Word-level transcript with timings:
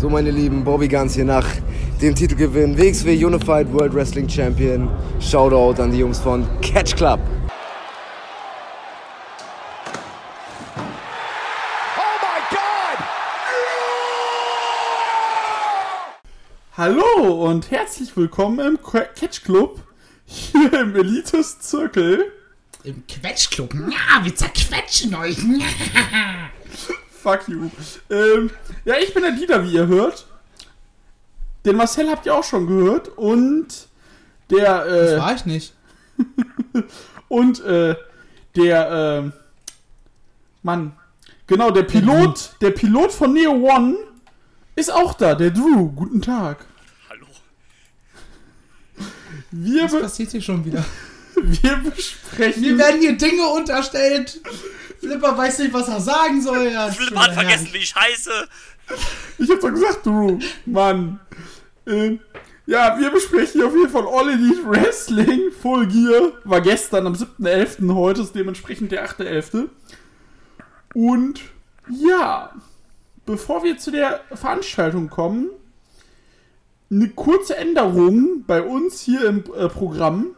So, 0.00 0.08
meine 0.08 0.30
Lieben, 0.30 0.64
Bobby 0.64 0.88
Guns 0.88 1.14
hier 1.14 1.26
nach 1.26 1.46
dem 2.00 2.14
Titelgewinn 2.14 2.78
WXW 2.78 3.22
Unified 3.22 3.70
World 3.70 3.92
Wrestling 3.92 4.26
Champion. 4.26 4.88
Shoutout 5.20 5.78
an 5.82 5.92
die 5.92 5.98
Jungs 5.98 6.18
von 6.18 6.48
Catch 6.62 6.96
Club. 6.96 7.20
Hallo 16.78 17.44
und 17.46 17.70
herzlich 17.70 18.16
willkommen 18.16 18.58
im 18.60 18.78
Catch 18.82 19.44
Club, 19.44 19.80
hier 20.24 20.80
im 20.80 20.96
Elites 20.96 21.60
Zirkel. 21.60 22.32
Im 22.84 23.06
Quetschclub. 23.06 23.74
Ja, 23.74 24.24
wir 24.24 24.34
zerquetschen 24.34 25.14
euch. 25.14 25.36
Fuck 27.22 27.48
you. 27.48 27.70
Ähm, 28.08 28.50
ja, 28.84 28.94
ich 28.98 29.12
bin 29.12 29.22
der 29.22 29.32
Dieter, 29.32 29.62
wie 29.64 29.72
ihr 29.72 29.86
hört. 29.86 30.26
Den 31.66 31.76
Marcel 31.76 32.08
habt 32.08 32.24
ihr 32.24 32.34
auch 32.34 32.44
schon 32.44 32.66
gehört 32.66 33.08
und 33.08 33.88
der, 34.48 34.84
Das 34.84 35.10
äh, 35.12 35.18
war 35.18 35.34
ich 35.34 35.44
nicht. 35.44 35.74
und, 37.28 37.60
äh, 37.60 37.94
der, 38.56 39.22
ähm, 39.22 39.32
Mann, 40.62 40.92
genau, 41.46 41.70
der 41.70 41.82
Pilot, 41.82 42.56
der 42.60 42.70
Pilot 42.70 43.12
von 43.12 43.32
Neo 43.32 43.52
One 43.52 43.96
ist 44.74 44.92
auch 44.92 45.14
da, 45.14 45.34
der 45.34 45.50
Drew. 45.50 45.90
Guten 45.92 46.22
Tag. 46.22 46.64
Hallo. 47.08 47.26
Wir, 49.50 49.84
Was 49.84 50.00
passiert 50.00 50.30
hier 50.30 50.42
schon 50.42 50.64
wieder? 50.64 50.84
wir 51.36 51.76
besprechen. 51.76 52.62
Mir 52.62 52.78
werden 52.78 53.00
hier 53.00 53.16
Dinge 53.16 53.46
unterstellt. 53.46 54.40
Flipper 55.00 55.36
weiß 55.36 55.58
nicht, 55.60 55.72
was 55.72 55.88
er 55.88 56.00
sagen 56.00 56.40
soll. 56.40 56.70
Ja, 56.72 56.88
Philipp 56.92 57.18
hat 57.18 57.32
vergessen, 57.32 57.68
wie 57.72 57.78
ich 57.78 57.94
heiße. 57.94 58.48
Ich 59.38 59.50
hab's 59.50 59.60
doch 59.60 59.70
gesagt, 59.70 60.06
Drew. 60.06 60.38
Mann. 60.66 61.20
Äh, 61.86 62.18
ja, 62.66 62.98
wir 62.98 63.10
besprechen 63.10 63.60
hier 63.60 63.66
auf 63.66 63.74
jeden 63.74 63.88
Fall 63.88 64.06
All 64.06 64.30
Elite 64.30 64.64
Wrestling. 64.64 65.50
Full 65.60 65.86
Gear 65.86 66.32
war 66.44 66.60
gestern 66.60 67.06
am 67.06 67.14
7.11. 67.14 67.94
Heute 67.94 68.22
ist 68.22 68.34
dementsprechend 68.34 68.92
der 68.92 69.08
8.11. 69.08 69.68
Und 70.94 71.40
ja, 71.88 72.52
bevor 73.26 73.64
wir 73.64 73.78
zu 73.78 73.90
der 73.90 74.20
Veranstaltung 74.32 75.08
kommen, 75.08 75.50
eine 76.90 77.08
kurze 77.08 77.56
Änderung 77.56 78.44
bei 78.46 78.62
uns 78.62 79.00
hier 79.00 79.24
im 79.24 79.44
äh, 79.56 79.68
Programm. 79.68 80.36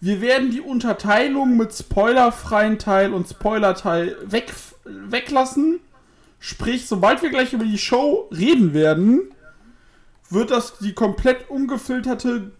Wir 0.00 0.20
werden 0.20 0.50
die 0.50 0.60
Unterteilung 0.60 1.56
mit 1.56 1.74
spoilerfreien 1.74 2.78
Teil 2.78 3.12
und 3.14 3.28
Spoilerteil 3.28 4.16
weg, 4.24 4.52
weglassen. 4.84 5.80
Sprich, 6.38 6.86
sobald 6.86 7.22
wir 7.22 7.30
gleich 7.30 7.52
über 7.52 7.64
die 7.64 7.78
Show 7.78 8.28
reden 8.30 8.74
werden, 8.74 9.32
wird 10.28 10.50
das 10.50 10.78
die 10.78 10.92
komplett 10.92 11.48
ungefilterte, 11.48 12.52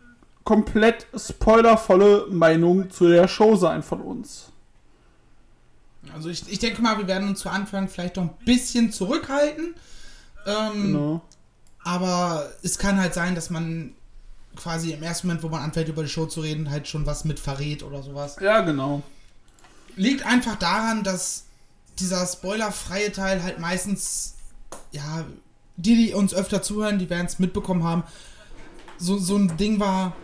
komplett 0.45 1.07
spoilervolle 1.15 2.27
Meinung 2.31 2.91
zu 2.91 3.09
der 3.09 3.29
Show 3.29 3.57
sein 3.57 3.83
von 3.83 4.01
uns. 4.01 4.47
Also 6.15 6.31
ich, 6.31 6.51
ich 6.51 6.59
denke 6.59 6.81
mal, 6.81 6.97
wir 6.99 7.07
werden 7.07 7.29
uns 7.29 7.41
zu 7.41 7.51
Anfang 7.51 7.89
vielleicht 7.89 8.17
noch 8.17 8.25
ein 8.25 8.35
bisschen 8.45 8.93
zurückhalten. 8.93 9.75
Ähm, 10.47 10.83
Genau. 10.83 11.21
Aber 11.85 12.51
es 12.63 12.79
kann 12.79 12.99
halt 12.99 13.15
sein, 13.15 13.37
dass 13.37 13.51
man 13.51 13.95
quasi 14.57 14.93
im 14.93 15.03
ersten 15.03 15.27
Moment, 15.27 15.43
wo 15.43 15.49
man 15.49 15.63
anfängt, 15.63 15.89
über 15.89 16.03
die 16.03 16.09
Show 16.09 16.27
zu 16.27 16.41
reden, 16.41 16.71
halt 16.71 16.89
schon 16.89 17.07
was 17.07 17.25
mit 17.25 17.39
verrät 17.39 17.83
oder 17.83 18.03
sowas. 18.03 18.37
Ja, 18.41 18.61
genau. 18.61 19.03
Liegt 19.97 20.25
einfach 20.27 20.57
daran, 20.57 21.05
dass 21.05 21.45
dieser 21.99 22.27
spoilerfreie 22.27 23.13
Teil 23.13 23.43
halt 23.43 23.59
meistens, 23.59 24.35
ja, 24.93 25.25
die, 25.77 25.97
die 25.97 26.15
uns 26.15 26.35
öfter 26.35 26.63
zuhören, 26.63 26.99
die 26.99 27.09
werden 27.11 27.27
es 27.27 27.39
mitbekommen 27.39 27.85
haben, 27.85 28.05
so, 28.99 29.19
so 29.19 29.37
ein 29.37 29.57
Ding 29.57 29.79
war, 29.81 30.15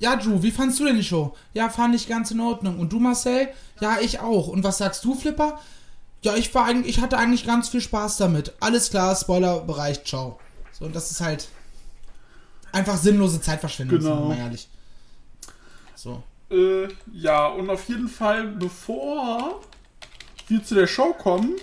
ja, 0.00 0.16
Drew, 0.16 0.42
wie 0.42 0.50
fandst 0.50 0.80
du 0.80 0.86
denn 0.86 0.96
die 0.96 1.04
Show? 1.04 1.36
Ja, 1.52 1.68
fand 1.68 1.94
ich 1.94 2.08
ganz 2.08 2.30
in 2.30 2.40
Ordnung. 2.40 2.78
Und 2.78 2.92
du, 2.92 2.98
Marcel? 2.98 3.48
Ja, 3.80 3.98
ich 4.00 4.20
auch. 4.20 4.48
Und 4.48 4.64
was 4.64 4.78
sagst 4.78 5.04
du, 5.04 5.14
Flipper? 5.14 5.60
Ja, 6.22 6.34
ich 6.36 6.54
war 6.54 6.64
eigentlich, 6.64 6.96
ich 6.96 7.02
hatte 7.02 7.18
eigentlich 7.18 7.46
ganz 7.46 7.68
viel 7.68 7.82
Spaß 7.82 8.16
damit. 8.16 8.54
Alles 8.60 8.90
klar, 8.90 9.14
Spoilerbereich, 9.14 10.04
ciao. 10.04 10.40
So, 10.72 10.86
und 10.86 10.96
das 10.96 11.10
ist 11.10 11.20
halt 11.20 11.48
einfach 12.72 12.96
sinnlose 12.96 13.40
Zeitverschwendung, 13.40 13.98
Genau. 13.98 14.10
sind 14.16 14.22
wir 14.22 14.28
mal 14.36 14.38
ehrlich. 14.38 14.68
So. 15.94 16.22
Äh, 16.50 16.88
ja, 17.12 17.46
und 17.46 17.70
auf 17.70 17.88
jeden 17.88 18.08
Fall, 18.08 18.46
bevor 18.48 19.60
wir 20.48 20.64
zu 20.64 20.74
der 20.74 20.86
Show 20.86 21.12
kommen, 21.12 21.56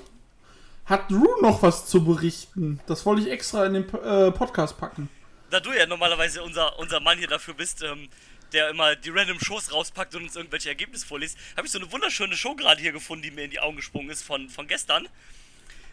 hat 0.86 1.12
Drew 1.12 1.28
noch 1.42 1.62
was 1.64 1.88
zu 1.88 2.04
berichten. 2.06 2.80
Das 2.88 3.06
wollte 3.06 3.22
ich 3.24 3.30
extra 3.30 3.66
in 3.66 3.74
den 3.74 3.90
äh, 3.90 4.32
Podcast 4.32 4.78
packen. 4.78 5.10
Da 5.50 5.60
du 5.60 5.72
ja 5.72 5.86
normalerweise 5.86 6.42
unser, 6.44 6.78
unser 6.80 7.00
Mann 7.00 7.18
hier 7.18 7.28
dafür 7.28 7.54
bist, 7.54 7.82
ähm, 7.84 8.10
der 8.54 8.70
immer 8.70 8.96
die 8.96 9.10
random 9.10 9.40
Shows 9.42 9.74
rauspackt 9.74 10.16
und 10.16 10.24
uns 10.24 10.36
irgendwelche 10.38 10.70
Ergebnisse 10.70 11.06
vorliest, 11.06 11.38
habe 11.58 11.68
ich 11.68 11.74
so 11.74 11.80
eine 11.80 11.92
wunderschöne 11.92 12.38
Show 12.38 12.56
gerade 12.56 12.80
hier 12.82 12.94
gefunden, 12.94 13.24
die 13.24 13.32
mir 13.32 13.44
in 13.44 13.52
die 13.52 13.60
Augen 13.60 13.76
gesprungen 13.76 14.10
ist 14.10 14.24
von, 14.24 14.50
von 14.50 14.68
gestern. 14.68 15.08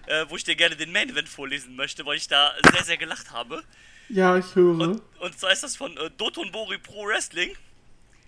Äh, 0.07 0.27
wo 0.29 0.37
ich 0.37 0.45
dir 0.45 0.55
gerne 0.55 0.77
den 0.77 0.93
Main 0.93 1.09
Event 1.09 1.29
vorlesen 1.31 1.77
möchte, 1.77 2.05
weil 2.05 2.19
ich 2.19 2.29
da 2.29 2.53
sehr, 2.73 2.85
sehr 2.85 2.97
gelacht 2.99 3.31
habe. 3.33 3.63
Ja, 4.09 4.37
ich 4.37 4.55
höre. 4.55 4.79
Und, 4.81 5.03
und 5.21 5.39
zwar 5.39 5.53
ist 5.53 5.63
das 5.63 5.77
von 5.77 5.97
äh, 5.97 6.11
Dotonbori 6.17 6.79
Pro 6.79 7.07
Wrestling. 7.07 7.51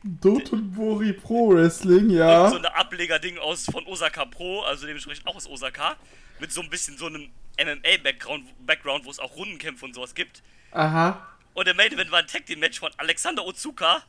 Dotonbori 0.03 1.13
Pro 1.13 1.51
Wrestling, 1.51 2.11
ja. 2.11 2.49
So 2.49 2.57
eine 2.57 2.75
Ableger-Ding 2.75 3.39
aus 3.39 3.65
von 3.65 3.85
Osaka 3.87 4.25
Pro, 4.25 4.63
also 4.63 4.87
dementsprechend 4.87 5.27
auch 5.27 5.37
aus 5.37 5.49
Osaka. 5.49 5.97
Mit 6.39 6.53
so 6.53 6.61
ein 6.61 6.71
bisschen 6.71 6.97
so 6.97 7.07
einem 7.07 7.31
MMA-Background, 7.59 8.45
Background, 8.67 9.05
wo 9.05 9.11
es 9.11 9.19
auch 9.19 9.37
Rundenkämpfe 9.37 9.85
und 9.85 9.95
sowas 9.95 10.15
gibt. 10.15 10.43
Aha. 10.73 11.27
Und 11.55 11.67
der 11.67 11.75
Main 11.75 11.93
Event 11.93 12.11
war 12.11 12.19
ein 12.19 12.27
Tag 12.27 12.47
Team 12.47 12.61
Match 12.61 12.79
von 12.79 12.91
Alexander 12.99 13.45
Otsuka, 13.45 14.03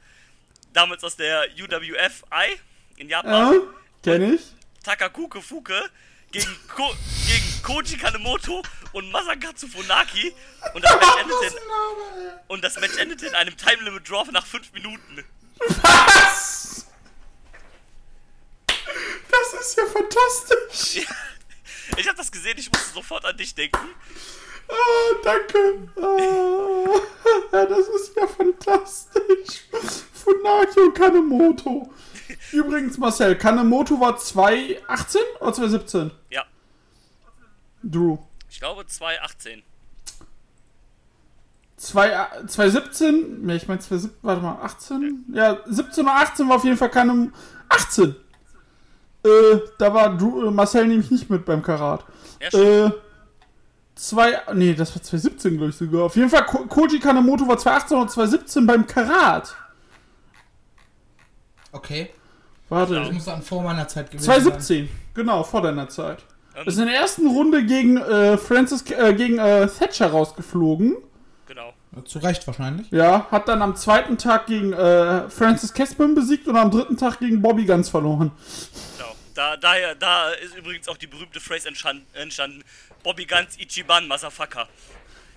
damals 0.74 1.04
aus 1.04 1.16
der 1.16 1.46
UWFI 1.58 2.60
in 2.98 3.10
Japan. 3.10 3.54
Ja, 3.54 3.62
kenn 4.04 4.34
ich. 4.34 4.42
Takakuke 4.84 5.42
Fuke 5.42 5.90
gegen, 6.32 6.56
Ko 6.68 6.94
gegen 7.26 7.62
Koji 7.64 7.98
Kanemoto 7.98 8.62
und 8.98 9.12
Masakatsu 9.12 9.68
Funaki. 9.68 10.34
Und 10.74 10.84
das, 10.84 10.94
Match 10.96 11.18
endete 11.22 11.46
in, 11.46 11.54
und 12.48 12.64
das 12.64 12.80
Match 12.80 12.98
endete 12.98 13.28
in 13.28 13.36
einem 13.36 13.56
Time 13.56 13.84
Limit 13.84 14.10
Draw 14.10 14.32
nach 14.32 14.46
5 14.46 14.74
Minuten. 14.74 15.24
Was? 15.82 16.88
Das 18.68 19.62
ist 19.62 19.78
ja 19.78 19.86
fantastisch. 19.86 21.06
Ich 21.96 22.06
habe 22.06 22.18
das 22.18 22.30
gesehen, 22.30 22.58
ich 22.58 22.70
musste 22.70 22.94
sofort 22.94 23.24
an 23.24 23.38
dich 23.38 23.56
denken. 23.56 23.80
Ah, 24.68 25.16
danke. 25.24 25.90
Ah, 25.96 27.00
ja, 27.54 27.66
das 27.66 27.88
ist 27.88 28.12
ja 28.18 28.28
fantastisch. 28.28 29.64
Funaki 30.14 30.82
und 30.82 30.94
Kanemoto. 30.94 31.90
Übrigens, 32.52 32.98
Marcel, 32.98 33.38
Kanemoto 33.38 33.98
war 34.02 34.18
2018 34.18 35.22
oder 35.40 35.54
2017? 35.54 36.12
Ja, 36.30 36.46
Drew. 37.82 38.18
Ich 38.50 38.60
glaube 38.60 38.86
2018. 38.86 39.64
Zwei- 41.76 42.28
2017, 42.48 43.46
ne, 43.46 43.56
ich 43.56 43.68
meine 43.68 43.80
2017, 43.80 44.18
warte 44.24 44.42
mal, 44.42 44.60
18? 44.64 45.26
Ja, 45.34 45.58
17 45.68 46.04
oder 46.06 46.16
18 46.16 46.50
war 46.50 46.56
auf 46.56 46.64
jeden 46.64 46.78
Fall 46.78 46.90
keine. 46.90 47.32
18! 47.70 48.16
Äh, 49.24 49.30
da 49.78 49.94
war 49.94 50.18
Drew, 50.18 50.48
äh, 50.48 50.52
Marcel 50.52 50.88
nämlich 50.88 51.12
nicht 51.12 51.30
mit 51.30 51.46
beim 51.46 51.62
Karat. 51.62 52.04
Ja, 52.42 52.48
stimmt. 52.48 52.66
Äh, 52.66 52.92
zwei, 53.96 54.42
nee, 54.54 54.74
das 54.74 54.96
war 54.96 55.04
2017, 55.04 55.58
glaube 55.58 55.70
ich 55.70 55.76
sogar. 55.76 56.04
Auf 56.06 56.16
jeden 56.16 56.30
Fall, 56.30 56.46
Ko 56.46 56.66
Koji 56.66 57.00
Kanemoto 57.00 57.48
war 57.48 57.58
2018 57.58 57.98
oder 57.98 58.08
2017 58.08 58.66
beim 58.66 58.88
Karat. 58.88 59.56
Okay. 61.72 62.10
Warte, 62.70 62.96
Das 62.96 63.12
muss 63.12 63.26
dann 63.26 63.42
vor 63.42 63.62
meiner 63.62 63.88
Zeit 63.88 64.10
gewesen 64.10 64.26
sein. 64.26 64.42
2017, 64.42 64.90
genau, 65.14 65.44
vor 65.44 65.62
deiner 65.62 65.88
Zeit. 65.90 66.24
Ähm, 66.58 66.68
Ist 66.68 66.80
in 66.80 66.88
der 66.88 66.96
ersten 66.96 67.28
Runde 67.28 67.64
gegen 67.66 67.98
äh, 67.98 68.38
Francis, 68.38 68.90
äh, 68.90 69.14
gegen 69.14 69.38
äh, 69.38 69.68
Thatcher 69.68 70.08
rausgeflogen. 70.08 70.98
Genau. 71.46 71.74
Zu 72.06 72.20
Recht 72.20 72.46
wahrscheinlich. 72.48 72.90
Ja, 72.92 73.28
hat 73.32 73.48
dann 73.48 73.62
am 73.62 73.76
zweiten 73.76 74.18
Tag 74.18 74.48
gegen 74.48 74.74
äh, 74.74 75.30
Francis 75.30 75.74
Caspin 75.74 76.16
besiegt 76.16 76.48
und 76.48 76.56
am 76.58 76.70
dritten 76.72 76.98
Tag 76.98 77.20
gegen 77.20 77.42
Bobby 77.42 77.66
Guns 77.66 77.90
verloren. 77.90 78.32
genau. 78.98 79.16
Da, 79.34 79.56
daher, 79.56 79.94
da 79.94 80.32
ist 80.32 80.56
übrigens 80.56 80.88
auch 80.88 80.98
die 80.98 81.06
berühmte 81.06 81.40
Phrase 81.40 81.70
entstanden, 81.70 82.64
Bobby 83.04 83.26
Guns 83.26 83.58
Ichiban 83.60 84.08
Masafaka. 84.08 84.68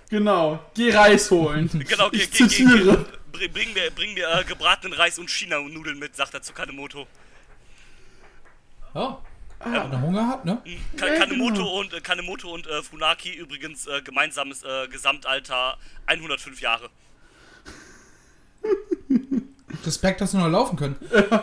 Genau, 0.09 0.59
geh 0.73 0.91
Reis 0.91 1.29
holen. 1.29 1.69
Genau, 1.87 2.09
ich 2.11 2.31
geh, 2.31 2.37
geh, 2.39 2.43
geh, 2.43 2.49
zitiere. 2.49 3.05
geh, 3.31 3.47
bring, 3.47 3.53
bring 3.53 3.73
mir, 3.73 3.91
bring 3.91 4.13
mir 4.15 4.27
äh, 4.27 4.43
gebratenen 4.43 4.93
Reis 4.93 5.19
und 5.19 5.29
China-Nudeln 5.29 5.99
mit, 5.99 6.15
sagt 6.15 6.33
er 6.33 6.41
zu 6.41 6.51
Kanemoto. 6.51 7.07
Ja. 9.65 9.83
Wenn 9.83 9.91
er 9.93 10.01
Hunger 10.01 10.27
hat, 10.27 10.45
ne? 10.45 10.61
Ka 10.97 11.07
Ja, 11.07 11.15
Kanemoto 11.19 11.53
genau. 11.55 11.79
und, 11.79 11.93
äh, 11.93 12.01
Kanemoto 12.01 12.51
und 12.53 12.67
äh, 12.67 12.81
Funaki 12.81 13.31
übrigens 13.33 13.87
äh, 13.87 14.01
gemeinsames 14.01 14.63
äh, 14.63 14.87
Gesamtalter 14.87 15.77
105 16.07 16.59
Jahre. 16.61 16.89
Respekt, 19.85 20.21
dass 20.21 20.31
sie 20.31 20.37
noch 20.37 20.47
laufen 20.49 20.77
können. 20.77 20.95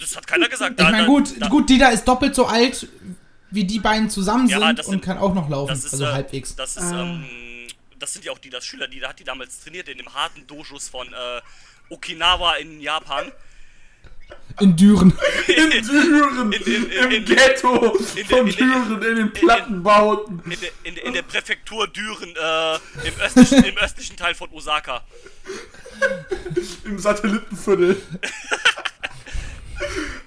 Das 0.00 0.16
hat 0.16 0.28
keiner 0.28 0.48
gesagt. 0.48 0.80
Ich 0.80 0.88
meine, 0.88 1.06
gut, 1.08 1.34
da- 1.40 1.48
gut, 1.48 1.68
Dieter 1.68 1.90
ist 1.90 2.06
doppelt 2.06 2.32
so 2.32 2.46
alt 2.46 2.86
wie 3.50 3.64
die 3.64 3.80
beiden 3.80 4.08
zusammen 4.08 4.46
Ja, 4.48 4.60
sind 4.60 4.78
das 4.78 4.86
und 4.86 4.92
sind- 4.92 5.04
kann 5.04 5.18
auch 5.18 5.34
noch 5.34 5.48
laufen. 5.48 5.70
Das 5.70 5.84
ist, 5.84 5.92
also 5.92 6.04
äh, 6.04 6.12
halbwegs. 6.12 6.54
Das 6.54 6.76
ist, 6.76 6.92
ähm, 6.92 7.24
das 7.98 8.12
sind 8.12 8.24
ja 8.24 8.30
auch 8.30 8.38
die, 8.38 8.48
das 8.48 8.64
Schüler, 8.64 8.86
die 8.86 9.00
da 9.00 9.08
hat 9.08 9.18
die 9.18 9.24
damals 9.24 9.58
trainiert 9.58 9.88
in 9.88 9.98
dem 9.98 10.14
harten 10.14 10.46
Dojos 10.46 10.88
von 10.88 11.08
äh, 11.12 11.40
Okinawa 11.90 12.54
in 12.54 12.80
Japan. 12.80 13.32
In 14.60 14.74
Düren. 14.74 15.16
In 15.46 15.70
Düren, 15.70 16.52
In- 16.52 16.62
in- 16.62 16.90
im 16.90 17.10
in- 17.12 17.24
Ghetto 17.24 17.96
in- 18.16 18.24
von 18.26 18.46
in- 18.48 18.56
Düren, 18.56 19.02
in 19.02 19.16
den 19.16 19.32
Plattenbauten. 19.32 20.42
In 21.04 21.12
der 21.12 21.22
Präfektur 21.22 21.86
Düren, 21.86 22.34
äh, 22.34 22.74
im, 23.06 23.20
östlichen, 23.20 23.64
im 23.64 23.76
östlichen 23.78 24.16
Teil 24.16 24.34
von 24.34 24.50
Osaka. 24.50 25.02
Im 26.84 26.98
Satellitenviertel. 26.98 28.02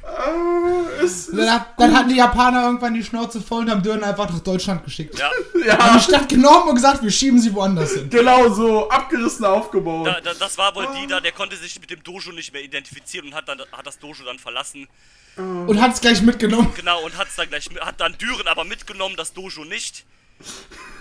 ah, 0.04 0.98
Dann, 1.34 1.52
hat, 1.52 1.68
dann 1.78 1.96
hatten 1.96 2.10
die 2.10 2.16
Japaner 2.16 2.66
irgendwann 2.66 2.94
die 2.94 3.04
Schnauze 3.04 3.42
voll 3.42 3.64
und 3.64 3.72
haben 3.72 3.84
Düren 3.84 4.04
einfach 4.04 4.30
nach 4.30 4.40
Deutschland 4.40 4.84
geschickt. 4.84 5.18
Ja, 5.18 5.30
Haben 5.30 5.66
ja, 5.66 5.98
die 5.98 6.04
Stadt 6.04 6.30
genommen 6.30 6.70
und 6.70 6.76
gesagt, 6.76 7.04
wir 7.04 7.12
schieben 7.12 7.40
sie 7.40 7.54
woanders 7.54 7.94
hin. 7.94 8.10
genau 8.10 8.50
so, 8.50 8.90
abgerissen 8.90 9.46
aufgebaut. 9.46 10.08
da, 10.08 10.22
da, 10.22 10.34
das 10.34 10.58
war 10.58 10.76
wohl 10.76 10.88
die 11.00 11.08
da, 11.08 11.20
der 11.20 11.32
konnte 11.32 11.56
sich 11.56 11.80
mit 11.80 11.90
dem 11.90 12.04
Dojo 12.04 12.32
nicht 12.32 12.54
mehr 12.54 12.64
identifizieren 12.64 13.28
und 13.28 13.36
hat, 13.36 13.48
dann, 13.48 13.60
hat 13.72 13.86
das 13.86 14.00
Dojo 14.00 14.24
dann 14.26 14.40
verlassen. 14.40 14.88
Und 15.38 15.82
hat 15.82 15.94
es 15.94 16.02
gleich 16.02 16.22
mitgenommen. 16.22 16.74
Genau, 16.76 17.04
und 17.04 17.18
hat's 17.18 17.36
dann 17.36 17.48
gleich, 17.48 17.70
hat 17.80 18.02
dann 18.02 18.18
Düren 18.18 18.48
aber 18.48 18.66
mitgenommen, 18.66 19.16
das 19.16 19.34
Dojo 19.34 19.64
nicht. 19.64 20.06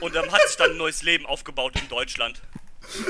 Und 0.00 0.14
dann 0.14 0.30
hat 0.30 0.40
sich 0.46 0.56
dann 0.56 0.72
ein 0.72 0.76
neues 0.76 1.02
Leben 1.02 1.26
aufgebaut 1.26 1.72
in 1.80 1.88
Deutschland. 1.88 2.40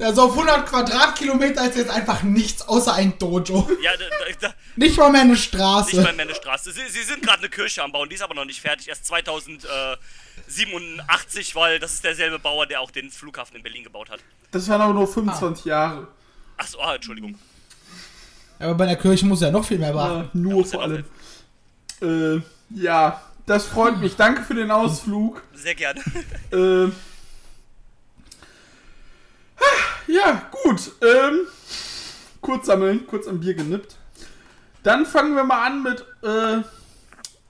Also 0.00 0.22
auf 0.22 0.32
100 0.32 0.66
Quadratkilometer 0.66 1.68
ist 1.68 1.76
jetzt 1.76 1.90
einfach 1.90 2.22
nichts 2.22 2.62
außer 2.62 2.94
ein 2.94 3.16
Dojo. 3.18 3.68
Ja, 3.82 3.92
da, 3.96 4.04
da, 4.08 4.14
da, 4.48 4.54
Nicht 4.76 4.96
mal 4.98 5.10
mehr 5.10 5.20
eine 5.22 5.32
nicht 5.32 5.44
Straße. 5.44 6.00
mal 6.02 6.12
mehr 6.14 6.24
eine 6.26 6.34
Straße. 6.34 6.72
Sie, 6.72 6.80
sie 6.88 7.02
sind 7.02 7.22
gerade 7.22 7.38
eine 7.40 7.48
Kirche 7.48 7.82
am 7.82 7.92
Bauen, 7.92 8.08
die 8.08 8.14
ist 8.16 8.22
aber 8.22 8.34
noch 8.34 8.44
nicht 8.44 8.60
fertig. 8.60 8.88
Erst 8.88 9.06
2087, 9.06 11.54
weil 11.54 11.78
das 11.78 11.94
ist 11.94 12.04
derselbe 12.04 12.38
Bauer, 12.38 12.66
der 12.66 12.80
auch 12.80 12.90
den 12.90 13.10
Flughafen 13.10 13.56
in 13.56 13.62
Berlin 13.62 13.84
gebaut 13.84 14.10
hat. 14.10 14.20
Das 14.50 14.68
waren 14.68 14.80
aber 14.80 14.94
nur 14.94 15.06
25 15.06 15.66
Jahre. 15.66 16.08
Achso, 16.56 16.80
ah, 16.80 16.94
Entschuldigung. 16.96 17.38
Aber 18.58 18.74
bei 18.74 18.86
der 18.86 18.96
Kirche 18.96 19.26
muss 19.26 19.40
ja 19.42 19.50
noch 19.50 19.64
viel 19.64 19.78
mehr 19.78 19.94
Ja, 19.94 20.08
beachten. 20.18 20.42
nur 20.42 20.64
vor 20.64 20.80
ja 20.80 20.86
allem. 20.86 21.04
Äh, 22.36 22.40
ja, 22.80 23.20
das 23.46 23.66
freut 23.66 23.98
mich. 23.98 24.16
Danke 24.16 24.42
für 24.42 24.54
den 24.54 24.70
Ausflug. 24.70 25.42
Sehr 25.54 25.74
gerne. 25.74 26.00
Äh, 26.52 26.88
ja, 30.06 30.50
gut. 30.62 30.92
Ähm, 31.02 31.46
kurz 32.40 32.66
sammeln, 32.66 33.06
kurz 33.06 33.26
am 33.26 33.40
Bier 33.40 33.54
genippt. 33.54 33.96
Dann 34.82 35.06
fangen 35.06 35.34
wir 35.34 35.44
mal 35.44 35.66
an 35.66 35.82
mit 35.82 36.04
äh, 36.22 36.62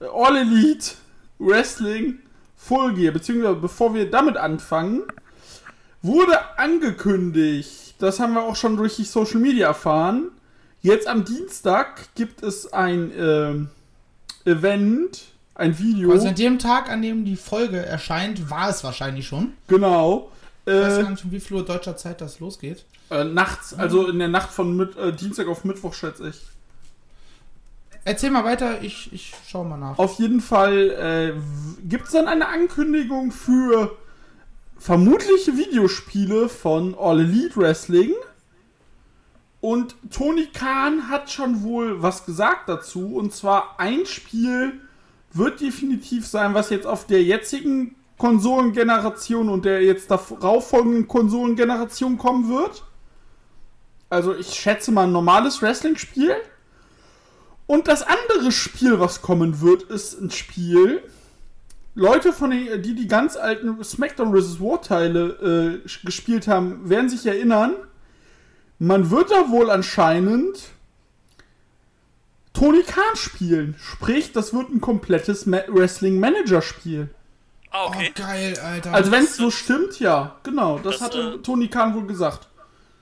All 0.07 0.37
Elite 0.37 0.91
Wrestling 1.39 2.19
Full 2.55 2.93
Gear. 2.93 3.13
Beziehungsweise 3.13 3.55
bevor 3.55 3.93
wir 3.93 4.09
damit 4.09 4.37
anfangen, 4.37 5.03
wurde 6.01 6.57
angekündigt, 6.57 7.95
das 7.99 8.19
haben 8.19 8.33
wir 8.33 8.43
auch 8.43 8.55
schon 8.55 8.77
durch 8.77 8.95
die 8.95 9.03
Social 9.03 9.39
Media 9.39 9.67
erfahren. 9.67 10.29
Jetzt 10.81 11.07
am 11.07 11.25
Dienstag 11.25 12.13
gibt 12.15 12.43
es 12.43 12.71
ein 12.71 13.11
ähm, 13.17 13.69
Event, 14.45 15.23
ein 15.55 15.77
Video. 15.79 16.11
Also 16.11 16.27
an 16.27 16.35
dem 16.35 16.59
Tag, 16.59 16.89
an 16.89 17.01
dem 17.01 17.25
die 17.25 17.35
Folge 17.35 17.77
erscheint, 17.77 18.49
war 18.49 18.69
es 18.69 18.83
wahrscheinlich 18.83 19.27
schon. 19.27 19.53
genau. 19.67 20.31
Ich 20.65 20.73
weiß 20.73 20.97
Äh, 20.97 21.01
gar 21.03 21.11
nicht, 21.11 21.23
um 21.25 21.31
wie 21.31 21.39
viel 21.39 21.57
Uhr 21.57 21.65
deutscher 21.65 21.95
Zeit 21.97 22.21
das 22.21 22.39
losgeht. 22.39 22.85
Äh, 23.11 23.23
nachts, 23.23 23.73
also 23.73 24.07
in 24.07 24.19
der 24.19 24.27
Nacht 24.27 24.51
von 24.51 24.75
mit, 24.75 24.97
äh, 24.97 25.13
Dienstag 25.13 25.47
auf 25.47 25.63
Mittwoch, 25.63 25.93
schätze 25.93 26.29
ich. 26.29 26.41
Erzähl 28.03 28.29
mal 28.31 28.43
weiter, 28.45 28.81
ich, 28.83 29.11
ich 29.13 29.33
schau 29.47 29.63
mal 29.63 29.77
nach. 29.77 29.97
Auf 29.97 30.19
jeden 30.19 30.39
Fall 30.41 30.89
äh, 30.91 31.87
gibt 31.87 32.05
es 32.05 32.11
dann 32.11 32.27
eine 32.27 32.47
Ankündigung 32.47 33.31
für 33.31 33.95
vermutliche 34.77 35.57
Videospiele 35.57 36.49
von 36.49 36.95
All 36.97 37.19
Elite 37.19 37.57
Wrestling. 37.57 38.11
Und 39.61 39.95
Tony 40.11 40.47
Khan 40.53 41.09
hat 41.09 41.31
schon 41.31 41.63
wohl 41.63 42.01
was 42.03 42.25
gesagt 42.25 42.69
dazu. 42.69 43.15
Und 43.15 43.33
zwar 43.33 43.79
ein 43.79 44.05
Spiel 44.05 44.79
wird 45.33 45.61
definitiv 45.61 46.27
sein, 46.27 46.53
was 46.53 46.69
jetzt 46.69 46.85
auf 46.85 47.07
der 47.07 47.23
jetzigen 47.23 47.95
Konsolengeneration 48.17 49.49
und 49.49 49.65
der 49.65 49.83
jetzt 49.83 50.09
darauf 50.09 50.69
folgenden 50.69 51.07
Konsolengeneration 51.07 52.17
kommen 52.17 52.49
wird. 52.49 52.83
Also 54.09 54.33
ich 54.33 54.53
schätze 54.53 54.91
mal 54.91 55.03
ein 55.03 55.11
normales 55.11 55.61
Wrestling-Spiel. 55.61 56.35
Und 57.67 57.87
das 57.87 58.03
andere 58.03 58.51
Spiel, 58.51 58.99
was 58.99 59.21
kommen 59.21 59.61
wird, 59.61 59.83
ist 59.83 60.21
ein 60.21 60.31
Spiel. 60.31 61.01
Leute, 61.95 62.31
von 62.31 62.51
den, 62.51 62.81
die 62.81 62.93
die 62.93 63.07
ganz 63.07 63.37
alten 63.37 63.83
SmackDown 63.83 64.35
vs. 64.35 64.59
War 64.59 64.81
Teile 64.81 65.81
äh, 65.83 66.05
gespielt 66.05 66.47
haben, 66.47 66.89
werden 66.89 67.09
sich 67.09 67.25
erinnern. 67.25 67.73
Man 68.79 69.09
wird 69.09 69.31
da 69.31 69.49
wohl 69.49 69.71
anscheinend 69.71 70.71
Tony 72.53 72.83
Khan 72.83 73.15
spielen. 73.15 73.75
Sprich, 73.79 74.31
das 74.33 74.53
wird 74.53 74.69
ein 74.69 74.81
komplettes 74.81 75.45
Ma 75.45 75.59
Ah, 77.71 77.85
Oh, 77.85 77.87
okay. 77.89 78.11
geil, 78.15 78.57
Alter. 78.59 78.93
Also 78.93 79.11
wenn 79.11 79.23
es 79.25 79.35
so 79.35 79.51
stimmt, 79.51 79.99
ja, 79.99 80.35
genau. 80.43 80.79
Das, 80.79 80.93
Das, 80.93 81.01
hatte 81.01 81.35
äh, 81.39 81.43
Tony 81.43 81.67
Khan 81.67 81.93
wohl 81.93 82.07
gesagt. 82.07 82.47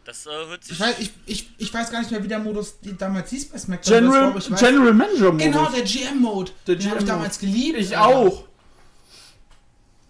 Das 0.06 0.25
äh, 0.25 0.30
hört 0.31 0.63
sich. 0.63 0.74
ich, 0.74 0.80
weiß, 0.80 1.00
ich, 1.00 1.12
ich, 1.25 1.50
ich 1.60 1.74
weiß 1.74 1.92
gar 1.92 2.00
nicht 2.00 2.12
mehr, 2.12 2.21
wie 2.24 2.27
der 2.27 2.39
Modus 2.39 2.80
die 2.81 2.98
damals 2.98 3.30
hieß 3.30 3.50
bei 3.50 3.57
SmackDown. 3.57 3.94
General, 4.00 4.31
weiß- 4.33 4.60
General 4.60 4.94
Manager 4.94 5.31
Modus. 5.31 5.44
Genau, 5.45 5.69
der 5.69 5.83
GM-Mode. 5.83 6.51
Der 6.68 6.75
Den 6.75 6.89
habe 6.89 7.00
ich 7.00 7.06
damals 7.06 7.39
geliebt. 7.39 7.80
Ich 7.80 7.98
Alter. 7.98 8.07
auch. 8.18 8.45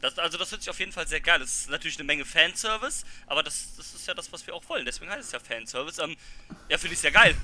Das, 0.01 0.17
also 0.19 0.37
das 0.37 0.51
hört 0.51 0.61
sich 0.61 0.69
auf 0.69 0.79
jeden 0.79 0.91
Fall 0.91 1.07
sehr 1.07 1.21
geil. 1.21 1.39
Das 1.39 1.49
ist 1.49 1.69
natürlich 1.69 1.97
eine 1.97 2.05
Menge 2.05 2.25
Fanservice, 2.25 3.05
aber 3.27 3.41
das, 3.43 3.67
das 3.77 3.93
ist 3.93 4.05
ja 4.07 4.13
das, 4.13 4.31
was 4.33 4.45
wir 4.47 4.53
auch 4.55 4.63
wollen. 4.67 4.83
Deswegen 4.85 5.09
heißt 5.11 5.25
es 5.27 5.31
ja 5.31 5.39
Fanservice. 5.39 5.99
Ähm, 6.01 6.15
ja, 6.69 6.77
finde 6.77 6.93
ich 6.95 6.99
sehr 6.99 7.11
geil. 7.11 7.35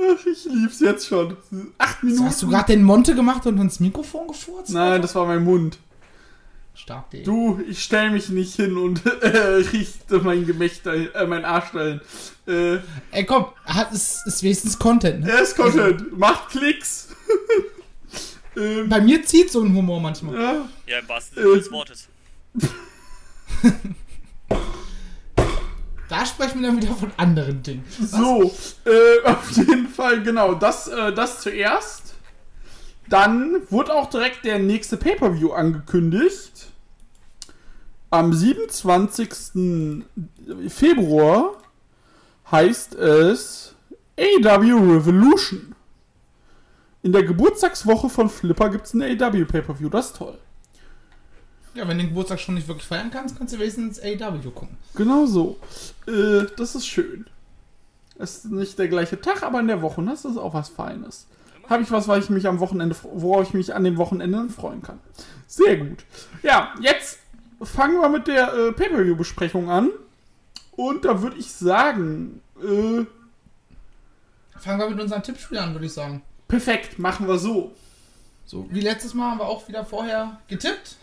Ach, 0.00 0.26
ich 0.26 0.44
lieb's 0.44 0.80
jetzt 0.80 1.06
schon. 1.08 1.36
Acht 1.78 2.02
Minuten. 2.02 2.24
Hast 2.26 2.42
du 2.42 2.48
gerade 2.48 2.72
den 2.72 2.82
Monte 2.82 3.14
gemacht 3.14 3.46
und 3.46 3.58
ins 3.58 3.80
Mikrofon 3.80 4.28
gefurzt? 4.28 4.70
Nein, 4.70 5.02
das 5.02 5.14
war 5.14 5.26
mein 5.26 5.42
Mund. 5.44 5.78
Stark, 6.74 7.10
Digga. 7.10 7.24
Du, 7.24 7.60
ich 7.68 7.82
stell 7.82 8.10
mich 8.10 8.28
nicht 8.28 8.54
hin 8.54 8.76
und 8.76 9.04
äh, 9.22 9.26
richte 9.72 10.20
mein 10.20 10.46
Gemächter, 10.46 10.94
äh, 11.14 11.26
mein 11.26 11.44
Arsch 11.44 11.72
dahin. 11.72 12.00
Äh, 12.46 12.78
Ey, 13.10 13.24
komm, 13.26 13.46
hat, 13.64 13.92
ist, 13.92 14.24
ist 14.26 14.42
wenigstens 14.44 14.78
Content. 14.78 15.24
Ne? 15.24 15.30
er 15.32 15.42
ist 15.42 15.56
Content. 15.56 16.16
Macht 16.16 16.50
Klicks. 16.50 17.08
ähm, 18.56 18.88
Bei 18.88 19.00
mir 19.00 19.24
zieht 19.24 19.50
so 19.50 19.60
ein 19.62 19.74
Humor 19.74 20.00
manchmal. 20.00 20.34
ja. 20.40 20.68
Ja, 20.86 20.98
im 21.00 21.08
wahrsten 21.08 21.42
Sinne 21.42 21.54
Äh. 21.54 21.58
des 21.58 21.72
Wortes. 21.72 22.08
Da 26.08 26.24
sprechen 26.24 26.60
wir 26.60 26.68
dann 26.68 26.80
wieder 26.80 26.94
von 26.94 27.12
anderen 27.16 27.62
Dingen. 27.62 27.84
So, 28.00 28.52
äh, 28.84 29.24
auf 29.24 29.50
jeden 29.50 29.88
Fall, 29.88 30.22
genau, 30.22 30.54
das, 30.54 30.88
äh, 30.88 31.12
das 31.12 31.40
zuerst. 31.40 32.14
Dann 33.08 33.62
wurde 33.70 33.94
auch 33.94 34.08
direkt 34.10 34.44
der 34.44 34.58
nächste 34.58 34.96
Pay-Per-View 34.96 35.52
angekündigt. 35.52 36.68
Am 38.10 38.32
27. 38.32 40.04
Februar 40.68 41.56
heißt 42.50 42.94
es 42.94 43.74
AW 44.18 44.94
Revolution. 44.96 45.74
In 47.02 47.12
der 47.12 47.22
Geburtstagswoche 47.22 48.08
von 48.08 48.28
Flipper 48.28 48.70
gibt 48.70 48.86
es 48.86 48.94
ein 48.94 49.02
AW 49.02 49.44
Pay-Per-View, 49.44 49.88
das 49.88 50.06
ist 50.06 50.16
toll. 50.16 50.38
Ja, 51.74 51.86
wenn 51.86 51.98
du 51.98 52.04
den 52.04 52.08
Geburtstag 52.10 52.40
schon 52.40 52.54
nicht 52.54 52.68
wirklich 52.68 52.86
feiern 52.86 53.10
kannst, 53.10 53.36
kannst 53.38 53.54
du 53.54 53.58
wenigstens 53.58 54.00
AW 54.00 54.38
gucken. 54.50 54.76
Genau 54.94 55.26
so. 55.26 55.58
Äh, 56.06 56.46
das 56.56 56.74
ist 56.74 56.86
schön. 56.86 57.26
Es 58.18 58.38
ist 58.38 58.50
nicht 58.50 58.78
der 58.78 58.88
gleiche 58.88 59.20
Tag, 59.20 59.42
aber 59.42 59.60
in 59.60 59.68
der 59.68 59.80
Woche, 59.80 60.02
das 60.02 60.24
ist 60.24 60.36
auch 60.36 60.54
was 60.54 60.68
Feines. 60.70 61.26
Habe 61.68 61.82
ich 61.82 61.90
was, 61.90 62.08
weil 62.08 62.20
ich 62.20 62.30
mich 62.30 62.48
am 62.48 62.60
Wochenende, 62.60 62.96
worauf 63.12 63.46
ich 63.46 63.54
mich 63.54 63.74
an 63.74 63.84
dem 63.84 63.96
Wochenende 63.98 64.48
freuen 64.48 64.82
kann. 64.82 64.98
Sehr 65.46 65.76
gut. 65.76 66.04
Ja, 66.42 66.74
jetzt 66.80 67.18
fangen 67.62 68.00
wir 68.00 68.08
mit 68.08 68.26
der 68.26 68.52
äh, 68.54 68.72
Pay-Per-View-Besprechung 68.72 69.70
an. 69.70 69.90
Und 70.72 71.04
da 71.04 71.22
würde 71.22 71.36
ich 71.36 71.52
sagen, 71.52 72.40
äh, 72.62 73.04
Fangen 74.58 74.80
wir 74.80 74.90
mit 74.90 75.00
unseren 75.00 75.22
Tippspielen 75.22 75.62
an, 75.62 75.72
würde 75.74 75.86
ich 75.86 75.92
sagen. 75.92 76.22
perfekt, 76.48 76.98
machen 76.98 77.28
wir 77.28 77.38
so. 77.38 77.72
So, 78.46 78.66
wie 78.70 78.80
letztes 78.80 79.12
Mal 79.14 79.30
haben 79.32 79.38
wir 79.40 79.46
auch 79.46 79.68
wieder 79.68 79.84
vorher 79.84 80.40
getippt. 80.48 80.96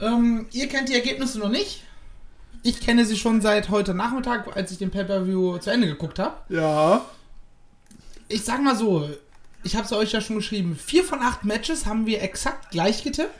Ähm, 0.00 0.46
ihr 0.52 0.68
kennt 0.68 0.88
die 0.88 0.94
Ergebnisse 0.94 1.38
noch 1.38 1.48
nicht. 1.48 1.82
Ich 2.62 2.80
kenne 2.80 3.04
sie 3.04 3.16
schon 3.16 3.40
seit 3.40 3.68
heute 3.68 3.94
Nachmittag, 3.94 4.56
als 4.56 4.72
ich 4.72 4.78
den 4.78 4.90
Pay-Per-View 4.90 5.58
zu 5.58 5.70
Ende 5.70 5.86
geguckt 5.86 6.18
habe. 6.18 6.36
Ja. 6.48 7.04
Ich 8.28 8.44
sag 8.44 8.62
mal 8.62 8.76
so, 8.76 9.08
ich 9.62 9.76
habe 9.76 9.86
es 9.86 9.92
euch 9.92 10.12
ja 10.12 10.20
schon 10.20 10.36
geschrieben, 10.36 10.76
vier 10.76 11.04
von 11.04 11.20
acht 11.20 11.44
Matches 11.44 11.86
haben 11.86 12.06
wir 12.06 12.22
exakt 12.22 12.70
gleich 12.70 13.02
getippt. 13.02 13.34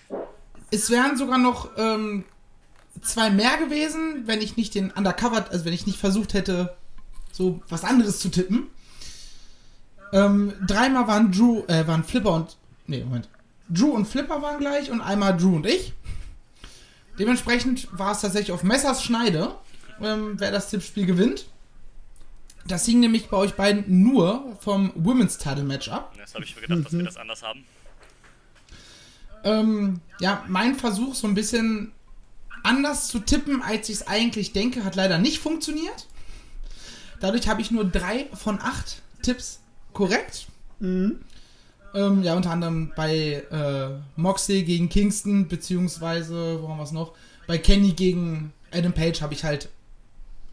es 0.70 0.90
wären 0.90 1.16
sogar 1.16 1.38
noch 1.38 1.70
ähm, 1.76 2.24
zwei 3.02 3.30
mehr 3.30 3.56
gewesen, 3.58 4.22
wenn 4.26 4.40
ich 4.40 4.56
nicht 4.56 4.74
den 4.74 4.90
Undercover, 4.90 5.50
also 5.50 5.64
wenn 5.64 5.72
ich 5.72 5.86
nicht 5.86 5.98
versucht 5.98 6.34
hätte, 6.34 6.76
so 7.32 7.60
was 7.68 7.84
anderes 7.84 8.18
zu 8.18 8.30
tippen. 8.30 8.68
Ähm, 10.12 10.54
dreimal 10.66 11.06
waren 11.06 11.32
Drew, 11.32 11.64
äh, 11.68 11.86
waren 11.86 12.02
Flipper 12.02 12.32
und. 12.32 12.56
Nee, 12.86 13.04
Moment. 13.04 13.28
Drew 13.68 13.90
und 13.90 14.06
Flipper 14.06 14.42
waren 14.42 14.58
gleich 14.58 14.90
und 14.90 15.00
einmal 15.00 15.36
Drew 15.36 15.56
und 15.56 15.66
ich. 15.66 15.92
Dementsprechend 17.18 17.88
war 17.98 18.12
es 18.12 18.20
tatsächlich 18.20 18.52
auf 18.52 18.62
Messers 18.62 19.02
Schneide, 19.02 19.54
ähm, 20.00 20.34
wer 20.38 20.50
das 20.50 20.70
Tippspiel 20.70 21.04
gewinnt. 21.06 21.46
Das 22.66 22.84
hing 22.84 23.00
nämlich 23.00 23.28
bei 23.28 23.36
euch 23.36 23.54
beiden 23.54 24.02
nur 24.02 24.56
vom 24.60 24.92
Women's 24.94 25.38
Title 25.38 25.64
Match 25.64 25.88
ab. 25.88 26.14
Das 26.16 26.34
habe 26.34 26.44
ich 26.44 26.54
mir 26.54 26.62
gedacht, 26.62 26.84
dass 26.84 26.92
wir 26.92 27.04
das 27.04 27.16
anders 27.16 27.42
haben. 27.42 27.64
Ähm, 29.44 30.00
ja, 30.20 30.44
mein 30.48 30.76
Versuch, 30.76 31.14
so 31.14 31.26
ein 31.26 31.34
bisschen 31.34 31.92
anders 32.62 33.08
zu 33.08 33.20
tippen, 33.20 33.62
als 33.62 33.88
ich 33.88 33.96
es 33.96 34.06
eigentlich 34.06 34.52
denke, 34.52 34.84
hat 34.84 34.96
leider 34.96 35.18
nicht 35.18 35.38
funktioniert. 35.38 36.06
Dadurch 37.20 37.48
habe 37.48 37.60
ich 37.60 37.70
nur 37.70 37.84
drei 37.84 38.26
von 38.34 38.60
acht 38.60 39.02
Tipps 39.22 39.60
korrekt. 39.92 40.46
Ähm, 41.98 42.22
ja, 42.22 42.34
unter 42.34 42.50
anderem 42.50 42.92
bei 42.94 43.42
äh, 43.50 43.90
Moxley 44.16 44.62
gegen 44.62 44.88
Kingston, 44.88 45.48
beziehungsweise, 45.48 46.62
wo 46.62 46.68
haben 46.68 46.76
wir 46.78 46.84
es 46.84 46.92
noch? 46.92 47.12
Bei 47.46 47.58
Kenny 47.58 47.92
gegen 47.92 48.52
Adam 48.72 48.92
Page 48.92 49.20
habe 49.22 49.34
ich 49.34 49.42
halt 49.44 49.68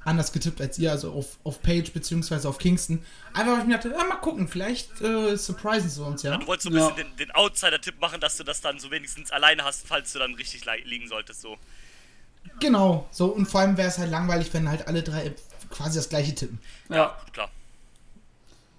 anders 0.06 0.32
getippt 0.32 0.62
als 0.62 0.78
ihr, 0.80 0.92
also 0.92 1.12
auf, 1.12 1.38
auf 1.44 1.62
Page 1.62 1.92
beziehungsweise 1.92 2.48
auf 2.48 2.58
Kingston. 2.60 3.04
Einfach, 3.34 3.54
weil 3.54 3.60
ich 3.62 3.66
mir 3.66 3.74
dachte, 3.76 3.90
ja, 3.90 4.04
mal 4.04 4.16
gucken, 4.18 4.48
vielleicht 4.48 5.02
äh, 5.02 5.36
surprisen 5.36 5.90
sie 5.90 6.04
uns, 6.04 6.22
ja. 6.24 6.38
Du 6.38 6.46
wolltest 6.48 6.64
so 6.64 6.70
ein 6.70 6.76
Ja. 6.76 6.90
bisschen 6.90 7.10
den, 7.18 7.28
den 7.28 7.32
Outsider-Tipp 7.32 8.00
machen, 8.00 8.20
dass 8.22 8.38
du 8.38 8.44
das 8.44 8.62
dann 8.62 8.80
so 8.80 8.92
wenigstens 8.92 9.32
alleine 9.32 9.64
hast, 9.64 9.88
falls 9.88 10.14
du 10.14 10.20
dann 10.20 10.36
richtig 10.36 10.64
li- 10.66 10.84
liegen 10.86 11.08
solltest. 11.08 11.42
So. 11.42 11.58
Genau, 12.60 13.08
so 13.12 13.26
und 13.28 13.48
vor 13.48 13.62
allem 13.62 13.78
wäre 13.78 13.90
es 13.90 13.98
halt 13.98 14.12
langweilig, 14.12 14.54
wenn 14.54 14.70
halt 14.70 14.88
alle 14.88 15.02
drei 15.04 15.34
quasi 15.72 15.98
das 15.98 16.08
gleiche 16.10 16.34
tippen. 16.36 16.60
Ja. 16.90 17.18
Klar. 17.34 17.50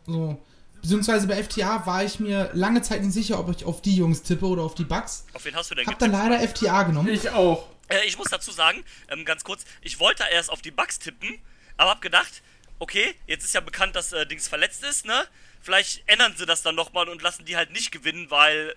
So. 0.07 0.41
Beziehungsweise 0.87 1.27
bei 1.27 1.43
FTA 1.43 1.85
war 1.85 2.05
ich 2.05 2.21
mir 2.21 2.49
lange 2.53 2.81
Zeit 2.81 3.03
nicht 3.03 3.13
sicher, 3.13 3.41
ob 3.41 3.51
ich 3.51 3.65
auf 3.65 3.83
die 3.83 3.97
Jungs 3.97 4.23
tippe 4.23 4.47
oder 4.47 4.63
auf 4.63 4.77
die 4.77 4.85
Bugs. 4.85 5.27
Auf 5.33 5.45
wen 5.45 5.57
hast 5.57 5.69
du 5.69 5.75
denn 5.75 5.85
Hab 5.85 5.99
dann 5.99 6.13
leider 6.13 6.39
FTA 6.39 6.85
genommen. 6.85 7.09
Ich 7.09 7.29
auch. 7.31 7.69
Äh, 7.89 8.07
ich 8.07 8.17
muss 8.17 8.29
dazu 8.29 8.53
sagen, 8.53 8.85
ähm, 9.09 9.25
ganz 9.25 9.43
kurz, 9.43 9.65
ich 9.81 9.99
wollte 9.99 10.23
erst 10.31 10.49
auf 10.49 10.63
die 10.63 10.71
Bugs 10.71 11.01
tippen, 11.01 11.41
aber 11.77 11.91
hab 11.91 12.03
gedacht, 12.03 12.41
okay, 12.79 13.17
jetzt 13.27 13.45
ist 13.45 13.53
ja 13.53 13.61
bekannt, 13.61 13.97
dass 13.97 14.13
äh, 14.13 14.27
Dings 14.27 14.47
verletzt 14.47 14.85
ist, 14.85 15.07
ne? 15.07 15.27
Vielleicht 15.61 16.09
ändern 16.09 16.35
sie 16.37 16.47
das 16.47 16.63
dann 16.63 16.77
nochmal 16.77 17.09
und 17.09 17.21
lassen 17.21 17.45
die 17.45 17.57
halt 17.57 17.73
nicht 17.73 17.91
gewinnen, 17.91 18.31
weil 18.31 18.77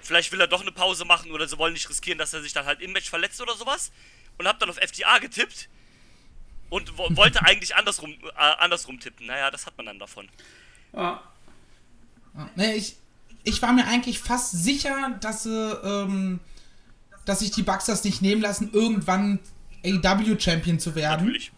vielleicht 0.00 0.32
will 0.32 0.40
er 0.40 0.46
doch 0.46 0.62
eine 0.62 0.72
Pause 0.72 1.04
machen 1.04 1.30
oder 1.30 1.46
sie 1.46 1.58
wollen 1.58 1.74
nicht 1.74 1.90
riskieren, 1.90 2.16
dass 2.16 2.32
er 2.32 2.40
sich 2.40 2.54
dann 2.54 2.64
halt 2.64 2.80
im 2.80 2.92
Match 2.92 3.10
verletzt 3.10 3.42
oder 3.42 3.54
sowas. 3.54 3.92
Und 4.38 4.48
hab 4.48 4.58
dann 4.60 4.70
auf 4.70 4.76
FTA 4.76 5.18
getippt 5.18 5.68
und 6.70 6.96
wo 6.96 7.14
wollte 7.16 7.42
eigentlich 7.44 7.76
andersrum, 7.76 8.12
äh, 8.12 8.38
andersrum 8.38 8.98
tippen. 8.98 9.26
Naja, 9.26 9.50
das 9.50 9.66
hat 9.66 9.76
man 9.76 9.84
dann 9.84 9.98
davon. 9.98 10.26
Ja. 10.94 11.22
Nee, 12.56 12.72
ich, 12.74 12.96
ich 13.44 13.60
war 13.62 13.72
mir 13.72 13.86
eigentlich 13.86 14.18
fast 14.18 14.50
sicher, 14.52 15.16
dass 15.20 15.44
sie, 15.44 15.50
ähm, 15.84 16.40
dass 17.24 17.40
sich 17.40 17.50
die 17.50 17.62
Bugs 17.62 17.86
das 17.86 18.04
nicht 18.04 18.22
nehmen 18.22 18.42
lassen, 18.42 18.70
irgendwann 18.72 19.38
AW-Champion 19.84 20.78
zu 20.78 20.94
werden. 20.94 21.26
Natürlich. 21.26 21.52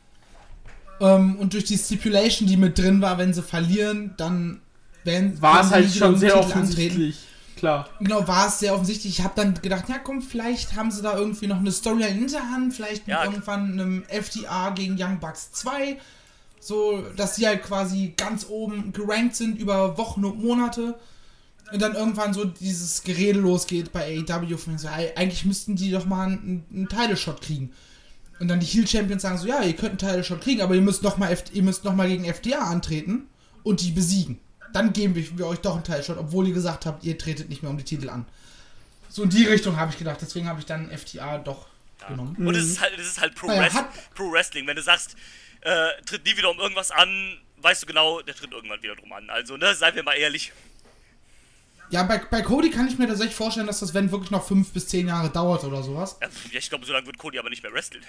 Ähm, 1.00 1.37
und 1.37 1.52
durch 1.52 1.64
die 1.64 1.78
Stipulation, 1.78 2.49
die 2.49 2.56
mit 2.56 2.78
drin 2.78 3.00
war, 3.00 3.18
wenn 3.18 3.33
sie 3.33 3.42
verlieren, 3.42 4.14
dann 4.16 4.61
werden 5.04 5.40
War 5.40 5.64
es 5.64 5.71
halt 5.71 5.92
schon 5.95 6.16
sehr 6.16 6.33
Titel 6.35 6.45
offensichtlich. 6.45 7.18
Klar. 7.56 7.88
Genau, 8.00 8.26
war 8.28 8.49
es 8.49 8.59
sehr 8.59 8.75
offensichtlich. 8.75 9.18
Ich 9.18 9.25
habe 9.25 9.35
dann 9.37 9.54
gedacht, 9.54 9.88
ja 9.88 9.99
komm, 9.99 10.21
vielleicht 10.21 10.75
haben 10.75 10.90
sie 10.90 11.00
da 11.00 11.16
irgendwie 11.16 11.47
noch 11.47 11.59
eine 11.59 11.73
Storyline 11.73 12.18
in 12.18 12.28
der 12.28 12.50
Hand, 12.50 12.75
vielleicht 12.75 13.06
mit 13.06 13.16
Ja. 13.16 13.25
irgendwann 13.25 13.73
einem 13.73 14.04
FTA 14.09 14.71
gegen 14.71 14.97
Young 15.00 15.18
Bucks 15.21 15.52
2. 15.52 15.97
So, 16.66 17.02
dass 17.16 17.37
sie 17.37 17.46
halt 17.46 17.62
quasi 17.62 18.12
ganz 18.16 18.46
oben 18.49 18.92
gerankt 18.92 19.37
sind 19.37 19.56
über 19.58 19.96
Wochen 19.99 20.25
und 20.25 20.42
Monate. 20.42 20.99
Und 21.73 21.80
dann 21.80 21.94
irgendwann 21.94 22.35
so 22.35 22.44
dieses 22.44 23.04
Gerede 23.04 23.38
losgeht 23.38 23.92
bei 23.92 24.18
AEW. 24.28 24.56
Von 24.56 24.76
so, 24.76 24.88
eigentlich 24.88 25.44
müssten 25.44 25.76
die 25.76 25.92
doch 25.92 26.06
mal 26.06 26.26
einen, 26.26 26.64
einen 26.73 26.88
Title-Shot 26.88 27.40
kriegen. 27.40 27.73
Und 28.40 28.49
dann 28.49 28.58
die 28.58 28.66
Heel 28.66 28.87
Champions 28.87 29.23
sagen 29.23 29.38
so, 29.38 29.46
ja, 29.46 29.62
ihr 29.62 29.75
könnt 29.75 29.90
einen 29.90 29.99
Title-Shot 29.99 30.40
kriegen, 30.40 30.61
aber 30.61 30.75
ihr 30.75 30.80
müsst 30.82 31.04
noch 31.04 31.18
mal, 31.18 31.30
F 31.30 31.44
ihr 31.52 31.62
müsst 31.62 31.85
noch 31.85 31.94
mal 31.94 32.08
gegen 32.08 32.25
FDA 32.25 32.58
antreten 32.58 33.26
und 33.62 33.80
die 33.80 33.92
besiegen. 33.92 34.40
Dann 34.73 34.92
geben 34.92 35.14
wir, 35.14 35.46
euch 35.46 35.61
doch 35.61 35.75
einen 35.75 35.85
Title-Shot, 35.85 36.18
obwohl 36.18 36.49
ihr 36.49 36.54
gesagt 36.54 36.85
habt, 36.85 37.04
ihr 37.04 37.16
tretet 37.16 37.49
nicht 37.49 37.62
mehr 37.62 37.70
um 37.70 37.78
die 37.78 37.85
Titel 37.85 38.11
an. 38.11 38.26
So 39.08 39.23
in 39.23 39.30
die 39.30 39.44
Richtung 39.44 39.76
habe 39.76 39.92
ich 39.92 39.99
gedacht, 39.99 40.18
deswegen 40.20 40.49
habe 40.49 40.58
ich 40.58 40.66
dann 40.66 40.90
FTA 40.90 41.38
doch 41.38 41.66
genommen. 42.08 42.37
Und 42.37 42.54
es 42.56 42.66
ist 42.66 42.80
halt, 42.80 42.92
es 42.99 43.06
ist 43.06 43.20
halt 43.20 43.35
Pro, 43.37 43.46
Naja, 43.46 43.62
Wrest 43.62 43.75
hat- 43.76 44.14
Pro 44.14 44.30
Wrestling. 44.32 44.66
Wenn 44.66 44.76
du 44.76 44.82
sagst, 44.82 45.16
äh, 45.66 46.02
tritt 46.04 46.25
nie 46.25 46.37
wieder 46.37 46.50
um 46.50 46.58
irgendwas 46.58 46.92
an, 46.92 47.38
weißt 47.56 47.82
du 47.82 47.87
genau, 47.87 48.23
der 48.23 48.35
tritt 48.37 48.52
irgendwann 48.52 48.82
wieder 48.82 48.94
drum 48.94 49.12
an. 49.12 49.28
Also, 49.30 49.56
ne, 49.56 49.75
seien 49.75 49.96
wir 49.96 50.04
mal 50.04 50.14
ehrlich. 50.14 50.52
Ja, 51.90 52.04
bei, 52.04 52.18
bei 52.18 52.42
Cody 52.42 52.70
kann 52.70 52.88
ich 52.88 52.99
mir 52.99 53.06
tatsächlich 53.08 53.35
vorstellen, 53.35 53.66
dass 53.66 53.80
das, 53.80 53.92
wenn 53.92 54.11
wirklich 54.11 54.30
noch 54.30 54.46
fünf 54.46 54.73
bis 54.73 54.88
zehn 54.88 55.08
Jahre 55.08 55.30
dauert 55.30 55.64
oder 55.64 55.82
sowas. 55.82 56.18
Ja, 56.20 56.28
ich 56.52 56.68
glaube, 56.68 56.85
so 56.85 56.92
lange 56.92 57.06
wird 57.06 57.18
Cody 57.18 57.38
aber 57.38 57.50
nicht 57.50 57.62
mehr 57.62 57.73
wresteln. 57.73 58.04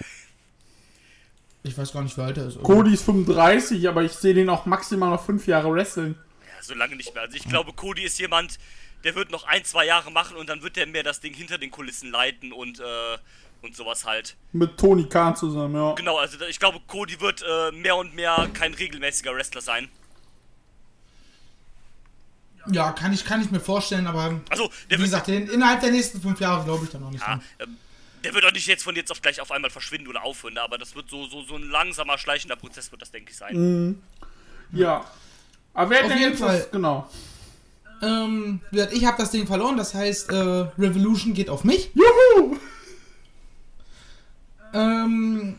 Ich 1.64 1.76
weiß 1.76 1.92
gar 1.92 2.02
nicht, 2.02 2.16
wie 2.16 2.20
alt 2.20 2.36
er 2.38 2.46
ist. 2.46 2.62
Cody 2.62 2.94
ist 2.94 3.04
35, 3.04 3.88
aber 3.88 4.02
ich 4.02 4.12
sehe 4.12 4.34
den 4.34 4.48
auch 4.48 4.64
maximal 4.66 5.10
noch 5.10 5.24
fünf 5.24 5.46
Jahre 5.46 5.72
wresteln. 5.72 6.16
Ja, 6.46 6.62
so 6.62 6.74
lange 6.74 6.96
nicht 6.96 7.12
mehr. 7.12 7.24
Also, 7.24 7.36
ich 7.36 7.44
glaube, 7.44 7.72
Cody 7.72 8.04
ist 8.04 8.18
jemand, 8.18 8.58
der 9.04 9.14
wird 9.16 9.30
noch 9.30 9.44
ein, 9.44 9.64
zwei 9.64 9.84
Jahre 9.84 10.10
machen 10.10 10.36
und 10.36 10.48
dann 10.48 10.62
wird 10.62 10.76
der 10.76 10.86
mehr 10.86 11.02
das 11.02 11.20
Ding 11.20 11.34
hinter 11.34 11.58
den 11.58 11.70
Kulissen 11.70 12.10
leiten 12.10 12.52
und, 12.52 12.80
äh, 12.80 13.18
und 13.62 13.74
sowas 13.76 14.04
halt. 14.04 14.36
Mit 14.52 14.76
Tony 14.78 15.08
Khan 15.08 15.36
zusammen, 15.36 15.74
ja. 15.74 15.94
Genau, 15.94 16.16
also 16.16 16.38
ich 16.46 16.58
glaube, 16.58 16.80
Cody 16.86 17.20
wird 17.20 17.42
äh, 17.42 17.72
mehr 17.72 17.96
und 17.96 18.14
mehr 18.14 18.48
kein 18.52 18.74
regelmäßiger 18.74 19.34
Wrestler 19.34 19.60
sein. 19.60 19.88
Ja, 22.70 22.92
kann 22.92 23.12
ich, 23.12 23.24
kann 23.24 23.40
ich 23.40 23.50
mir 23.50 23.60
vorstellen, 23.60 24.06
aber 24.06 24.40
Also, 24.50 24.70
der 24.90 24.98
wie 24.98 25.02
wird, 25.02 25.10
gesagt, 25.10 25.28
in, 25.28 25.48
innerhalb 25.48 25.80
der 25.80 25.90
nächsten 25.90 26.20
fünf 26.20 26.38
Jahre 26.40 26.64
glaube 26.64 26.84
ich 26.84 26.90
da 26.90 26.98
noch 26.98 27.10
nicht 27.10 27.26
ja, 27.26 27.40
ähm, 27.60 27.78
der 28.24 28.34
wird 28.34 28.44
auch 28.44 28.52
nicht 28.52 28.66
jetzt 28.66 28.82
von 28.82 28.94
jetzt 28.96 29.10
auf 29.10 29.22
gleich 29.22 29.40
auf 29.40 29.50
einmal 29.52 29.70
verschwinden 29.70 30.08
oder 30.08 30.22
aufhören, 30.22 30.54
ne, 30.54 30.62
aber 30.62 30.76
das 30.76 30.94
wird 30.94 31.08
so, 31.08 31.26
so, 31.28 31.44
so 31.44 31.54
ein 31.54 31.70
langsamer, 31.70 32.18
schleichender 32.18 32.56
Prozess, 32.56 32.90
wird 32.90 33.00
das, 33.00 33.10
denke 33.10 33.30
ich, 33.30 33.36
sein. 33.36 34.02
Ja. 34.72 35.04
Aber 35.72 35.90
wer 35.90 36.02
Auf 36.02 36.08
denn 36.08 36.18
jeden 36.18 36.30
jetzt 36.32 36.40
Fall. 36.40 36.58
Das, 36.58 36.70
genau. 36.70 37.08
Ähm, 38.02 38.60
wie 38.70 38.76
gesagt, 38.76 38.92
ich 38.92 39.04
habe 39.04 39.16
das 39.18 39.30
Ding 39.30 39.46
verloren, 39.46 39.76
das 39.76 39.94
heißt, 39.94 40.30
äh, 40.30 40.34
Revolution 40.34 41.34
geht 41.34 41.48
auf 41.48 41.64
mich. 41.64 41.90
Juhu! 41.94 42.58
Ähm, 44.72 45.58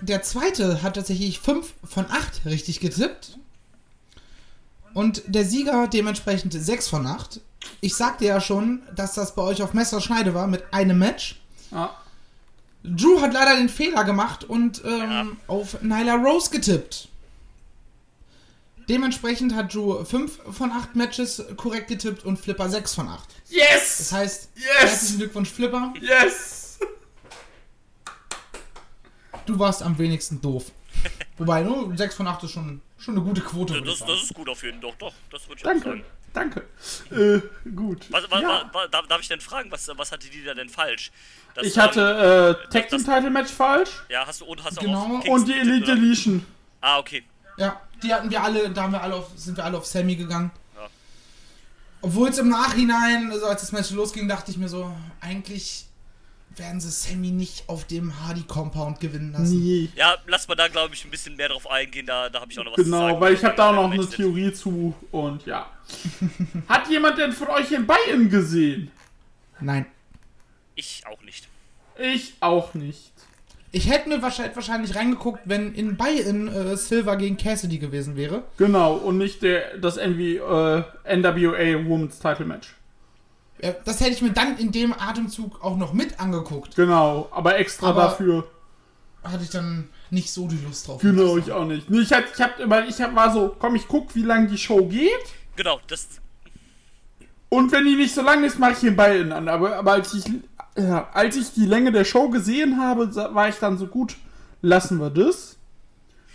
der 0.00 0.22
zweite 0.22 0.82
hat 0.82 0.94
tatsächlich 0.96 1.38
5 1.40 1.72
von 1.84 2.06
8 2.10 2.46
richtig 2.46 2.80
getippt. 2.80 3.38
Und 4.94 5.22
der 5.26 5.44
Sieger 5.44 5.86
dementsprechend 5.88 6.52
6 6.52 6.88
von 6.88 7.06
8. 7.06 7.40
Ich 7.80 7.94
sagte 7.94 8.24
ja 8.24 8.40
schon, 8.40 8.82
dass 8.94 9.14
das 9.14 9.34
bei 9.34 9.42
euch 9.42 9.62
auf 9.62 9.72
Messerschneide 9.72 10.34
war 10.34 10.46
mit 10.46 10.64
einem 10.74 10.98
Match. 10.98 11.40
Ja. 11.70 11.96
Drew 12.84 13.20
hat 13.20 13.32
leider 13.32 13.56
den 13.56 13.68
Fehler 13.68 14.02
gemacht 14.04 14.42
und 14.44 14.82
ähm, 14.84 15.00
Ja. 15.00 15.26
auf 15.46 15.80
Nyla 15.82 16.16
Rose 16.16 16.50
getippt. 16.50 17.08
Dementsprechend 18.88 19.54
hat 19.54 19.72
Drew 19.72 20.04
5 20.04 20.40
von 20.50 20.72
8 20.72 20.96
Matches 20.96 21.42
korrekt 21.56 21.86
getippt 21.88 22.24
und 22.24 22.36
Flipper 22.38 22.68
6 22.68 22.94
von 22.94 23.08
8. 23.08 23.20
Das 23.48 23.50
Yes! 23.56 24.12
heißt, 24.12 24.48
Yes! 24.56 24.66
herzlichen 24.80 25.18
Glückwunsch 25.18 25.50
Flipper. 25.50 25.94
Yes! 26.00 26.61
Du 29.46 29.58
warst 29.58 29.82
am 29.82 29.98
wenigsten 29.98 30.40
doof. 30.40 30.72
Wobei, 31.38 31.62
nur 31.62 31.96
6 31.96 32.14
von 32.14 32.26
8 32.26 32.44
ist 32.44 32.52
schon, 32.52 32.80
schon 32.98 33.16
eine 33.16 33.24
gute 33.24 33.40
Quote. 33.40 33.80
Das, 33.82 34.00
das 34.00 34.22
ist 34.22 34.34
gut 34.34 34.48
auf 34.48 34.62
jeden 34.62 34.80
Fall. 34.80 34.90
Doch, 34.90 34.96
doch, 34.98 35.14
das 35.30 35.48
würde 35.48 35.60
ich 35.60 35.66
auch 35.66 35.70
sagen. 35.70 35.82
Danke. 35.82 36.04
Danke. 36.32 36.66
Äh, 37.10 37.40
gut. 37.74 38.10
Was, 38.10 38.30
was, 38.30 38.40
ja. 38.40 38.70
was, 38.72 38.90
darf, 38.90 39.20
ich 39.20 39.28
denn 39.28 39.40
fragen, 39.40 39.70
was, 39.70 39.90
was 39.96 40.12
hatte 40.12 40.28
die 40.28 40.42
da 40.42 40.54
denn 40.54 40.68
falsch? 40.68 41.12
Das, 41.54 41.66
Ich 41.66 41.76
ähm, 41.76 41.82
hatte 41.82 42.58
äh, 42.68 42.72
Tag 42.72 42.88
Team 42.88 43.04
Title 43.04 43.30
Match 43.30 43.52
falsch 43.52 44.02
Ja, 44.08 44.26
hast 44.26 44.40
du 44.40 44.46
und 44.46 44.64
hast 44.64 44.78
Genau. 44.80 45.18
auch 45.18 45.24
und 45.26 45.46
die 45.46 45.52
Elite? 45.52 45.94
Deletion. 45.94 46.44
Ah, 46.80 46.98
okay. 46.98 47.22
Ja, 47.58 47.80
die 48.02 48.12
hatten 48.12 48.30
wir 48.30 48.42
alle, 48.42 48.70
da 48.70 48.82
haben 48.82 48.92
wir 48.92 49.02
alle 49.02 49.14
auf, 49.16 49.30
sind 49.36 49.56
wir 49.56 49.64
alle 49.64 49.76
auf 49.76 49.86
Sammy 49.86 50.16
gegangen. 50.16 50.50
Ja. 50.74 50.88
Obwohl 52.00 52.30
es 52.30 52.38
im 52.38 52.48
Nachhinein, 52.48 53.30
also 53.30 53.46
als 53.46 53.60
das 53.60 53.72
Match 53.72 53.90
losging, 53.90 54.26
dachte 54.26 54.50
ich 54.50 54.56
mir 54.56 54.68
so, 54.68 54.90
eigentlich 55.20 55.86
werden 56.56 56.80
sie 56.80 56.90
Sammy 56.90 57.30
nicht 57.30 57.68
auf 57.68 57.86
dem 57.86 58.20
Hardy 58.20 58.42
Compound 58.42 59.00
gewinnen 59.00 59.32
lassen. 59.32 59.60
Nee. 59.60 59.88
Ja, 59.96 60.16
lass 60.26 60.48
mal 60.48 60.54
da, 60.54 60.68
glaube 60.68 60.94
ich, 60.94 61.04
ein 61.04 61.10
bisschen 61.10 61.36
mehr 61.36 61.48
drauf 61.48 61.70
eingehen. 61.70 62.06
Da, 62.06 62.28
da 62.28 62.40
habe 62.40 62.52
ich 62.52 62.58
auch 62.58 62.64
noch 62.64 62.72
was 62.72 62.84
zu 62.84 62.90
sagen. 62.90 63.08
Genau, 63.08 63.20
weil 63.20 63.34
ich 63.34 63.44
habe 63.44 63.56
da 63.56 63.70
auch 63.70 63.74
noch 63.74 63.90
eine 63.90 64.08
Theorie 64.08 64.52
zu 64.52 64.94
und 65.10 65.46
ja. 65.46 65.70
Hat 66.68 66.88
jemand 66.88 67.18
denn 67.18 67.32
von 67.32 67.48
euch 67.48 67.72
in 67.72 67.86
Bayern 67.86 68.28
gesehen? 68.28 68.90
Nein. 69.60 69.86
Ich 70.74 71.02
auch 71.06 71.22
nicht. 71.22 71.48
Ich 71.98 72.34
auch 72.40 72.74
nicht. 72.74 73.12
Ich 73.74 73.88
hätte 73.90 74.10
mir 74.10 74.20
wahrscheinlich, 74.20 74.54
wahrscheinlich 74.54 74.94
reingeguckt, 74.94 75.40
wenn 75.46 75.74
in 75.74 75.96
Bayern 75.96 76.48
äh, 76.48 76.76
Silver 76.76 77.16
gegen 77.16 77.38
Cassidy 77.38 77.78
gewesen 77.78 78.16
wäre. 78.16 78.44
Genau, 78.58 78.94
und 78.94 79.16
nicht 79.16 79.42
der, 79.42 79.78
das 79.78 79.96
NW, 79.96 80.36
äh, 80.36 81.16
NWA 81.16 81.88
Women's 81.88 82.18
Title 82.18 82.44
Match. 82.44 82.74
Das 83.84 84.00
hätte 84.00 84.10
ich 84.10 84.22
mir 84.22 84.32
dann 84.32 84.58
in 84.58 84.72
dem 84.72 84.92
Atemzug 84.92 85.62
auch 85.64 85.76
noch 85.76 85.92
mit 85.92 86.18
angeguckt. 86.18 86.74
Genau, 86.74 87.28
aber 87.30 87.58
extra 87.58 87.90
Aber- 87.90 88.02
dafür. 88.02 88.48
hatte 89.22 89.44
ich 89.44 89.50
dann 89.50 89.88
nicht 90.10 90.32
so 90.32 90.48
die 90.48 90.58
Lust 90.58 90.88
drauf. 90.88 91.00
Genau, 91.00 91.36
ich 91.38 91.52
auch 91.52 91.64
nicht. 91.64 91.88
Nee, 91.88 92.00
ich 92.00 92.12
hab, 92.12 92.24
ich 92.34 92.40
hab, 92.40 92.50
weil 92.68 92.88
ich 92.88 93.00
hab, 93.00 93.14
war 93.14 93.32
so, 93.32 93.54
komm, 93.58 93.76
ich 93.76 93.86
guck, 93.86 94.14
wie 94.16 94.22
lange 94.22 94.48
die 94.48 94.58
Show 94.58 94.84
geht. 94.86 95.10
Genau, 95.54 95.80
das. 95.86 96.08
Und 97.48 97.70
wenn 97.70 97.84
die 97.84 97.94
nicht 97.96 98.14
so 98.14 98.22
lang 98.22 98.42
ist, 98.44 98.58
mache 98.58 98.72
ich 98.72 98.78
den 98.80 98.96
Ball 98.96 99.30
an. 99.32 99.46
Aber, 99.48 99.76
aber 99.76 99.92
als, 99.92 100.12
ich, 100.14 100.24
ja, 100.76 101.08
als 101.12 101.36
ich 101.36 101.52
die 101.52 101.66
Länge 101.66 101.92
der 101.92 102.04
Show 102.04 102.30
gesehen 102.30 102.80
habe, 102.80 103.14
war 103.14 103.48
ich 103.48 103.56
dann 103.56 103.78
so 103.78 103.86
gut, 103.86 104.16
lassen 104.60 104.98
wir 104.98 105.10
das. 105.10 105.56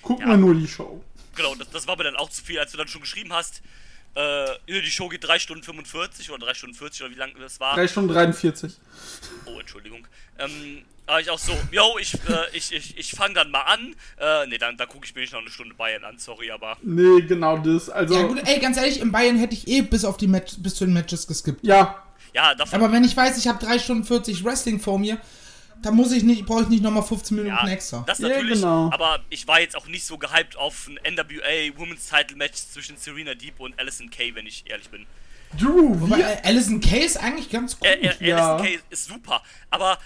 Gucken 0.01 0.25
Ja. 0.27 0.33
wir 0.33 0.37
nur 0.37 0.53
die 0.55 0.67
Show. 0.67 1.01
Genau, 1.35 1.55
das, 1.55 1.69
das 1.71 1.87
war 1.87 1.97
mir 1.97 2.03
dann 2.05 2.15
auch 2.15 2.29
zu 2.29 2.43
viel, 2.43 2.57
als 2.59 2.71
du 2.71 2.77
dann 2.77 2.87
schon 2.87 3.01
geschrieben 3.01 3.33
hast. 3.33 3.61
Äh, 4.17 4.57
die 4.67 4.89
Show 4.89 5.09
geht 5.09 5.23
3 5.23 5.37
Stunden 5.37 5.63
45 5.63 6.31
oder 6.31 6.47
3 6.47 6.53
Stunden 6.55 6.75
40 6.75 7.03
oder 7.03 7.11
wie 7.11 7.19
lang 7.19 7.31
das 7.39 7.59
war. 7.59 7.75
3 7.75 7.87
Stunden 7.87 8.13
43. 8.13 8.73
Oh, 9.45 9.59
Entschuldigung. 9.59 10.07
Ähm, 10.39 10.83
war 11.05 11.21
ich 11.21 11.29
auch 11.29 11.37
so, 11.37 11.53
yo, 11.71 11.97
ich, 11.99 12.15
äh, 12.15 12.17
ich, 12.53 12.71
ich, 12.71 12.97
ich 12.97 13.11
fange 13.11 13.35
dann 13.35 13.51
mal 13.51 13.61
an. 13.61 13.95
Äh, 14.19 14.47
nee, 14.47 14.57
dann, 14.57 14.75
dann 14.75 14.87
gucke 14.87 15.05
ich 15.05 15.13
mir 15.13 15.21
nicht 15.21 15.33
noch 15.33 15.41
eine 15.41 15.51
Stunde 15.51 15.75
Bayern 15.75 16.03
an, 16.03 16.17
sorry, 16.17 16.49
aber. 16.49 16.77
Nee, 16.81 17.21
genau 17.21 17.59
das. 17.59 17.89
Also, 17.91 18.15
Ja 18.15 18.21
ja, 18.21 18.27
gut, 18.27 18.41
ey, 18.43 18.59
ganz 18.59 18.77
ehrlich, 18.77 18.99
in 18.99 19.11
Bayern 19.11 19.37
hätte 19.37 19.53
ich 19.53 19.67
eh 19.67 19.81
bis 19.81 20.03
auf 20.03 20.17
die 20.17 20.27
Match, 20.27 20.55
bis 20.57 20.75
zu 20.75 20.85
den 20.85 20.93
Matches 20.93 21.27
geskippt. 21.27 21.63
Ja, 21.63 22.03
davon. 22.55 22.81
Aber 22.81 22.91
wenn 22.91 23.03
ich 23.03 23.15
weiß, 23.15 23.37
ich 23.37 23.47
habe 23.47 23.63
3 23.63 23.79
Stunden 23.79 24.03
40 24.03 24.43
Wrestling 24.43 24.79
vor 24.79 24.99
mir, 24.99 25.19
dann 25.81 25.95
muss 25.95 26.11
ich 26.11 26.23
nicht, 26.23 26.45
brauche 26.45 26.63
ich 26.63 26.67
nicht 26.69 26.83
nochmal 26.83 27.03
15 27.03 27.37
Minuten 27.37 27.55
ja, 27.55 27.67
extra. 27.71 28.03
das 28.07 28.19
Ja, 28.19 28.29
natürlich, 28.29 28.55
genau. 28.61 28.89
aber 28.91 29.19
ich 29.29 29.47
war 29.47 29.59
jetzt 29.59 29.75
auch 29.75 29.87
nicht 29.87 30.05
so 30.05 30.17
gehypt 30.17 30.55
auf 30.57 30.87
ein 30.87 30.99
NWA 31.13 31.77
Women's 31.77 32.09
Title 32.09 32.35
Match 32.37 32.55
zwischen 32.55 32.97
Serena 32.97 33.33
Deep 33.35 33.59
und 33.59 33.77
Alison 33.79 34.09
Kay, 34.09 34.33
wenn 34.35 34.45
ich 34.47 34.69
ehrlich 34.69 34.89
bin. 34.89 35.05
Drew, 35.57 35.99
Wobei, 36.01 36.19
äh, 36.19 36.37
Alison 36.43 36.81
Kay 36.81 37.05
ist 37.05 37.17
eigentlich 37.17 37.49
ganz 37.49 37.77
gut. 37.79 37.87
Äh, 37.87 37.95
äh, 38.07 38.27
Ja. 38.27 38.55
Alison 38.55 38.65
Kay 38.65 38.79
ist 38.89 39.05
super, 39.05 39.41
aber 39.69 39.97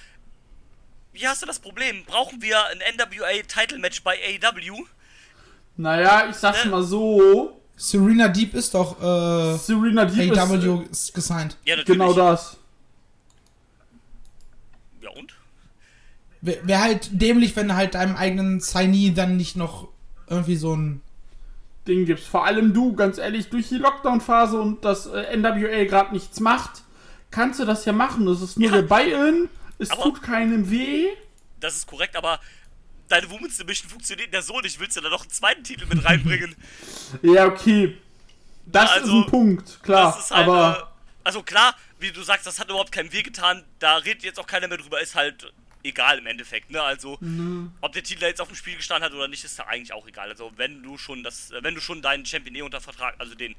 wie 1.13 1.27
hast 1.27 1.41
du 1.41 1.45
das 1.45 1.59
Problem? 1.59 2.03
Brauchen 2.05 2.41
wir 2.41 2.63
ein 2.67 2.79
NWA 2.95 3.41
Title 3.47 3.79
Match 3.79 4.01
bei 4.03 4.17
AEW? 4.17 4.85
naja, 5.77 6.27
ich 6.29 6.35
sag's 6.35 6.65
Äh. 6.65 6.69
mal 6.69 6.83
so. 6.83 7.57
Serena 7.75 8.27
Deep 8.27 8.53
ist 8.53 8.75
doch 8.75 8.99
äh, 9.01 9.57
Serena 9.57 10.05
Deep 10.05 10.31
ist 10.33 10.37
AW 10.37 10.85
ist 10.91 11.13
gesigned. 11.15 11.57
Ja, 11.65 11.75
natürlich. 11.77 11.97
genau 11.99 12.13
das. 12.13 12.57
Ja, 15.01 15.09
und? 15.09 15.33
Wäre 16.41 16.67
wär 16.67 16.81
halt 16.81 17.09
dämlich, 17.11 17.55
wenn 17.55 17.75
halt 17.75 17.93
deinem 17.95 18.15
eigenen 18.15 18.59
Signee 18.59 19.11
dann 19.11 19.37
nicht 19.37 19.55
noch 19.55 19.87
irgendwie 20.27 20.55
so 20.55 20.75
ein. 20.75 21.01
Ding 21.87 22.05
gibt's. 22.05 22.25
Vor 22.27 22.45
allem 22.45 22.73
du, 22.73 22.93
ganz 22.95 23.17
ehrlich, 23.17 23.49
durch 23.49 23.69
die 23.69 23.77
Lockdown-Phase 23.77 24.59
und 24.61 24.85
das 24.85 25.07
äh, 25.07 25.35
NWA 25.35 25.83
gerade 25.85 26.13
nichts 26.13 26.39
macht, 26.39 26.83
kannst 27.31 27.59
du 27.59 27.65
das 27.65 27.85
ja 27.85 27.93
machen. 27.93 28.25
Das 28.27 28.41
ist 28.41 28.57
nur 28.59 28.69
Ja. 28.69 28.75
der 28.77 28.83
Buy-in, 28.83 29.49
es 29.79 29.89
Aber- 29.91 30.03
tut 30.03 30.21
keinem 30.21 30.69
weh. 30.69 31.07
Das 31.59 31.75
ist 31.75 31.87
korrekt, 31.87 32.15
aber 32.15 32.39
deine 33.07 33.29
Women's 33.29 33.57
Division 33.57 33.89
funktioniert 33.89 34.33
ja 34.33 34.41
so 34.41 34.59
nicht. 34.61 34.79
Willst 34.79 34.95
du 34.97 35.01
da 35.01 35.09
noch 35.09 35.21
einen 35.21 35.29
zweiten 35.31 35.63
Titel 35.63 35.85
mit 35.87 36.03
reinbringen? 36.05 36.55
Ja, 37.23 37.45
okay. 37.47 37.97
Das 38.65 38.89
Ja, 38.89 38.95
also, 39.01 39.19
ist 39.19 39.25
ein 39.25 39.29
Punkt, 39.31 39.79
klar. 39.83 40.13
Das 40.15 40.25
ist 40.25 40.31
halt, 40.31 40.47
aber 40.47 40.77
äh, 40.79 40.83
also 41.23 41.41
klar, 41.43 41.75
wie 41.99 42.11
du 42.11 42.21
sagst, 42.23 42.45
das 42.47 42.59
hat 42.59 42.69
überhaupt 42.69 42.91
keinen 42.91 43.11
Weh 43.11 43.21
getan. 43.23 43.63
Da 43.79 43.97
redet 43.97 44.23
jetzt 44.23 44.39
auch 44.39 44.47
keiner 44.47 44.67
mehr 44.67 44.77
drüber. 44.77 45.01
Ist 45.01 45.15
halt 45.15 45.51
egal 45.83 46.19
im 46.19 46.25
Endeffekt, 46.27 46.71
ne? 46.71 46.81
Also, 46.81 47.17
Mhm. 47.21 47.71
ob 47.81 47.91
der 47.93 48.03
Titel 48.03 48.23
jetzt 48.23 48.41
auf 48.41 48.47
dem 48.47 48.55
Spiel 48.55 48.75
gestanden 48.75 49.05
hat 49.05 49.13
oder 49.13 49.27
nicht, 49.27 49.43
ist 49.43 49.57
da 49.59 49.63
eigentlich 49.63 49.93
auch 49.93 50.07
egal. 50.07 50.29
Also, 50.29 50.51
wenn 50.55 50.81
du 50.83 50.97
schon 50.97 51.23
das, 51.23 51.51
äh, 51.51 51.63
wenn 51.63 51.75
du 51.75 51.81
schon 51.81 52.01
deinen 52.01 52.25
Champion 52.25 52.55
eh 52.55 52.61
unter 52.61 52.81
Vertrag, 52.81 53.15
also 53.19 53.35
den 53.35 53.55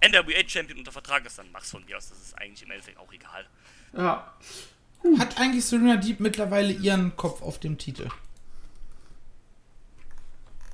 NWA 0.00 0.46
Champion 0.46 0.78
unter 0.78 0.92
Vertrag 0.92 1.24
hast, 1.24 1.38
dann 1.38 1.50
mach's 1.52 1.70
von 1.70 1.84
mir 1.84 1.96
aus. 1.96 2.08
Das 2.10 2.18
ist 2.18 2.38
eigentlich 2.38 2.62
im 2.62 2.70
Endeffekt 2.70 2.98
auch 2.98 3.12
egal. 3.12 3.46
ja. 3.96 4.32
Hat 5.18 5.38
eigentlich 5.38 5.64
Serena 5.64 5.96
Deep 5.96 6.18
mittlerweile 6.18 6.72
ihren 6.72 7.14
Kopf 7.16 7.40
auf 7.40 7.60
dem 7.60 7.78
Titel? 7.78 8.08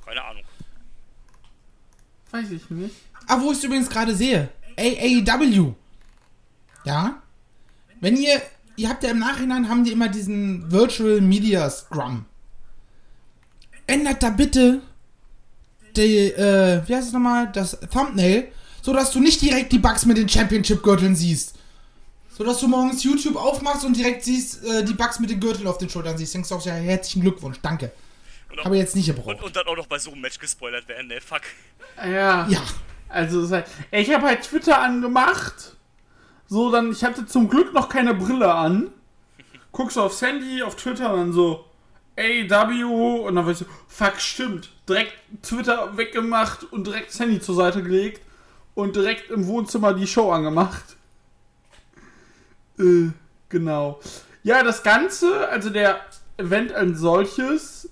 Keine 0.07 0.25
Ahnung. 0.25 0.45
Weiß 2.31 2.51
ich 2.51 2.69
nicht. 2.71 2.95
Ah, 3.27 3.41
wo 3.41 3.53
ich 3.53 3.59
es 3.59 3.65
übrigens 3.65 3.91
gerade 3.91 4.15
sehe. 4.15 4.49
AAW. 4.79 5.75
Ja? 6.85 7.23
Wenn 8.01 8.17
ihr. 8.17 8.41
Ihr 8.77 8.89
habt 8.89 9.03
ja 9.03 9.11
im 9.11 9.19
Nachhinein 9.19 9.69
haben 9.69 9.85
die 9.85 9.93
immer 9.93 10.09
diesen 10.09 10.71
Virtual 10.71 11.21
Media 11.21 11.69
Scrum. 11.69 12.25
Ändert 13.87 14.23
da 14.23 14.31
bitte 14.31 14.81
die, 15.97 16.33
äh, 16.33 16.83
wie 16.87 16.95
heißt 16.95 17.09
es 17.09 17.13
nochmal? 17.13 17.51
Das 17.53 17.79
Thumbnail, 17.93 18.49
so 18.81 18.93
dass 18.93 19.11
du 19.11 19.21
nicht 19.21 19.43
direkt 19.43 19.73
die 19.73 19.79
Bugs 19.79 20.07
mit 20.07 20.17
den 20.17 20.29
Championship-Gürteln 20.29 21.15
siehst. 21.15 21.57
So 22.31 22.45
dass 22.45 22.61
du 22.61 22.69
morgens 22.69 23.05
YouTube 23.05 23.37
aufmachst 23.37 23.85
und 23.85 23.97
direkt 23.97 24.25
siehst, 24.25 24.65
äh, 24.65 24.85
die 24.85 24.95
Bugs 24.95 25.21
mit 25.21 25.29
den 25.29 25.39
Gürteln 25.39 25.67
auf 25.67 25.77
den 25.79 25.91
Schultern 25.91 26.17
siehst. 26.17 26.35
Denkst 26.35 26.49
du 26.49 26.55
auch, 26.55 26.65
ja, 26.65 26.73
herzlichen 26.73 27.21
Glückwunsch, 27.21 27.59
danke. 27.61 27.93
Und, 28.51 28.61
auch, 28.61 28.65
Habe 28.65 28.79
jetzt 28.79 28.97
nicht 28.97 29.09
und, 29.11 29.17
gebraucht. 29.17 29.43
und 29.43 29.55
dann 29.55 29.67
auch 29.67 29.77
noch 29.77 29.87
bei 29.87 29.99
so 29.99 30.13
einem 30.13 30.23
Match 30.23 30.39
gespoilert 30.39 30.89
werden, 30.89 31.09
ne? 31.09 31.21
Fuck. 31.21 31.43
Ja. 31.99 32.49
Ja. 32.49 32.63
Also, 33.09 33.41
es 33.41 33.47
ist 33.47 33.53
halt, 33.53 33.67
ich 33.91 34.11
habe 34.13 34.27
halt 34.27 34.43
Twitter 34.43 34.81
angemacht. 34.81 35.77
So, 36.47 36.71
dann, 36.71 36.93
ich 36.93 37.05
hatte 37.05 37.27
zum 37.27 37.49
Glück 37.49 37.73
noch 37.73 37.89
keine 37.89 38.15
Brille 38.15 38.53
an. 38.55 38.91
Guckst 39.73 39.97
du 39.97 40.03
aufs 40.03 40.21
Handy, 40.21 40.63
auf 40.63 40.77
Twitter 40.77 41.13
und 41.13 41.19
dann 41.19 41.33
so, 41.33 41.65
AW 42.17 43.27
und 43.27 43.35
dann 43.37 43.45
war 43.45 43.53
ich 43.53 43.59
so, 43.59 43.65
fuck, 43.89 44.21
stimmt. 44.21 44.71
Direkt 44.89 45.13
Twitter 45.43 45.97
weggemacht 45.97 46.65
und 46.71 46.87
direkt 46.87 47.11
das 47.11 47.21
Handy 47.21 47.41
zur 47.41 47.55
Seite 47.55 47.83
gelegt 47.83 48.21
und 48.75 48.97
direkt 48.97 49.31
im 49.31 49.47
Wohnzimmer 49.47 49.95
die 49.95 50.07
Show 50.07 50.31
angemacht. 50.31 50.97
Äh, 52.79 53.11
genau. 53.49 54.01
Ja, 54.43 54.63
das 54.63 54.83
Ganze, 54.83 55.49
also 55.49 55.71
der 55.71 56.01
Event 56.37 56.73
als 56.73 56.99
solches, 56.99 57.89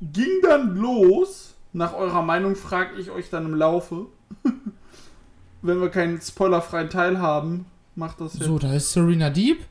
ging 0.00 0.40
dann 0.42 0.76
los. 0.76 1.54
Nach 1.72 1.94
eurer 1.94 2.22
Meinung 2.22 2.54
frage 2.56 2.96
ich 3.00 3.10
euch 3.10 3.30
dann 3.30 3.46
im 3.46 3.54
Laufe. 3.54 4.06
Wenn 5.62 5.80
wir 5.80 5.88
keinen 5.88 6.20
spoilerfreien 6.20 6.90
Teil 6.90 7.18
haben, 7.18 7.66
macht 7.94 8.20
das 8.20 8.34
jetzt. 8.34 8.44
So, 8.44 8.58
da 8.58 8.72
ist 8.74 8.92
Serena 8.92 9.30
Deep. 9.30 9.64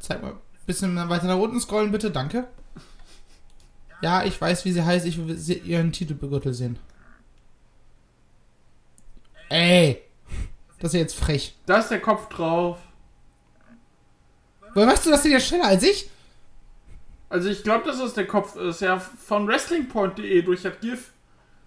Zeig 0.00 0.22
mal, 0.22 0.34
bisschen 0.66 0.96
weiter 1.08 1.26
nach 1.26 1.38
unten 1.38 1.60
scrollen, 1.60 1.90
bitte, 1.90 2.10
danke. 2.10 2.46
Ja, 4.00 4.24
ich 4.24 4.40
weiß, 4.40 4.64
wie 4.64 4.72
sie 4.72 4.84
heißt, 4.84 5.06
ich 5.06 5.18
will 5.26 5.36
sie- 5.36 5.58
ihren 5.58 5.90
Titelgürtel 5.92 6.54
sehen. 6.54 6.78
Ey! 9.48 10.02
Das 10.78 10.94
ist 10.94 11.00
jetzt 11.00 11.16
frech. 11.16 11.56
Da 11.66 11.78
ist 11.78 11.88
der 11.88 12.00
Kopf 12.00 12.28
drauf. 12.28 12.78
Woher 14.74 14.86
weißt 14.86 15.06
du 15.06 15.10
das 15.10 15.22
denn 15.22 15.32
jetzt 15.32 15.46
schneller 15.48 15.64
als 15.66 15.82
ich? 15.82 16.08
Also 17.30 17.48
ich 17.48 17.62
glaube, 17.64 17.84
dass 17.86 17.98
das 17.98 18.14
der 18.14 18.26
Kopf 18.26 18.54
ist. 18.56 18.80
Ja, 18.80 18.98
von 19.00 19.48
wrestlingpoint.de 19.48 20.42
durch 20.42 20.62
das 20.62 20.78
GIF. 20.80 21.10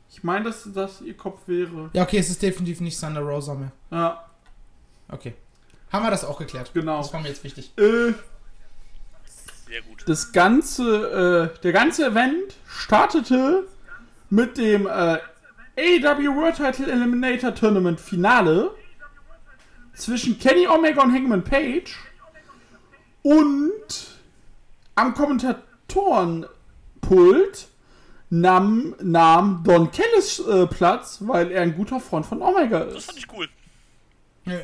Ich 0.09 0.23
meine, 0.23 0.45
dass 0.45 0.67
das 0.73 1.01
ihr 1.01 1.15
Kopf 1.17 1.47
wäre. 1.47 1.89
Ja, 1.93 2.03
okay, 2.03 2.17
es 2.19 2.29
ist 2.29 2.41
definitiv 2.41 2.79
nicht 2.81 2.99
Thunder 2.99 3.21
Rosa 3.21 3.53
mehr. 3.55 3.71
Ja, 3.91 4.25
Okay. 5.11 5.33
Haben 5.91 6.05
wir 6.05 6.11
das 6.11 6.25
auch 6.25 6.39
geklärt? 6.39 6.71
Genau. 6.73 6.97
Das 6.97 7.13
war 7.13 7.21
mir 7.21 7.27
jetzt 7.29 7.43
wichtig. 7.43 7.71
äh, 7.77 8.13
Sehr 9.67 9.81
gut. 9.81 10.03
das 10.07 10.31
ganze, 10.31 11.51
äh, 11.53 11.59
der 11.61 11.71
ganze 11.73 12.05
Event 12.05 12.55
startete 12.67 13.67
mit 14.29 14.57
dem 14.57 14.87
äh, 14.87 15.17
AEW 15.77 16.35
World 16.35 16.55
Title 16.55 16.89
Eliminator 16.91 17.53
Tournament 17.53 17.99
Finale 17.99 18.71
zwischen 19.93 20.39
Kenny 20.39 20.67
Omega 20.67 21.03
und 21.03 21.13
Hangman 21.13 21.43
Page 21.43 21.95
und 23.23 24.17
am 24.95 25.13
Kommentatorenpult 25.13 27.67
nahm, 28.29 28.95
nahm 29.01 29.63
Don 29.65 29.91
Kellis 29.91 30.39
äh, 30.39 30.65
Platz, 30.67 31.17
weil 31.21 31.51
er 31.51 31.61
ein 31.61 31.75
guter 31.75 31.99
Freund 31.99 32.25
von 32.25 32.41
Omega 32.41 32.85
Das 32.85 32.95
ist. 32.95 33.05
fand 33.05 33.17
ich 33.17 33.27
cool. 33.33 33.49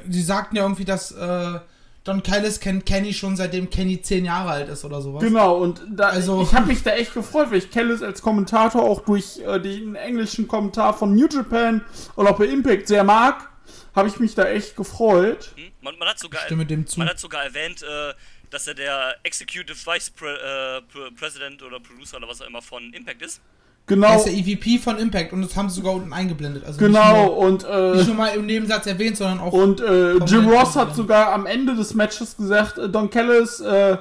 Sie 0.10 0.22
sagten 0.22 0.56
ja 0.56 0.64
irgendwie, 0.64 0.86
dass 0.86 1.12
äh, 1.12 1.60
Don 2.04 2.24
Callis 2.24 2.60
kennt 2.60 2.86
Kenny 2.86 3.14
schon 3.14 3.36
seitdem 3.36 3.70
Kenny 3.70 4.02
zehn 4.02 4.26
Jahre 4.26 4.50
alt 4.52 4.70
ist 4.70 4.86
oder 4.86 5.02
sowas. 5.02 5.22
Genau, 5.22 5.58
und 5.58 5.82
da, 5.90 6.10
Also- 6.10 6.42
ich 6.42 6.54
habe 6.54 6.68
mich 6.68 6.82
da 6.84 6.92
echt 6.92 7.14
gefreut, 7.14 7.52
weil 7.52 7.58
ich 7.58 7.70
Kellis 7.70 8.02
als 8.02 8.22
Kommentator 8.22 8.82
auch 8.82 9.02
durch 9.02 9.40
äh, 9.40 9.60
den 9.60 9.96
englischen 9.96 10.48
Kommentar 10.48 10.94
von 10.98 11.14
New 11.14 11.28
Japan 11.28 11.84
und 12.16 12.28
auch 12.28 12.38
bei 12.38 12.46
Impact 12.46 12.88
sehr 12.88 13.04
mag, 13.04 13.50
habe 13.96 14.08
ich 14.08 14.20
mich 14.20 14.36
da 14.36 14.46
echt 14.46 14.76
gefreut. 14.76 15.52
Hm? 15.56 15.72
Man, 15.82 15.98
man 16.00 16.08
hat 16.08 16.20
sogar, 16.20 16.42
Stimme 16.42 16.66
dem 16.66 16.88
zu. 16.88 17.00
man 17.00 17.10
hat 17.10 17.20
sogar 17.20 17.44
erwähnt, 17.44 17.84
äh, 17.84 18.14
dass 18.50 18.68
er 18.68 18.74
der 18.76 19.16
Executive 19.24 19.76
Vice 19.86 20.10
Pre 20.12 20.34
äh, 20.34 20.82
Pre 20.92 21.12
President 21.12 21.62
oder 21.62 21.80
Producer 21.80 22.18
oder 22.18 22.28
was 22.30 22.42
auch 22.42 22.48
immer 22.48 22.62
von 22.62 22.94
Impact 22.94 23.22
ist. 23.22 23.42
Er 23.90 23.96
Genau, 23.96 24.18
ist 24.18 24.26
der 24.26 24.34
EVP 24.34 24.80
von 24.80 24.98
Impact 24.98 25.32
und 25.32 25.42
das 25.42 25.56
haben 25.56 25.70
sie 25.70 25.76
sogar 25.76 25.94
unten 25.94 26.12
eingeblendet. 26.12 26.66
Also 26.66 26.78
genau, 26.78 27.14
Nicht 27.14 27.26
nur, 27.26 27.38
und, 27.38 27.64
äh, 27.64 27.96
nicht 27.96 28.08
nur 28.08 28.16
mal 28.18 28.28
im 28.36 28.46
Nebensatz 28.46 28.86
erwähnt, 28.86 29.16
sondern 29.16 29.40
auch. 29.40 29.54
und 29.54 29.80
äh, 29.80 30.16
Jim 30.26 30.50
Ross 30.50 30.76
hat 30.76 30.94
sogar 30.94 31.32
am 31.32 31.46
Ende 31.46 31.74
des 31.74 31.94
Matches 31.94 32.36
gesagt, 32.36 32.78
äh, 32.78 32.90
Don 32.90 33.10
Kellis, 33.10 33.62
äh, 33.62 33.98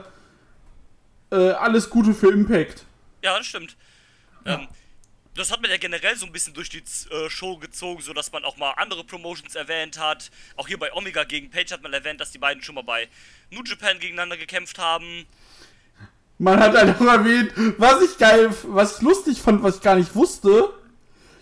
äh, 1.31 1.51
alles 1.53 1.89
Gute 1.89 2.15
für 2.15 2.33
Impact. 2.33 2.85
Ja, 3.23 3.37
das 3.39 3.47
stimmt. 3.47 3.77
Ähm, 4.45 4.67
das 5.37 5.53
hat 5.53 5.61
man 5.61 5.71
ja 5.71 5.77
generell 5.77 6.17
so 6.17 6.27
ein 6.27 6.33
bisschen 6.33 6.55
durch 6.55 6.69
die 6.69 6.79
äh, 6.79 7.29
Show 7.29 7.57
gezogen, 7.59 8.01
so 8.03 8.13
dass 8.13 8.33
man 8.33 8.45
auch 8.45 8.57
mal 8.57 8.73
andere 8.77 9.05
Promotions 9.05 9.55
erwähnt 9.55 9.99
hat. 9.99 10.31
Auch 10.57 10.67
hier 10.67 10.79
bei 10.79 10.93
Omega 10.95 11.25
gegen 11.25 11.51
Page 11.51 11.71
hat 11.73 11.83
man 11.83 11.93
erwähnt, 11.93 12.21
dass 12.21 12.33
die 12.33 12.39
beiden 12.39 12.63
schon 12.63 12.75
mal 12.75 12.83
bei 12.83 13.09
New 13.51 13.63
Japan 13.65 13.99
gegeneinander 13.99 14.37
gekämpft 14.37 14.79
haben. 14.79 15.27
Man 16.39 16.61
hat 16.61 16.75
halt 16.77 16.97
auch 17.01 17.07
erwähnt, 17.07 17.53
was 17.79 18.03
ich 18.03 18.19
geil, 18.19 18.51
was 18.65 18.97
ich 18.97 19.03
lustig 19.03 19.41
fand, 19.41 19.63
was 19.63 19.77
ich 19.77 19.83
gar 19.83 19.97
nicht 19.97 20.15
wusste. 20.15 20.71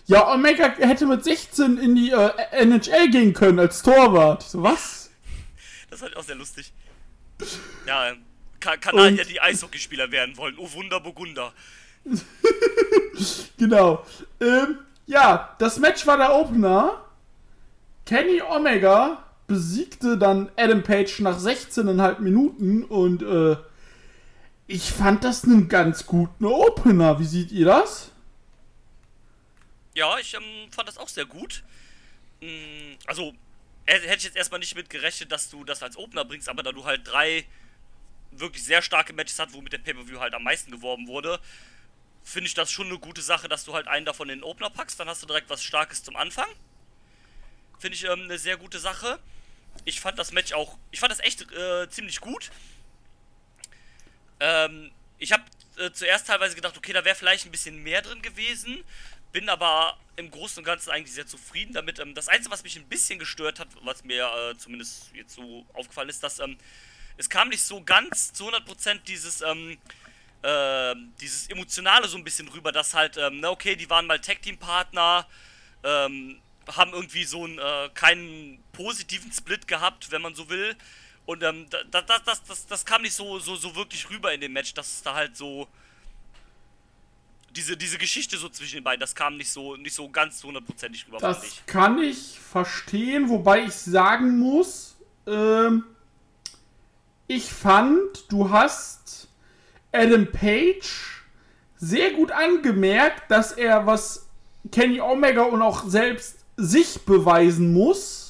Ja, 0.07 0.31
Omega 0.33 0.69
hätte 0.77 1.05
mit 1.07 1.23
16 1.23 1.77
in 1.77 1.95
die 1.95 2.11
äh, 2.11 2.29
NHL 2.51 3.09
gehen 3.09 3.33
können 3.33 3.59
als 3.59 3.81
Torwart. 3.81 4.43
So, 4.43 4.61
was? 4.63 5.09
Das 5.89 5.99
ist 5.99 6.03
halt 6.03 6.15
auch 6.17 6.23
sehr 6.23 6.35
lustig. 6.35 6.71
Ja, 7.87 8.09
ähm, 8.09 8.17
Ka 8.59 8.77
Kanadier, 8.77 9.21
Und- 9.23 9.29
die 9.31 9.41
Eishockeyspieler 9.41 10.11
werden 10.11 10.37
wollen. 10.37 10.55
Oh 10.57 10.71
Wunder, 10.73 10.99
Burgunder. 10.99 11.51
Genau. 13.57 14.05
Ähm, 14.41 14.79
ja, 15.05 15.55
das 15.59 15.79
Match 15.79 16.05
war 16.05 16.17
der 16.17 16.33
Opener. 16.35 17.01
Kenny 18.05 18.41
Omega 18.41 19.23
besiegte 19.47 20.17
dann 20.17 20.49
Adam 20.57 20.83
Page 20.83 21.19
nach 21.21 21.39
16,5 21.39 22.19
Minuten 22.19 22.83
und 22.83 23.21
äh, 23.23 23.55
ich 24.67 24.91
fand 24.91 25.23
das 25.23 25.43
einen 25.43 25.67
ganz 25.67 26.05
guten 26.05 26.45
Opener. 26.45 27.19
Wie 27.19 27.25
seht 27.25 27.51
ihr 27.51 27.65
das? 27.65 28.11
Ja, 29.93 30.17
ich 30.17 30.33
ähm, 30.33 30.71
fand 30.71 30.87
das 30.87 30.97
auch 30.97 31.07
sehr 31.07 31.25
gut. 31.25 31.63
Mm, 32.41 32.95
also, 33.05 33.33
äh, 33.85 33.99
hätte 33.99 34.17
ich 34.17 34.23
jetzt 34.23 34.35
erstmal 34.35 34.59
nicht 34.59 34.75
mit 34.75 34.89
gerechnet, 34.89 35.31
dass 35.31 35.49
du 35.49 35.63
das 35.63 35.83
als 35.83 35.97
Opener 35.97 36.25
bringst, 36.25 36.49
aber 36.49 36.63
da 36.63 36.71
du 36.71 36.85
halt 36.85 37.07
drei 37.07 37.45
wirklich 38.31 38.63
sehr 38.63 38.81
starke 38.81 39.13
Matches 39.13 39.39
hast, 39.39 39.53
womit 39.53 39.73
der 39.73 39.77
Pay-Per-View 39.77 40.19
halt 40.19 40.33
am 40.33 40.43
meisten 40.43 40.71
geworben 40.71 41.07
wurde, 41.07 41.39
finde 42.23 42.47
ich 42.47 42.53
das 42.53 42.71
schon 42.71 42.87
eine 42.87 42.99
gute 42.99 43.21
Sache, 43.21 43.47
dass 43.47 43.63
du 43.63 43.73
halt 43.73 43.87
einen 43.87 44.05
davon 44.05 44.29
in 44.29 44.39
den 44.39 44.43
Opener 44.43 44.69
packst. 44.69 44.99
Dann 44.99 45.07
hast 45.07 45.21
du 45.21 45.27
direkt 45.27 45.49
was 45.49 45.63
Starkes 45.63 46.03
zum 46.03 46.15
Anfang. 46.15 46.47
Finde 47.79 47.95
ich 47.95 48.03
ähm, 48.03 48.23
eine 48.23 48.39
sehr 48.39 48.57
gute 48.57 48.79
Sache. 48.79 49.19
Ich 49.85 50.01
fand 50.01 50.17
das 50.17 50.31
Match 50.31 50.53
auch, 50.53 50.77
ich 50.91 50.99
fand 50.99 51.11
das 51.11 51.19
echt 51.19 51.49
äh, 51.51 51.87
ziemlich 51.89 52.19
gut. 52.19 52.49
Ähm, 54.39 54.91
ich 55.17 55.31
habe 55.31 55.43
äh, 55.77 55.91
zuerst 55.91 56.27
teilweise 56.27 56.55
gedacht, 56.55 56.77
okay, 56.77 56.93
da 56.93 57.03
wäre 57.05 57.15
vielleicht 57.15 57.45
ein 57.45 57.51
bisschen 57.51 57.81
mehr 57.83 58.01
drin 58.01 58.21
gewesen. 58.21 58.83
Bin 59.31 59.49
aber 59.49 59.97
im 60.15 60.31
Großen 60.31 60.59
und 60.59 60.63
Ganzen 60.63 60.91
eigentlich 60.91 61.13
sehr 61.13 61.27
zufrieden 61.27 61.73
damit. 61.73 61.99
Ähm, 61.99 62.13
das 62.13 62.27
Einzige, 62.27 62.51
was 62.51 62.63
mich 62.63 62.75
ein 62.77 62.87
bisschen 62.87 63.19
gestört 63.19 63.59
hat, 63.59 63.67
was 63.83 64.03
mir 64.03 64.25
äh, 64.25 64.57
zumindest 64.57 65.11
jetzt 65.13 65.35
so 65.35 65.65
aufgefallen 65.73 66.09
ist, 66.09 66.23
dass 66.23 66.39
ähm, 66.39 66.57
es 67.17 67.29
kam 67.29 67.49
nicht 67.49 67.63
so 67.63 67.81
ganz 67.81 68.33
zu 68.33 68.49
100% 68.49 69.03
dieses, 69.07 69.41
ähm, 69.41 69.77
äh, 70.41 70.95
dieses 71.21 71.49
Emotionale 71.49 72.07
so 72.07 72.17
ein 72.17 72.23
bisschen 72.23 72.47
rüber, 72.49 72.71
dass 72.71 72.93
halt, 72.93 73.17
ähm, 73.17 73.39
na 73.39 73.49
okay, 73.49 73.75
die 73.75 73.89
waren 73.89 74.05
mal 74.05 74.19
Tag-Team-Partner, 74.19 75.27
ähm, 75.83 76.41
haben 76.75 76.93
irgendwie 76.93 77.23
so 77.23 77.43
einen, 77.43 77.59
äh, 77.59 77.89
keinen 77.93 78.63
positiven 78.73 79.31
Split 79.31 79.67
gehabt, 79.67 80.11
wenn 80.11 80.21
man 80.21 80.35
so 80.35 80.49
will. 80.49 80.75
Und 81.25 81.41
ähm, 81.43 81.65
da- 81.69 81.83
da- 81.89 82.01
das, 82.01 82.23
das, 82.23 82.43
das, 82.43 82.67
das 82.67 82.85
kam 82.85 83.01
nicht 83.01 83.13
so, 83.13 83.39
so, 83.39 83.55
so 83.55 83.75
wirklich 83.75 84.09
rüber 84.09 84.33
in 84.33 84.41
dem 84.41 84.53
Match, 84.53 84.73
dass 84.73 84.87
es 84.93 85.01
da 85.01 85.15
halt 85.15 85.35
so. 85.35 85.67
Diese, 87.55 87.77
diese 87.77 87.97
Geschichte 87.97 88.37
so 88.37 88.49
zwischen 88.49 88.75
den 88.75 88.83
beiden, 88.83 88.99
das 88.99 89.15
kam 89.15 89.37
nicht 89.37 89.49
so, 89.49 89.77
nicht 89.77 89.95
so 89.95 90.09
ganz 90.09 90.39
zu 90.39 90.47
hundertprozentig 90.47 91.07
rüber, 91.07 91.19
Das 91.19 91.41
ich. 91.45 91.65
kann 91.65 91.97
ich 92.03 92.37
verstehen, 92.37 93.29
wobei 93.29 93.63
ich 93.63 93.71
sagen 93.73 94.37
muss, 94.39 94.95
ähm, 95.25 95.85
ich 97.27 97.45
fand, 97.45 98.25
du 98.29 98.49
hast 98.49 99.29
Adam 99.93 100.29
Page 100.29 101.23
sehr 101.77 102.11
gut 102.11 102.31
angemerkt, 102.31 103.31
dass 103.31 103.53
er 103.53 103.85
was 103.87 104.27
Kenny 104.71 104.99
Omega 104.99 105.43
und 105.43 105.61
auch 105.61 105.87
selbst 105.87 106.39
sich 106.57 107.01
beweisen 107.05 107.71
muss, 107.73 108.24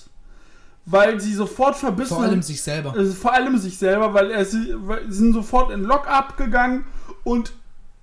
weil 0.86 1.20
sie 1.20 1.34
sofort 1.34 1.76
verbissen 1.76 2.16
Vor 2.16 2.24
allem 2.24 2.42
sich 2.42 2.62
selber. 2.62 2.94
also 2.96 3.14
vor 3.14 3.34
allem 3.34 3.58
sich 3.58 3.78
selber, 3.78 4.14
weil 4.14 4.32
er 4.32 4.46
sie, 4.46 4.76
weil 4.78 5.04
sie 5.10 5.18
sind 5.18 5.34
sofort 5.34 5.72
in 5.72 5.84
Lock-up 5.84 6.38
gegangen 6.38 6.86
und 7.24 7.54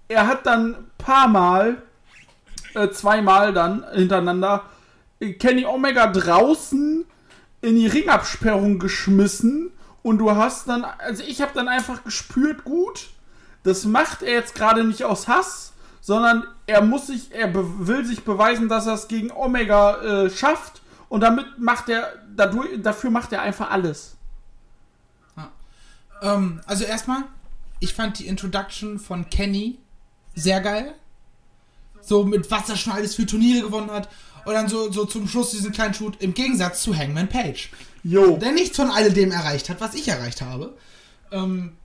er 0.09 0.27
hat 0.27 0.47
dann 0.47 0.75
ein 0.75 0.91
paar 0.99 1.29
Mal, 1.29 1.83
äh, 2.75 2.89
zweimal 2.91 3.53
dann 3.53 3.85
hintereinander, 3.93 4.65
äh, 5.21 5.33
Kenny 5.35 5.65
Omega 5.65 6.09
draußen 6.09 7.05
in 7.61 7.77
die 7.77 7.87
Ringabsperrung 7.87 8.79
geschmissen 8.79 9.71
und 10.03 10.19
du 10.19 10.33
hast 10.33 10.69
dann, 10.69 10.85
also 10.85 11.23
ich 11.23 11.41
habe 11.41 11.53
dann 11.55 11.69
einfach 11.69 12.03
gespürt, 12.03 12.65
gut, 12.65 13.11
das 13.63 13.85
macht 13.85 14.23
er 14.23 14.33
jetzt 14.33 14.57
gerade 14.57 14.83
nicht 14.83 15.05
aus 15.05 15.29
Hass, 15.29 15.73
sondern 16.01 16.45
er 16.67 16.83
muss 16.83 17.07
sich, 17.07 17.33
er 17.33 17.55
will 17.55 18.05
sich 18.05 18.25
beweisen, 18.25 18.69
dass 18.69 18.89
er 18.89 18.95
es 18.95 19.07
gegen 19.07 19.31
Omega 19.31 20.25
äh, 20.25 20.31
schafft 20.31 20.83
und 21.09 21.21
damit 21.21 21.59
macht 21.59 21.89
er, 21.89 22.13
dadurch, 22.37 22.83
dafür 22.83 23.11
macht 23.11 23.33
er 23.33 23.43
einfach 23.43 23.71
alles. 23.71 24.17
Ähm, 26.23 26.61
also 26.67 26.85
erstmal, 26.85 27.25
ich 27.81 27.95
fand 27.95 28.19
die 28.19 28.27
Introduction 28.27 28.99
von 28.99 29.29
Kenny 29.29 29.79
sehr 30.35 30.61
geil. 30.61 30.95
So 32.01 32.25
mit 32.25 32.51
was 32.51 32.69
er 32.69 32.77
schon 32.77 32.93
alles 32.93 33.15
für 33.15 33.27
Turniere 33.27 33.63
gewonnen 33.67 33.91
hat. 33.91 34.09
Und 34.45 34.55
dann 34.55 34.69
so, 34.69 34.91
so 34.91 35.05
zum 35.05 35.29
Schluss 35.29 35.51
diesen 35.53 35.73
kleinen 35.73 35.95
Shoot 35.95 36.21
im 36.21 36.35
Gegensatz 36.35 36.83
zu 36.83 36.97
Hangman 36.97 37.29
Page. 37.29 37.71
Jo. 38.03 38.37
Der 38.39 38.53
nichts 38.53 38.77
von 38.77 38.91
all 38.91 39.13
dem 39.13 39.31
erreicht 39.31 39.69
hat, 39.69 39.81
was 39.81 39.95
ich 39.95 40.09
erreicht 40.09 40.43
habe. 40.43 40.77
Ähm, 41.31 41.77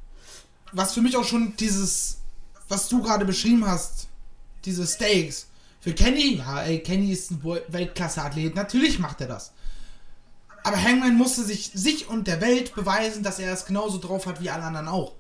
was 0.71 0.93
für 0.93 1.01
mich 1.01 1.15
auch 1.17 1.23
schon 1.23 1.55
dieses, 1.57 2.17
was 2.67 2.89
du 2.89 3.01
gerade 3.01 3.25
beschrieben 3.25 3.65
hast, 3.65 4.07
diese 4.65 4.86
Stakes. 4.88 5.47
Für 5.79 5.93
Kenny, 5.93 6.38
ja, 6.38 6.62
ey, 6.63 6.79
Kenny 6.79 7.12
ist 7.12 7.31
ein 7.31 7.41
Wel- 7.43 7.63
Weltklasse-Athlet, 7.67 8.55
natürlich 8.55 8.99
macht 8.99 9.21
er 9.21 9.27
das. 9.27 9.51
Aber 10.67 10.84
Hangman 10.84 11.15
musste 11.15 11.43
sich, 11.43 11.71
sich 11.73 12.10
und 12.10 12.27
der 12.27 12.41
Welt 12.41 12.75
beweisen, 12.75 13.23
dass 13.23 13.39
er 13.39 13.53
es 13.53 13.65
genauso 13.65 13.99
drauf 13.99 14.25
hat 14.25 14.41
wie 14.41 14.49
alle 14.49 14.63
anderen 14.63 14.89
auch. 14.89 15.13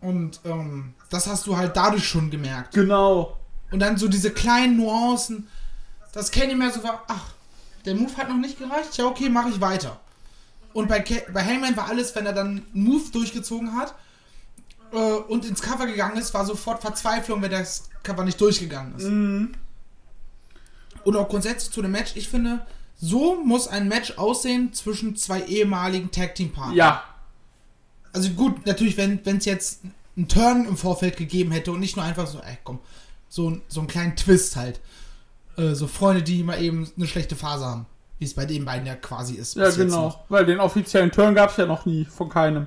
Und 0.00 0.40
ähm, 0.46 0.94
das 1.10 1.26
hast 1.26 1.46
du 1.46 1.54
halt 1.58 1.76
dadurch 1.76 2.08
schon 2.08 2.30
gemerkt. 2.30 2.72
Genau. 2.72 3.36
Und 3.70 3.78
dann 3.80 3.98
so 3.98 4.08
diese 4.08 4.30
kleinen 4.30 4.78
Nuancen, 4.78 5.48
dass 6.14 6.30
Kenny 6.30 6.54
mehr 6.54 6.72
so 6.72 6.82
war, 6.82 7.04
ach, 7.08 7.34
der 7.84 7.94
Move 7.94 8.16
hat 8.16 8.30
noch 8.30 8.38
nicht 8.38 8.58
gereicht, 8.58 8.96
ja 8.96 9.04
okay, 9.04 9.28
mache 9.28 9.50
ich 9.50 9.60
weiter. 9.60 10.00
Und 10.72 10.88
bei, 10.88 11.00
Ke 11.00 11.22
bei 11.30 11.44
Hangman 11.44 11.76
war 11.76 11.88
alles, 11.90 12.14
wenn 12.14 12.24
er 12.24 12.32
dann 12.32 12.46
einen 12.46 12.66
Move 12.72 13.10
durchgezogen 13.12 13.76
hat 13.76 13.94
äh, 14.92 14.96
und 14.96 15.44
ins 15.44 15.60
Cover 15.60 15.84
gegangen 15.86 16.16
ist, 16.16 16.32
war 16.32 16.46
sofort 16.46 16.80
Verzweiflung, 16.80 17.42
wenn 17.42 17.50
das 17.50 17.90
Cover 18.02 18.24
nicht 18.24 18.40
durchgegangen 18.40 18.94
ist. 18.96 19.04
Und 21.04 21.16
auch 21.16 21.28
grundsätzlich 21.28 21.70
zu 21.70 21.82
dem 21.82 21.90
Match, 21.90 22.12
ich 22.14 22.30
finde, 22.30 22.64
so 22.96 23.42
muss 23.42 23.68
ein 23.68 23.88
Match 23.88 24.12
aussehen 24.18 24.72
zwischen 24.72 25.16
zwei 25.16 25.42
ehemaligen 25.42 26.10
Tag-Team-Partnern. 26.10 26.76
Ja. 26.76 27.04
Also 28.12 28.30
gut, 28.30 28.66
natürlich, 28.66 28.96
wenn 28.96 29.20
es 29.24 29.44
jetzt 29.44 29.82
einen 30.16 30.28
Turn 30.28 30.66
im 30.66 30.76
Vorfeld 30.76 31.16
gegeben 31.16 31.52
hätte 31.52 31.72
und 31.72 31.80
nicht 31.80 31.96
nur 31.96 32.04
einfach 32.04 32.26
so, 32.26 32.40
ey, 32.40 32.56
komm, 32.64 32.80
so, 33.28 33.60
so 33.68 33.80
einen 33.80 33.88
kleinen 33.88 34.16
Twist 34.16 34.56
halt. 34.56 34.80
Äh, 35.56 35.74
so 35.74 35.86
Freunde, 35.86 36.22
die 36.22 36.42
mal 36.42 36.62
eben 36.62 36.90
eine 36.96 37.06
schlechte 37.06 37.36
Phase 37.36 37.66
haben. 37.66 37.86
Wie 38.18 38.24
es 38.24 38.32
bei 38.32 38.46
den 38.46 38.64
beiden 38.64 38.86
ja 38.86 38.94
quasi 38.94 39.34
ist. 39.34 39.56
Ja, 39.56 39.68
genau. 39.70 40.24
Weil 40.30 40.46
den 40.46 40.58
offiziellen 40.58 41.10
Turn 41.10 41.34
gab 41.34 41.50
es 41.50 41.58
ja 41.58 41.66
noch 41.66 41.84
nie 41.84 42.06
von 42.06 42.30
keinem. 42.30 42.66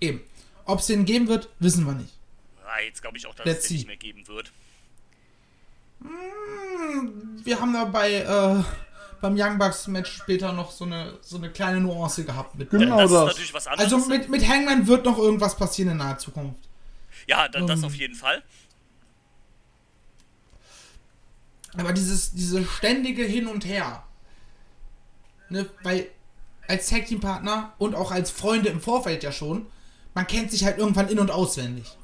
Eben. 0.00 0.20
Ob 0.64 0.78
es 0.78 0.86
den 0.86 1.04
geben 1.04 1.26
wird, 1.26 1.48
wissen 1.58 1.84
wir 1.84 1.94
nicht. 1.94 2.14
Ja, 2.60 2.84
jetzt 2.86 3.02
glaube 3.02 3.18
ich 3.18 3.26
auch, 3.26 3.34
dass 3.34 3.44
Let's 3.44 3.62
es 3.62 3.68
den 3.68 3.76
nicht 3.78 3.86
mehr 3.88 3.96
geben 3.96 4.26
wird. 4.28 4.52
Wir 7.42 7.60
haben 7.60 7.72
da 7.72 7.84
bei, 7.84 8.12
äh, 8.12 8.62
beim 9.22 9.34
Young 9.38 9.56
Bucks 9.56 9.86
Match 9.86 10.12
später 10.12 10.52
noch 10.52 10.70
so 10.70 10.84
eine, 10.84 11.18
so 11.22 11.38
eine 11.38 11.48
kleine 11.50 11.80
Nuance 11.80 12.24
gehabt. 12.24 12.56
Mit 12.56 12.68
Genau 12.70 12.98
das 12.98 13.10
ist 13.10 13.14
das. 13.16 13.26
natürlich 13.26 13.54
was 13.54 13.66
anderes. 13.68 13.92
also 13.92 14.08
mit, 14.08 14.28
mit 14.28 14.46
Hangman 14.46 14.86
wird 14.86 15.06
noch 15.06 15.16
irgendwas 15.16 15.56
passieren 15.56 15.92
in 15.92 15.96
naher 15.98 16.18
Zukunft. 16.18 16.58
ja, 17.26 17.48
da, 17.48 17.60
das 17.60 17.78
ähm, 17.80 17.86
auf 17.86 17.94
jeden 17.94 18.14
Fall. 18.14 18.42
Aber 21.78 21.92
dieses, 21.92 22.32
diese 22.32 22.64
ständige 22.66 23.24
Hin 23.24 23.46
und 23.46 23.64
Her. 23.64 24.02
Ne, 25.48 25.66
weil 25.82 26.08
als 26.68 26.88
Tag 26.88 27.06
Team 27.06 27.20
Partner 27.20 27.72
und 27.78 27.94
auch 27.94 28.10
als 28.10 28.30
Freunde 28.30 28.68
im 28.68 28.80
Vorfeld 28.80 29.22
ja 29.22 29.32
schon, 29.32 29.66
man 30.14 30.26
kennt 30.26 30.50
sich 30.50 30.64
halt 30.64 30.78
irgendwann 30.78 31.08
in- 31.08 31.18
und 31.18 31.30
auswendig. 31.30 31.96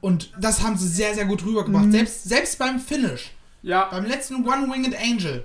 Und 0.00 0.32
das 0.38 0.62
haben 0.62 0.76
sie 0.76 0.88
sehr, 0.88 1.14
sehr 1.14 1.24
gut 1.24 1.44
rübergebracht. 1.44 1.90
Selbst, 1.90 2.24
selbst 2.24 2.58
beim 2.58 2.78
Finish, 2.80 3.32
Ja. 3.66 3.88
beim 3.90 4.04
letzten 4.04 4.46
One-Winged 4.46 4.96
Angel, 4.96 5.44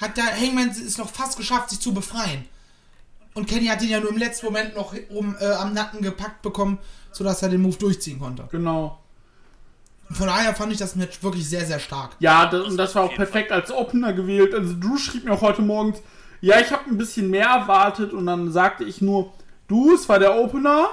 hat 0.00 0.16
der 0.16 0.24
Hangman 0.24 0.68
es 0.68 0.98
noch 0.98 1.08
fast 1.08 1.36
geschafft, 1.36 1.70
sich 1.70 1.80
zu 1.80 1.92
befreien. 1.92 2.44
Und 3.34 3.48
Kenny 3.48 3.66
hat 3.66 3.82
ihn 3.82 3.90
ja 3.90 4.00
nur 4.00 4.10
im 4.10 4.18
letzten 4.18 4.46
Moment 4.46 4.76
noch 4.76 4.94
um, 5.10 5.36
äh, 5.40 5.46
am 5.46 5.72
Nacken 5.72 6.00
gepackt 6.00 6.42
bekommen, 6.42 6.78
sodass 7.12 7.42
er 7.42 7.48
den 7.48 7.62
Move 7.62 7.76
durchziehen 7.76 8.18
konnte. 8.18 8.48
Genau. 8.50 8.98
Von 10.10 10.26
daher 10.28 10.54
fand 10.54 10.72
ich 10.72 10.78
das 10.78 10.96
Match 10.96 11.22
wirklich 11.22 11.48
sehr, 11.48 11.66
sehr 11.66 11.80
stark. 11.80 12.12
Ja, 12.20 12.46
das, 12.46 12.66
und 12.66 12.76
das 12.76 12.94
war 12.94 13.04
auch 13.04 13.14
perfekt 13.14 13.52
als 13.52 13.70
Opener 13.70 14.12
gewählt. 14.12 14.54
Also 14.54 14.72
du 14.74 14.96
schrieb 14.96 15.24
mir 15.24 15.32
auch 15.32 15.42
heute 15.42 15.62
morgens, 15.62 16.00
ja, 16.40 16.60
ich 16.60 16.70
habe 16.70 16.88
ein 16.88 16.96
bisschen 16.96 17.28
mehr 17.30 17.48
erwartet 17.48 18.12
und 18.12 18.26
dann 18.26 18.50
sagte 18.52 18.84
ich 18.84 19.00
nur, 19.00 19.32
du, 19.66 19.94
es 19.94 20.08
war 20.08 20.18
der 20.18 20.36
Opener 20.36 20.88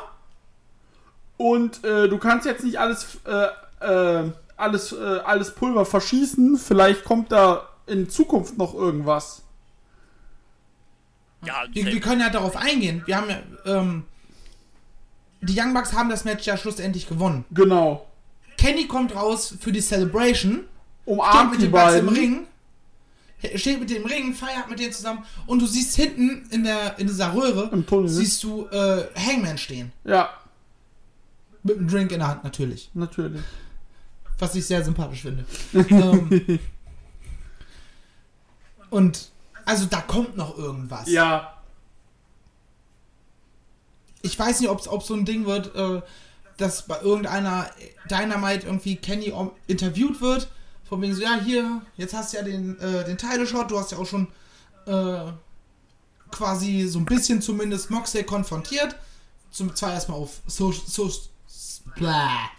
und 1.37 1.83
äh, 1.83 2.09
du 2.09 2.17
kannst 2.17 2.45
jetzt 2.45 2.63
nicht 2.63 2.79
alles, 2.79 3.19
äh, 3.25 3.85
äh, 3.85 4.31
alles, 4.57 4.91
äh, 4.91 5.19
alles 5.25 5.53
Pulver 5.55 5.85
verschießen. 5.85 6.57
Vielleicht 6.57 7.03
kommt 7.03 7.31
da 7.31 7.67
in 7.87 8.09
Zukunft 8.09 8.57
noch 8.57 8.73
irgendwas. 8.73 9.43
Ja, 11.45 11.63
Wir, 11.71 11.85
wir 11.85 11.99
können 11.99 12.21
ja 12.21 12.29
darauf 12.29 12.55
eingehen. 12.55 13.03
Wir 13.05 13.17
haben 13.17 13.29
ja, 13.29 13.39
ähm, 13.65 14.03
die 15.41 15.59
Young 15.59 15.73
Bucks 15.73 15.93
haben 15.93 16.09
das 16.09 16.25
Match 16.25 16.45
ja 16.45 16.57
schlussendlich 16.57 17.07
gewonnen. 17.07 17.45
Genau. 17.51 18.07
Kenny 18.57 18.87
kommt 18.87 19.15
raus 19.15 19.55
für 19.59 19.71
die 19.71 19.81
Celebration, 19.81 20.53
steht 20.53 20.67
Umarmt 21.05 21.51
mit 21.51 21.59
die 21.61 21.65
den 21.65 21.71
Bucks 21.71 21.93
im 21.95 22.05
beiden. 22.07 22.17
Ring, 22.17 22.47
steht 23.59 23.79
mit 23.79 23.89
dem 23.91 24.05
Ring, 24.05 24.33
feiert 24.33 24.69
mit 24.69 24.79
denen 24.79 24.93
zusammen 24.93 25.23
und 25.45 25.61
du 25.61 25.67
siehst 25.67 25.95
hinten 25.95 26.47
in 26.49 26.63
der 26.63 26.97
in 26.97 27.05
dieser 27.05 27.35
Röhre 27.35 27.69
Im 27.71 27.85
Tunnel. 27.85 28.09
siehst 28.09 28.43
du 28.43 28.65
äh, 28.67 29.05
Hangman 29.15 29.57
stehen 29.57 29.91
Ja, 30.03 30.29
mit 31.61 31.77
einem 31.77 31.87
Drink 31.87 32.11
in 32.11 32.19
der 32.19 32.27
Hand 32.29 32.43
natürlich, 32.43 32.89
natürlich. 32.93 33.41
Was 34.39 34.55
ich 34.55 34.65
sehr 34.65 34.83
sympathisch 34.83 35.21
finde. 35.21 35.45
ähm, 35.73 36.59
und 38.89 39.29
also 39.65 39.85
da 39.85 40.01
kommt 40.01 40.37
noch 40.37 40.57
irgendwas. 40.57 41.09
Ja, 41.09 41.51
Ich 44.21 44.37
weiß 44.39 44.59
nicht, 44.59 44.69
ob 44.69 44.79
es 44.79 45.05
so 45.05 45.13
ein 45.13 45.25
Ding 45.25 45.45
wird, 45.45 45.75
äh, 45.75 46.01
dass 46.57 46.87
bei 46.87 46.99
irgendeiner 47.01 47.69
Dynamite 48.09 48.65
irgendwie 48.65 48.95
Kenny 48.95 49.31
interviewt 49.67 50.19
wird. 50.21 50.47
Von 50.87 51.01
wegen 51.01 51.13
so, 51.13 51.21
ja, 51.21 51.39
hier, 51.39 51.81
jetzt 51.97 52.13
hast 52.13 52.33
du 52.33 52.37
ja 52.37 52.43
den, 52.43 52.79
äh, 52.79 53.03
den 53.05 53.17
Title-Shot, 53.17 53.69
du 53.71 53.79
hast 53.79 53.91
ja 53.91 53.97
auch 53.97 54.05
schon 54.05 54.27
äh, 54.87 55.31
quasi 56.31 56.87
so 56.87 56.99
ein 56.99 57.05
bisschen 57.05 57.41
zumindest 57.41 57.89
Moxley 57.91 58.23
konfrontiert. 58.23 58.95
Zum, 59.51 59.75
zwar 59.75 59.93
erstmal 59.93 60.19
auf 60.19 60.41
so, 60.47 60.71
so, 60.71 61.11
blah, 61.95 62.49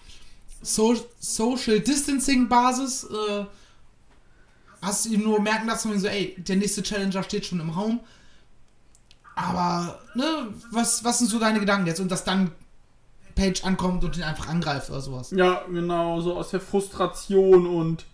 so, 0.62 0.96
Social 1.18 1.80
Distancing 1.80 2.48
Basis. 2.48 3.04
Äh, 3.04 3.44
hast 4.82 5.06
du 5.06 5.10
ihm 5.10 5.22
nur 5.22 5.40
merken 5.40 5.66
lassen, 5.66 5.98
so, 5.98 6.06
ey, 6.06 6.36
der 6.38 6.56
nächste 6.56 6.82
Challenger 6.82 7.22
steht 7.22 7.46
schon 7.46 7.60
im 7.60 7.70
Raum. 7.70 8.00
Aber, 9.34 10.00
ne, 10.14 10.48
was, 10.70 11.04
was 11.04 11.18
sind 11.18 11.28
so 11.28 11.38
deine 11.38 11.60
Gedanken 11.60 11.86
jetzt? 11.86 12.00
Und 12.00 12.10
dass 12.10 12.24
dann 12.24 12.52
Page 13.36 13.64
ankommt 13.64 14.02
und 14.02 14.16
ihn 14.16 14.22
einfach 14.22 14.48
angreift 14.48 14.90
oder 14.90 15.00
sowas. 15.00 15.30
ja, 15.30 15.62
genau, 15.70 16.20
so 16.20 16.36
aus 16.36 16.50
der 16.50 16.60
Frustration 16.60 17.66
und 17.66 18.06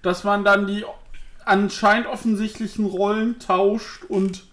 dass 0.00 0.24
man 0.24 0.44
dann 0.44 0.66
die 0.66 0.84
anscheinend 1.44 2.08
offensichtlichen 2.08 2.86
Rollen 2.86 3.38
tauscht 3.38 4.04
und 4.08 4.44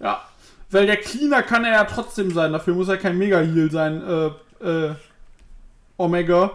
ja, 0.00 0.22
weil 0.70 0.86
der 0.86 0.96
Cleaner 0.96 1.42
kann 1.42 1.64
er 1.64 1.72
ja 1.72 1.84
trotzdem 1.84 2.32
sein, 2.32 2.52
dafür 2.52 2.74
muss 2.74 2.88
er 2.88 2.96
kein 2.96 3.18
Mega-Heal 3.18 3.70
sein, 3.70 4.02
äh, 4.02 4.26
äh, 4.66 4.94
Omega. 5.96 6.52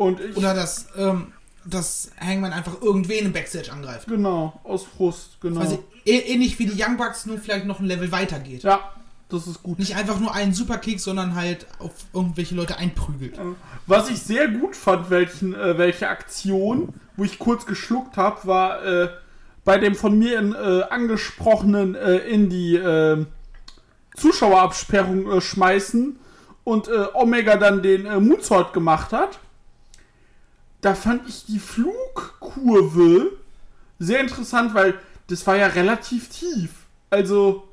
Und 0.00 0.18
ich, 0.18 0.34
Oder 0.34 0.54
dass, 0.54 0.86
ähm, 0.96 1.26
dass 1.66 2.10
Hangman 2.18 2.54
einfach 2.54 2.80
irgendwen 2.80 3.26
im 3.26 3.32
Backstage 3.34 3.70
angreift. 3.70 4.06
genau, 4.08 4.58
aus 4.64 4.84
Frust, 4.84 5.38
genau. 5.42 5.60
Äh, 5.60 6.16
ähnlich 6.16 6.58
wie 6.58 6.64
die 6.64 6.82
Young 6.82 6.96
Bucks, 6.96 7.26
nur 7.26 7.36
vielleicht 7.36 7.66
noch 7.66 7.80
ein 7.80 7.84
Level 7.84 8.10
weiter 8.10 8.38
geht. 8.38 8.62
ja, 8.62 8.80
das 9.28 9.46
ist 9.46 9.62
gut. 9.62 9.78
Nicht 9.78 9.96
einfach 9.96 10.18
nur 10.18 10.34
einen 10.34 10.54
Superkick, 10.54 11.00
sondern 11.00 11.34
halt 11.34 11.66
auf 11.80 11.92
irgendwelche 12.14 12.54
Leute 12.54 12.78
einprügelt. 12.78 13.38
Was 13.86 14.08
ich 14.08 14.22
sehr 14.22 14.48
gut 14.48 14.74
fand, 14.74 15.10
welchen, 15.10 15.54
äh, 15.54 15.76
welche 15.76 16.08
Aktion, 16.08 16.94
wo 17.18 17.24
ich 17.24 17.38
kurz 17.38 17.66
geschluckt 17.66 18.16
habe, 18.16 18.46
war 18.46 18.82
äh, 18.82 19.10
bei 19.66 19.76
dem 19.76 19.94
von 19.94 20.18
mir 20.18 20.38
in, 20.38 20.54
äh, 20.54 20.84
angesprochenen 20.88 21.94
äh, 21.94 22.16
in 22.20 22.48
die 22.48 22.74
äh, 22.74 23.26
Zuschauerabsperrung 24.16 25.30
äh, 25.30 25.40
schmeißen 25.42 26.18
und 26.64 26.88
äh, 26.88 27.04
Omega 27.12 27.58
dann 27.58 27.82
den 27.82 28.06
äh, 28.06 28.18
Moonsault 28.18 28.72
gemacht 28.72 29.12
hat. 29.12 29.38
Da 30.80 30.94
fand 30.94 31.28
ich 31.28 31.44
die 31.46 31.58
Flugkurve 31.58 33.32
sehr 33.98 34.20
interessant, 34.20 34.74
weil 34.74 34.94
das 35.28 35.46
war 35.46 35.56
ja 35.56 35.66
relativ 35.68 36.28
tief. 36.30 36.70
Also, 37.10 37.68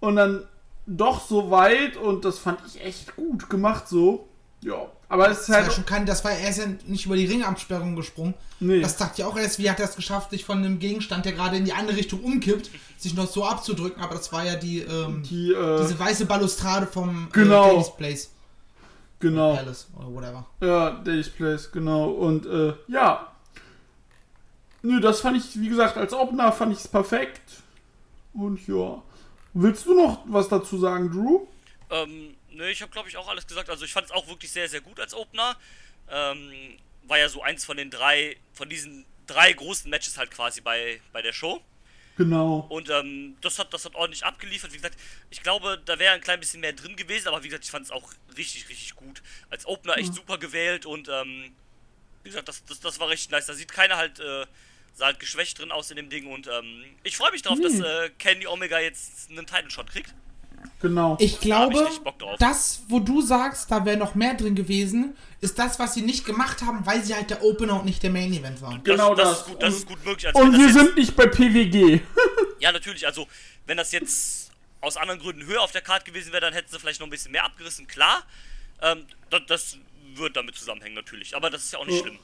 und 0.00 0.16
dann 0.16 0.44
doch 0.86 1.26
so 1.26 1.50
weit 1.50 1.96
und 1.96 2.24
das 2.24 2.38
fand 2.38 2.58
ich 2.66 2.80
echt 2.84 3.14
gut 3.16 3.48
gemacht 3.50 3.88
so. 3.88 4.26
Ja, 4.62 4.86
aber 5.08 5.30
es 5.30 5.40
ist 5.40 5.48
Das 5.48 5.56
war, 5.56 5.62
halt. 5.64 5.72
schon 5.72 5.86
kein, 5.86 6.06
das 6.06 6.24
war 6.24 6.32
er 6.32 6.50
ist 6.50 6.58
ja 6.58 6.66
nicht 6.86 7.06
über 7.06 7.16
die 7.16 7.26
Ringabsperrung 7.26 7.96
gesprungen. 7.96 8.34
Nee. 8.58 8.80
Das 8.80 8.96
dachte 8.96 9.14
ich 9.22 9.24
auch 9.24 9.36
erst, 9.38 9.58
wie 9.58 9.70
hat 9.70 9.78
er 9.80 9.86
es 9.88 9.96
geschafft, 9.96 10.30
sich 10.30 10.44
von 10.44 10.58
einem 10.58 10.78
Gegenstand, 10.78 11.24
der 11.24 11.32
gerade 11.32 11.56
in 11.56 11.64
die 11.64 11.72
andere 11.72 11.96
Richtung 11.96 12.20
umkippt, 12.20 12.70
sich 12.98 13.14
noch 13.14 13.30
so 13.30 13.44
abzudrücken, 13.44 14.02
aber 14.02 14.14
das 14.16 14.32
war 14.32 14.44
ja 14.44 14.56
die, 14.56 14.80
ähm, 14.80 15.22
die, 15.22 15.52
äh, 15.52 15.80
diese 15.82 15.98
weiße 15.98 16.26
Balustrade 16.26 16.86
vom 16.86 17.28
Genau. 17.32 17.80
äh, 17.80 17.84
Place. 17.96 18.30
Genau. 19.20 19.54
Palace 19.54 19.88
oder 19.96 20.14
whatever. 20.14 20.46
Ja, 20.60 20.90
Day's 20.90 21.30
Place, 21.30 21.70
genau. 21.70 22.10
Und 22.10 22.46
äh, 22.46 22.74
ja. 22.88 23.32
Nö, 24.82 25.00
das 25.00 25.20
fand 25.20 25.36
ich, 25.36 25.60
wie 25.60 25.68
gesagt, 25.68 25.96
als 25.96 26.12
Opener 26.12 26.52
fand 26.52 26.72
ich 26.72 26.78
es 26.78 26.88
perfekt. 26.88 27.62
Und 28.32 28.66
ja. 28.66 29.02
Willst 29.52 29.86
du 29.86 29.94
noch 29.94 30.22
was 30.26 30.48
dazu 30.48 30.78
sagen, 30.78 31.10
Drew? 31.10 31.46
Ähm, 31.90 32.36
ne, 32.50 32.70
ich 32.70 32.82
habe 32.82 32.92
glaube 32.92 33.08
ich 33.08 33.16
auch 33.16 33.28
alles 33.28 33.46
gesagt. 33.46 33.68
Also 33.68 33.84
ich 33.84 33.92
fand 33.92 34.06
es 34.06 34.12
auch 34.12 34.28
wirklich 34.28 34.50
sehr, 34.52 34.68
sehr 34.68 34.80
gut 34.80 35.00
als 35.00 35.14
Opener. 35.14 35.56
Ähm, 36.08 36.78
war 37.04 37.18
ja 37.18 37.28
so 37.28 37.42
eins 37.42 37.64
von 37.64 37.76
den 37.76 37.90
drei, 37.90 38.36
von 38.52 38.68
diesen 38.68 39.04
drei 39.26 39.52
großen 39.52 39.90
Matches 39.90 40.18
halt 40.18 40.30
quasi 40.30 40.60
bei, 40.60 41.00
bei 41.12 41.22
der 41.22 41.32
Show. 41.32 41.60
Genau. 42.20 42.66
Und 42.68 42.90
ähm, 42.90 43.38
das, 43.40 43.58
hat, 43.58 43.72
das 43.72 43.86
hat 43.86 43.94
ordentlich 43.94 44.26
abgeliefert. 44.26 44.70
Wie 44.74 44.76
gesagt, 44.76 44.98
ich 45.30 45.42
glaube, 45.42 45.80
da 45.86 45.98
wäre 45.98 46.12
ein 46.12 46.20
klein 46.20 46.38
bisschen 46.38 46.60
mehr 46.60 46.74
drin 46.74 46.94
gewesen, 46.94 47.28
aber 47.28 47.42
wie 47.42 47.48
gesagt, 47.48 47.64
ich 47.64 47.70
fand 47.70 47.86
es 47.86 47.90
auch 47.90 48.12
richtig, 48.36 48.68
richtig 48.68 48.94
gut. 48.94 49.22
Als 49.48 49.64
Opener 49.64 49.96
echt 49.96 50.12
super 50.12 50.36
gewählt 50.36 50.84
und 50.84 51.08
ähm, 51.08 51.54
wie 52.22 52.28
gesagt, 52.28 52.46
das, 52.46 52.62
das, 52.66 52.78
das 52.80 53.00
war 53.00 53.08
richtig 53.08 53.30
nice. 53.30 53.46
Da 53.46 53.54
sieht 53.54 53.72
keiner 53.72 53.96
halt, 53.96 54.20
äh, 54.20 54.44
sah 54.92 55.06
halt 55.06 55.18
geschwächt 55.18 55.58
drin 55.58 55.72
aus 55.72 55.90
in 55.90 55.96
dem 55.96 56.10
Ding 56.10 56.26
und 56.26 56.46
ähm, 56.46 56.84
ich 57.04 57.16
freue 57.16 57.30
mich 57.32 57.40
darauf, 57.40 57.58
dass 57.58 57.80
äh, 57.80 58.10
Kenny 58.18 58.46
Omega 58.46 58.78
jetzt 58.78 59.30
einen 59.30 59.46
Title-Shot 59.46 59.90
kriegt. 59.90 60.14
Genau. 60.80 61.16
Ich 61.20 61.34
ich 61.34 61.40
glaube, 61.40 61.74
drauf. 62.18 62.36
das, 62.38 62.82
wo 62.88 63.00
du 63.00 63.20
sagst, 63.20 63.70
da 63.70 63.84
wäre 63.84 63.96
noch 63.98 64.14
mehr 64.14 64.34
drin 64.34 64.54
gewesen, 64.54 65.16
ist 65.40 65.58
das, 65.58 65.78
was 65.78 65.94
sie 65.94 66.02
nicht 66.02 66.24
gemacht 66.24 66.62
haben, 66.62 66.84
weil 66.86 67.02
sie 67.04 67.14
halt 67.14 67.30
der 67.30 67.42
Opener 67.42 67.78
und 67.80 67.84
nicht 67.84 68.02
der 68.02 68.10
Main 68.10 68.32
Event 68.32 68.60
waren. 68.62 68.82
Genau 68.82 69.14
das. 69.14 69.28
das. 69.28 69.38
Ist 69.40 69.46
gut, 69.46 69.62
das 69.62 69.68
Und- 69.74 69.78
ist 69.80 69.86
gut 69.88 70.04
möglich. 70.06 70.26
Also 70.26 70.38
Und 70.40 70.52
wir 70.52 70.66
das 70.66 70.74
jetzt, 70.76 70.84
sind 70.86 70.96
nicht 70.96 71.16
bei 71.16 71.26
PWG. 71.26 72.00
Ja, 72.60 72.72
natürlich. 72.72 73.06
Also, 73.06 73.26
wenn 73.66 73.76
das 73.76 73.92
jetzt 73.92 74.50
aus 74.82 74.96
anderen 74.96 75.20
Gründen 75.20 75.44
höher 75.46 75.60
auf 75.62 75.72
der 75.72 75.82
Karte 75.82 76.04
gewesen 76.10 76.32
wäre, 76.32 76.40
dann 76.42 76.54
hätten 76.54 76.70
sie 76.70 76.78
vielleicht 76.78 77.00
noch 77.00 77.06
ein 77.06 77.10
bisschen 77.10 77.32
mehr 77.32 77.44
abgerissen. 77.44 77.86
Klar, 77.86 78.22
ähm, 78.82 79.04
das, 79.30 79.42
das 79.48 79.76
wird 80.14 80.36
damit 80.36 80.56
zusammenhängen, 80.56 80.94
natürlich. 80.94 81.36
Aber 81.36 81.50
das 81.50 81.64
ist 81.64 81.72
ja 81.72 81.78
auch 81.78 81.86
nicht 81.86 81.96
Ja. 81.96 82.02
schlimm. 82.02 82.18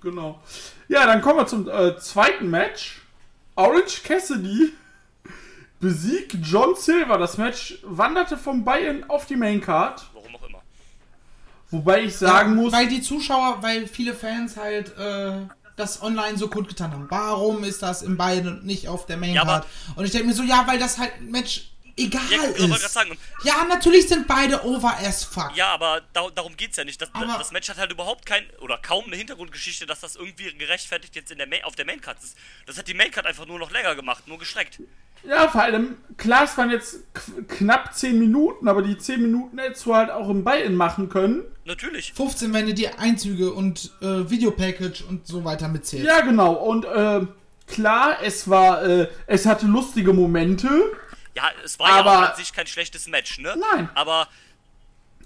Genau. 0.00 0.42
Ja, 0.88 1.06
dann 1.06 1.20
kommen 1.20 1.38
wir 1.38 1.46
zum 1.46 1.68
äh, 1.68 1.98
zweiten 1.98 2.48
Match. 2.48 3.00
Orange 3.56 4.02
Cassidy 4.04 4.72
besiegt 5.80 6.36
John 6.42 6.74
Silver. 6.76 7.18
Das 7.18 7.38
Match 7.38 7.78
wanderte 7.82 8.36
vom 8.36 8.64
Bayern 8.64 9.04
auf 9.08 9.26
die 9.26 9.36
Maincard. 9.36 10.06
Warum 10.12 10.36
auch 10.36 10.48
immer. 10.48 10.62
Wobei 11.70 12.04
ich 12.04 12.16
sagen 12.16 12.56
Ja, 12.56 12.62
muss, 12.62 12.72
Weil 12.72 12.88
die 12.88 13.02
Zuschauer, 13.02 13.58
weil 13.60 13.86
viele 13.86 14.14
Fans 14.14 14.56
halt 14.56 14.96
äh, 14.96 15.32
das 15.76 16.02
online 16.02 16.36
so 16.36 16.48
kundgetan 16.48 16.92
haben. 16.92 17.06
Warum 17.08 17.62
ist 17.64 17.82
das 17.82 18.02
im 18.02 18.16
beiden 18.16 18.58
und 18.58 18.66
nicht 18.66 18.88
auf 18.88 19.06
der 19.06 19.16
Main 19.16 19.34
Ja, 19.34 19.64
und 19.94 20.04
ich 20.04 20.10
denke 20.10 20.26
mir 20.26 20.34
so, 20.34 20.42
ja, 20.42 20.64
weil 20.66 20.78
das 20.78 20.98
halt 20.98 21.12
ein 21.20 21.30
Match 21.30 21.70
egal 21.98 22.22
Ja, 22.30 22.42
ist. 22.76 22.92
sagen, 22.92 23.16
Ja, 23.44 23.64
natürlich 23.68 24.08
sind 24.08 24.26
beide 24.26 24.64
over 24.64 24.96
as 24.98 25.24
fuck. 25.24 25.50
Ja, 25.54 25.68
aber 25.74 26.00
da, 26.12 26.28
darum 26.34 26.56
geht's 26.56 26.76
ja 26.76 26.84
nicht. 26.84 27.00
Das, 27.02 27.10
Aber- 27.12 27.26
das 27.38 27.52
Match 27.52 27.68
hat 27.68 27.76
halt 27.78 27.92
überhaupt 27.92 28.24
kein 28.26 28.44
oder 28.60 28.78
kaum 28.78 29.04
eine 29.06 29.16
Hintergrundgeschichte, 29.16 29.84
dass 29.86 30.00
das 30.00 30.16
irgendwie 30.16 30.52
gerechtfertigt 30.56 31.14
jetzt 31.16 31.30
in 31.30 31.38
der 31.38 31.46
Main, 31.46 31.64
auf 31.64 31.74
der 31.76 31.84
Maincard 31.86 32.18
ist. 32.22 32.36
Das 32.66 32.78
hat 32.78 32.88
die 32.88 32.94
Maincard 32.94 33.26
einfach 33.26 33.46
nur 33.46 33.58
noch 33.58 33.70
länger 33.70 33.94
gemacht, 33.94 34.26
nur 34.28 34.38
gestreckt. 34.38 34.80
ja, 35.24 35.48
vor 35.48 35.62
allem, 35.62 35.96
klar, 36.16 36.44
es 36.44 36.56
waren 36.56 36.70
jetzt 36.70 37.00
knapp 37.48 37.94
10 37.94 38.18
Minuten, 38.18 38.68
aber 38.68 38.82
die 38.82 38.96
10 38.96 39.20
Minuten 39.20 39.58
hättest 39.58 39.84
du 39.86 39.94
halt 39.94 40.10
auch 40.10 40.28
im 40.30 40.44
Bayern 40.44 40.74
machen 40.74 41.08
können. 41.08 41.42
Natürlich. 41.64 42.12
15, 42.14 42.52
wenn 42.54 42.66
du 42.66 42.72
die 42.74 42.88
Einzüge 42.88 43.52
und 43.52 43.90
äh, 44.00 44.30
Videopackage 44.30 45.02
und 45.08 45.26
so 45.26 45.44
weiter 45.44 45.68
mitzählst. 45.68 46.06
Ja, 46.06 46.20
genau. 46.20 46.52
Und 46.54 46.84
äh, 46.86 47.26
klar, 47.66 48.18
es 48.22 48.48
war, 48.48 48.82
äh, 48.84 49.08
es 49.26 49.44
hatte 49.44 49.66
lustige 49.66 50.12
Momente. 50.14 50.68
Ja, 51.38 51.50
es 51.64 51.78
war 51.78 51.88
ja 51.88 51.94
Aber- 52.00 52.18
auch 52.18 52.30
an 52.30 52.36
sich 52.36 52.52
kein 52.52 52.66
schlechtes 52.66 53.06
Match, 53.06 53.38
ne? 53.38 53.54
Nein. 53.72 53.88
Aber 53.94 54.26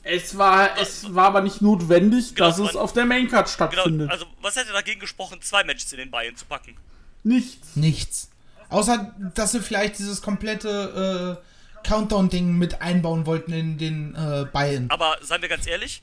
Es 0.04 0.36
war, 0.36 0.76
es 0.78 1.14
war 1.14 1.26
aber 1.28 1.42
nicht 1.42 1.62
notwendig, 1.62 2.34
Genau, 2.34 2.48
dass 2.48 2.58
es 2.58 2.74
man- 2.74 2.82
auf 2.82 2.92
der 2.92 3.04
Maincard 3.06 3.46
genau, 3.46 3.54
stattfindet. 3.70 4.10
also 4.10 4.26
was 4.40 4.56
hätte 4.56 4.72
dagegen 4.72 4.98
gesprochen, 5.00 5.40
zwei 5.40 5.62
Matches 5.64 5.92
in 5.92 5.98
den 6.00 6.10
Bayern 6.10 6.34
zu 6.36 6.44
packen? 6.44 6.76
Nichts. 7.22 7.76
Nichts. 7.76 8.28
Außer, 8.68 9.14
dass 9.34 9.52
sie 9.52 9.60
vielleicht 9.60 9.98
dieses 10.00 10.20
komplette 10.20 11.38
äh, 11.40 11.86
Countdown-Ding 11.88 12.58
mit 12.58 12.82
einbauen 12.82 13.26
wollten 13.26 13.52
in 13.52 13.78
den 13.78 14.14
äh, 14.16 14.44
Beinen. 14.52 14.90
Aber 14.90 15.16
seien 15.22 15.40
wir 15.40 15.48
ganz 15.48 15.66
ehrlich, 15.68 16.02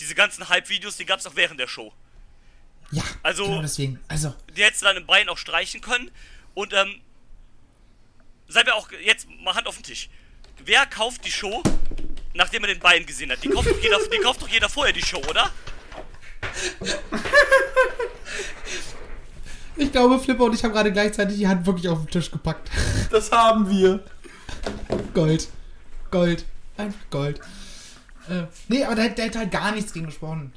diese 0.00 0.14
ganzen 0.14 0.48
Hype-Videos, 0.48 0.96
die 0.96 1.06
gab's 1.06 1.26
auch 1.26 1.36
während 1.36 1.58
der 1.60 1.68
Show. 1.68 1.92
Ja, 2.90 3.02
Also- 3.22 3.44
genau 3.46 3.62
deswegen. 3.62 4.00
Also, 4.08 4.34
Die 4.54 4.62
hättest 4.62 4.82
du 4.82 4.86
dann 4.86 4.96
im 4.98 5.06
Bein 5.06 5.28
auch 5.28 5.38
streichen 5.38 5.80
können. 5.80 6.10
Und 6.52 6.72
ähm, 6.74 7.00
seien 8.48 8.66
wir 8.66 8.74
auch 8.74 8.90
jetzt 9.04 9.28
mal 9.40 9.54
Hand 9.54 9.66
auf 9.66 9.76
den 9.76 9.84
Tisch. 9.84 10.08
Wer 10.64 10.86
kauft 10.86 11.24
die 11.24 11.30
Show, 11.30 11.62
nachdem 12.34 12.64
er 12.64 12.68
den 12.68 12.80
Bein 12.80 13.04
gesehen 13.04 13.30
hat? 13.30 13.42
Die 13.42 13.48
kauft 13.48 13.68
doch 13.68 13.80
jeder, 13.80 13.98
die 14.08 14.18
kauft 14.18 14.42
doch 14.42 14.48
jeder 14.48 14.68
vorher 14.68 14.92
die 14.92 15.02
Show, 15.02 15.22
oder? 15.28 15.50
ich 19.76 19.90
glaube, 19.92 20.18
Flipper 20.18 20.44
und 20.44 20.54
ich 20.54 20.62
haben 20.64 20.72
gerade 20.72 20.92
gleichzeitig 20.92 21.36
die 21.36 21.48
Hand 21.48 21.66
wirklich 21.66 21.88
auf 21.88 21.98
den 21.98 22.10
Tisch 22.10 22.30
gepackt. 22.30 22.70
Das 23.10 23.30
haben 23.30 23.68
wir. 23.70 24.04
Gold. 25.12 25.48
Gold. 26.10 26.44
Einfach 26.76 27.10
Gold. 27.10 27.40
Äh, 28.28 28.44
nee, 28.68 28.84
aber 28.84 28.94
der, 28.94 29.10
der 29.10 29.26
hat 29.26 29.36
halt 29.36 29.50
gar 29.50 29.72
nichts 29.72 29.92
gegen 29.92 30.06
gesprochen. 30.06 30.52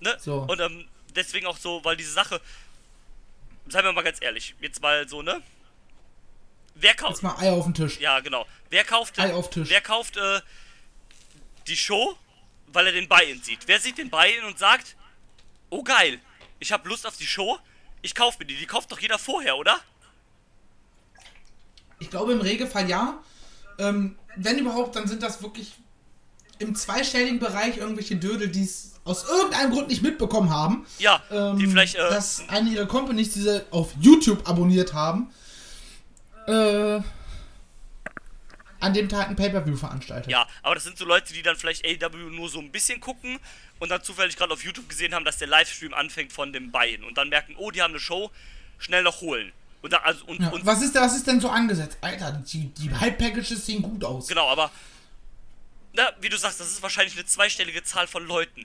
Ne? 0.00 0.16
So. 0.18 0.46
Und 0.48 0.60
ähm, 0.60 0.86
deswegen 1.14 1.46
auch 1.46 1.56
so, 1.56 1.84
weil 1.84 1.96
diese 1.96 2.12
Sache, 2.12 2.40
seien 3.68 3.84
wir 3.84 3.92
mal 3.92 4.02
ganz 4.02 4.18
ehrlich, 4.20 4.54
jetzt 4.60 4.80
mal 4.82 5.08
so, 5.08 5.22
ne? 5.22 5.42
Wer 6.82 6.94
kauft. 6.94 7.12
Jetzt 7.12 7.22
mal 7.22 7.36
Eier 7.38 7.54
auf 7.54 7.64
den 7.64 7.74
Tisch. 7.74 8.00
Ja, 8.00 8.18
genau. 8.20 8.44
Wer 8.68 8.84
kauft, 8.84 9.18
Ei 9.18 9.32
auf 9.32 9.50
Tisch. 9.50 9.70
wer 9.70 9.80
kauft 9.80 10.16
äh, 10.16 10.40
die 11.68 11.76
Show, 11.76 12.16
weil 12.66 12.86
er 12.86 12.92
den 12.92 13.08
Buy-In 13.08 13.40
sieht? 13.40 13.60
Wer 13.66 13.78
sieht 13.78 13.98
den 13.98 14.10
Buy-In 14.10 14.44
und 14.44 14.58
sagt, 14.58 14.96
oh 15.70 15.84
geil, 15.84 16.18
ich 16.58 16.72
habe 16.72 16.88
Lust 16.88 17.06
auf 17.06 17.16
die 17.16 17.26
Show, 17.26 17.56
ich 18.02 18.14
kaufe 18.16 18.38
mir 18.40 18.46
die. 18.46 18.56
Die 18.56 18.66
kauft 18.66 18.90
doch 18.90 18.98
jeder 18.98 19.18
vorher, 19.18 19.56
oder? 19.56 19.78
Ich 22.00 22.10
glaube 22.10 22.32
im 22.32 22.40
Regelfall 22.40 22.88
ja. 22.88 23.22
Ähm, 23.78 24.18
wenn 24.36 24.58
überhaupt, 24.58 24.96
dann 24.96 25.06
sind 25.06 25.22
das 25.22 25.40
wirklich 25.40 25.72
im 26.58 26.74
zweistelligen 26.74 27.38
Bereich 27.38 27.76
irgendwelche 27.76 28.16
Dödel, 28.16 28.48
die 28.48 28.64
es 28.64 28.94
aus 29.04 29.28
irgendeinem 29.28 29.70
Grund 29.70 29.88
nicht 29.88 30.02
mitbekommen 30.02 30.50
haben. 30.50 30.84
Ja, 30.98 31.22
ähm, 31.30 31.58
die 31.58 31.66
vielleicht, 31.68 31.94
äh, 31.94 32.10
dass 32.10 32.48
eine 32.48 32.70
ihrer 32.70 32.86
Companies, 32.86 33.32
die 33.34 33.40
sie 33.40 33.64
auf 33.70 33.92
YouTube 34.00 34.48
abonniert 34.48 34.94
haben, 34.94 35.32
äh, 36.46 37.00
an 38.80 38.94
dem 38.94 39.08
Tag 39.08 39.28
ein 39.28 39.36
Pay-Per-View 39.36 39.76
veranstaltet. 39.76 40.30
ja, 40.30 40.46
aber 40.62 40.74
das 40.74 40.84
sind 40.84 40.98
so 40.98 41.04
Leute, 41.04 41.32
die 41.32 41.42
dann 41.42 41.56
vielleicht 41.56 41.84
AW 41.86 42.16
nur 42.30 42.48
so 42.48 42.58
ein 42.58 42.72
bisschen 42.72 43.00
gucken 43.00 43.38
und 43.78 43.90
dann 43.90 44.02
zufällig 44.02 44.36
gerade 44.36 44.52
auf 44.52 44.64
YouTube 44.64 44.88
gesehen 44.88 45.14
haben, 45.14 45.24
dass 45.24 45.38
der 45.38 45.48
Livestream 45.48 45.94
anfängt 45.94 46.32
von 46.32 46.52
dem 46.52 46.72
Buy-In 46.72 47.04
und 47.04 47.16
dann 47.16 47.28
merken, 47.28 47.54
oh, 47.58 47.70
die 47.70 47.80
haben 47.80 47.92
eine 47.92 48.00
Show, 48.00 48.30
schnell 48.78 49.02
noch 49.02 49.20
holen. 49.20 49.52
Und, 49.82 49.92
da, 49.92 49.98
also, 49.98 50.24
und, 50.26 50.40
Ja, 50.40 50.48
und 50.50 50.64
was, 50.64 50.82
ist, 50.82 50.94
was 50.94 51.14
ist 51.14 51.26
denn 51.26 51.40
so 51.40 51.48
angesetzt? 51.48 51.98
Alter, 52.00 52.42
die, 52.52 52.66
die 52.74 52.92
Hype-Packages 52.92 53.66
sehen 53.66 53.82
gut 53.82 54.04
aus. 54.04 54.28
Genau, 54.28 54.48
aber 54.48 54.70
na, 55.92 56.08
wie 56.20 56.28
du 56.28 56.36
sagst, 56.38 56.58
das 56.60 56.68
ist 56.68 56.82
wahrscheinlich 56.82 57.14
eine 57.16 57.26
zweistellige 57.26 57.82
Zahl 57.82 58.06
von 58.06 58.26
Leuten. 58.26 58.64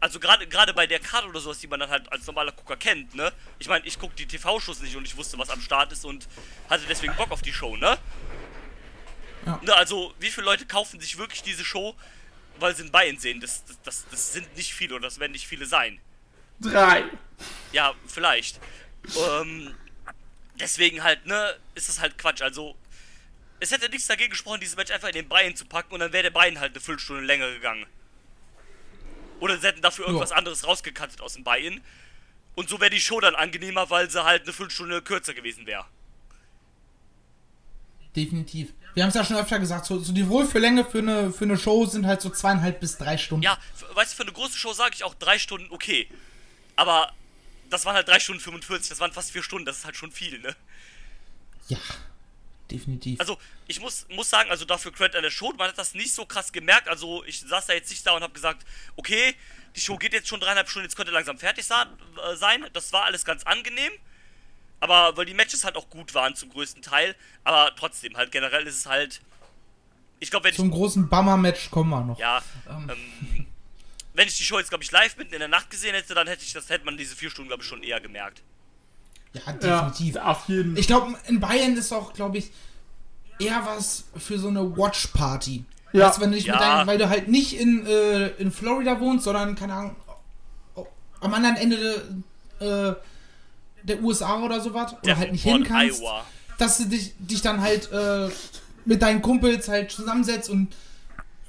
Also 0.00 0.18
gerade 0.18 0.46
gerade 0.46 0.72
bei 0.72 0.86
der 0.86 0.98
Karte 0.98 1.28
oder 1.28 1.40
sowas, 1.40 1.58
die 1.58 1.66
man 1.66 1.78
dann 1.78 1.90
halt 1.90 2.10
als 2.10 2.26
normaler 2.26 2.52
Gucker 2.52 2.76
kennt, 2.76 3.14
ne? 3.14 3.30
Ich 3.58 3.68
meine, 3.68 3.86
ich 3.86 3.98
gucke 3.98 4.14
die 4.14 4.26
TV-Shows 4.26 4.80
nicht 4.80 4.96
und 4.96 5.04
ich 5.04 5.14
wusste, 5.16 5.36
was 5.38 5.50
am 5.50 5.60
Start 5.60 5.92
ist 5.92 6.06
und 6.06 6.26
hatte 6.70 6.84
deswegen 6.88 7.14
Bock 7.16 7.30
auf 7.30 7.42
die 7.42 7.52
Show, 7.52 7.76
ne? 7.76 7.98
Ja. 9.44 9.60
Ne, 9.62 9.74
also, 9.74 10.14
wie 10.18 10.30
viele 10.30 10.46
Leute 10.46 10.66
kaufen 10.66 11.00
sich 11.00 11.18
wirklich 11.18 11.42
diese 11.42 11.64
Show, 11.64 11.94
weil 12.58 12.74
sie 12.74 12.84
ein 12.84 12.90
Bein 12.90 13.18
sehen? 13.18 13.40
Das, 13.40 13.64
das, 13.66 13.80
das, 13.82 14.06
das 14.10 14.32
sind 14.32 14.56
nicht 14.56 14.74
viele 14.74 14.94
oder 14.94 15.06
das 15.06 15.18
werden 15.18 15.32
nicht 15.32 15.46
viele 15.46 15.66
sein. 15.66 16.00
Drei. 16.60 17.04
Ja, 17.72 17.94
vielleicht. 18.06 18.58
Ähm, 19.16 19.74
deswegen 20.58 21.02
halt, 21.02 21.26
ne, 21.26 21.56
ist 21.74 21.88
das 21.88 22.00
halt 22.00 22.18
Quatsch. 22.18 22.42
Also, 22.42 22.74
es 23.60 23.70
hätte 23.70 23.88
nichts 23.90 24.06
dagegen 24.06 24.30
gesprochen, 24.30 24.60
dieses 24.60 24.76
Match 24.76 24.90
einfach 24.90 25.08
in 25.08 25.14
den 25.14 25.28
Bein 25.28 25.56
zu 25.56 25.66
packen 25.66 25.92
und 25.92 26.00
dann 26.00 26.12
wäre 26.12 26.24
der 26.24 26.30
Bein 26.30 26.58
halt 26.58 26.72
eine 26.72 26.80
Viertelstunde 26.80 27.22
länger 27.22 27.50
gegangen. 27.50 27.86
Oder 29.40 29.58
sie 29.58 29.66
hätten 29.66 29.82
dafür 29.82 30.06
irgendwas 30.06 30.30
Ja. 30.30 30.36
anderes 30.36 30.66
rausgekattet 30.66 31.20
aus 31.20 31.34
dem 31.34 31.44
Bein. 31.44 31.80
Und 32.54 32.68
so 32.68 32.80
wäre 32.80 32.90
die 32.90 33.00
Show 33.00 33.20
dann 33.20 33.34
angenehmer, 33.34 33.90
weil 33.90 34.10
sie 34.10 34.22
halt 34.22 34.42
eine 34.42 34.52
Viertelstunde 34.52 35.02
kürzer 35.02 35.34
gewesen 35.34 35.66
wäre. 35.66 35.84
Definitiv. 38.16 38.72
Wir 38.94 39.04
haben 39.04 39.10
es 39.10 39.14
ja 39.14 39.24
schon 39.24 39.36
öfter 39.36 39.58
gesagt, 39.60 39.86
so, 39.86 40.00
so 40.00 40.12
die 40.12 40.28
Wohlfühllänge 40.28 40.84
für 40.84 40.98
eine, 40.98 41.32
für 41.32 41.44
eine 41.44 41.56
Show 41.56 41.86
sind 41.86 42.06
halt 42.06 42.20
so 42.20 42.28
zweieinhalb 42.30 42.80
bis 42.80 42.98
drei 42.98 43.16
Stunden. 43.16 43.44
Ja, 43.44 43.56
weißt 43.94 44.12
du, 44.12 44.16
für 44.16 44.22
eine 44.24 44.32
große 44.32 44.58
Show 44.58 44.72
sage 44.72 44.94
ich 44.96 45.04
auch 45.04 45.14
drei 45.14 45.38
Stunden 45.38 45.68
okay. 45.70 46.08
Aber 46.74 47.12
das 47.70 47.84
waren 47.84 47.94
halt 47.94 48.08
drei 48.08 48.18
Stunden 48.18 48.40
45, 48.42 48.88
das 48.88 48.98
waren 48.98 49.12
fast 49.12 49.30
vier 49.30 49.44
Stunden, 49.44 49.64
das 49.64 49.78
ist 49.78 49.84
halt 49.84 49.94
schon 49.94 50.10
viel, 50.10 50.40
ne? 50.40 50.56
Ja, 51.68 51.78
definitiv. 52.70 53.20
Also, 53.20 53.38
ich 53.66 53.80
muss, 53.80 54.06
muss 54.10 54.30
sagen, 54.30 54.50
also 54.50 54.64
dafür 54.64 54.92
Credit 54.92 55.16
an 55.16 55.22
der 55.22 55.30
Show, 55.30 55.52
man 55.56 55.68
hat 55.68 55.78
das 55.78 55.94
nicht 55.94 56.12
so 56.12 56.26
krass 56.26 56.52
gemerkt. 56.52 56.88
Also, 56.88 57.24
ich 57.24 57.40
saß 57.40 57.66
da 57.66 57.72
jetzt 57.72 57.90
nicht 57.90 58.06
da 58.06 58.12
und 58.12 58.22
habe 58.22 58.32
gesagt, 58.32 58.66
okay, 58.96 59.34
die 59.76 59.80
Show 59.80 59.96
geht 59.96 60.12
jetzt 60.12 60.28
schon 60.28 60.40
dreieinhalb 60.40 60.68
Stunden, 60.68 60.86
jetzt 60.86 60.96
könnte 60.96 61.12
langsam 61.12 61.38
fertig 61.38 61.64
äh, 61.68 62.36
sein. 62.36 62.66
Das 62.72 62.92
war 62.92 63.04
alles 63.04 63.24
ganz 63.24 63.44
angenehm. 63.44 63.92
Aber 64.80 65.16
weil 65.16 65.26
die 65.26 65.34
Matches 65.34 65.64
halt 65.64 65.76
auch 65.76 65.90
gut 65.90 66.14
waren 66.14 66.34
zum 66.34 66.48
größten 66.50 66.82
Teil. 66.82 67.14
Aber 67.44 67.74
trotzdem, 67.76 68.16
halt 68.16 68.32
generell 68.32 68.66
ist 68.66 68.76
es 68.76 68.86
halt. 68.86 69.20
Ich 70.18 70.30
glaube, 70.30 70.44
wenn 70.44 70.50
ich. 70.50 70.56
Zum 70.56 70.70
großen 70.70 71.08
Bummer-Match 71.08 71.70
kommen 71.70 71.90
wir 71.90 72.00
noch. 72.00 72.18
Ja, 72.18 72.42
ähm, 72.68 73.46
wenn 74.14 74.28
ich 74.28 74.36
die 74.36 74.44
Show 74.44 74.58
jetzt, 74.58 74.70
glaube 74.70 74.84
ich, 74.84 74.90
live 74.90 75.16
mitten 75.16 75.34
in 75.34 75.38
der 75.38 75.48
Nacht 75.48 75.70
gesehen 75.70 75.94
hätte, 75.94 76.14
dann 76.14 76.26
hätte 76.26 76.42
ich 76.44 76.52
das, 76.52 76.68
hätte 76.68 76.84
man 76.84 76.96
diese 76.96 77.14
vier 77.14 77.30
Stunden, 77.30 77.48
glaube 77.48 77.62
ich, 77.62 77.68
schon 77.68 77.82
eher 77.82 78.00
gemerkt. 78.00 78.42
Ja, 79.32 79.40
Ja, 79.46 79.82
definitiv. 79.82 80.16
auf 80.16 80.48
jeden 80.48 80.76
Ich 80.76 80.86
glaube, 80.86 81.14
in 81.28 81.38
Bayern 81.40 81.76
ist 81.76 81.92
auch, 81.92 82.12
glaube 82.12 82.38
ich, 82.38 82.50
eher 83.38 83.62
was 83.64 84.04
für 84.16 84.38
so 84.38 84.48
eine 84.48 84.76
Watch-Party. 84.76 85.64
Ja. 85.92 86.06
Weißt 86.08 86.18
du, 86.18 86.22
wenn 86.22 86.32
du 86.32 86.38
Ja. 86.38 86.52
mit 86.54 86.62
deinen, 86.62 86.86
weil 86.86 86.98
du 86.98 87.08
halt 87.08 87.28
nicht 87.28 87.52
in, 87.58 87.86
äh, 87.86 88.28
in 88.38 88.50
Florida 88.52 88.98
wohnst, 89.00 89.24
sondern, 89.24 89.54
keine 89.54 89.74
Ahnung, 89.74 89.96
am 91.20 91.34
anderen 91.34 91.56
Ende 91.56 92.04
äh, 92.60 92.92
der 93.82 94.02
USA 94.02 94.40
oder 94.42 94.60
sowas, 94.60 94.92
oder 94.92 95.00
Der 95.02 95.16
halt 95.18 95.32
nicht 95.32 95.42
hin 95.44 95.64
kannst, 95.64 96.00
Iowa. 96.02 96.24
dass 96.58 96.78
du 96.78 96.84
dich, 96.86 97.14
dich 97.18 97.40
dann 97.42 97.60
halt 97.62 97.90
äh, 97.92 98.28
mit 98.84 99.00
deinen 99.02 99.22
Kumpels 99.22 99.68
halt 99.68 99.90
zusammensetzt 99.90 100.50
und 100.50 100.68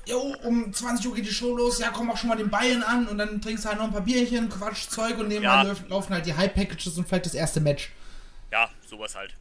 jo, 0.08 0.36
um 0.44 0.74
20 0.74 1.08
Uhr 1.08 1.16
geht 1.16 1.26
die 1.26 1.34
Show 1.34 1.56
los, 1.56 1.80
ja, 1.80 1.90
komm 1.92 2.10
auch 2.12 2.18
schon 2.18 2.30
mal 2.30 2.38
den 2.38 2.50
Bayern 2.50 2.84
an 2.84 3.08
und 3.08 3.18
dann 3.18 3.42
trinkst 3.42 3.66
du 3.66 3.70
halt 3.70 3.78
noch 3.78 3.86
ein 3.86 3.92
paar 3.94 4.02
Bierchen, 4.02 4.50
Quatsch, 4.50 4.90
Zeug 4.90 5.18
und 5.18 5.28
nebenbei 5.28 5.48
Ja. 5.54 5.62
lauf- 5.64 5.88
laufen 5.90 6.14
halt 6.14 6.26
die 6.26 6.36
Hype-Packages 6.36 6.98
und 6.98 7.08
vielleicht 7.08 7.26
das 7.28 7.34
erste 7.34 7.60
Match. 7.62 7.92
Ja, 8.52 8.70
sowas 8.88 9.16
halt. 9.16 9.36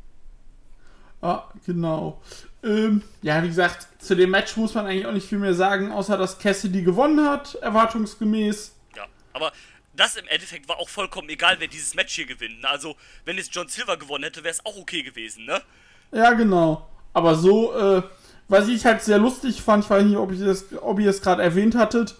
Ah, 1.22 1.44
genau. 1.66 2.22
Ähm, 2.62 3.02
ja, 3.22 3.42
wie 3.42 3.48
gesagt, 3.48 3.88
zu 4.02 4.14
dem 4.16 4.30
Match 4.30 4.56
muss 4.56 4.74
man 4.74 4.86
eigentlich 4.86 5.06
auch 5.06 5.12
nicht 5.12 5.28
viel 5.28 5.38
mehr 5.38 5.54
sagen, 5.54 5.92
außer 5.92 6.16
dass 6.16 6.38
Cassidy 6.38 6.82
gewonnen 6.82 7.28
hat, 7.28 7.54
erwartungsgemäß. 7.56 8.72
Ja, 8.96 9.06
aber 9.34 9.52
das 9.94 10.16
im 10.16 10.26
Endeffekt 10.28 10.66
war 10.68 10.78
auch 10.78 10.88
vollkommen 10.88 11.28
egal, 11.28 11.56
wer 11.58 11.66
dieses 11.68 11.94
Match 11.94 12.14
hier 12.14 12.26
gewinnt. 12.26 12.62
ne? 12.62 12.68
Also, 12.68 12.96
wenn 13.26 13.36
jetzt 13.36 13.54
John 13.54 13.68
Silver 13.68 13.96
gewonnen 13.98 14.24
hätte, 14.24 14.42
wäre 14.44 14.52
es 14.54 14.64
auch 14.64 14.76
okay 14.78 15.02
gewesen, 15.02 15.44
ne? 15.44 15.60
Ja, 16.12 16.32
genau. 16.32 16.88
Aber 17.12 17.34
so, 17.34 17.76
äh, 17.76 18.02
was 18.50 18.68
ich 18.68 18.84
halt 18.84 19.02
sehr 19.02 19.18
lustig 19.18 19.62
fand, 19.62 19.84
ich 19.84 19.90
weiß 19.90 20.04
nicht, 20.04 20.16
ob, 20.16 20.32
ich 20.32 20.40
das, 20.40 20.64
ob 20.82 20.98
ihr 20.98 21.08
es 21.08 21.22
gerade 21.22 21.42
erwähnt 21.42 21.76
hattet, 21.76 22.16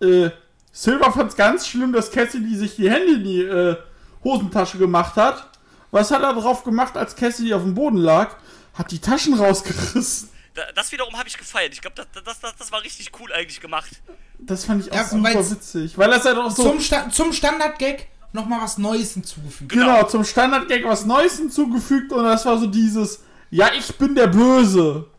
äh, 0.00 0.30
Silver 0.72 1.10
fand 1.10 1.30
es 1.30 1.36
ganz 1.36 1.66
schlimm, 1.66 1.92
dass 1.92 2.10
Cassidy 2.10 2.54
sich 2.54 2.76
die 2.76 2.90
Hände 2.90 3.14
in 3.14 3.24
die 3.24 3.42
äh, 3.42 3.76
Hosentasche 4.22 4.78
gemacht 4.78 5.16
hat. 5.16 5.48
Was 5.90 6.10
hat 6.10 6.22
er 6.22 6.34
drauf 6.34 6.62
gemacht, 6.62 6.96
als 6.96 7.16
Cassidy 7.16 7.54
auf 7.54 7.62
dem 7.62 7.74
Boden 7.74 7.96
lag? 7.96 8.36
Hat 8.74 8.90
die 8.92 9.00
Taschen 9.00 9.34
rausgerissen. 9.34 10.28
Da, 10.54 10.62
das 10.74 10.92
wiederum 10.92 11.16
habe 11.16 11.28
ich 11.28 11.36
gefeiert. 11.36 11.72
Ich 11.72 11.80
glaube, 11.80 11.96
das, 11.96 12.06
das, 12.24 12.40
das, 12.40 12.56
das 12.56 12.72
war 12.72 12.82
richtig 12.82 13.10
cool 13.18 13.32
eigentlich 13.32 13.60
gemacht. 13.60 13.90
Das 14.38 14.64
fand 14.64 14.84
ich 14.84 14.92
auch 14.92 14.96
Ja, 14.96 15.04
super 15.04 15.50
witzig. 15.50 15.96
Weil 15.98 16.10
das 16.10 16.24
halt 16.24 16.36
auch 16.38 16.50
so. 16.50 16.62
Zum, 16.62 16.80
Sta 16.80 17.08
zum 17.10 17.32
Standard-Gag 17.32 18.08
nochmal 18.32 18.60
was 18.60 18.78
Neues 18.78 19.14
hinzugefügt. 19.14 19.72
Genau, 19.72 20.04
zum 20.04 20.24
Standard-Gag 20.24 20.84
was 20.84 21.04
Neues 21.04 21.38
hinzugefügt 21.38 22.12
und 22.12 22.24
das 22.24 22.46
war 22.46 22.58
so 22.58 22.66
dieses, 22.66 23.22
ja, 23.50 23.70
ich 23.76 23.96
bin 23.96 24.14
der 24.14 24.28
Böse. 24.28 25.09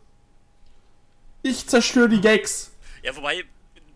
Ich 1.42 1.66
zerstöre 1.66 2.08
die 2.08 2.20
Gags. 2.20 2.72
Ja, 3.02 3.14
wobei, 3.16 3.44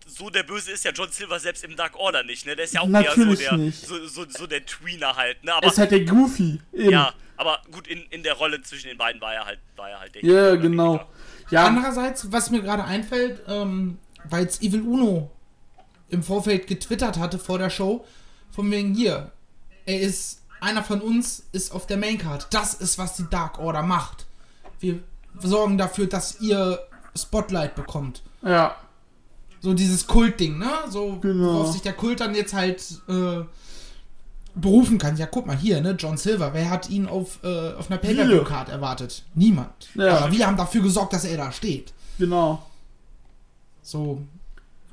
so 0.05 0.29
der 0.29 0.43
Böse 0.43 0.71
ist 0.71 0.83
ja 0.83 0.91
John 0.91 1.09
Silver 1.11 1.39
selbst 1.39 1.63
im 1.63 1.75
Dark 1.75 1.95
Order 1.95 2.23
nicht, 2.23 2.45
ne? 2.45 2.55
Der 2.55 2.65
ist 2.65 2.73
ja 2.73 2.81
auch 2.81 2.87
Natürlich 2.87 3.41
eher 3.41 3.51
so 3.51 3.55
der, 3.55 3.65
nicht. 3.65 3.85
So, 3.85 4.07
so, 4.07 4.25
so 4.27 4.47
der 4.47 4.65
Tweener 4.65 5.15
halt, 5.15 5.43
ne? 5.43 5.51
Er 5.51 5.57
Aber, 5.57 5.67
ist 5.67 5.77
halt 5.77 5.91
der 5.91 6.05
Goofy. 6.05 6.59
Eben. 6.73 6.89
ja, 6.89 7.13
aber 7.37 7.61
gut, 7.71 7.87
in, 7.87 8.03
in 8.09 8.23
der 8.23 8.33
Rolle 8.33 8.61
zwischen 8.61 8.87
den 8.87 8.97
beiden 8.97 9.21
war 9.21 9.33
er 9.33 9.45
halt, 9.45 9.59
war 9.75 9.89
er 9.89 9.99
halt 9.99 10.15
der 10.15 10.23
oder 10.23 10.57
genau. 10.57 11.07
Ja, 11.49 11.65
Andererseits, 11.65 12.31
was 12.31 12.49
mir 12.49 12.61
gerade 12.61 12.83
einfällt, 12.83 13.41
ähm, 13.47 13.99
weil 14.25 14.45
es 14.45 14.61
Evil 14.61 14.81
Uno 14.81 15.31
im 16.09 16.23
Vorfeld 16.23 16.67
getwittert 16.67 17.17
hatte 17.17 17.39
vor 17.39 17.57
der 17.57 17.69
Show, 17.69 18.05
von 18.51 18.69
wegen 18.71 18.93
hier, 18.93 19.31
er 19.85 20.01
ist, 20.01 20.41
einer 20.59 20.83
von 20.83 21.01
uns 21.01 21.47
ist 21.51 21.71
auf 21.71 21.85
der 21.85 21.97
Maincard. 21.97 22.47
Das 22.51 22.73
ist, 22.73 22.97
was 22.97 23.15
die 23.15 23.29
Dark 23.29 23.59
Order 23.59 23.83
macht. 23.83 24.25
Wir 24.79 24.99
sorgen 25.39 25.77
dafür, 25.77 26.07
dass 26.07 26.41
ihr 26.41 26.79
Spotlight 27.17 27.75
bekommt. 27.75 28.21
ja, 28.43 28.75
So 29.61 29.73
dieses 29.73 30.05
Kultding, 30.07 30.57
ne? 30.59 30.69
So, 30.89 31.17
Genau. 31.19 31.53
worauf 31.55 31.71
sich 31.71 31.81
der 31.81 31.93
Kult 31.93 32.19
dann 32.19 32.35
jetzt 32.35 32.53
halt 32.53 32.83
äh, 33.09 33.43
berufen 34.55 34.97
kann. 34.97 35.17
Ja, 35.17 35.25
guck 35.25 35.45
mal 35.47 35.57
hier, 35.57 35.81
ne? 35.81 35.91
John 35.99 36.17
Silver, 36.17 36.53
wer 36.53 36.69
hat 36.69 36.89
ihn 36.89 37.07
auf, 37.07 37.39
äh, 37.43 37.73
auf 37.73 37.89
einer 37.89 37.97
Pay-Per-View-Card 37.99 38.69
erwartet? 38.69 39.23
Niemand. 39.35 39.89
Ja. 39.95 40.17
Aber 40.19 40.31
wir 40.31 40.45
haben 40.47 40.57
dafür 40.57 40.81
gesorgt, 40.81 41.13
dass 41.13 41.25
er 41.25 41.37
da 41.37 41.51
steht. 41.51 41.93
genau. 42.17 42.63
So, 43.81 44.21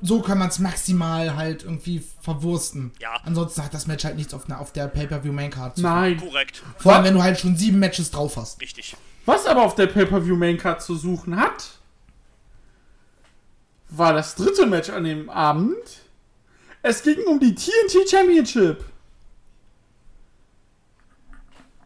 so 0.01 0.21
kann 0.21 0.37
man 0.37 0.47
es 0.49 0.59
maximal 0.59 1.35
halt 1.35 1.63
irgendwie 1.63 2.01
verwursten. 2.21 2.91
Ja. 3.01 3.15
Ansonsten 3.23 3.63
hat 3.63 3.73
das 3.73 3.87
Match 3.87 4.05
halt 4.05 4.15
nichts 4.15 4.33
auf, 4.33 4.45
einer- 4.45 4.59
auf 4.61 4.71
der 4.71 4.87
Pay-Per-View 4.87 5.33
Maincard 5.33 5.75
zu 5.75 5.81
Nein. 5.83 6.17
Korrekt, 6.17 6.63
Vor 6.77 6.93
allem, 6.93 7.03
wenn 7.05 7.13
du 7.13 7.21
halt 7.23 7.39
schon 7.39 7.57
sieben 7.57 7.79
Matches 7.79 8.11
drauf 8.11 8.37
hast. 8.37 8.61
richtig. 8.61 8.95
Was 9.25 9.45
aber 9.47 9.63
auf 9.63 9.75
der 9.75 9.87
Pay-Per-View 9.87 10.35
Maincard 10.37 10.81
zu 10.81 10.95
suchen 10.95 11.35
hat, 11.35 11.71
war 13.97 14.13
das 14.13 14.35
dritte 14.35 14.65
Match 14.65 14.89
an 14.89 15.03
dem 15.03 15.29
Abend. 15.29 15.75
Es 16.81 17.01
ging 17.03 17.23
um 17.25 17.39
die 17.39 17.55
TNT 17.55 18.09
Championship. 18.09 18.83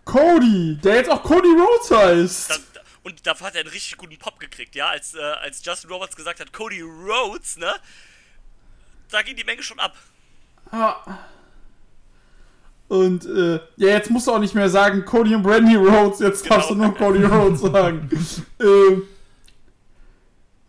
Cody, 0.06 0.78
der 0.84 0.96
jetzt 0.96 1.10
auch 1.10 1.24
Cody 1.24 1.50
Rhodes 1.50 1.92
heißt. 1.92 2.62
Und 3.04 3.26
dafür 3.26 3.48
hat 3.48 3.56
er 3.56 3.62
einen 3.62 3.70
richtig 3.70 3.98
guten 3.98 4.18
Pop 4.18 4.40
gekriegt, 4.40 4.76
ja, 4.76 4.90
als, 4.90 5.14
äh, 5.16 5.20
als 5.20 5.64
Justin 5.64 5.90
Roberts 5.90 6.16
gesagt 6.16 6.40
hat, 6.40 6.52
Cody 6.52 6.82
Rhodes, 6.82 7.58
ne? 7.58 7.74
Da 9.10 9.22
ging 9.22 9.36
die 9.36 9.44
Menge 9.44 9.64
schon 9.64 9.80
ab. 9.80 9.96
Ja. 10.72 11.20
Und 12.88 13.26
äh, 13.26 13.56
ja, 13.78 13.88
jetzt 13.90 14.10
musst 14.10 14.28
du 14.28 14.32
auch 14.32 14.40
nicht 14.40 14.56
mehr 14.56 14.70
sagen 14.70 15.06
Cody 15.06 15.36
und 15.36 15.44
Brandy 15.44 15.76
Rhodes, 15.76 16.20
jetzt 16.20 16.50
darfst 16.50 16.72
du 16.72 16.74
Genau. 16.76 16.88
nur 16.88 16.96
Cody 16.98 17.24
Rhodes 17.24 17.62
sagen. 17.62 18.10
ähm, 18.60 19.04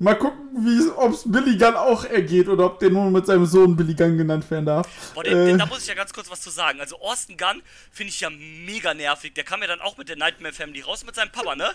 mal 0.00 0.16
gucken, 0.16 0.48
wie 0.64 0.90
ob 0.96 1.12
es 1.12 1.22
Billy 1.24 1.56
Gunn 1.56 1.76
auch 1.76 2.04
ergeht 2.04 2.48
oder 2.48 2.66
ob 2.66 2.78
der 2.80 2.90
nur 2.90 3.10
mit 3.10 3.26
seinem 3.26 3.46
Sohn 3.46 3.76
Billy 3.76 3.94
Gunn 3.94 4.16
genannt 4.18 4.50
werden 4.50 4.66
darf. 4.66 4.88
Boah, 5.14 5.22
den, 5.22 5.36
Äh, 5.36 5.46
den, 5.46 5.58
da 5.58 5.66
muss 5.66 5.82
ich 5.82 5.86
ja 5.86 5.94
ganz 5.94 6.12
kurz 6.12 6.30
was 6.30 6.40
zu 6.40 6.50
sagen. 6.50 6.80
Also 6.80 7.00
Austin 7.00 7.36
Gunn 7.36 7.62
finde 7.92 8.10
ich 8.10 8.20
ja 8.20 8.30
mega 8.30 8.94
nervig. 8.94 9.34
Der 9.34 9.44
kam 9.44 9.60
ja 9.60 9.68
dann 9.68 9.80
auch 9.80 9.96
mit 9.96 10.08
der 10.08 10.16
Nightmare 10.16 10.54
Family 10.54 10.80
raus 10.80 11.04
mit 11.04 11.14
seinem 11.14 11.30
Papa, 11.30 11.54
ne? 11.54 11.70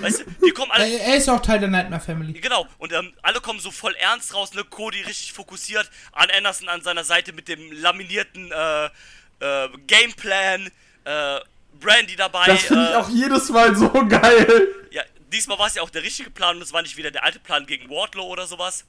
Weißt 0.00 0.20
du, 0.20 0.24
die 0.46 0.50
kommen 0.50 0.70
alle. 0.70 0.88
Er, 0.88 1.08
er 1.08 1.16
ist 1.16 1.28
auch 1.28 1.40
Teil 1.42 1.58
der 1.60 1.68
Nightmare 1.68 2.00
Family. 2.00 2.32
Genau, 2.32 2.66
und 2.78 2.92
ähm, 2.92 3.12
alle 3.22 3.40
kommen 3.40 3.60
so 3.60 3.70
voll 3.70 3.94
ernst 3.96 4.34
raus, 4.34 4.54
ne? 4.54 4.64
Cody 4.64 5.02
richtig 5.02 5.32
fokussiert, 5.32 5.90
Arn 6.12 6.30
Anderson 6.36 6.68
an 6.68 6.82
seiner 6.82 7.04
Seite 7.04 7.32
mit 7.32 7.48
dem 7.48 7.72
laminierten 7.72 8.50
äh, 8.50 8.86
äh, 8.86 9.68
Gameplan, 9.86 10.70
äh, 11.04 11.40
Brandy 11.80 12.16
dabei. 12.16 12.46
das 12.46 12.62
finde 12.62 12.86
äh, 12.86 12.90
ich 12.90 12.96
auch 12.96 13.08
jedes 13.08 13.48
Mal 13.50 13.76
so 13.76 13.90
geil. 14.08 14.68
Ja, 14.90 15.02
diesmal 15.36 15.58
war 15.58 15.66
es 15.68 15.74
ja 15.74 15.82
auch 15.82 15.90
der 15.90 16.02
richtige 16.02 16.30
Plan 16.30 16.56
und 16.56 16.62
es 16.62 16.72
war 16.72 16.82
nicht 16.82 16.96
wieder 16.96 17.10
der 17.10 17.24
alte 17.24 17.38
Plan 17.38 17.66
gegen 17.66 17.88
Wardlow 17.90 18.24
oder 18.26 18.46
sowas. 18.46 18.84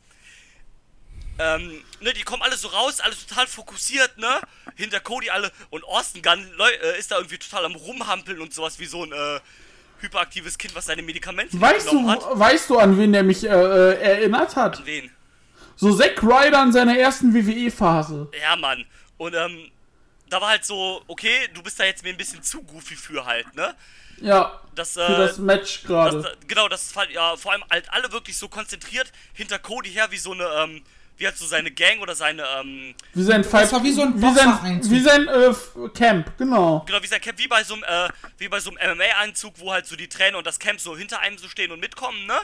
Ähm, 1.39 1.83
ne, 2.01 2.13
die 2.13 2.23
kommen 2.23 2.41
alle 2.41 2.57
so 2.57 2.67
raus, 2.69 2.99
alle 2.99 3.15
total 3.15 3.45
fokussiert, 3.45 4.17
ne? 4.17 4.39
Hinter 4.75 4.99
Cody 4.99 5.29
alle 5.29 5.51
und 5.69 5.83
Austin 5.83 6.23
Gunn 6.23 6.49
leu- 6.55 6.67
äh, 6.81 6.97
ist 6.97 7.11
da 7.11 7.17
irgendwie 7.17 7.37
total 7.37 7.65
am 7.65 7.75
Rumhampeln 7.75 8.41
und 8.41 8.53
sowas 8.55 8.79
wie 8.79 8.85
so 8.85 9.03
ein 9.03 9.11
äh, 9.11 9.39
hyperaktives 9.99 10.57
Kind, 10.57 10.73
was 10.73 10.85
seine 10.85 11.03
Medikamente 11.03 11.59
Weißt 11.59 11.91
du, 11.91 12.09
hat. 12.09 12.21
weißt 12.31 12.69
du, 12.71 12.79
an 12.79 12.97
wen 12.97 13.13
der 13.13 13.21
mich 13.23 13.43
äh, 13.43 13.49
äh, 13.49 14.01
erinnert 14.01 14.55
hat? 14.55 14.83
Wen? 14.85 15.11
So 15.75 15.95
Zack 15.95 16.23
Ryder 16.23 16.63
in 16.63 16.71
seiner 16.71 16.97
ersten 16.97 17.31
WWE-Phase. 17.35 18.31
Ja, 18.41 18.55
Mann. 18.55 18.85
Und 19.17 19.35
ähm, 19.35 19.69
da 20.29 20.41
war 20.41 20.49
halt 20.49 20.65
so, 20.65 21.03
okay, 21.07 21.49
du 21.53 21.61
bist 21.61 21.79
da 21.79 21.83
jetzt 21.83 22.01
mir 22.03 22.09
ein 22.09 22.17
bisschen 22.17 22.41
zu 22.41 22.63
goofy 22.63 22.95
für 22.95 23.25
halt, 23.25 23.53
ne? 23.55 23.75
Ja, 24.22 24.59
Das, 24.76 24.93
für 24.93 25.01
äh, 25.01 25.18
das 25.18 25.38
Match 25.38 25.84
gerade. 25.84 26.22
Das, 26.22 26.32
genau, 26.47 26.68
das 26.68 26.91
fand 26.91 27.11
ja 27.11 27.36
vor 27.36 27.51
allem 27.51 27.63
halt 27.70 27.91
alle 27.91 28.11
wirklich 28.11 28.38
so 28.38 28.47
konzentriert 28.47 29.11
hinter 29.34 29.59
Cody 29.59 29.89
her, 29.91 30.07
wie 30.11 30.18
so 30.18 30.32
eine, 30.32 30.43
ähm, 30.43 30.82
wie 31.18 31.26
halt 31.26 31.38
so 31.38 31.45
seine 31.45 31.72
Gang 31.72 31.99
oder 32.01 32.15
seine, 32.15 32.43
ähm, 32.59 32.93
Wie 33.13 33.24
sein 33.24 33.43
Fight, 33.43 33.72
wie 33.84 33.91
so 33.91 34.03
ein 34.03 34.22
wie 34.22 34.34
sein, 34.34 34.82
wie 34.84 34.99
sein 34.99 35.28
äh, 35.28 35.53
Camp, 35.95 36.38
genau. 36.38 36.84
genau, 36.86 37.01
wie 37.01 37.07
sein 37.07 37.22
Camp, 37.22 37.38
wie 37.39 37.47
bei 37.47 37.63
so 37.63 37.74
einem, 37.74 37.84
äh, 37.84 38.09
wie 38.38 38.47
bei 38.47 38.59
so 38.59 38.72
einem 38.76 38.97
MMA-Einzug, 38.97 39.55
wo 39.57 39.72
halt 39.72 39.88
so 39.88 39.95
die 39.95 40.07
Trainer 40.07 40.38
und 40.38 40.45
das 40.45 40.59
Camp 40.59 40.80
so 40.80 40.95
hinter 40.95 41.20
einem 41.20 41.38
so 41.38 41.47
stehen 41.47 41.72
und 41.72 41.80
mitkommen, 41.80 42.26
ne? 42.28 42.38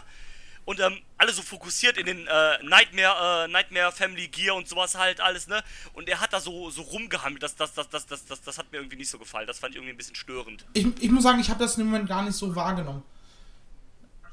Und 0.66 0.80
ähm, 0.80 0.98
alle 1.18 1.34
so 1.34 1.42
fokussiert 1.42 1.98
in 1.98 2.06
den 2.06 2.26
äh, 2.26 2.64
Nightmare, 2.64 3.46
äh, 3.46 3.52
Nightmare 3.52 3.92
Family 3.92 4.28
Gear 4.30 4.56
und 4.56 4.68
sowas 4.68 4.96
halt 4.98 5.20
alles, 5.20 5.48
ne? 5.48 5.62
Und 5.94 6.08
er 6.08 6.22
hat 6.22 6.32
da 6.32 6.40
so, 6.40 6.70
so 6.70 6.82
rumgehammelt, 6.84 7.44
das, 7.44 7.56
das, 7.56 7.74
das, 7.74 7.90
das, 7.90 8.06
das, 8.06 8.26
das, 8.26 8.42
das 8.42 8.58
hat 8.58 8.72
mir 8.72 8.78
irgendwie 8.78 8.96
nicht 8.96 9.10
so 9.10 9.20
gefallen, 9.20 9.46
das 9.46 9.60
fand 9.60 9.72
ich 9.72 9.78
irgendwie 9.78 9.94
ein 9.94 9.98
bisschen 9.98 10.16
störend. 10.16 10.66
Ich, 10.74 10.88
ich 11.02 11.12
muss 11.12 11.24
sagen, 11.24 11.40
ich 11.42 11.50
habe 11.50 11.60
das 11.60 11.78
im 11.78 11.88
Moment 11.88 12.08
gar 12.08 12.24
nicht 12.24 12.36
so 12.36 12.56
wahrgenommen. 12.56 13.04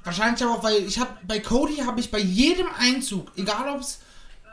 Wahrscheinlich 0.05 0.43
aber 0.43 0.53
auch, 0.55 0.63
weil 0.63 0.77
ich 0.85 0.99
habe 0.99 1.11
bei 1.25 1.41
Cody 1.41 1.77
habe 1.79 2.01
ich 2.01 2.11
bei 2.11 2.19
jedem 2.21 2.69
Einzug, 2.79 3.31
egal 3.37 3.69
ob 3.69 3.81
es 3.81 4.01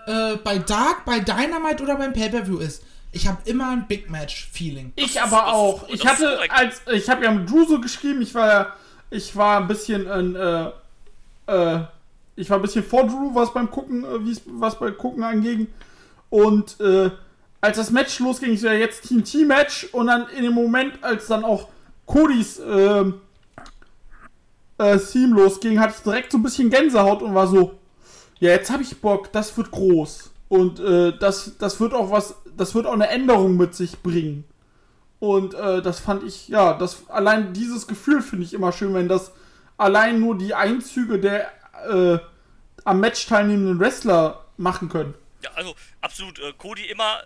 äh, 0.07 0.36
bei 0.38 0.57
Dark, 0.57 1.05
bei 1.05 1.19
Dynamite 1.19 1.84
oder 1.84 1.95
beim 1.95 2.11
Pay-Per-View 2.13 2.57
ist, 2.57 2.84
ich 3.13 3.28
habe 3.28 3.38
immer 3.49 3.69
ein 3.69 3.88
Big 3.88 4.09
Match-Feeling. 4.09 4.91
Ich 4.95 5.15
ist- 5.15 5.17
aber 5.17 5.38
das 5.43 5.53
auch. 5.53 5.84
ist- 5.88 5.93
ich 5.95 6.01
das 6.01 6.19
ist 6.19 6.25
hatte 6.25 6.51
als 6.51 6.82
ich 6.91 7.09
habe 7.09 7.23
ja 7.23 7.32
mit 7.32 7.49
Drew 7.49 7.65
so 7.65 7.80
geschrieben, 7.80 8.21
ich 8.21 8.34
war 8.34 8.47
ja 8.47 8.73
ich 9.09 9.34
war 9.38 9.61
ein 9.61 9.67
bisschen 9.67 10.09
ein 10.11 10.36
äh, 10.36 10.71
äh, 11.48 11.80
ich 12.36 12.50
war 12.50 12.58
ein 12.58 12.62
bisschen 12.62 12.84
vor 12.84 13.08
Drew, 13.08 13.34
was 13.34 13.54
beim 13.54 13.72
gucken, 13.72 14.04
äh, 14.04 14.36
was 14.45 14.80
beim 14.80 14.98
gucken 14.98 15.24
anging 15.24 15.68
und 16.30 16.80
äh, 16.80 17.10
als 17.62 17.78
das 17.78 17.91
Match 17.91 18.20
losging, 18.20 18.54
ich 18.54 18.62
so, 18.62 18.68
ja 18.68 18.74
jetzt 18.74 19.08
TNT 19.08 19.48
Match 19.48 19.86
und 19.91 20.08
dann 20.08 20.28
in 20.30 20.43
dem 20.43 20.54
Moment, 20.54 21.04
als 21.04 21.28
dann 21.28 21.43
auch 21.43 21.70
Codys 22.06 22.60
ähm, 22.66 23.16
äh, 24.78 24.98
Theme 24.98 25.36
losging, 25.36 25.80
hatte 25.80 25.95
ich 25.98 26.04
direkt 26.04 26.32
so 26.32 26.38
ein 26.38 26.43
bisschen 26.43 26.70
Gänsehaut 26.70 27.22
und 27.22 27.34
war 27.34 27.48
so, 27.48 27.78
ja, 28.39 28.52
jetzt 28.52 28.70
habe 28.70 28.84
ich 28.84 29.02
Bock, 29.02 29.32
das 29.32 29.56
wird 29.58 29.72
groß. 29.72 30.32
Und 30.50 30.80
äh, 30.80 31.18
das, 31.18 31.58
das 31.58 31.80
wird 31.80 31.93
auch 31.93 32.12
was, 32.12 32.36
das 32.56 32.76
wird 32.76 32.86
auch 32.86 32.93
eine 32.93 33.10
Änderung 33.10 33.58
mit 33.58 33.76
sich 33.76 34.00
bringen. 34.00 34.45
Und 35.20 35.56
äh, 35.56 35.82
das 35.82 36.00
fand 36.00 36.24
ich, 36.24 36.48
ja, 36.48 36.74
das 36.74 37.10
allein 37.10 37.54
dieses 37.54 37.88
Gefühl 37.88 38.22
finde 38.22 38.45
ich 38.45 38.54
immer 38.54 38.72
schön, 38.72 38.93
wenn 38.93 39.08
das 39.08 39.32
allein 39.78 40.19
nur 40.19 40.38
die 40.38 40.53
Einzüge 40.53 41.19
der 41.19 41.51
äh, 41.89 42.19
am 42.84 42.99
Match 42.99 43.25
teilnehmenden 43.28 43.80
Wrestler 43.80 44.45
machen 44.57 44.89
können. 44.89 45.13
Ja, 45.43 45.51
also 45.53 45.75
absolut. 46.01 46.39
Äh, 46.39 46.53
Cody 46.57 46.86
immer. 46.86 47.23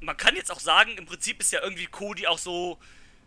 Man 0.00 0.16
kann 0.16 0.36
jetzt 0.36 0.52
auch 0.52 0.60
sagen, 0.60 0.92
im 0.98 1.06
Prinzip 1.06 1.40
ist 1.40 1.52
ja 1.52 1.62
irgendwie 1.62 1.86
Cody 1.86 2.26
auch 2.26 2.38
so 2.38 2.78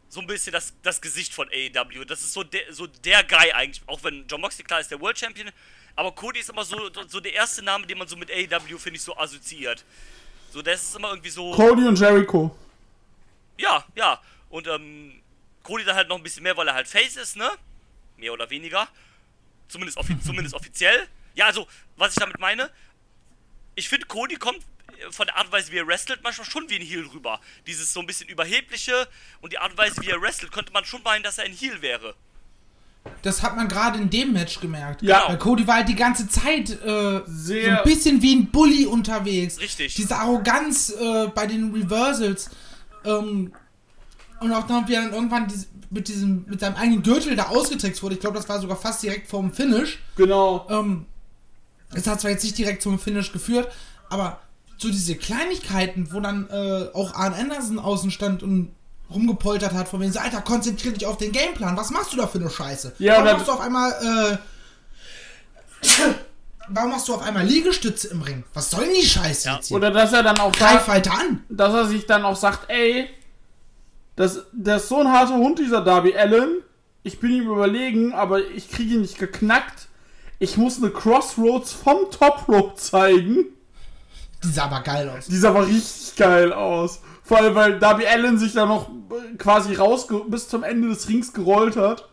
so 0.09 0.21
ein 0.21 0.27
bisschen 0.27 0.51
das, 0.51 0.73
das 0.81 0.99
Gesicht 0.99 1.33
von 1.33 1.47
AEW. 1.49 2.03
Das 2.03 2.21
ist 2.21 2.33
so 2.33 2.43
der, 2.43 2.73
so 2.73 2.87
der 2.87 3.23
Guy 3.23 3.51
eigentlich. 3.51 3.81
Auch 3.87 4.03
wenn 4.03 4.25
John 4.27 4.41
Moxley 4.41 4.63
klar 4.63 4.79
ist 4.79 4.89
der 4.89 4.99
World 4.99 5.17
Champion, 5.17 5.51
aber 5.95 6.11
Cody 6.11 6.39
ist 6.39 6.49
immer 6.49 6.65
so, 6.65 6.89
so 7.07 7.19
der 7.19 7.33
erste 7.33 7.63
Name, 7.63 7.85
den 7.85 7.97
man 7.97 8.07
so 8.07 8.15
mit 8.15 8.31
AEW 8.31 8.77
finde 8.79 8.97
ich 8.97 9.03
so 9.03 9.15
assoziiert. 9.15 9.85
So, 10.51 10.61
das 10.63 10.81
ist 10.81 10.95
immer 10.95 11.09
irgendwie 11.09 11.29
so. 11.29 11.51
Cody 11.51 11.87
und 11.87 11.99
Jericho. 11.99 12.55
Ja, 13.57 13.85
ja. 13.95 14.19
Und 14.49 14.67
ähm, 14.67 15.21
Cody 15.61 15.83
dann 15.83 15.95
halt 15.95 16.09
noch 16.09 16.17
ein 16.17 16.23
bisschen 16.23 16.41
mehr, 16.41 16.57
weil 16.57 16.67
er 16.67 16.73
halt 16.73 16.87
Face 16.87 17.17
ist, 17.17 17.35
ne? 17.35 17.49
Mehr 18.19 18.33
oder 18.33 18.49
weniger. 18.49 18.87
Zumindest, 19.67 19.97
offi 19.97 20.19
zumindest 20.25 20.55
offiziell. 20.55 21.07
Ja, 21.35 21.45
also, 21.45 21.67
was 21.95 22.13
ich 22.13 22.19
damit 22.19 22.39
meine, 22.39 22.69
ich 23.75 23.87
finde, 23.89 24.07
Cody 24.07 24.35
kommt 24.35 24.57
äh, 24.57 25.11
von 25.11 25.27
der 25.27 25.37
Art 25.37 25.45
und 25.47 25.51
Weise, 25.53 25.71
wie 25.71 25.77
er 25.77 25.87
wrestelt, 25.87 26.21
manchmal 26.23 26.45
schon 26.47 26.69
wie 26.69 26.75
ein 26.75 26.81
Heel 26.81 27.05
rüber. 27.13 27.39
Dieses 27.67 27.93
so 27.93 27.99
ein 27.99 28.07
bisschen 28.07 28.27
überhebliche 28.29 29.07
und 29.41 29.53
die 29.53 29.57
Art 29.59 29.71
und 29.71 29.77
Weise, 29.77 30.01
wie 30.01 30.09
er 30.09 30.21
wrestelt, 30.21 30.51
könnte 30.51 30.73
man 30.73 30.85
schon 30.85 31.01
meinen, 31.03 31.23
dass 31.23 31.37
er 31.37 31.45
ein 31.45 31.53
Heel 31.53 31.81
wäre. 31.81 32.15
Das 33.21 33.41
hat 33.41 33.55
man 33.55 33.67
gerade 33.69 33.97
in 33.97 34.09
dem 34.09 34.33
Match 34.33 34.59
gemerkt. 34.59 35.01
Ja. 35.01 35.27
Weil 35.27 35.37
Cody 35.37 35.65
war 35.65 35.75
halt 35.77 35.89
die 35.89 35.95
ganze 35.95 36.27
Zeit 36.27 36.69
äh, 36.69 37.21
Sehr- 37.25 37.63
so 37.75 37.77
ein 37.77 37.83
bisschen 37.83 38.21
wie 38.21 38.35
ein 38.35 38.51
Bully 38.51 38.85
unterwegs. 38.85 39.59
Richtig. 39.59 39.95
Diese 39.95 40.15
Arroganz 40.17 40.89
äh, 40.89 41.27
bei 41.27 41.47
den 41.47 41.73
Reversals. 41.73 42.49
Ähm, 43.05 43.53
und 44.41 44.51
auch 44.53 44.67
dann, 44.67 44.87
wie 44.87 44.93
er 44.93 45.03
dann 45.03 45.13
irgendwann 45.13 45.47
diese, 45.47 45.65
mit 45.89 46.07
diesem, 46.07 46.45
mit 46.47 46.59
seinem 46.59 46.75
eigenen 46.75 47.03
Gürtel 47.03 47.35
da 47.35 47.47
ausgetrickst 47.47 48.01
wurde. 48.03 48.15
Ich 48.15 48.21
glaube, 48.21 48.37
das 48.37 48.47
war 48.47 48.59
sogar 48.61 48.77
fast 48.77 49.01
direkt 49.03 49.27
vorm 49.27 49.51
Finish. 49.51 49.99
Genau. 50.15 50.65
Ähm, 50.69 51.05
es 51.93 52.05
hat 52.07 52.21
zwar 52.21 52.31
jetzt 52.31 52.43
nicht 52.43 52.57
direkt 52.57 52.81
zum 52.83 52.99
Finish 52.99 53.31
geführt, 53.31 53.67
aber 54.09 54.39
so 54.77 54.89
diese 54.89 55.15
Kleinigkeiten, 55.15 56.13
wo 56.13 56.19
dann 56.19 56.47
äh, 56.49 56.87
auch 56.93 57.13
Arn 57.15 57.33
Anderson 57.33 57.79
außen 57.79 58.11
stand 58.11 58.43
und 58.43 58.71
rumgepoltert 59.11 59.73
hat, 59.73 59.87
von 59.89 59.99
wegen 59.99 60.11
so, 60.11 60.19
Alter, 60.19 60.41
konzentrier 60.41 60.91
dich 60.91 61.05
auf 61.07 61.17
den 61.17 61.31
Gameplan, 61.31 61.75
was 61.75 61.89
machst 61.89 62.13
du 62.13 62.17
da 62.17 62.27
für 62.27 62.37
eine 62.37 62.49
Scheiße? 62.49 62.93
Ja, 62.99 63.15
Warum 63.15 63.25
machst 63.37 63.47
du 63.47 63.51
auf 63.51 63.59
einmal, 63.59 63.91
äh, 63.91 64.37
warum 66.69 66.91
machst 66.91 67.07
du 67.07 67.15
auf 67.15 67.21
einmal 67.23 67.45
Liegestütze 67.45 68.09
im 68.09 68.21
Ring? 68.21 68.43
Was 68.53 68.69
soll 68.69 68.85
denn 68.85 68.93
die 68.93 69.05
Scheiße 69.07 69.47
Ja. 69.47 69.55
jetzt 69.55 69.67
hier? 69.67 69.77
Oder 69.77 69.91
dass 69.91 70.13
er 70.13 70.23
dann 70.23 70.39
auch 70.39 70.51
Greif 70.51 70.71
sagt, 70.73 70.87
weiter 70.87 71.11
an! 71.13 71.43
dass 71.49 71.73
er 71.73 71.85
sich 71.87 72.05
dann 72.05 72.23
auch 72.23 72.35
sagt, 72.35 72.69
ey, 72.69 73.09
das, 74.19 74.43
das 74.51 74.83
ist 74.83 74.89
so 74.89 74.97
ein 74.97 75.09
harter 75.09 75.35
Hund, 75.35 75.59
dieser 75.59 75.79
Darby 75.79 76.13
Allen. 76.13 76.57
Ich 77.03 77.21
bin 77.21 77.31
ihm 77.31 77.49
überlegen, 77.49 78.13
aber 78.13 78.45
ich 78.49 78.69
kriege 78.69 78.95
ihn 78.95 79.01
nicht 79.01 79.17
geknackt. 79.17 79.87
Ich 80.39 80.57
muss 80.57 80.77
eine 80.77 80.91
Crossroads 80.91 81.71
vom 81.71 82.11
Top 82.11 82.49
Rope 82.49 82.75
zeigen. 82.75 83.45
Die 84.43 84.49
sah 84.49 84.65
aber 84.65 84.81
geil 84.81 85.07
aus. 85.07 85.27
Die 85.27 85.37
sah 85.37 85.51
aber 85.51 85.65
richtig 85.65 86.17
geil 86.17 86.51
aus. 86.51 86.99
Vor 87.23 87.37
allem, 87.37 87.55
weil 87.55 87.79
Darby 87.79 88.07
Allen 88.07 88.37
sich 88.37 88.51
da 88.51 88.65
noch 88.65 88.89
äh, 88.89 89.37
quasi 89.37 89.75
raus 89.75 90.07
bis 90.27 90.49
zum 90.49 90.63
Ende 90.63 90.89
des 90.89 91.07
Rings 91.07 91.31
gerollt 91.31 91.77
hat. 91.77 92.08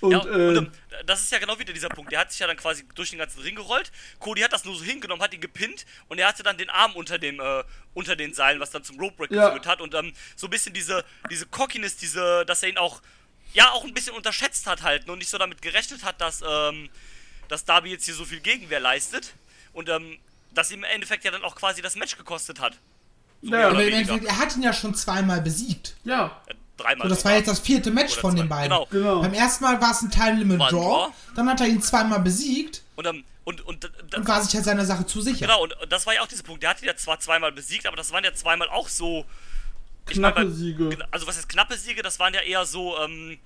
Und, 0.00 0.10
Ja, 0.12 0.20
äh, 0.26 0.48
und 0.48 0.56
ähm, 0.56 0.72
das 1.06 1.22
ist 1.22 1.32
ja 1.32 1.38
genau 1.38 1.58
wieder 1.58 1.72
dieser 1.72 1.88
Punkt. 1.88 2.12
Der 2.12 2.20
hat 2.20 2.30
sich 2.30 2.38
ja 2.40 2.46
dann 2.46 2.56
quasi 2.56 2.84
durch 2.94 3.10
den 3.10 3.18
ganzen 3.18 3.40
Ring 3.40 3.54
gerollt. 3.54 3.90
Cody 4.18 4.42
hat 4.42 4.52
das 4.52 4.64
nur 4.64 4.76
so 4.76 4.84
hingenommen, 4.84 5.22
hat 5.22 5.32
ihn 5.32 5.40
gepinnt 5.40 5.86
und 6.08 6.18
er 6.18 6.28
hatte 6.28 6.42
dann 6.42 6.58
den 6.58 6.68
Arm 6.70 6.92
unter 6.94 7.18
dem 7.18 7.40
äh, 7.40 7.64
unter 7.94 8.14
den 8.14 8.34
Seilen, 8.34 8.60
was 8.60 8.70
dann 8.70 8.84
zum 8.84 8.98
Rope 9.00 9.16
Break 9.16 9.30
Ja. 9.30 9.46
geführt 9.48 9.66
hat 9.66 9.80
und 9.80 9.94
ähm, 9.94 10.12
so 10.36 10.46
ein 10.48 10.50
bisschen 10.50 10.74
diese 10.74 11.04
diese 11.30 11.46
Cockiness, 11.46 11.96
diese, 11.96 12.44
dass 12.46 12.62
er 12.62 12.68
ihn 12.68 12.78
auch 12.78 13.00
ja 13.54 13.70
auch 13.70 13.84
ein 13.84 13.94
bisschen 13.94 14.14
unterschätzt 14.14 14.66
hat 14.66 14.82
halt 14.82 15.08
und 15.08 15.18
nicht 15.18 15.30
so 15.30 15.38
damit 15.38 15.62
gerechnet 15.62 16.04
hat, 16.04 16.20
dass 16.20 16.42
ähm, 16.46 16.90
dass 17.48 17.64
Darby 17.64 17.90
jetzt 17.92 18.04
hier 18.04 18.14
so 18.14 18.24
viel 18.26 18.40
Gegenwehr 18.40 18.80
leistet 18.80 19.32
und 19.72 19.88
ähm, 19.88 20.18
das 20.52 20.70
ihm 20.70 20.80
im 20.80 20.84
Endeffekt 20.84 21.24
ja 21.24 21.30
dann 21.30 21.42
auch 21.44 21.54
quasi 21.56 21.80
das 21.80 21.96
Match 21.96 22.16
gekostet 22.18 22.60
hat. 22.60 22.76
So 23.42 23.52
Ja, 23.54 23.70
oder 23.70 23.84
im. 23.84 23.92
Endeffekt, 23.94 24.24
er 24.26 24.38
hat 24.38 24.56
ihn 24.56 24.62
ja 24.62 24.72
schon 24.72 24.94
zweimal 24.94 25.40
besiegt. 25.40 25.94
ja, 26.04 26.42
Ja, 26.48 26.54
dreimal. 26.76 27.08
So, 27.08 27.14
das 27.14 27.24
war 27.24 27.34
jetzt 27.34 27.48
das 27.48 27.60
vierte 27.60 27.90
Match 27.90 28.14
von 28.16 28.32
zwei. 28.32 28.40
den 28.42 28.48
beiden. 28.48 28.70
Genau. 28.70 28.86
genau. 28.90 29.20
Beim 29.20 29.34
ersten 29.34 29.64
Mal 29.64 29.80
war 29.80 29.90
es 29.92 30.02
ein 30.02 30.10
Time 30.10 30.34
Limit 30.38 30.60
Draw, 30.60 30.70
Draw. 30.70 31.12
dann 31.34 31.48
hat 31.48 31.60
er 31.60 31.66
ihn 31.66 31.80
zweimal 31.82 32.20
besiegt 32.20 32.82
Und, 32.96 33.06
ähm, 33.06 33.24
und, 33.44 33.60
und, 33.66 33.84
d- 33.84 33.88
d- 34.10 34.16
und 34.16 34.26
war 34.28 34.42
sich 34.42 34.54
halt 34.54 34.64
seiner 34.64 34.84
Sache 34.84 35.06
zu 35.06 35.20
sicher. 35.20 35.46
Genau, 35.46 35.62
und 35.62 35.76
das 35.88 36.04
war 36.06 36.14
ja 36.14 36.22
auch 36.22 36.26
dieser 36.26 36.42
Punkt. 36.42 36.62
Der 36.62 36.70
hat 36.70 36.82
ihn 36.82 36.86
ja 36.86 36.96
zwar 36.96 37.20
zweimal 37.20 37.52
besiegt, 37.52 37.86
aber 37.86 37.96
das 37.96 38.10
waren 38.12 38.24
ja 38.24 38.34
zweimal 38.34 38.68
auch 38.68 38.88
so. 38.88 39.24
ich 40.10 40.16
mein, 40.18 40.32
Knappe 40.32 40.48
bei- 40.48 40.52
Siege. 40.54 40.84
gna- 40.88 41.06
Also, 41.10 41.26
was 41.26 41.36
ist 41.38 41.48
knappe 41.48 41.76
Siege? 41.76 42.02
Das 42.02 42.18
waren 42.18 42.34
ja 42.34 42.40
eher 42.40 42.64
so, 42.66 42.98
ähm, 42.98 43.38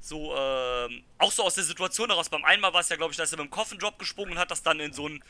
so, 0.00 0.34
ähm, 0.36 1.02
auch 1.18 1.30
so 1.30 1.44
aus 1.44 1.54
der 1.54 1.64
Situation 1.64 2.08
heraus. 2.08 2.28
Beim 2.28 2.44
einmal 2.44 2.72
war 2.72 2.80
es 2.80 2.88
ja, 2.88 2.96
glaube 2.96 3.12
ich, 3.12 3.16
dass 3.18 3.30
er 3.32 3.38
mit 3.38 3.46
dem 3.46 3.50
Coffin 3.50 3.78
Drop 3.78 3.98
gesprungen 3.98 4.32
und 4.32 4.38
hat 4.38 4.50
das 4.50 4.62
dann 4.62 4.80
in 4.80 4.92
so 4.92 5.08
ein, 5.08 5.22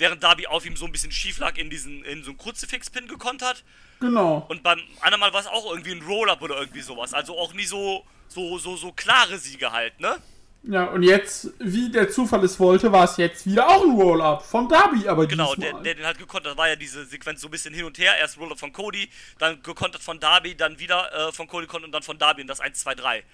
während 0.00 0.22
Darby 0.22 0.46
auf 0.46 0.66
ihm 0.66 0.76
so 0.76 0.86
ein 0.86 0.92
bisschen 0.92 1.12
schief 1.12 1.38
lag, 1.38 1.56
in 1.56 1.70
diesen, 1.70 2.04
in 2.04 2.24
so 2.24 2.30
einen 2.30 2.38
Kruzifix-Pin 2.38 3.06
gekontert. 3.06 3.62
Genau. 4.00 4.46
Und 4.48 4.62
beim 4.62 4.80
anderen 5.00 5.20
Mal 5.20 5.32
war 5.32 5.40
es 5.40 5.46
auch 5.46 5.70
irgendwie 5.70 5.92
ein 5.92 6.02
Roll-Up 6.02 6.42
oder 6.42 6.58
irgendwie 6.58 6.80
sowas. 6.80 7.14
Also 7.14 7.38
auch 7.38 7.52
nie 7.52 7.66
so, 7.66 8.04
so, 8.28 8.58
so, 8.58 8.76
so 8.76 8.92
klare 8.92 9.38
Siege 9.38 9.70
halt, 9.70 10.00
ne? 10.00 10.16
Ja, 10.62 10.84
und 10.84 11.02
jetzt, 11.02 11.52
wie 11.58 11.90
der 11.90 12.10
Zufall 12.10 12.44
es 12.44 12.60
wollte, 12.60 12.92
war 12.92 13.04
es 13.04 13.16
jetzt 13.16 13.46
wieder 13.46 13.66
auch 13.66 13.82
ein 13.82 13.92
Roll-Up 13.92 14.44
von 14.44 14.68
Darby, 14.68 15.08
aber 15.08 15.26
Genau, 15.26 15.54
der, 15.54 15.72
der 15.80 15.94
den 15.94 16.04
halt 16.04 16.18
gekontert, 16.18 16.56
war 16.58 16.68
ja 16.68 16.76
diese 16.76 17.06
Sequenz 17.06 17.40
so 17.40 17.48
ein 17.48 17.50
bisschen 17.50 17.72
hin 17.72 17.84
und 17.84 17.96
her. 17.98 18.16
Erst 18.18 18.38
Roll-Up 18.38 18.58
von 18.58 18.72
Cody, 18.72 19.08
dann 19.38 19.62
gekontert 19.62 20.02
von 20.02 20.20
Darby, 20.20 20.54
dann 20.54 20.78
wieder 20.78 21.28
äh, 21.28 21.32
von 21.32 21.46
Cody 21.46 21.66
und 21.66 21.92
dann 21.92 22.02
von 22.02 22.18
Darby 22.18 22.42
und 22.42 22.48
das 22.48 22.60
1, 22.60 22.78
2, 22.78 22.94
3. 22.94 23.24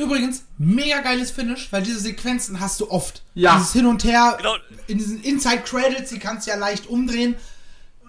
Übrigens, 0.00 0.44
mega 0.58 1.00
geiles 1.00 1.30
Finish, 1.30 1.70
weil 1.72 1.82
diese 1.82 2.00
Sequenzen 2.00 2.58
hast 2.60 2.80
du 2.80 2.90
oft. 2.90 3.22
Ja. 3.34 3.56
Dieses 3.56 3.72
Hin 3.72 3.86
und 3.86 4.02
Her, 4.04 4.34
Genau. 4.38 4.56
in 4.86 4.98
diesen 4.98 5.22
Inside 5.22 5.62
Credits, 5.62 6.10
die 6.10 6.18
kannst 6.18 6.46
du 6.46 6.50
ja 6.52 6.56
leicht 6.56 6.86
umdrehen. 6.86 7.36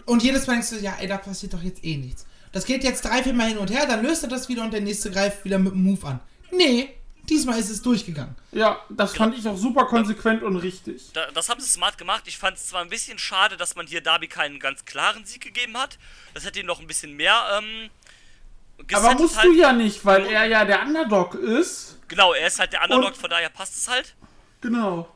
Und 0.06 0.24
jedes 0.24 0.48
Mal 0.48 0.54
denkst 0.54 0.70
du, 0.70 0.78
ja, 0.78 0.96
ey, 1.00 1.08
da 1.08 1.18
passiert 1.18 1.54
doch 1.54 1.62
jetzt 1.62 1.84
eh 1.84 1.98
nichts. 1.98 2.26
Das 2.54 2.66
geht 2.66 2.84
jetzt 2.84 3.04
drei, 3.06 3.24
vier 3.24 3.34
Mal 3.34 3.48
hin 3.50 3.58
und 3.58 3.70
her, 3.72 3.86
dann 3.86 4.04
löst 4.04 4.24
er 4.24 4.30
das 4.30 4.48
wieder 4.50 4.64
und 4.64 4.72
der 4.72 4.82
nächste 4.82 5.12
greift 5.12 5.44
wieder 5.46 5.60
mit 5.60 5.74
dem 5.74 5.84
Move 5.84 6.06
an. 6.08 6.20
Nee, 6.52 6.90
diesmal 7.30 7.60
ist 7.60 7.70
es 7.70 7.82
durchgegangen. 7.82 8.36
Ja, 8.52 8.80
das 8.90 9.16
fand 9.16 9.38
ich 9.38 9.48
auch 9.48 9.58
super 9.58 9.86
konsequent 9.86 10.44
und 10.44 10.58
richtig. 10.58 11.12
Da, 11.14 11.28
das 11.34 11.48
haben 11.50 11.62
sie 11.62 11.70
smart 11.70 11.98
gemacht. 11.98 12.24
Ich 12.26 12.38
fand 12.38 12.58
es 12.58 12.68
zwar 12.68 12.82
ein 12.82 12.90
bisschen 12.90 13.18
schade, 13.20 13.56
dass 13.58 13.76
man 13.76 13.88
hier 13.88 14.02
Darby 14.02 14.28
keinen 14.28 14.60
ganz 14.60 14.84
klaren 14.86 15.24
Sieg 15.26 15.42
gegeben 15.44 15.78
hat. 15.78 15.98
Das 16.34 16.44
hätte 16.46 16.60
ihn 16.60 16.66
noch 16.66 16.80
ein 16.82 16.88
bisschen 16.88 17.16
mehr. 17.16 17.36
Ähm, 17.58 17.90
Aber 18.94 19.14
musst 19.16 19.38
halt. 19.38 19.46
du 19.48 19.54
ja 19.54 19.74
nicht, 19.74 20.04
weil 20.06 20.26
er 20.26 20.46
ja 20.46 20.66
der 20.66 20.82
Underdog 20.84 21.36
ist. 21.36 22.00
Genau, 22.08 22.34
er 22.34 22.48
ist 22.48 22.60
halt 22.60 22.74
der 22.74 22.84
Underdog, 22.84 23.08
Und- 23.12 23.18
von 23.18 23.30
daher 23.30 23.50
passt 23.50 23.78
es 23.78 23.88
halt. 23.88 24.16
Genau. 24.62 25.14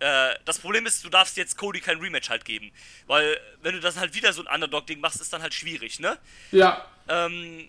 Äh, 0.00 0.34
das 0.44 0.58
Problem 0.58 0.86
ist, 0.86 1.04
du 1.04 1.08
darfst 1.08 1.36
jetzt 1.36 1.56
Cody 1.56 1.80
kein 1.80 1.98
Rematch 1.98 2.28
halt 2.28 2.44
geben. 2.44 2.72
Weil, 3.06 3.38
wenn 3.62 3.74
du 3.74 3.80
das 3.80 3.96
halt 3.96 4.14
wieder 4.14 4.32
so 4.32 4.44
ein 4.44 4.52
Underdog-Ding 4.54 5.00
machst, 5.00 5.20
ist 5.20 5.32
dann 5.32 5.40
halt 5.42 5.54
schwierig, 5.54 6.00
ne? 6.00 6.18
Ja, 6.50 6.84
Ähm, 7.08 7.68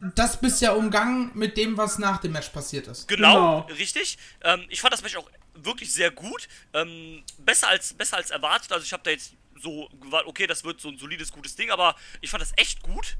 Das 0.00 0.38
bist 0.40 0.60
ja 0.60 0.72
umgangen 0.72 1.30
mit 1.34 1.56
dem, 1.56 1.76
was 1.78 1.98
nach 1.98 2.18
dem 2.18 2.32
Match 2.32 2.50
passiert 2.50 2.86
ist. 2.88 3.08
Genau, 3.08 3.62
Genau. 3.62 3.78
richtig. 3.78 4.18
Ähm, 4.42 4.66
ich 4.68 4.80
fand 4.82 4.92
das 4.92 5.02
Match 5.02 5.16
auch 5.16 5.28
wirklich 5.54 5.90
sehr 5.92 6.10
gut. 6.10 6.48
Ähm, 6.74 7.22
besser, 7.38 7.68
als, 7.68 7.94
besser 7.94 8.18
als 8.18 8.30
erwartet. 8.30 8.70
Also 8.72 8.84
ich 8.84 8.92
habe 8.92 9.02
da 9.04 9.10
jetzt 9.10 9.32
so 9.58 9.88
gewartet, 10.02 10.28
okay, 10.28 10.46
das 10.46 10.64
wird 10.64 10.80
so 10.82 10.88
ein 10.88 10.98
solides, 10.98 11.32
gutes 11.32 11.56
Ding, 11.56 11.70
aber 11.70 11.96
ich 12.20 12.28
fand 12.28 12.42
das 12.42 12.52
echt 12.56 12.82
gut. 12.82 13.16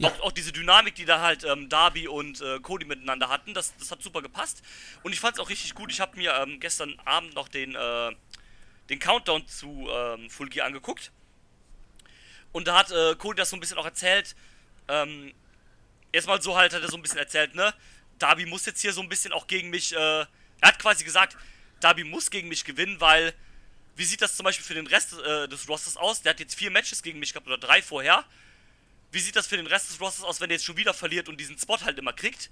Ja. 0.00 0.08
Auch, 0.08 0.20
auch 0.20 0.32
diese 0.32 0.50
Dynamik, 0.50 0.94
die 0.94 1.04
da 1.04 1.20
halt 1.20 1.44
ähm, 1.44 1.68
Darby 1.68 2.08
und 2.08 2.40
äh, 2.40 2.58
Cody 2.60 2.86
miteinander 2.86 3.28
hatten, 3.28 3.52
das, 3.52 3.76
das 3.76 3.90
hat 3.90 4.02
super 4.02 4.22
gepasst. 4.22 4.62
Und 5.02 5.12
ich 5.12 5.20
fand 5.20 5.36
es 5.36 5.40
auch 5.40 5.50
richtig 5.50 5.74
gut. 5.74 5.92
Ich 5.92 6.00
habe 6.00 6.16
mir 6.16 6.34
ähm, 6.36 6.58
gestern 6.58 6.98
Abend 7.04 7.34
noch 7.34 7.48
den, 7.48 7.74
äh, 7.74 8.10
den 8.88 8.98
Countdown 8.98 9.46
zu 9.46 9.88
ähm, 9.92 10.30
Full 10.30 10.48
Gear 10.48 10.66
angeguckt. 10.66 11.12
Und 12.52 12.66
da 12.66 12.78
hat 12.78 12.90
äh, 12.90 13.14
Cody 13.16 13.36
das 13.36 13.50
so 13.50 13.56
ein 13.56 13.60
bisschen 13.60 13.76
auch 13.76 13.84
erzählt. 13.84 14.34
Ähm, 14.88 15.34
erstmal 16.12 16.40
so 16.40 16.56
halt 16.56 16.72
hat 16.72 16.80
er 16.80 16.88
so 16.88 16.96
ein 16.96 17.02
bisschen 17.02 17.18
erzählt, 17.18 17.54
ne? 17.54 17.74
Darby 18.18 18.46
muss 18.46 18.64
jetzt 18.64 18.80
hier 18.80 18.94
so 18.94 19.02
ein 19.02 19.08
bisschen 19.08 19.34
auch 19.34 19.46
gegen 19.46 19.68
mich, 19.68 19.94
äh, 19.94 19.96
er 19.98 20.28
hat 20.62 20.78
quasi 20.78 21.04
gesagt, 21.04 21.36
Darby 21.80 22.04
muss 22.04 22.30
gegen 22.30 22.48
mich 22.48 22.64
gewinnen, 22.64 23.00
weil, 23.00 23.34
wie 23.96 24.04
sieht 24.04 24.22
das 24.22 24.34
zum 24.34 24.44
Beispiel 24.44 24.64
für 24.64 24.74
den 24.74 24.86
Rest 24.86 25.12
äh, 25.12 25.46
des 25.46 25.68
Rosters 25.68 25.98
aus? 25.98 26.22
Der 26.22 26.30
hat 26.30 26.40
jetzt 26.40 26.54
vier 26.54 26.70
Matches 26.70 27.02
gegen 27.02 27.18
mich 27.18 27.34
gehabt 27.34 27.46
oder 27.46 27.58
drei 27.58 27.82
vorher. 27.82 28.24
Wie 29.12 29.20
sieht 29.20 29.36
das 29.36 29.46
für 29.46 29.56
den 29.56 29.66
Rest 29.66 29.90
des 29.90 30.00
Rosters 30.00 30.24
aus, 30.24 30.40
wenn 30.40 30.50
er 30.50 30.54
jetzt 30.56 30.64
schon 30.64 30.76
wieder 30.76 30.94
verliert 30.94 31.28
und 31.28 31.38
diesen 31.38 31.58
Spot 31.58 31.78
halt 31.80 31.98
immer 31.98 32.12
kriegt? 32.12 32.50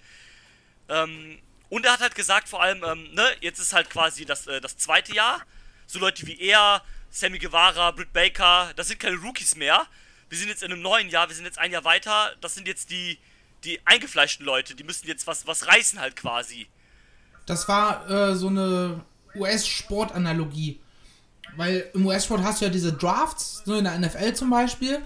Ähm, 0.89 1.39
und 1.69 1.85
er 1.85 1.93
hat 1.93 2.01
halt 2.01 2.15
gesagt, 2.15 2.49
vor 2.49 2.63
allem, 2.63 2.83
ähm, 2.85 3.13
ne, 3.13 3.25
jetzt 3.41 3.59
ist 3.59 3.73
halt 3.73 3.91
quasi 3.91 4.25
das, 4.25 4.47
äh, 4.47 4.61
das 4.61 4.77
zweite 4.77 5.15
Jahr. 5.15 5.43
So 5.87 5.99
Leute 5.99 6.27
wie 6.27 6.39
er, 6.41 6.83
Sammy 7.11 7.39
Guevara, 7.39 7.91
Britt 7.91 8.13
Baker, 8.13 8.73
das 8.77 8.89
sind 8.89 9.01
keine 9.01 9.17
Rookies 9.17 9.57
mehr. 9.57 9.87
Wir 10.29 10.39
sind 10.39 10.49
jetzt 10.49 10.63
in 10.63 10.73
einem 10.73 10.83
neuen 10.83 11.09
Jahr, 11.09 11.29
wir 11.29 11.37
sind 11.37 11.45
jetzt 11.45 11.59
ein 11.59 11.73
Jahr 11.73 11.85
weiter. 11.85 12.35
Das 12.41 12.55
sind 12.55 12.67
jetzt 12.69 12.91
die, 12.91 13.19
die 13.65 13.81
eingefleischten 13.87 14.45
Leute, 14.45 14.75
die 14.75 14.85
müssen 14.85 15.07
jetzt 15.07 15.27
was, 15.27 15.47
was 15.47 15.67
reißen 15.67 16.01
halt 16.01 16.17
quasi. 16.17 16.69
Das 17.47 17.67
war 17.69 18.09
äh, 18.11 18.35
so 18.35 18.49
eine 18.49 19.05
US-Sport-Analogie. 19.35 20.81
Weil 21.57 21.91
im 21.95 22.07
US-Sport 22.07 22.43
hast 22.43 22.61
du 22.61 22.67
ja 22.67 22.71
diese 22.71 22.93
Drafts, 22.93 23.63
so 23.65 23.75
in 23.75 23.85
der 23.85 23.99
NFL 23.99 24.35
zum 24.35 24.51
Beispiel. 24.51 25.03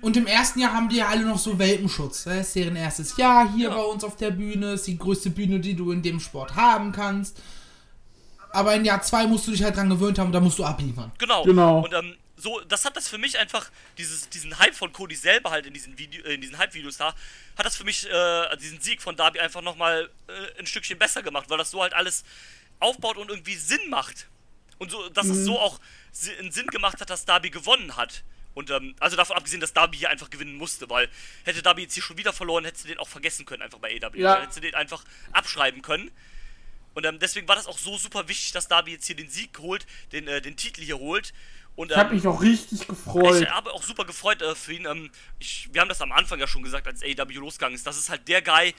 Und 0.00 0.16
im 0.16 0.26
ersten 0.26 0.60
Jahr 0.60 0.72
haben 0.72 0.88
die 0.88 0.96
ja 0.96 1.08
alle 1.08 1.22
noch 1.22 1.38
so 1.38 1.58
Welpenschutz. 1.58 2.24
Das 2.24 2.48
ist 2.48 2.54
deren 2.54 2.76
erstes 2.76 3.16
Jahr 3.16 3.52
hier 3.54 3.68
Ja. 3.70 3.74
bei 3.74 3.82
uns 3.82 4.04
auf 4.04 4.16
der 4.16 4.30
Bühne. 4.30 4.74
Ist 4.74 4.86
die 4.86 4.98
größte 4.98 5.30
Bühne, 5.30 5.58
die 5.60 5.74
du 5.74 5.90
in 5.90 6.02
dem 6.02 6.20
Sport 6.20 6.54
haben 6.54 6.92
kannst. 6.92 7.40
Aber 8.52 8.74
in 8.74 8.84
Jahr 8.84 9.02
zwei 9.02 9.26
musst 9.26 9.46
du 9.46 9.50
dich 9.52 9.62
halt 9.62 9.76
dran 9.76 9.88
gewöhnt 9.90 10.18
haben 10.18 10.28
und 10.28 10.32
da 10.32 10.40
musst 10.40 10.58
du 10.58 10.64
abliefern. 10.64 11.12
Genau. 11.18 11.44
Genau. 11.44 11.80
Und 11.80 11.92
ähm, 11.92 12.16
so, 12.36 12.60
das 12.68 12.84
hat 12.84 12.96
das 12.96 13.08
für 13.08 13.18
mich 13.18 13.38
einfach, 13.38 13.70
dieses, 13.98 14.28
diesen 14.28 14.58
Hype 14.58 14.74
von 14.74 14.92
Cody 14.92 15.14
selber 15.14 15.50
halt 15.50 15.66
in 15.66 15.72
diesen, 15.74 15.98
Video, 15.98 16.22
äh, 16.24 16.34
in 16.34 16.40
diesen 16.42 16.58
Hype-Videos 16.58 16.98
da, 16.98 17.14
hat 17.56 17.64
das 17.66 17.76
für 17.76 17.84
mich, 17.84 18.08
äh, 18.08 18.56
diesen 18.58 18.80
Sieg 18.80 19.00
von 19.00 19.16
Darby 19.16 19.40
einfach 19.40 19.62
nochmal 19.62 20.10
äh, 20.28 20.60
ein 20.60 20.66
Stückchen 20.66 20.98
besser 20.98 21.22
gemacht, 21.22 21.46
weil 21.48 21.58
das 21.58 21.70
so 21.70 21.82
halt 21.82 21.94
alles 21.94 22.24
aufbaut 22.78 23.16
und 23.16 23.30
irgendwie 23.30 23.56
Sinn 23.56 23.88
macht. 23.88 24.26
Und 24.78 24.90
so, 24.90 25.08
dass 25.08 25.26
es 25.26 25.46
so 25.46 25.58
auch 25.58 25.80
einen 26.38 26.52
Sinn 26.52 26.66
gemacht 26.66 27.00
hat, 27.00 27.08
dass 27.08 27.24
Darby 27.24 27.48
gewonnen 27.48 27.96
hat. 27.96 28.22
Und 28.56 28.70
ähm, 28.70 28.94
also 29.00 29.16
davon 29.16 29.36
abgesehen, 29.36 29.60
dass 29.60 29.74
Darby 29.74 29.98
hier 29.98 30.08
einfach 30.08 30.30
gewinnen 30.30 30.56
musste, 30.56 30.88
weil 30.88 31.10
hätte 31.44 31.60
Darby 31.60 31.82
jetzt 31.82 31.92
hier 31.92 32.02
schon 32.02 32.16
wieder 32.16 32.32
verloren, 32.32 32.64
hättest 32.64 32.84
du 32.84 32.88
den 32.88 32.98
auch 32.98 33.06
vergessen 33.06 33.44
können, 33.44 33.60
einfach 33.60 33.78
bei 33.78 34.00
AW. 34.02 34.18
Ja. 34.18 34.40
Hättest 34.40 34.56
du 34.56 34.62
den 34.62 34.74
einfach 34.74 35.04
abschreiben 35.30 35.82
können. 35.82 36.10
Und 36.94 37.04
ähm, 37.04 37.18
deswegen 37.18 37.46
war 37.48 37.56
das 37.56 37.66
auch 37.66 37.76
so 37.76 37.98
super 37.98 38.28
wichtig, 38.28 38.52
dass 38.52 38.66
Darby 38.66 38.92
jetzt 38.92 39.06
hier 39.06 39.14
den 39.14 39.28
Sieg 39.28 39.58
holt, 39.58 39.86
den, 40.12 40.26
äh, 40.26 40.40
den 40.40 40.56
Titel 40.56 40.80
hier 40.80 40.98
holt. 40.98 41.34
Und, 41.74 41.90
Ich 41.90 41.98
habe 41.98 42.08
ähm, 42.08 42.16
mich 42.16 42.26
auch 42.26 42.40
richtig 42.40 42.86
gefreut. 42.86 43.42
ich 43.42 43.50
habe 43.50 43.74
auch 43.74 43.82
super 43.82 44.06
gefreut 44.06 44.40
äh, 44.40 44.54
für 44.54 44.72
ihn. 44.72 44.86
Ähm, 44.86 45.10
ich, 45.38 45.68
wir 45.70 45.82
haben 45.82 45.90
das 45.90 46.00
am 46.00 46.12
Anfang 46.12 46.40
ja 46.40 46.48
schon 46.48 46.62
gesagt, 46.62 46.86
als 46.86 47.02
AEW 47.02 47.38
losgegangen 47.38 47.74
ist. 47.74 47.86
Das 47.86 47.98
ist 47.98 48.08
halt 48.08 48.26
der 48.26 48.40
Guy, 48.40 48.74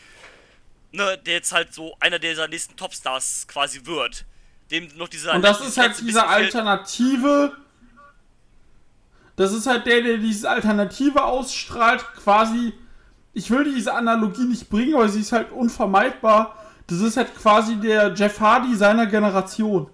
ne, 0.91 1.19
der 1.19 1.35
jetzt 1.35 1.51
halt 1.51 1.75
so 1.75 1.95
einer 1.99 2.17
dieser 2.17 2.47
nächsten 2.47 2.75
Topstars 2.75 3.47
quasi 3.47 3.85
wird. 3.85 4.25
Dem 4.71 4.87
noch 4.97 5.07
dieser. 5.07 5.35
Und 5.35 5.43
das 5.43 5.61
ist 5.61 5.77
halt 5.77 6.01
diese. 6.01 6.25
Alternative. 6.25 7.55
Das 9.37 9.53
ist 9.53 9.65
halt 9.67 9.85
der, 9.85 10.01
der 10.01 10.17
diese 10.17 10.49
Alternative 10.49 11.23
ausstrahlt. 11.23 12.03
Quasi, 12.21 12.73
ich 13.33 13.49
will 13.49 13.63
diese 13.73 13.93
Analogie 13.93 14.43
nicht 14.45 14.67
bringen, 14.69 14.95
aber 14.95 15.07
sie 15.07 15.21
ist 15.21 15.31
halt 15.31 15.51
unvermeidbar. 15.51 16.57
Das 16.87 16.99
ist 16.99 17.15
halt 17.17 17.33
quasi 17.37 17.75
der 17.77 18.13
Jeff 18.13 18.39
Hardy 18.39 18.75
seiner 18.75 19.05
Generation. 19.05 19.89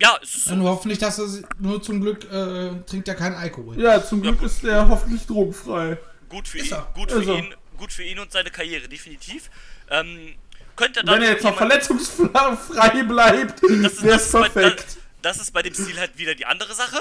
Ja, 0.00 0.16
es 0.22 0.34
ist 0.36 0.46
Ja, 0.46 0.52
so. 0.52 0.56
nur 0.58 0.70
hoffentlich, 0.70 0.98
dass 0.98 1.18
er 1.18 1.26
nur 1.58 1.82
zum 1.82 2.00
Glück 2.00 2.24
äh, 2.30 2.70
trinkt 2.86 3.08
er 3.08 3.14
keinen 3.14 3.34
Alkohol. 3.36 3.80
Ja, 3.80 4.02
zum 4.04 4.22
Glück 4.22 4.38
gut. 4.38 4.46
ist 4.46 4.62
der 4.62 4.88
hoffentlich 4.88 5.26
drogenfrei. 5.26 5.98
Gut 6.28 6.48
für 6.48 6.58
Ist 6.58 6.66
ihn, 6.68 6.72
er. 6.72 6.86
gut 6.94 7.12
für 7.12 7.22
er. 7.24 7.38
ihn, 7.38 7.54
gut 7.78 7.92
für 7.92 8.02
ihn 8.02 8.18
und 8.18 8.32
seine 8.32 8.50
Karriere, 8.50 8.88
definitiv. 8.88 9.50
Ähm, 9.90 10.34
könnte 10.76 11.00
er 11.00 11.06
Wenn 11.06 11.22
er 11.22 11.30
jetzt 11.32 11.44
noch 11.44 11.56
verletzungsfrei 11.56 13.02
bleibt, 13.08 13.62
wäre 13.62 13.86
es 14.16 14.26
ist 14.26 14.32
bei, 14.32 14.48
perfekt. 14.48 14.84
das, 15.22 15.36
das 15.36 15.36
ist 15.42 15.52
bei 15.52 15.62
dem 15.62 15.74
Stil 15.74 15.98
halt 15.98 16.18
wieder 16.18 16.34
die 16.34 16.46
andere 16.46 16.74
Sache. 16.74 16.98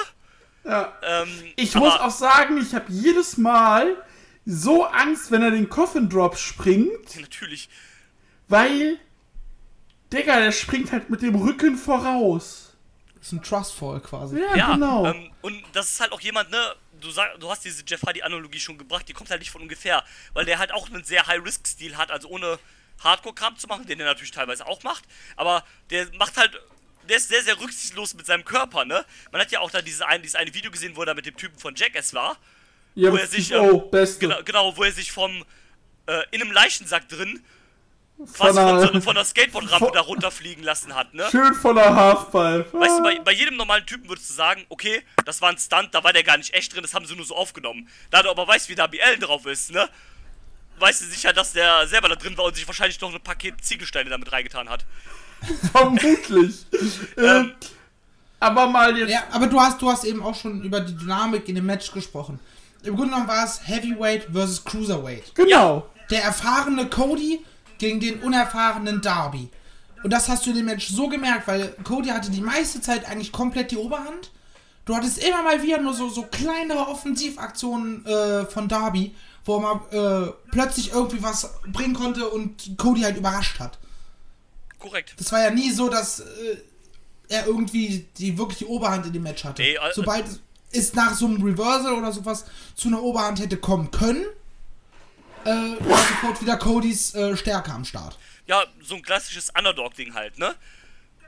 Ja. 0.63 0.93
Ähm, 1.01 1.53
Ich 1.55 1.75
muss 1.75 1.93
auch 1.99 2.09
sagen, 2.11 2.57
ich 2.57 2.73
habe 2.73 2.85
jedes 2.91 3.37
Mal 3.37 3.95
so 4.45 4.85
Angst, 4.85 5.31
wenn 5.31 5.41
er 5.41 5.51
den 5.51 5.69
Coffin 5.69 6.09
Drop 6.09 6.37
springt, 6.37 7.15
Natürlich. 7.19 7.69
weil, 8.47 8.99
Digga, 10.11 10.39
der 10.39 10.51
springt 10.51 10.91
halt 10.91 11.09
mit 11.09 11.21
dem 11.21 11.35
Rücken 11.35 11.77
voraus. 11.77 12.75
Das 13.15 13.27
ist 13.27 13.31
ein 13.33 13.41
Trustfall 13.43 14.01
quasi. 14.01 14.39
Ja, 14.39 14.55
Ja, 14.55 14.73
genau. 14.73 15.05
ähm, 15.07 15.31
und 15.41 15.63
das 15.73 15.91
ist 15.91 15.99
halt 16.01 16.11
auch 16.11 16.19
jemand, 16.21 16.51
ne, 16.51 16.75
du, 16.99 17.09
sag, 17.09 17.39
du 17.39 17.49
hast 17.49 17.63
diese 17.63 17.83
Jeff 17.87 18.01
Hardy-Analogie 18.05 18.59
schon 18.59 18.77
gebracht, 18.77 19.07
die 19.07 19.13
kommt 19.13 19.29
halt 19.29 19.39
nicht 19.39 19.51
von 19.51 19.61
ungefähr, 19.61 20.03
weil 20.33 20.43
der 20.45 20.59
halt 20.59 20.73
auch 20.73 20.89
einen 20.89 21.03
sehr 21.05 21.25
High-Risk-Stil 21.25 21.95
hat, 21.97 22.11
also 22.11 22.27
ohne 22.27 22.59
Hardcore-Kram 23.01 23.57
zu 23.57 23.67
machen, 23.67 23.85
den 23.87 23.99
er 23.99 24.05
natürlich 24.05 24.31
teilweise 24.31 24.65
auch 24.67 24.83
macht, 24.83 25.03
aber 25.37 25.63
der 25.89 26.07
macht 26.17 26.37
halt, 26.37 26.59
der 27.09 27.17
ist 27.17 27.29
sehr, 27.29 27.43
sehr 27.43 27.59
rücksichtslos 27.59 28.13
mit 28.13 28.25
seinem 28.25 28.45
Körper, 28.45 28.85
ne? 28.85 29.05
Man 29.31 29.41
hat 29.41 29.51
ja 29.51 29.59
auch 29.59 29.71
da 29.71 29.81
dieses 29.81 30.01
eine, 30.01 30.21
dieses 30.21 30.35
eine 30.35 30.53
Video 30.53 30.71
gesehen, 30.71 30.95
wo 30.95 31.01
er 31.01 31.07
da 31.07 31.13
mit 31.13 31.25
dem 31.25 31.35
Typen 31.37 31.57
von 31.59 31.75
Jackass 31.75 32.13
war, 32.13 32.37
ja, 32.95 33.11
wo 33.11 33.17
er 33.17 33.27
sich, 33.27 33.51
ähm, 33.51 33.83
beste. 33.91 34.19
genau, 34.19 34.43
genau, 34.43 34.77
wo 34.77 34.83
er 34.83 34.91
sich 34.91 35.11
vom, 35.11 35.43
äh, 36.07 36.21
in 36.31 36.41
einem 36.41 36.51
Leichensack 36.51 37.07
drin, 37.09 37.43
von 38.17 38.27
quasi 38.27 38.59
von, 38.59 38.67
einer, 38.67 38.93
so, 38.93 39.01
von 39.01 39.15
der 39.15 39.25
Skateboard-Rampe 39.25 39.85
von- 39.85 39.93
da 39.93 40.01
runterfliegen 40.01 40.63
lassen 40.63 40.93
hat, 40.95 41.13
ne? 41.13 41.27
schön 41.31 41.53
voller 41.55 41.95
Halfpipe. 41.95 42.67
Weißt 42.71 42.99
du, 42.99 43.03
bei, 43.03 43.19
bei 43.19 43.31
jedem 43.31 43.57
normalen 43.57 43.85
Typen 43.85 44.07
würdest 44.07 44.29
du 44.29 44.33
sagen, 44.33 44.65
okay, 44.69 45.03
das 45.25 45.41
war 45.41 45.49
ein 45.49 45.57
Stunt, 45.57 45.89
da 45.93 46.03
war 46.03 46.13
der 46.13 46.23
gar 46.23 46.37
nicht 46.37 46.53
echt 46.53 46.73
drin, 46.73 46.83
das 46.83 46.93
haben 46.93 47.05
sie 47.07 47.15
nur 47.15 47.25
so 47.25 47.35
aufgenommen. 47.35 47.89
Da 48.11 48.21
du 48.21 48.29
aber 48.29 48.47
weißt, 48.47 48.69
wie 48.69 48.75
Darby 48.75 49.01
Allen 49.01 49.19
drauf 49.19 49.45
ist, 49.47 49.71
ne? 49.71 49.89
Weißt 50.79 51.01
du 51.01 51.05
sicher, 51.05 51.33
dass 51.33 51.53
der 51.53 51.87
selber 51.87 52.09
da 52.09 52.15
drin 52.15 52.37
war 52.37 52.45
und 52.45 52.55
sich 52.55 52.65
wahrscheinlich 52.67 52.99
noch 53.01 53.13
ein 53.13 53.21
Paket 53.21 53.63
Ziegelsteine 53.63 54.09
damit 54.09 54.31
reingetan 54.31 54.69
hat. 54.69 54.85
Vermutlich. 55.71 56.65
ähm, 57.17 57.51
aber 58.39 58.67
mal 58.67 58.97
jetzt. 58.97 59.11
Ja, 59.11 59.23
aber 59.31 59.47
du 59.47 59.59
hast, 59.59 59.81
du 59.81 59.89
hast 59.89 60.03
eben 60.03 60.21
auch 60.21 60.35
schon 60.35 60.61
über 60.63 60.81
die 60.81 60.95
Dynamik 60.95 61.47
in 61.47 61.55
dem 61.55 61.65
Match 61.65 61.91
gesprochen. 61.91 62.39
Im 62.83 62.95
Grunde 62.95 63.11
genommen 63.11 63.29
war 63.29 63.45
es 63.45 63.65
Heavyweight 63.65 64.27
versus 64.33 64.63
Cruiserweight. 64.65 65.33
Genau. 65.35 65.87
Der 66.09 66.23
erfahrene 66.23 66.87
Cody 66.87 67.39
gegen 67.77 67.99
den 67.99 68.21
unerfahrenen 68.21 69.01
Darby. 69.01 69.49
Und 70.03 70.11
das 70.11 70.27
hast 70.27 70.45
du 70.45 70.49
in 70.49 70.57
dem 70.57 70.65
Match 70.65 70.89
so 70.89 71.07
gemerkt, 71.07 71.47
weil 71.47 71.69
Cody 71.83 72.09
hatte 72.09 72.29
die 72.29 72.41
meiste 72.41 72.81
Zeit 72.81 73.09
eigentlich 73.09 73.31
komplett 73.31 73.71
die 73.71 73.77
Oberhand. 73.77 74.31
Du 74.85 74.93
hattest 74.93 75.25
immer 75.25 75.41
mal 75.43 75.63
wieder 75.63 75.79
nur 75.79 75.93
so, 75.93 76.09
so 76.09 76.23
kleinere 76.23 76.89
Offensivaktionen 76.89 78.05
äh, 78.05 78.45
von 78.45 78.67
Darby, 78.67 79.15
wo 79.45 79.55
er 79.55 79.61
mal 79.61 79.81
äh, 79.91 80.33
plötzlich 80.51 80.91
irgendwie 80.91 81.23
was 81.23 81.49
bringen 81.71 81.93
konnte 81.93 82.27
und 82.27 82.77
Cody 82.77 83.01
halt 83.01 83.15
überrascht 83.15 83.61
hat. 83.61 83.77
Korrekt. 84.83 85.15
Das 85.17 85.31
war 85.31 85.41
ja 85.41 85.49
nie 85.49 85.71
so, 85.71 85.87
dass 85.87 86.19
äh, 86.19 86.57
er 87.29 87.47
irgendwie 87.47 88.05
die 88.17 88.37
wirklich 88.37 88.59
die 88.59 88.65
Oberhand 88.65 89.05
in 89.05 89.13
dem 89.13 89.23
Match 89.23 89.45
hatte. 89.45 89.61
Nee, 89.61 89.75
äh, 89.75 89.93
Sobald 89.93 90.25
es 90.73 90.93
nach 90.93 91.15
so 91.15 91.25
einem 91.25 91.41
Reversal 91.41 91.93
oder 91.93 92.11
sowas 92.11 92.43
zu 92.75 92.89
einer 92.89 93.01
Oberhand 93.01 93.39
hätte 93.39 93.55
kommen 93.55 93.91
können, 93.91 94.25
äh, 95.45 95.49
war 95.49 95.97
sofort 95.97 96.41
wieder 96.41 96.57
Codys 96.57 97.15
äh, 97.15 97.37
Stärke 97.37 97.71
am 97.71 97.85
Start. 97.85 98.19
Ja, 98.45 98.65
so 98.81 98.95
ein 98.95 99.01
klassisches 99.01 99.51
Underdog-Ding 99.57 100.13
halt, 100.13 100.37
ne? 100.37 100.53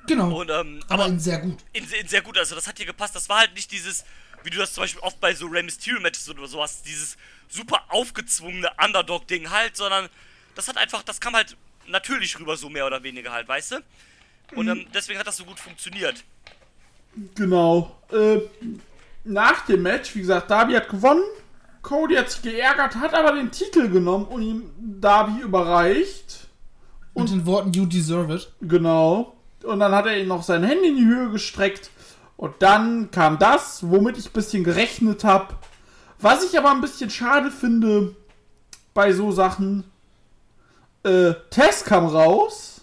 Genau. 0.06 0.41
Und, 0.41 0.49
ähm, 0.49 0.84
aber, 0.89 1.06
aber 1.06 1.14
in 1.14 1.20
sehr 1.22 1.39
gut. 1.39 1.60
in, 1.72 1.89
in 1.89 2.08
sehr 2.10 2.22
gut, 2.22 2.38
also 2.38 2.56
das 2.56 2.68
hat 2.68 2.76
hier 2.76 2.86
gepasst. 2.86 3.16
Das 3.16 3.30
war 3.30 3.39
halt 3.39 3.53
nicht 3.53 3.72
dieses, 3.72 4.03
wie 4.43 4.49
du 4.49 4.58
das 4.58 4.74
zum 4.74 4.84
Beispiel 4.84 5.01
oft 5.01 5.22
bei 5.22 5.34
so 5.34 5.45
Rey 5.47 5.64
Mysterio-Matches 5.64 6.30
oder 6.30 6.45
so 6.45 6.62
hast, 6.62 6.86
dieses 6.86 7.16
super 7.47 7.86
aufgezwungene 7.88 8.70
Underdog-Ding 8.84 9.49
halt, 9.49 9.78
sondern 9.78 10.10
das 10.56 10.68
hat 10.68 10.76
einfach, 10.76 11.03
das 11.03 11.22
kam 11.22 11.36
halt 11.36 11.56
natürlich 11.88 12.40
rüber, 12.40 12.58
so 12.58 12.70
mehr 12.70 12.86
oder 12.86 13.04
weniger 13.04 13.32
halt, 13.32 13.48
weißt 13.48 13.72
du? 13.72 13.76
Und 14.56 14.68
ähm, 14.68 14.86
deswegen 14.94 15.20
hat 15.20 15.28
das 15.28 15.38
so 15.38 15.46
gut 15.46 15.60
funktioniert. 15.60 16.24
Genau. 17.36 17.96
Äh, 18.12 18.42
nach 19.24 19.66
dem 19.66 19.82
Match, 19.82 20.16
wie 20.16 20.20
gesagt, 20.20 20.52
Darby 20.52 20.74
hat 20.74 20.90
gewonnen. 20.90 21.24
Cody 21.82 22.16
hat 22.16 22.32
sich 22.32 22.42
geärgert, 22.42 22.96
hat 22.96 23.14
aber 23.14 23.34
den 23.34 23.52
Titel 23.52 23.90
genommen 23.90 24.26
und 24.26 24.42
ihm 24.42 24.72
Darby 24.78 25.42
überreicht. 25.42 26.48
Und 27.14 27.32
den 27.32 27.46
Worten 27.46 27.72
You 27.72 27.86
deserve 27.86 28.36
it. 28.36 28.52
Genau. 28.62 29.36
Und 29.64 29.80
dann 29.80 29.94
hat 29.94 30.06
er 30.06 30.18
ihm 30.18 30.28
noch 30.28 30.44
sein 30.44 30.64
Handy 30.64 30.90
in 30.90 30.98
die 30.98 31.06
Höhe 31.06 31.30
gestreckt. 31.30 31.90
Und 32.38 32.56
dann 32.60 33.10
kam 33.12 33.40
das, 33.40 33.90
womit 33.90 34.18
ich 34.18 34.28
ein 34.28 34.34
bisschen 34.34 34.64
gerechnet 34.64 35.24
habe. 35.24 35.56
Was 36.20 36.44
ich 36.44 36.58
aber 36.58 36.72
ein 36.72 36.82
bisschen 36.82 37.10
schade 37.10 37.52
finde 37.52 38.16
bei 38.94 39.14
so 39.14 39.32
Sachen. 39.32 39.86
Äh, 41.06 41.36
Tess 41.51 41.86
kam 41.86 42.08
raus. 42.08 42.82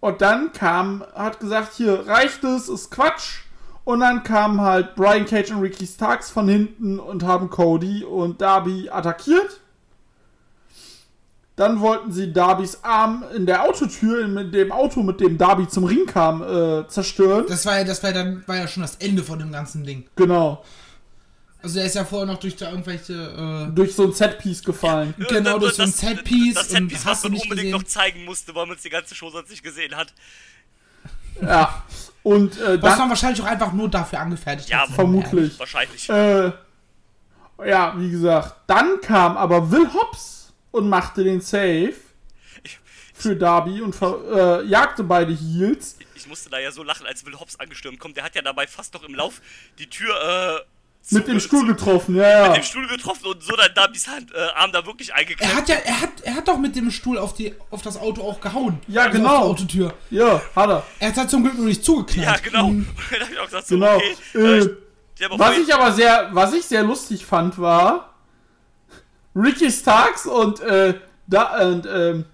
Und 0.00 0.20
dann 0.20 0.52
kam, 0.52 1.04
hat 1.14 1.38
gesagt, 1.38 1.74
hier 1.74 2.08
reicht 2.08 2.42
es, 2.42 2.68
ist 2.68 2.90
Quatsch. 2.90 3.42
Und 3.84 4.00
dann 4.00 4.24
kamen 4.24 4.60
halt 4.60 4.96
Brian 4.96 5.26
Cage 5.26 5.52
und 5.52 5.60
Ricky 5.60 5.86
Starks 5.86 6.30
von 6.30 6.48
hinten 6.48 6.98
und 6.98 7.22
haben 7.24 7.50
Cody 7.50 8.04
und 8.04 8.40
Darby 8.40 8.88
attackiert. 8.90 9.60
Dann 11.54 11.80
wollten 11.80 12.10
sie 12.10 12.32
Darbys 12.32 12.80
Arm 12.82 13.24
in 13.36 13.46
der 13.46 13.62
Autotür, 13.62 14.24
in 14.24 14.50
dem 14.50 14.72
Auto, 14.72 15.02
mit 15.02 15.20
dem 15.20 15.38
Darby 15.38 15.68
zum 15.68 15.84
Ring 15.84 16.06
kam, 16.06 16.42
äh, 16.42 16.88
zerstören. 16.88 17.44
Das 17.46 17.66
war 17.66 17.78
ja, 17.78 17.84
das 17.84 18.02
war 18.02 18.12
dann 18.12 18.42
war 18.46 18.56
ja 18.56 18.66
schon 18.66 18.82
das 18.82 18.96
Ende 18.96 19.22
von 19.22 19.38
dem 19.38 19.52
ganzen 19.52 19.84
Ding. 19.84 20.04
Genau. 20.16 20.64
Also 21.62 21.78
er 21.78 21.86
ist 21.86 21.94
ja 21.94 22.04
vorher 22.04 22.26
noch 22.26 22.40
durch 22.40 22.56
da 22.56 22.70
irgendwelche 22.70 23.12
äh, 23.70 23.74
Durch 23.74 23.94
so 23.94 24.04
ein 24.04 24.12
Setpiece 24.12 24.62
gefallen. 24.64 25.14
Äh, 25.18 25.24
Genau, 25.24 25.58
durch 25.58 25.74
so 25.74 25.82
ein 25.82 25.92
Setpiece 25.92 26.54
Das 26.54 26.70
Setpiece, 26.70 27.04
hast 27.04 27.06
was 27.06 27.20
du 27.22 27.28
man 27.28 27.32
nicht 27.34 27.42
unbedingt 27.44 27.66
gesehen? 27.68 27.80
noch 27.80 27.84
zeigen 27.88 28.24
musste, 28.24 28.54
weil 28.54 28.66
man 28.66 28.76
es 28.76 28.82
die 28.82 28.90
ganze 28.90 29.14
Show 29.14 29.30
sonst 29.30 29.50
nicht 29.50 29.62
gesehen 29.62 29.94
hat. 29.96 30.12
Ja. 31.40 31.84
Und 32.22 32.60
äh, 32.60 32.80
Was 32.82 32.98
man 32.98 33.08
wahrscheinlich 33.08 33.40
auch 33.42 33.46
einfach 33.46 33.72
nur 33.72 33.88
dafür 33.88 34.20
angefertigt 34.20 34.68
Ja, 34.68 34.80
hat. 34.82 34.90
vermutlich. 34.90 35.58
Wahrscheinlich. 35.58 36.08
Äh, 36.08 36.52
ja, 37.64 37.94
wie 37.96 38.10
gesagt. 38.10 38.56
Dann 38.66 39.00
kam 39.00 39.36
aber 39.36 39.70
Will 39.70 39.88
Hobbs 39.92 40.52
und 40.72 40.88
machte 40.88 41.24
den 41.24 41.40
Save 41.40 41.94
für 43.14 43.36
Darby 43.36 43.80
und 43.80 43.94
ver, 43.94 44.62
äh, 44.62 44.66
jagte 44.66 45.04
beide 45.04 45.32
Heels. 45.32 45.96
ich 46.14 46.26
musste 46.26 46.50
da 46.50 46.58
ja 46.58 46.72
so 46.72 46.82
lachen, 46.82 47.06
als 47.06 47.24
Will 47.24 47.34
Hobbs 47.38 47.56
angestürmt 47.56 47.98
kommt. 48.00 48.16
Der 48.16 48.24
hat 48.24 48.34
ja 48.34 48.42
dabei 48.42 48.66
fast 48.66 48.94
noch 48.94 49.04
im 49.04 49.14
Lauf 49.14 49.40
die 49.78 49.88
Tür 49.88 50.14
äh, 50.60 50.60
Mit 51.10 51.26
dem 51.26 51.40
Stuhl 51.40 51.66
getroffen, 51.66 52.14
ja, 52.14 52.22
mit 52.22 52.46
ja. 52.48 52.52
dem 52.54 52.62
Stuhl 52.62 52.86
getroffen 52.86 53.26
und 53.26 53.42
so 53.42 53.56
dann 53.56 53.74
Darbys 53.74 54.06
Hand, 54.06 54.32
äh, 54.32 54.38
Arm 54.54 54.70
da 54.72 54.86
wirklich 54.86 55.12
eingeklemmt. 55.12 55.52
Er 55.52 55.56
hat 55.56 55.68
ja, 55.68 55.74
er 55.74 56.00
hat, 56.00 56.20
er 56.22 56.36
hat 56.36 56.46
doch 56.48 56.58
mit 56.58 56.76
dem 56.76 56.90
Stuhl 56.92 57.18
auf, 57.18 57.34
die, 57.34 57.54
auf 57.70 57.82
das 57.82 57.96
Auto 57.98 58.22
auch 58.22 58.40
gehauen. 58.40 58.78
Ja, 58.86 59.02
Also 59.02 59.18
genau. 59.18 59.30
Auf 59.30 59.56
die 59.56 59.62
Autotür. 59.64 59.94
Ja, 60.10 60.40
hat 60.54 60.70
er. 60.70 60.82
Er 61.00 61.08
hat 61.08 61.16
halt 61.16 61.30
zum 61.30 61.42
Glück 61.42 61.56
nur 61.58 61.66
nicht 61.66 61.80
ja, 61.80 61.84
zugeknallt. 61.84 62.42
genau. 62.44 62.68
Mhm. 62.68 62.86
da 63.10 63.20
hab 63.24 63.32
ich 63.32 63.38
auch 63.40 63.44
gesagt, 63.46 63.66
so, 63.66 63.74
Genau. 63.74 63.96
okay. 63.96 64.16
Äh, 64.34 64.58
Äh, 64.58 65.28
hat 65.28 65.38
Was 65.38 65.58
ich 65.58 65.74
aber 65.74 65.92
sehr, 65.92 66.28
was 66.32 66.52
ich 66.54 66.64
sehr 66.64 66.82
lustig 66.84 67.26
fand, 67.26 67.58
war 67.58 68.14
Ricky 69.34 69.70
Starks 69.70 70.26
und, 70.26 70.60
äh, 70.60 70.94
da, 71.26 71.66
und 71.66 71.86
ähm, 71.86 72.24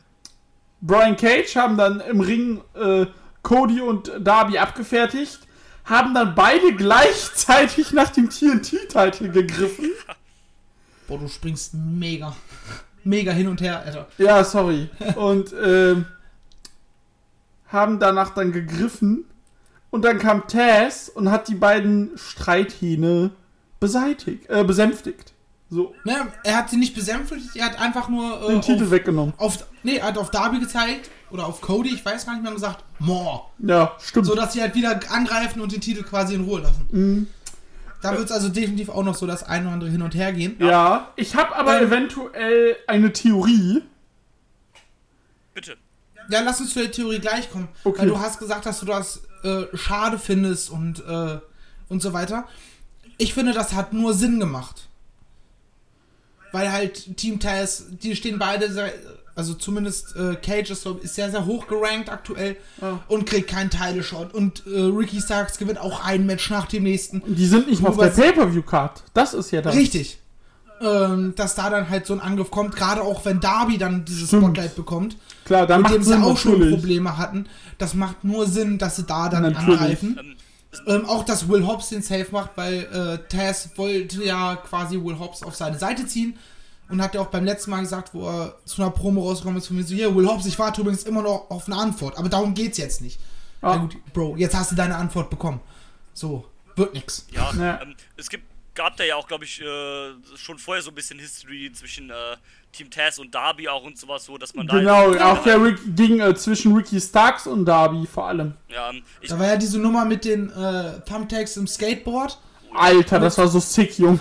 Brian 0.80 1.16
Cage 1.16 1.54
haben 1.56 1.76
dann 1.76 2.00
im 2.00 2.20
Ring 2.20 2.60
äh, 2.74 3.06
Cody 3.42 3.80
und 3.80 4.12
Darby 4.20 4.58
abgefertigt, 4.58 5.40
haben 5.88 6.14
dann 6.14 6.34
beide 6.34 6.74
gleichzeitig 6.74 7.92
nach 7.92 8.10
dem 8.10 8.30
TNT-Titel 8.30 9.30
gegriffen. 9.30 9.90
Boah, 11.06 11.18
du 11.18 11.28
springst 11.28 11.74
mega. 11.74 12.36
Mega 13.04 13.32
hin 13.32 13.48
und 13.48 13.60
her, 13.60 13.80
Alter. 13.84 14.08
Ja, 14.18 14.44
sorry. 14.44 14.90
Und 15.16 15.54
ähm, 15.64 16.04
haben 17.68 17.98
danach 17.98 18.34
dann 18.34 18.52
gegriffen. 18.52 19.24
Und 19.90 20.04
dann 20.04 20.18
kam 20.18 20.46
Taz 20.48 21.08
und 21.08 21.30
hat 21.30 21.48
die 21.48 21.54
beiden 21.54 22.10
Streithähne 22.18 23.30
beseitigt, 23.80 24.48
äh, 24.50 24.62
besänftigt. 24.64 25.32
So, 25.70 25.94
Ne, 26.04 26.32
er 26.44 26.56
hat 26.56 26.70
sie 26.70 26.76
nicht 26.76 26.94
besänftigt, 26.94 27.56
er 27.56 27.66
hat 27.66 27.80
einfach 27.80 28.08
nur 28.08 28.42
äh, 28.42 28.48
den 28.48 28.60
Titel 28.62 28.84
auf, 28.84 28.90
weggenommen. 28.90 29.34
auf, 29.36 29.66
nee, 29.82 29.96
er 29.96 30.08
hat 30.08 30.18
auf 30.18 30.30
Darby 30.30 30.60
gezeigt 30.60 31.10
oder 31.30 31.46
auf 31.46 31.60
Cody, 31.60 31.90
ich 31.94 32.04
weiß 32.04 32.26
gar 32.26 32.32
nicht 32.34 32.42
mehr, 32.42 32.50
und 32.50 32.56
gesagt, 32.56 32.84
more. 32.98 33.42
Ja, 33.58 33.92
stimmt. 34.02 34.26
So 34.26 34.34
dass 34.34 34.52
sie 34.52 34.60
halt 34.60 34.74
wieder 34.74 34.98
angreifen 35.10 35.60
und 35.60 35.72
den 35.72 35.80
Titel 35.80 36.02
quasi 36.02 36.34
in 36.34 36.44
Ruhe 36.44 36.60
lassen. 36.60 36.86
Mhm. 36.90 37.26
Da 38.00 38.12
wird 38.12 38.26
es 38.26 38.30
also 38.32 38.48
definitiv 38.48 38.90
auch 38.90 39.02
noch 39.02 39.16
so 39.16 39.26
das 39.26 39.42
ein 39.42 39.64
oder 39.64 39.72
andere 39.72 39.90
hin 39.90 40.02
und 40.02 40.14
her 40.14 40.32
gehen. 40.32 40.56
ja, 40.60 41.12
ich 41.16 41.34
habe 41.34 41.56
aber 41.56 41.80
Ähm. 41.80 41.88
eventuell 41.88 42.76
eine 42.86 43.12
Theorie. 43.12 43.82
Bitte. 45.54 45.76
Ja, 46.30 46.42
lass 46.42 46.60
uns 46.60 46.72
zu 46.72 46.78
der 46.80 46.92
Theorie 46.92 47.18
gleich 47.18 47.50
kommen. 47.50 47.68
Okay. 47.84 48.00
Weil 48.02 48.08
du 48.08 48.20
hast 48.20 48.38
gesagt, 48.38 48.66
dass 48.66 48.80
du 48.80 48.86
das 48.86 49.22
äh, 49.42 49.64
schade 49.76 50.18
findest 50.18 50.70
und, 50.70 51.00
äh, 51.06 51.38
und 51.88 52.02
so 52.02 52.12
weiter. 52.12 52.46
Ich 53.16 53.34
finde, 53.34 53.52
das 53.52 53.72
hat 53.72 53.92
nur 53.92 54.14
Sinn 54.14 54.38
gemacht. 54.38 54.88
Weil 56.52 56.70
halt 56.70 57.16
Team 57.16 57.40
Taz, 57.40 57.84
die 57.90 58.14
stehen 58.14 58.38
beide, 58.38 58.70
sehr, 58.72 58.92
also 59.38 59.54
zumindest 59.54 60.16
äh, 60.16 60.34
Cage 60.34 60.70
ist, 60.70 60.84
ist 60.84 61.14
sehr, 61.14 61.30
sehr 61.30 61.46
hoch 61.46 61.66
gerankt 61.68 62.10
aktuell 62.10 62.56
Ja. 62.82 62.98
und 63.08 63.24
kriegt 63.24 63.48
keinen 63.48 63.70
Title-Shot. 63.70 64.34
Und 64.34 64.64
äh, 64.66 64.80
Ricky 64.80 65.20
Starks 65.20 65.58
gewinnt 65.58 65.78
auch 65.78 66.04
ein 66.04 66.26
Match 66.26 66.50
nach 66.50 66.66
dem 66.66 66.82
nächsten. 66.82 67.22
Die 67.26 67.46
sind 67.46 67.68
nicht 67.68 67.80
mal 67.80 67.90
auf 67.90 67.98
der 67.98 68.08
Pay-Per-View-Card. 68.08 69.04
Das 69.14 69.34
ist 69.34 69.52
ja 69.52 69.62
das. 69.62 69.74
Richtig. 69.76 70.18
Ähm, 70.80 71.34
dass 71.36 71.54
da 71.54 71.70
dann 71.70 71.88
halt 71.88 72.06
so 72.06 72.14
ein 72.14 72.20
Angriff 72.20 72.50
kommt, 72.50 72.76
gerade 72.76 73.02
auch 73.02 73.24
wenn 73.24 73.40
Darby 73.40 73.78
dann 73.78 74.04
dieses 74.04 74.28
Stimmt. 74.28 74.44
Spotlight 74.44 74.76
bekommt. 74.76 75.16
Klar, 75.44 75.66
dann 75.66 75.82
mit 75.82 75.90
dem 75.92 76.02
sie 76.02 76.10
Sinn 76.10 76.22
auch 76.22 76.36
schon 76.36 76.52
natürlich. 76.52 76.74
Probleme 76.74 77.16
hatten. 77.16 77.46
Das 77.78 77.94
macht 77.94 78.22
nur 78.24 78.46
Sinn, 78.46 78.78
dass 78.78 78.96
sie 78.96 79.02
da 79.04 79.28
dann 79.28 79.42
Natürlich. 79.42 79.80
angreifen. 79.80 80.36
Ähm, 80.86 81.06
auch, 81.06 81.24
dass 81.24 81.48
Will 81.48 81.66
Hobbs 81.66 81.88
den 81.88 82.02
Safe 82.02 82.26
macht, 82.30 82.50
weil 82.56 82.86
äh, 82.92 83.18
Taz 83.34 83.70
wollte 83.76 84.22
ja 84.24 84.56
quasi 84.56 84.96
Will 85.02 85.18
Hobbs 85.18 85.42
auf 85.42 85.56
seine 85.56 85.78
Seite 85.78 86.06
ziehen. 86.06 86.36
Und 86.90 87.02
hat 87.02 87.14
ja 87.14 87.20
auch 87.20 87.26
beim 87.26 87.44
letzten 87.44 87.70
Mal 87.70 87.80
gesagt, 87.80 88.14
wo 88.14 88.26
er 88.28 88.56
zu 88.64 88.80
einer 88.80 88.90
Promo 88.90 89.22
rausgekommen 89.28 89.58
ist, 89.58 89.66
von 89.66 89.76
mir 89.76 89.84
so, 89.84 89.94
hier, 89.94 90.14
Will 90.16 90.26
Hobbs, 90.26 90.46
ich 90.46 90.58
warte 90.58 90.80
übrigens 90.80 91.02
immer 91.04 91.20
noch 91.22 91.50
auf 91.50 91.66
eine 91.66 91.76
Antwort. 91.76 92.16
Aber 92.16 92.28
darum 92.30 92.54
geht's 92.54 92.78
jetzt 92.78 93.02
nicht. 93.02 93.20
Ah. 93.60 93.74
Na 93.74 93.76
gut, 93.76 93.96
Bro, 94.14 94.36
jetzt 94.36 94.54
hast 94.56 94.70
du 94.72 94.76
deine 94.76 94.96
Antwort 94.96 95.28
bekommen. 95.28 95.60
So, 96.14 96.46
wird 96.76 96.94
nix. 96.94 97.26
Ja, 97.30 97.52
Ja. 97.58 97.82
Ähm, 97.82 97.94
es 98.16 98.30
gibt, 98.30 98.44
gab 98.74 98.96
da 98.96 99.04
ja 99.04 99.16
auch, 99.16 99.26
glaube 99.28 99.44
ich, 99.44 99.60
äh, 99.60 100.12
schon 100.36 100.58
vorher 100.58 100.82
so 100.82 100.90
ein 100.90 100.94
bisschen 100.94 101.18
History 101.18 101.70
zwischen 101.74 102.08
äh, 102.08 102.14
Team 102.72 102.90
Taz 102.90 103.18
und 103.18 103.34
Darby 103.34 103.68
auch 103.68 103.82
und 103.84 103.98
sowas, 103.98 104.24
so 104.24 104.38
dass 104.38 104.54
man 104.54 104.66
da. 104.66 104.78
Genau, 104.78 105.12
jetzt- 105.12 105.20
auch 105.22 105.42
der 105.42 105.62
Rick, 105.62 105.78
ging 105.96 106.20
äh, 106.20 106.34
zwischen 106.36 106.74
Ricky 106.74 107.00
Starks 107.00 107.46
und 107.46 107.64
Darby 107.66 108.06
vor 108.06 108.28
allem. 108.28 108.54
Ja, 108.68 108.90
ähm, 108.90 109.02
ich, 109.20 109.28
Da 109.28 109.38
war 109.38 109.46
ja 109.46 109.56
diese 109.56 109.78
Nummer 109.78 110.04
mit 110.06 110.24
den 110.24 110.50
äh, 110.52 111.00
Thumbtacks 111.00 111.56
im 111.58 111.66
Skateboard. 111.66 112.38
Alter, 112.74 113.18
das 113.18 113.36
war 113.36 113.48
so 113.48 113.58
sick, 113.60 113.98
Junge. 113.98 114.20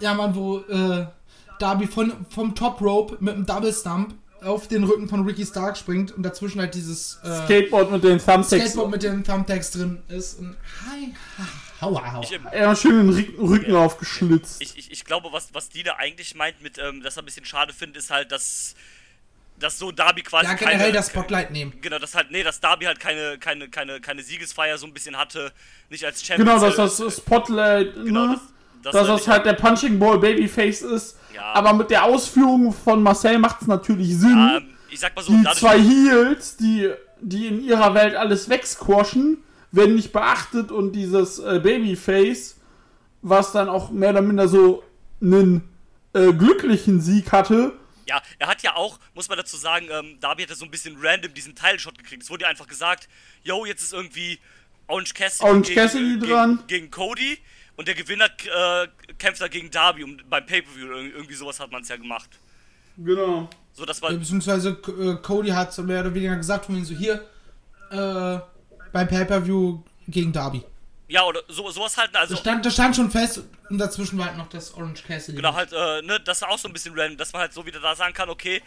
Ja, 0.00 0.14
Mann, 0.14 0.34
wo 0.34 0.58
äh, 0.60 1.06
Darby 1.64 1.86
von, 1.86 2.12
vom 2.28 2.54
Top 2.54 2.82
Rope 2.82 3.16
mit 3.20 3.32
einem 3.32 3.46
Double 3.46 3.72
Stump 3.72 4.14
auf 4.42 4.68
den 4.68 4.84
Rücken 4.84 5.08
von 5.08 5.24
Ricky 5.24 5.46
Stark 5.46 5.78
springt 5.78 6.12
und 6.12 6.22
dazwischen 6.22 6.60
halt 6.60 6.74
dieses 6.74 7.18
äh, 7.24 7.44
Skateboard 7.44 7.90
mit 7.90 8.04
den 8.04 8.18
Thumbtacks. 8.18 8.48
Skateboard 8.48 8.90
mit 8.90 9.02
den 9.02 9.24
Thumbtacks 9.24 9.70
drin 9.70 10.02
ist. 10.08 10.38
Und 10.38 10.58
hi, 10.86 11.14
ha, 11.38 11.46
hau, 11.80 12.12
hau. 12.12 12.20
ich, 12.22 12.32
ähm, 12.32 12.46
Er 12.52 12.68
hat 12.68 12.78
schön 12.78 13.06
den 13.06 13.08
Rücken, 13.08 13.40
Rücken 13.40 13.74
aufgeschlitzt. 13.74 14.60
ich, 14.60 14.76
ich, 14.76 14.92
ich 14.92 15.06
glaube, 15.06 15.28
was, 15.32 15.54
was 15.54 15.70
die 15.70 15.82
da 15.82 15.94
eigentlich 15.94 16.34
meint 16.34 16.60
mit, 16.62 16.76
ähm, 16.76 17.02
dass 17.02 17.16
er 17.16 17.22
ein 17.22 17.24
bisschen 17.24 17.46
schade 17.46 17.72
findet, 17.72 17.96
ist 17.96 18.10
halt, 18.10 18.30
dass, 18.30 18.74
dass 19.58 19.78
so 19.78 19.90
Darby 19.90 20.20
quasi 20.20 20.44
Ja, 20.44 20.52
generell 20.52 20.78
keine, 20.78 20.92
das 20.92 21.06
Spotlight 21.08 21.50
nehmen. 21.50 21.72
Genau, 21.80 21.98
dass 21.98 22.14
halt, 22.14 22.30
nee, 22.30 22.42
dass 22.42 22.60
Darby 22.60 22.84
halt 22.84 23.00
keine, 23.00 23.38
keine, 23.38 23.70
keine, 23.70 24.02
keine 24.02 24.22
Siegesfeier 24.22 24.76
so 24.76 24.86
ein 24.86 24.92
bisschen 24.92 25.16
hatte, 25.16 25.50
nicht 25.88 26.04
als 26.04 26.22
Champion. 26.22 26.46
genau, 26.46 26.60
dass 26.60 26.98
das 26.98 27.16
Spotlight, 27.16 27.94
genau, 27.94 28.26
ne? 28.26 28.40
dass, 28.82 28.92
dass 28.92 29.08
er 29.08 29.14
das 29.14 29.26
halt 29.26 29.46
der 29.46 29.54
Punching 29.54 29.98
Ball 29.98 30.18
Babyface 30.18 30.82
ist. 30.82 31.16
Ja. 31.34 31.52
Aber 31.54 31.72
mit 31.72 31.90
der 31.90 32.04
Ausführung 32.04 32.72
von 32.72 33.02
Marcel 33.02 33.38
macht 33.38 33.62
es 33.62 33.66
natürlich 33.66 34.16
Sinn. 34.16 34.36
Ja, 34.36 34.60
ich 34.90 35.00
sag 35.00 35.14
mal 35.16 35.22
so, 35.22 35.32
die 35.32 35.44
zwei 35.54 35.80
Heels, 35.80 36.56
die, 36.56 36.92
die 37.20 37.48
in 37.48 37.62
ihrer 37.64 37.94
Welt 37.94 38.14
alles 38.14 38.48
wegsquashen, 38.48 39.38
werden 39.72 39.96
nicht 39.96 40.12
beachtet 40.12 40.70
und 40.70 40.92
dieses 40.92 41.40
äh, 41.40 41.60
Babyface, 41.60 42.60
was 43.22 43.52
dann 43.52 43.68
auch 43.68 43.90
mehr 43.90 44.10
oder 44.10 44.22
minder 44.22 44.46
so 44.46 44.84
einen 45.20 45.68
äh, 46.12 46.32
glücklichen 46.32 47.00
Sieg 47.00 47.32
hatte, 47.32 47.72
Ja, 48.06 48.22
er 48.38 48.48
hat 48.48 48.62
ja 48.62 48.76
auch, 48.76 48.98
muss 49.14 49.28
man 49.28 49.38
dazu 49.38 49.56
sagen, 49.56 49.86
ähm, 49.90 50.18
Darby 50.20 50.42
hat 50.42 50.50
ja 50.50 50.56
so 50.56 50.64
ein 50.64 50.70
bisschen 50.70 50.96
random 51.00 51.34
diesen 51.34 51.54
Teilshot 51.54 51.98
gekriegt. 51.98 52.22
Es 52.22 52.30
wurde 52.30 52.42
ja 52.42 52.48
einfach 52.50 52.66
gesagt, 52.66 53.08
yo, 53.42 53.64
jetzt 53.64 53.82
ist 53.82 53.92
irgendwie 53.92 54.38
Orange 54.86 55.14
Cassidy, 55.14 55.44
Orange 55.44 55.74
Cassidy 55.74 56.18
gegen, 56.18 56.20
dran. 56.20 56.56
Gegen, 56.66 56.66
gegen 56.66 56.90
Cody 56.90 57.38
und 57.76 57.88
der 57.88 57.94
Gewinner 57.94 58.26
äh, 58.26 58.88
kämpft 59.18 59.40
dann 59.40 59.50
gegen 59.50 59.70
Darby 59.70 60.04
und 60.04 60.28
beim 60.30 60.44
Pay-Per-View. 60.46 60.86
Ir- 60.86 61.14
Irgendwie 61.14 61.34
sowas 61.34 61.58
hat 61.60 61.70
man 61.72 61.82
es 61.82 61.88
ja 61.88 61.96
gemacht. 61.96 62.30
genau. 62.96 63.48
So, 63.76 63.84
das 63.84 64.00
war, 64.00 64.12
Ja, 64.12 64.18
Beziehungsweise 64.18 64.70
äh, 64.70 65.16
Cody 65.20 65.48
hat 65.50 65.72
so 65.74 65.82
mehr 65.82 66.00
oder 66.02 66.14
weniger 66.14 66.36
gesagt 66.36 66.66
von 66.66 66.76
ihm 66.76 66.84
so 66.84 66.94
hier 66.94 67.14
äh, 67.90 68.38
beim 68.92 69.08
Pay-Per-View 69.08 69.82
gegen 70.06 70.32
Darby. 70.32 70.62
ja, 71.08 71.24
oder 71.24 71.40
so, 71.48 71.68
sowas 71.70 71.96
halt, 71.96 72.14
also, 72.14 72.34
Das 72.34 72.40
stand, 72.40 72.64
das 72.64 72.72
stand 72.74 72.94
schon 72.94 73.10
fest 73.10 73.42
und 73.70 73.78
dazwischen 73.78 74.16
war 74.18 74.26
halt 74.26 74.36
noch 74.38 74.48
das 74.48 74.72
Orange 74.74 75.02
Cassidy. 75.04 75.36
genau, 75.36 75.54
halt, 75.54 75.72
äh, 75.72 76.02
ne, 76.02 76.20
das 76.20 76.42
war 76.42 76.50
auch 76.50 76.58
so 76.58 76.68
ein 76.68 76.72
bisschen 76.72 76.94
random, 76.96 77.16
dass 77.16 77.32
man 77.32 77.40
halt 77.42 77.52
so 77.52 77.66
wieder 77.66 77.80
da 77.80 77.96
sagen 77.96 78.14
kann, 78.14 78.28
okay, 78.30 78.62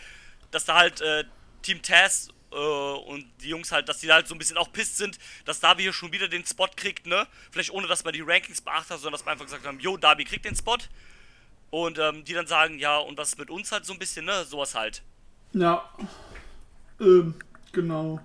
dass 0.51 0.65
da 0.65 0.75
halt 0.75 0.99
äh, 1.01 1.23
Team 1.61 1.81
Taz 1.81 2.27
und 2.55 3.25
die 3.41 3.49
Jungs 3.49 3.71
halt, 3.71 3.89
dass 3.89 3.99
die 3.99 4.11
halt 4.11 4.27
so 4.27 4.35
ein 4.35 4.37
bisschen 4.37 4.57
auch 4.57 4.71
pisst 4.71 4.97
sind, 4.97 5.17
dass 5.45 5.59
Darby 5.59 5.83
hier 5.83 5.93
schon 5.93 6.11
wieder 6.11 6.27
den 6.27 6.45
Spot 6.45 6.69
kriegt, 6.75 7.05
ne? 7.05 7.27
Vielleicht 7.51 7.71
ohne, 7.71 7.87
dass 7.87 8.03
man 8.03 8.13
die 8.13 8.21
Rankings 8.21 8.61
beachtet 8.61 8.91
hat, 8.91 8.99
sondern 8.99 9.13
dass 9.13 9.25
man 9.25 9.33
einfach 9.33 9.45
gesagt 9.45 9.65
haben, 9.65 9.79
yo, 9.79 9.97
Darby 9.97 10.23
kriegt 10.23 10.45
den 10.45 10.55
Spot. 10.55 10.77
Und 11.69 11.99
ähm, 11.99 12.23
die 12.23 12.33
dann 12.33 12.47
sagen, 12.47 12.79
ja, 12.79 12.97
und 12.97 13.17
was 13.17 13.29
ist 13.29 13.39
mit 13.39 13.49
uns 13.49 13.71
halt 13.71 13.85
so 13.85 13.91
ein 13.91 13.99
bisschen, 13.99 14.25
ne? 14.25 14.45
Sowas 14.45 14.73
halt. 14.75 15.01
Ja. 15.53 15.83
Ähm, 16.99 17.35
genau. 17.73 18.19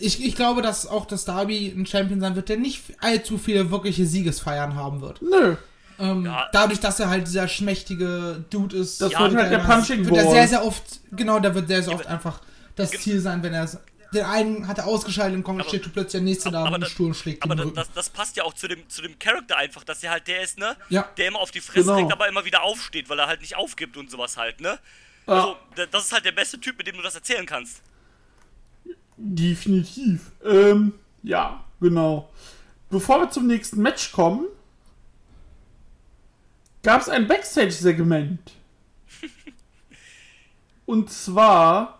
Ich, 0.00 0.24
ich 0.24 0.34
glaube, 0.34 0.62
dass 0.62 0.86
auch 0.86 1.06
das 1.06 1.26
Darby 1.26 1.68
ein 1.68 1.86
Champion 1.86 2.20
sein 2.20 2.34
wird, 2.34 2.48
der 2.48 2.56
nicht 2.56 2.82
allzu 3.00 3.38
viele 3.38 3.70
wirkliche 3.70 4.06
Siegesfeiern 4.06 4.74
haben 4.74 5.02
wird. 5.02 5.20
Nö. 5.22 5.56
Ähm, 5.98 6.24
Ja. 6.26 6.48
Dadurch, 6.52 6.80
dass 6.80 7.00
er 7.00 7.08
halt 7.08 7.26
dieser 7.26 7.48
schmächtige 7.48 8.44
Dude 8.50 8.76
ist. 8.76 9.00
Das 9.00 9.12
Ja, 9.12 9.20
wird 9.20 9.34
halt 9.36 9.50
der 9.50 9.60
immer- 9.60 9.74
Punching 9.76 10.04
wird 10.04 10.16
er 10.16 10.30
sehr, 10.30 10.48
sehr 10.48 10.64
oft, 10.64 10.82
genau, 11.12 11.38
da 11.40 11.54
wird 11.54 11.68
sehr, 11.68 11.82
sehr 11.82 11.94
oft 11.94 12.04
Ja, 12.04 12.10
einfach 12.10 12.40
das 12.74 12.90
Ziel 12.90 13.20
sein, 13.20 13.42
wenn 13.42 13.54
er 13.54 13.64
es. 13.64 13.78
Den 14.14 14.24
einen 14.24 14.68
hat 14.68 14.78
er 14.78 14.86
ausgeschaltet 14.86 15.36
und 15.36 15.42
kommt, 15.42 15.60
Aber- 15.60 15.68
steht 15.68 15.82
plötzlich 15.92 16.12
der 16.12 16.20
nächste 16.20 16.50
da 16.50 16.60
aber 16.64 16.78
mit 16.78 16.88
dem 16.88 16.90
Stuhl 16.90 17.06
und 17.08 17.14
schlägt 17.14 17.42
Aber 17.42 17.56
den 17.56 17.74
das, 17.74 17.90
das 17.92 18.08
passt 18.08 18.36
ja 18.36 18.44
auch 18.44 18.52
zu 18.54 18.68
dem, 18.68 18.88
zu 18.88 19.02
dem 19.02 19.18
Charakter 19.18 19.56
einfach, 19.56 19.82
dass 19.84 20.02
er 20.04 20.12
halt 20.12 20.28
der 20.28 20.42
ist, 20.42 20.58
ne? 20.58 20.76
Ja. 20.90 21.08
Der 21.16 21.28
immer 21.28 21.40
auf 21.40 21.50
die 21.50 21.60
Fresse 21.60 21.86
Genau. 21.86 21.96
kriegt, 21.98 22.12
aber 22.12 22.28
immer 22.28 22.44
wieder 22.44 22.62
aufsteht, 22.62 23.08
weil 23.08 23.18
er 23.18 23.26
halt 23.26 23.40
nicht 23.40 23.56
aufgibt 23.56 23.96
und 23.96 24.10
sowas 24.10 24.36
halt, 24.36 24.60
ne? 24.60 24.78
Ja. 25.26 25.32
Also, 25.34 25.56
da- 25.74 25.86
das 25.86 26.04
ist 26.04 26.12
halt 26.12 26.24
der 26.24 26.32
beste 26.32 26.60
Typ, 26.60 26.78
mit 26.78 26.86
dem 26.86 26.96
du 26.96 27.02
das 27.02 27.14
erzählen 27.16 27.44
kannst. 27.46 27.80
Definitiv. 29.16 30.30
Ähm, 30.44 30.92
ja, 31.22 31.64
genau. 31.80 32.30
Bevor 32.90 33.20
wir 33.20 33.30
zum 33.30 33.46
nächsten 33.46 33.80
Match 33.82 34.12
kommen, 34.12 34.46
gab 36.86 37.00
es 37.00 37.08
ein 37.08 37.26
Backstage-Segment. 37.26 38.52
Und 40.86 41.10
zwar 41.10 41.98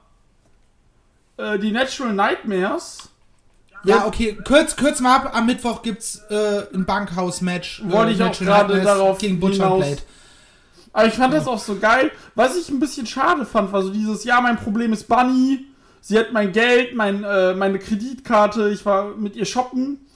äh, 1.36 1.58
die 1.58 1.72
Natural 1.72 2.14
Nightmares. 2.14 3.08
Ja, 3.82 4.06
okay, 4.06 4.38
kürz, 4.44 4.76
kürz 4.76 5.00
mal 5.00 5.16
ab. 5.16 5.32
Am 5.34 5.46
Mittwoch 5.46 5.82
gibt's 5.82 6.22
äh, 6.30 6.72
ein 6.72 6.86
Bankhaus-Match. 6.86 7.82
Wollte 7.86 8.12
äh, 8.12 8.14
ich 8.14 8.22
auch 8.22 8.38
gerade 8.38 8.80
darauf 8.80 9.18
Gegen 9.18 9.40
Butcher. 9.40 9.76
Blade. 9.76 9.98
Aber 10.92 11.06
ich 11.08 11.14
fand 11.14 11.34
das 11.34 11.48
auch 11.48 11.58
so 11.58 11.76
geil. 11.80 12.12
Was 12.36 12.56
ich 12.56 12.68
ein 12.68 12.78
bisschen 12.78 13.06
schade 13.06 13.44
fand, 13.44 13.72
war 13.72 13.82
so 13.82 13.90
dieses, 13.90 14.22
ja, 14.22 14.40
mein 14.40 14.56
Problem 14.56 14.92
ist 14.92 15.08
Bunny. 15.08 15.66
Sie 16.00 16.16
hat 16.16 16.32
mein 16.32 16.52
Geld, 16.52 16.94
mein, 16.94 17.24
äh, 17.24 17.54
meine 17.54 17.80
Kreditkarte, 17.80 18.70
ich 18.70 18.86
war 18.86 19.16
mit 19.16 19.34
ihr 19.34 19.46
shoppen. 19.46 20.06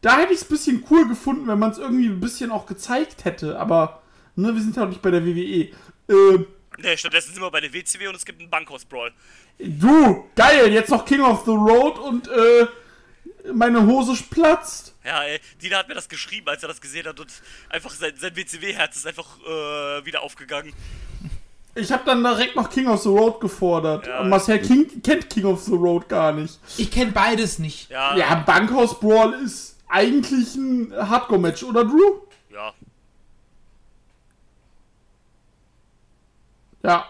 Da 0.00 0.16
hätte 0.16 0.32
ich 0.32 0.40
es 0.40 0.46
ein 0.46 0.48
bisschen 0.48 0.84
cool 0.90 1.06
gefunden, 1.06 1.46
wenn 1.46 1.58
man 1.58 1.72
es 1.72 1.78
irgendwie 1.78 2.06
ein 2.06 2.20
bisschen 2.20 2.50
auch 2.50 2.64
gezeigt 2.64 3.26
hätte. 3.26 3.60
Aber, 3.60 4.00
ne, 4.36 4.54
wir 4.54 4.60
sind 4.62 4.76
ja 4.76 4.84
auch 4.84 4.88
nicht 4.88 5.02
bei 5.02 5.10
der 5.10 5.24
WWE. 5.24 5.70
Äh, 6.08 6.44
Ne, 6.76 6.98
stattdessen 6.98 7.32
sind 7.32 7.40
wir 7.40 7.50
bei 7.52 7.60
der 7.60 7.72
WCW 7.72 8.08
und 8.08 8.16
es 8.16 8.24
gibt 8.24 8.40
einen 8.40 8.50
Bankhaus-Brawl. 8.50 9.12
du, 9.60 10.24
geil, 10.34 10.72
jetzt 10.72 10.90
noch 10.90 11.04
King 11.04 11.20
of 11.20 11.44
the 11.44 11.52
Road 11.52 11.98
und, 12.00 12.26
äh, 12.26 12.66
meine 13.52 13.86
Hose 13.86 14.20
platzt. 14.28 14.94
Ja, 15.04 15.22
ey, 15.22 15.38
Dina 15.62 15.78
hat 15.78 15.88
mir 15.88 15.94
das 15.94 16.08
geschrieben, 16.08 16.48
als 16.48 16.62
er 16.62 16.68
das 16.68 16.80
gesehen 16.80 17.06
hat 17.06 17.20
und 17.20 17.30
einfach 17.68 17.90
sein, 17.90 18.12
sein 18.18 18.34
WCW-Herz 18.34 18.96
ist 18.96 19.06
einfach 19.06 19.38
äh, 19.46 20.04
wieder 20.04 20.22
aufgegangen. 20.22 20.72
Ich 21.76 21.92
habe 21.92 22.04
dann 22.06 22.22
direkt 22.22 22.56
noch 22.56 22.70
King 22.70 22.86
of 22.86 23.02
the 23.02 23.08
Road 23.08 23.40
gefordert. 23.40 24.06
Ja. 24.06 24.22
Marcel 24.22 24.60
King 24.60 25.02
kennt 25.02 25.28
King 25.28 25.44
of 25.44 25.62
the 25.62 25.74
Road 25.74 26.08
gar 26.08 26.32
nicht. 26.32 26.58
Ich 26.76 26.90
kenne 26.90 27.12
beides 27.12 27.58
nicht. 27.58 27.90
Ja, 27.90 28.16
Ja, 28.16 28.34
Bankhaus 28.36 28.98
Brawl 28.98 29.34
ist 29.44 29.76
eigentlich 29.88 30.54
ein 30.54 30.92
Hardcore-Match, 30.96 31.64
oder 31.64 31.84
Drew? 31.84 32.20
Ja. 36.84 37.06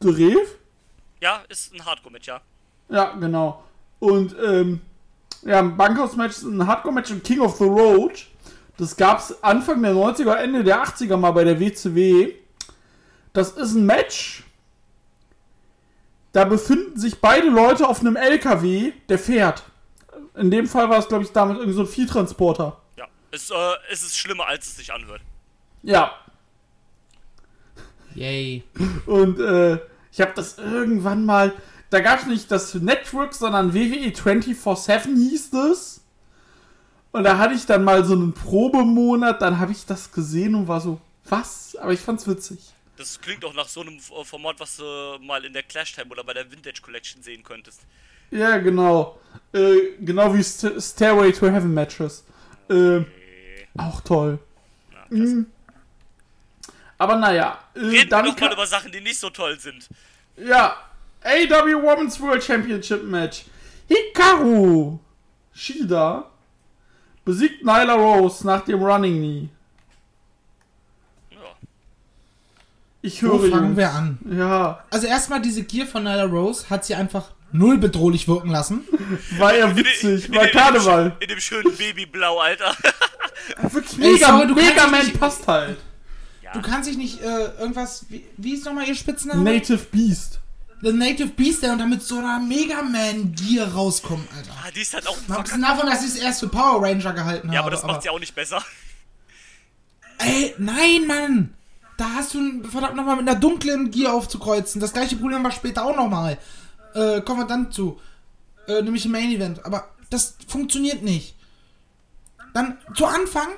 Drev? 0.00 0.56
Ja, 1.20 1.42
ist 1.48 1.74
ein 1.74 1.84
Hardcore-Match, 1.84 2.26
ja. 2.26 2.40
Ja, 2.88 3.12
genau. 3.12 3.62
Und, 3.98 4.34
ähm, 4.42 4.80
ja, 5.42 5.58
ein 5.58 5.76
Bankhaus-Match 5.76 6.38
ist 6.38 6.42
ein 6.42 6.66
Hardcore-Match 6.66 7.10
und 7.10 7.22
King 7.22 7.40
of 7.40 7.56
the 7.56 7.64
Road. 7.64 8.26
Das 8.78 8.96
gab's 8.96 9.34
Anfang 9.42 9.82
der 9.82 9.92
90er, 9.92 10.34
Ende 10.36 10.64
der 10.64 10.82
80er 10.82 11.16
mal 11.16 11.32
bei 11.32 11.44
der 11.44 11.60
WCW. 11.60 12.34
Das 13.34 13.52
ist 13.52 13.74
ein 13.74 13.84
Match. 13.84 14.44
Da 16.32 16.44
befinden 16.44 16.98
sich 16.98 17.20
beide 17.20 17.48
Leute 17.48 17.86
auf 17.86 18.00
einem 18.00 18.16
LKW, 18.16 18.92
der 19.08 19.18
fährt. 19.18 19.64
In 20.34 20.50
dem 20.50 20.66
Fall 20.66 20.88
war 20.88 20.98
es, 20.98 21.08
glaube 21.08 21.24
ich, 21.24 21.32
damit 21.32 21.58
irgendwie 21.58 21.74
so 21.74 21.82
ein 21.82 21.88
Viehtransporter. 21.88 22.80
Ja. 22.96 23.06
Es, 23.30 23.50
äh, 23.50 23.54
es 23.90 24.02
ist 24.02 24.16
schlimmer, 24.16 24.46
als 24.46 24.66
es 24.66 24.76
sich 24.76 24.92
anhört. 24.92 25.20
Ja, 25.82 26.12
Yay. 28.14 28.64
Und 29.06 29.38
äh, 29.40 29.78
ich 30.12 30.20
habe 30.20 30.32
das 30.34 30.58
irgendwann 30.58 31.24
mal. 31.24 31.52
Da 31.90 32.00
gab 32.00 32.20
es 32.20 32.26
nicht 32.26 32.50
das 32.50 32.74
Network, 32.74 33.34
sondern 33.34 33.74
WWE 33.74 34.10
24-7 34.10 35.16
hieß 35.16 35.52
es. 35.54 36.04
Und 37.12 37.24
da 37.24 37.38
hatte 37.38 37.54
ich 37.54 37.66
dann 37.66 37.82
mal 37.82 38.04
so 38.04 38.14
einen 38.14 38.32
Probemonat, 38.32 39.42
dann 39.42 39.58
habe 39.58 39.72
ich 39.72 39.84
das 39.84 40.12
gesehen 40.12 40.54
und 40.54 40.68
war 40.68 40.80
so, 40.80 41.00
was? 41.24 41.74
Aber 41.76 41.92
ich 41.92 42.00
fand's 42.00 42.28
witzig. 42.28 42.60
Das 42.96 43.20
klingt 43.20 43.44
auch 43.44 43.54
nach 43.54 43.66
so 43.66 43.80
einem 43.80 43.98
Format, 43.98 44.60
was 44.60 44.76
du 44.76 44.84
mal 45.20 45.44
in 45.44 45.52
der 45.52 45.62
Clash 45.62 45.94
Time 45.94 46.10
oder 46.10 46.22
bei 46.22 46.34
der 46.34 46.50
Vintage 46.50 46.80
Collection 46.82 47.22
sehen 47.22 47.42
könntest. 47.42 47.80
Ja, 48.30 48.58
genau. 48.58 49.18
Äh, 49.52 49.96
genau 50.00 50.32
wie 50.34 50.42
St 50.42 50.80
Stairway 50.80 51.32
to 51.32 51.46
Heaven 51.46 51.72
Matches. 51.74 52.24
Äh, 52.68 53.00
auch 53.76 54.00
toll. 54.02 54.38
Na. 54.92 54.98
Mhm. 55.08 55.46
Aber 57.00 57.16
naja, 57.16 57.58
äh, 57.74 57.78
Reden 57.78 57.92
wir 57.92 58.08
dann 58.10 58.24
doch 58.26 58.38
mal 58.38 58.52
über 58.52 58.66
Sachen, 58.66 58.92
die 58.92 59.00
nicht 59.00 59.18
so 59.18 59.30
toll 59.30 59.58
sind. 59.58 59.88
Ja, 60.36 60.76
AW 61.24 61.82
Women's 61.82 62.20
World 62.20 62.44
Championship 62.44 63.02
Match. 63.04 63.46
Hikaru 63.88 64.98
Shida 65.54 66.26
besiegt 67.24 67.64
Nyla 67.64 67.94
Rose 67.94 68.46
nach 68.46 68.66
dem 68.66 68.82
Running 68.82 69.16
Knee. 69.16 69.48
Ja. 71.30 71.38
Ich 73.00 73.22
Wo 73.22 73.28
höre 73.28 73.50
fangen 73.50 73.64
Jungs. 73.68 73.76
wir 73.78 73.90
an? 73.92 74.18
Ja, 74.30 74.84
Also 74.90 75.06
erstmal 75.06 75.40
diese 75.40 75.62
Gier 75.62 75.86
von 75.86 76.02
Nyla 76.04 76.24
Rose 76.24 76.68
hat 76.68 76.84
sie 76.84 76.94
einfach 76.94 77.30
null 77.50 77.78
bedrohlich 77.78 78.28
wirken 78.28 78.50
lassen. 78.50 78.84
war 79.38 79.56
ja 79.56 79.74
witzig, 79.74 80.28
in, 80.28 80.34
war 80.34 80.44
in, 80.44 80.50
Karneval. 80.50 81.04
In, 81.04 81.10
dem, 81.12 81.20
in 81.22 81.28
dem 81.28 81.40
schönen 81.40 81.74
Babyblau, 81.74 82.40
Alter. 82.40 82.76
Wirklich 83.70 83.98
Ey, 83.98 84.12
mega, 84.12 84.26
sorry, 84.26 84.46
du 84.48 84.54
kannst 84.54 84.68
Mega 84.70 84.86
Man 84.86 85.12
passt 85.14 85.48
halt. 85.48 85.78
Du 86.54 86.62
kannst 86.62 86.88
dich 86.88 86.96
nicht 86.96 87.20
äh, 87.20 87.44
irgendwas. 87.58 88.06
Wie, 88.08 88.24
wie 88.36 88.54
ist 88.54 88.64
nochmal 88.64 88.88
ihr 88.88 88.94
Spitzname? 88.94 89.42
Native 89.42 89.86
Beast. 89.92 90.40
The 90.82 90.92
Native 90.92 91.28
Beast, 91.28 91.62
der 91.62 91.72
und 91.72 91.78
damit 91.78 92.02
so 92.02 92.18
einer 92.18 92.40
Mega 92.40 92.82
Man-Gier 92.82 93.66
rauskommt, 93.68 94.26
Alter. 94.34 94.50
Ah, 94.64 94.70
die 94.74 94.80
ist 94.80 94.94
halt 94.94 95.06
auch 95.06 95.16
abgesehen 95.28 95.60
davon, 95.62 95.86
dass 95.86 96.02
ich 96.02 96.08
es 96.08 96.16
erst 96.16 96.40
für 96.40 96.48
Power 96.48 96.82
Ranger 96.82 97.12
gehalten 97.12 97.48
Ja, 97.52 97.58
habe. 97.58 97.66
aber 97.66 97.70
das 97.70 97.84
macht 97.84 98.02
sie 98.02 98.08
auch 98.08 98.18
nicht 98.18 98.34
besser. 98.34 98.64
Ey, 100.18 100.54
nein, 100.58 101.06
Mann! 101.06 101.54
Da 101.98 102.10
hast 102.14 102.32
du 102.32 102.62
verdammt 102.66 102.96
nochmal 102.96 103.16
mit 103.16 103.28
einer 103.28 103.38
dunklen 103.38 103.90
Gier 103.90 104.12
aufzukreuzen. 104.14 104.80
Das 104.80 104.94
gleiche 104.94 105.16
Problem 105.16 105.44
war 105.44 105.50
später 105.50 105.84
auch 105.84 105.94
nochmal. 105.94 106.38
Äh, 106.94 107.20
kommen 107.20 107.40
wir 107.40 107.46
dann 107.46 107.70
zu. 107.70 108.00
Äh, 108.66 108.80
nämlich 108.80 109.04
im 109.04 109.12
Main 109.12 109.30
Event. 109.30 109.64
Aber 109.66 109.90
das 110.08 110.34
funktioniert 110.48 111.02
nicht. 111.02 111.34
Dann, 112.54 112.78
zu 112.96 113.04
Anfang 113.04 113.48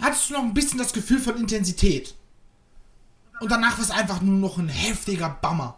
hattest 0.00 0.30
du 0.30 0.34
noch 0.34 0.42
ein 0.42 0.54
bisschen 0.54 0.78
das 0.78 0.94
Gefühl 0.94 1.18
von 1.20 1.36
Intensität. 1.36 2.14
Und 3.42 3.50
danach 3.50 3.76
war 3.76 3.84
es 3.84 3.90
einfach 3.90 4.20
nur 4.20 4.38
noch 4.38 4.56
ein 4.58 4.68
heftiger 4.68 5.28
Bummer. 5.28 5.76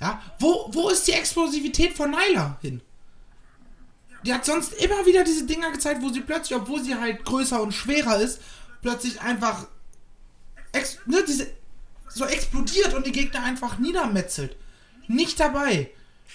Ja, 0.00 0.22
wo, 0.38 0.70
wo 0.72 0.88
ist 0.88 1.06
die 1.06 1.12
Explosivität 1.12 1.92
von 1.92 2.10
Nyla 2.10 2.56
hin? 2.62 2.80
Die 4.24 4.32
hat 4.32 4.46
sonst 4.46 4.72
immer 4.72 5.04
wieder 5.04 5.24
diese 5.24 5.44
Dinger 5.44 5.70
gezeigt, 5.70 6.00
wo 6.00 6.08
sie 6.08 6.22
plötzlich, 6.22 6.58
obwohl 6.58 6.82
sie 6.82 6.94
halt 6.94 7.22
größer 7.26 7.60
und 7.60 7.72
schwerer 7.72 8.18
ist, 8.18 8.40
plötzlich 8.80 9.20
einfach 9.20 9.66
ex 10.72 11.00
ne, 11.04 11.22
diese 11.28 11.48
so 12.08 12.24
explodiert 12.24 12.94
und 12.94 13.06
die 13.06 13.12
Gegner 13.12 13.42
einfach 13.42 13.76
niedermetzelt. 13.78 14.56
Nicht 15.06 15.38
dabei. 15.40 15.90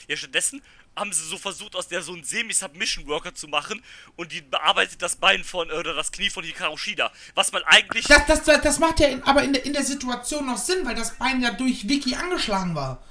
Ja, 0.07 0.15
stattdessen 0.15 0.61
haben 0.95 1.11
sie 1.11 1.25
so 1.25 1.37
versucht, 1.37 1.75
aus 1.75 1.87
der 1.87 2.01
so 2.01 2.13
einen 2.13 2.23
Semi-Submission-Worker 2.23 3.33
zu 3.33 3.47
machen 3.47 3.83
und 4.15 4.31
die 4.31 4.41
bearbeitet 4.41 5.01
das 5.01 5.15
Bein 5.15 5.43
von, 5.43 5.69
äh, 5.69 5.73
oder 5.73 5.93
das 5.93 6.11
Knie 6.11 6.29
von 6.29 6.43
Hikaru 6.43 6.77
Shida. 6.77 7.11
Was 7.35 7.51
man 7.51 7.63
eigentlich. 7.63 8.05
Das, 8.05 8.25
das, 8.25 8.43
das, 8.43 8.79
macht 8.79 8.99
ja 8.99 9.07
in, 9.07 9.23
aber 9.23 9.43
in 9.43 9.53
der, 9.53 9.65
in 9.65 9.73
der 9.73 9.83
Situation 9.83 10.45
noch 10.45 10.57
Sinn, 10.57 10.85
weil 10.85 10.95
das 10.95 11.17
Bein 11.17 11.41
ja 11.41 11.51
durch 11.51 11.87
Vicky 11.87 12.15
angeschlagen 12.15 12.75
war. 12.75 13.01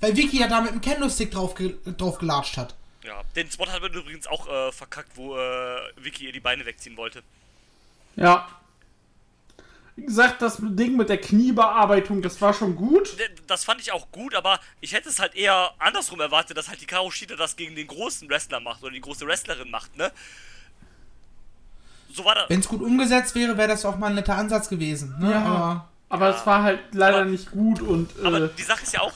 Weil 0.00 0.16
Vicky 0.16 0.40
ja 0.40 0.48
da 0.48 0.60
mit 0.60 0.72
dem 0.72 0.80
Kendo-Stick 0.80 1.30
drauf, 1.30 1.54
ge, 1.54 1.74
drauf 1.96 2.18
gelatscht 2.18 2.56
hat. 2.56 2.74
Ja, 3.04 3.22
den 3.34 3.50
Spot 3.50 3.66
hat 3.66 3.80
man 3.80 3.92
übrigens 3.92 4.26
auch 4.26 4.46
äh, 4.46 4.72
verkackt, 4.72 5.16
wo 5.16 5.36
äh, 5.36 5.80
Vicky 5.96 6.26
ihr 6.26 6.32
die 6.32 6.40
Beine 6.40 6.66
wegziehen 6.66 6.96
wollte. 6.96 7.22
Ja. 8.16 8.48
Wie 10.00 10.06
gesagt, 10.06 10.40
das 10.40 10.56
Ding 10.60 10.96
mit 10.96 11.10
der 11.10 11.18
Kniebearbeitung, 11.20 12.22
das 12.22 12.40
war 12.40 12.54
schon 12.54 12.74
gut. 12.74 13.16
Das 13.46 13.64
fand 13.64 13.80
ich 13.82 13.92
auch 13.92 14.10
gut, 14.10 14.34
aber 14.34 14.58
ich 14.80 14.92
hätte 14.94 15.10
es 15.10 15.18
halt 15.18 15.34
eher 15.34 15.72
andersrum 15.78 16.20
erwartet, 16.20 16.56
dass 16.56 16.68
halt 16.68 16.80
Hikaru 16.80 17.10
Shida 17.10 17.36
das 17.36 17.54
gegen 17.56 17.74
den 17.76 17.86
großen 17.86 18.28
Wrestler 18.30 18.60
macht 18.60 18.82
oder 18.82 18.92
die 18.92 19.00
große 19.02 19.26
Wrestlerin 19.26 19.70
macht, 19.70 19.94
ne? 19.96 20.10
So 22.12 22.24
war 22.24 22.34
das. 22.34 22.48
Wenn 22.48 22.60
es 22.60 22.68
gut 22.68 22.80
umgesetzt 22.80 23.34
wäre, 23.34 23.56
wäre 23.58 23.68
das 23.68 23.84
auch 23.84 23.96
mal 23.98 24.06
ein 24.08 24.14
netter 24.14 24.36
Ansatz 24.36 24.68
gewesen. 24.68 25.14
Ne? 25.20 25.30
Ja. 25.32 25.44
Aber 25.44 25.88
Aber 26.08 26.34
es 26.36 26.46
war 26.46 26.62
halt 26.62 26.80
leider 26.92 27.18
Aber- 27.18 27.24
nicht 27.26 27.50
gut 27.50 27.80
und 27.82 28.10
Aber 28.24 28.38
äh, 28.44 28.48
die 28.56 28.62
Sache 28.62 28.82
ist 28.82 28.94
ja 28.94 29.00
auch, 29.02 29.12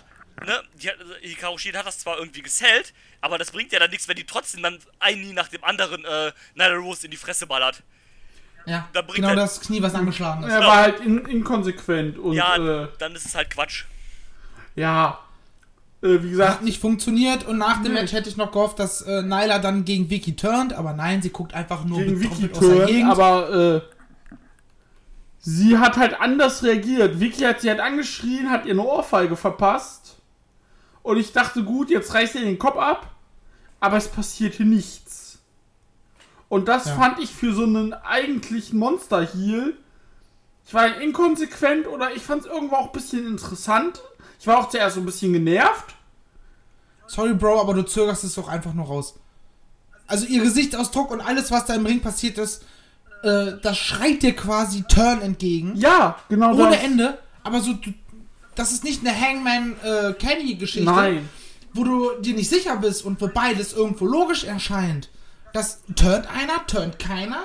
ne, 0.46 0.62
die 0.74 0.90
hat, 0.90 0.96
Hikaru 1.22 1.56
Shida 1.58 1.78
hat 1.80 1.86
das 1.86 1.98
zwar 1.98 2.18
irgendwie 2.18 2.42
gesellt, 2.42 2.92
aber 3.22 3.38
das 3.38 3.50
bringt 3.52 3.72
ja 3.72 3.78
dann 3.78 3.90
nichts, 3.90 4.06
wenn 4.06 4.16
die 4.16 4.26
trotzdem 4.26 4.62
dann 4.62 4.78
ein 5.00 5.14
Knie 5.14 5.32
nach 5.32 5.48
dem 5.48 5.64
anderen 5.64 6.04
äh, 6.04 6.32
Nyla 6.54 6.74
Rose 6.76 7.06
in 7.06 7.10
die 7.10 7.16
Fresse 7.16 7.46
ballert. 7.46 7.82
Ja, 8.66 8.88
Da 8.92 9.02
bringt 9.02 9.16
genau 9.16 9.34
das 9.34 9.60
Knie, 9.60 9.82
was 9.82 9.94
angeschlagen 9.94 10.44
ist. 10.44 10.52
er 10.52 10.60
war 10.60 10.76
halt 10.76 11.00
in, 11.00 11.18
inkonsequent 11.26 12.18
und 12.18 12.32
Ja, 12.34 12.56
äh, 12.56 12.88
dann 12.98 13.14
ist 13.14 13.26
es 13.26 13.34
halt 13.34 13.50
Quatsch. 13.50 13.84
ja. 14.74 15.18
Äh, 16.02 16.22
wie 16.22 16.30
gesagt, 16.30 16.50
Hat 16.56 16.62
nicht 16.62 16.80
funktioniert 16.82 17.46
und 17.46 17.56
nach 17.56 17.82
dem 17.82 17.94
Nee. 17.94 18.00
Match 18.02 18.12
hätte 18.12 18.28
ich 18.28 18.36
noch 18.36 18.52
gehofft, 18.52 18.78
dass 18.78 19.00
äh, 19.02 19.22
Nyla 19.22 19.58
dann 19.58 19.86
gegen 19.86 20.10
Vicky 20.10 20.36
turnt, 20.36 20.74
aber 20.74 20.92
nein, 20.92 21.22
sie 21.22 21.30
guckt 21.30 21.54
einfach 21.54 21.84
nur 21.86 21.98
gegen 22.00 22.20
Vicky 22.20 22.42
betroffen 22.42 22.52
aus 22.52 22.60
der 22.76 22.76
Turn, 22.78 22.86
Gegend. 22.88 23.10
aber 23.10 23.50
äh, 23.76 23.80
sie 25.38 25.78
hat 25.78 25.96
halt 25.96 26.20
anders 26.20 26.62
reagiert. 26.62 27.20
Vicky 27.20 27.42
hat 27.44 27.60
sie 27.60 27.70
halt 27.70 27.80
angeschrien, 27.80 28.50
hat 28.50 28.66
ihr 28.66 28.72
eine 28.72 28.82
Ohrfeige 28.82 29.36
verpasst. 29.36 30.16
Und 31.02 31.18
ich 31.18 31.32
dachte, 31.32 31.62
gut, 31.64 31.90
jetzt 31.90 32.12
reißt 32.14 32.34
ihr 32.36 32.42
den 32.42 32.58
Kopf 32.58 32.76
ab. 32.78 33.10
Aber 33.80 33.96
es 33.98 34.08
passierte 34.08 34.64
nichts. 34.64 35.03
Und 36.48 36.68
das 36.68 36.86
Ja. 36.86 36.94
fand 36.96 37.18
ich 37.20 37.30
für 37.30 37.54
so 37.54 37.64
einen 37.64 37.92
eigentlichen 37.94 38.78
Monster-Heal. 38.78 39.74
Ich 40.66 40.72
war 40.74 41.00
inkonsequent 41.00 41.86
oder 41.88 42.14
ich 42.14 42.22
fand 42.22 42.42
es 42.42 42.46
irgendwo 42.46 42.76
auch 42.76 42.86
ein 42.86 42.92
bisschen 42.92 43.26
interessant. 43.26 44.02
Ich 44.40 44.46
war 44.46 44.58
auch 44.58 44.68
zuerst 44.68 44.94
so 44.94 45.00
ein 45.00 45.06
bisschen 45.06 45.32
genervt. 45.32 45.94
Sorry, 47.06 47.34
Bro, 47.34 47.60
aber 47.60 47.74
du 47.74 47.82
zögerst 47.82 48.24
es 48.24 48.34
doch 48.34 48.48
einfach 48.48 48.72
nur 48.72 48.86
raus. 48.86 49.14
Also 50.06 50.26
ihr 50.26 50.42
Gesichtsausdruck 50.42 51.10
und 51.10 51.20
alles, 51.20 51.50
was 51.50 51.64
da 51.66 51.74
im 51.74 51.84
Ring 51.86 52.00
passiert 52.00 52.38
ist, 52.38 52.62
äh, 53.22 53.52
das 53.62 53.76
schreit 53.78 54.22
dir 54.22 54.34
quasi 54.36 54.84
Turn 54.88 55.20
entgegen. 55.22 55.72
Ja, 55.76 56.18
genau 56.28 56.52
Ohne 56.54 56.70
das. 56.70 56.82
Ende. 56.82 57.18
Aber 57.42 57.60
so, 57.60 57.72
du, 57.74 57.92
das 58.54 58.72
ist 58.72 58.84
nicht 58.84 59.06
eine 59.06 59.18
Hangman-Kenny-Geschichte, 59.18 60.90
Nein. 60.90 61.28
wo 61.72 61.84
du 61.84 62.10
dir 62.20 62.34
nicht 62.34 62.48
sicher 62.48 62.76
bist 62.76 63.04
und 63.04 63.20
wo 63.20 63.28
beides 63.28 63.72
irgendwo 63.72 64.06
logisch 64.06 64.44
erscheint. 64.44 65.08
Das 65.54 65.78
turnt 65.94 66.26
einer, 66.26 66.66
turnt 66.66 66.98
keiner, 66.98 67.44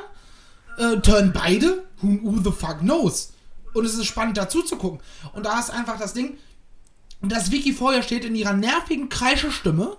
äh, 0.80 0.98
turnt 0.98 1.32
beide, 1.32 1.86
who, 2.02 2.20
who 2.24 2.42
the 2.42 2.52
fuck 2.52 2.80
knows. 2.80 3.34
Und 3.76 3.86
es 3.86 3.94
ist 3.94 4.08
spannend 4.08 4.36
dazu 4.36 4.64
zu 4.64 4.78
gucken. 4.78 5.00
Und 5.34 5.46
da 5.46 5.60
ist 5.60 5.70
einfach 5.70 6.00
das 6.00 6.14
Ding, 6.14 6.40
dass 7.22 7.52
Vicky 7.52 7.72
vorher 7.72 8.02
steht 8.02 8.26
in 8.26 8.34
ihrer 8.36 8.54
nervigen 8.54 9.10
Kreische-Stimme, 9.10 9.96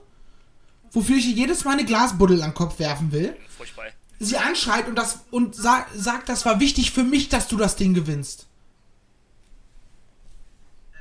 wofür 0.91 1.19
ich 1.19 1.27
ihr 1.29 1.35
jedes 1.35 1.65
Mal 1.65 1.75
eine 1.75 1.85
Glasbuddel 1.85 2.43
an 2.43 2.51
den 2.51 2.55
Kopf 2.55 2.81
werfen 2.81 3.13
will 3.13 3.37
Furchtbar. 3.57 3.85
sie 4.19 4.37
anschreit 4.39 4.89
und 4.89 4.97
das 4.97 5.21
und 5.31 5.55
sa 5.55 5.87
sagt, 5.95 6.29
das 6.29 6.45
war 6.45 6.59
wichtig 6.59 6.91
für 6.91 7.05
mich, 7.05 7.29
dass 7.29 7.47
du 7.47 7.57
das 7.57 7.77
Ding 7.77 7.95
gewinnst. 7.95 8.49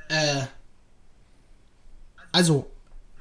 Äh. 0.08 0.44
Also, 2.30 2.70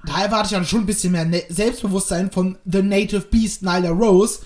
da 0.06 0.24
erwarte 0.24 0.48
ich 0.48 0.52
dann 0.52 0.66
schon 0.66 0.82
ein 0.82 0.86
bisschen 0.86 1.12
mehr 1.12 1.26
ne 1.26 1.44
Selbstbewusstsein 1.50 2.32
von 2.32 2.58
The 2.66 2.82
Native 2.82 3.22
Beast 3.22 3.62
Nyla 3.62 3.90
Rose, 3.90 4.40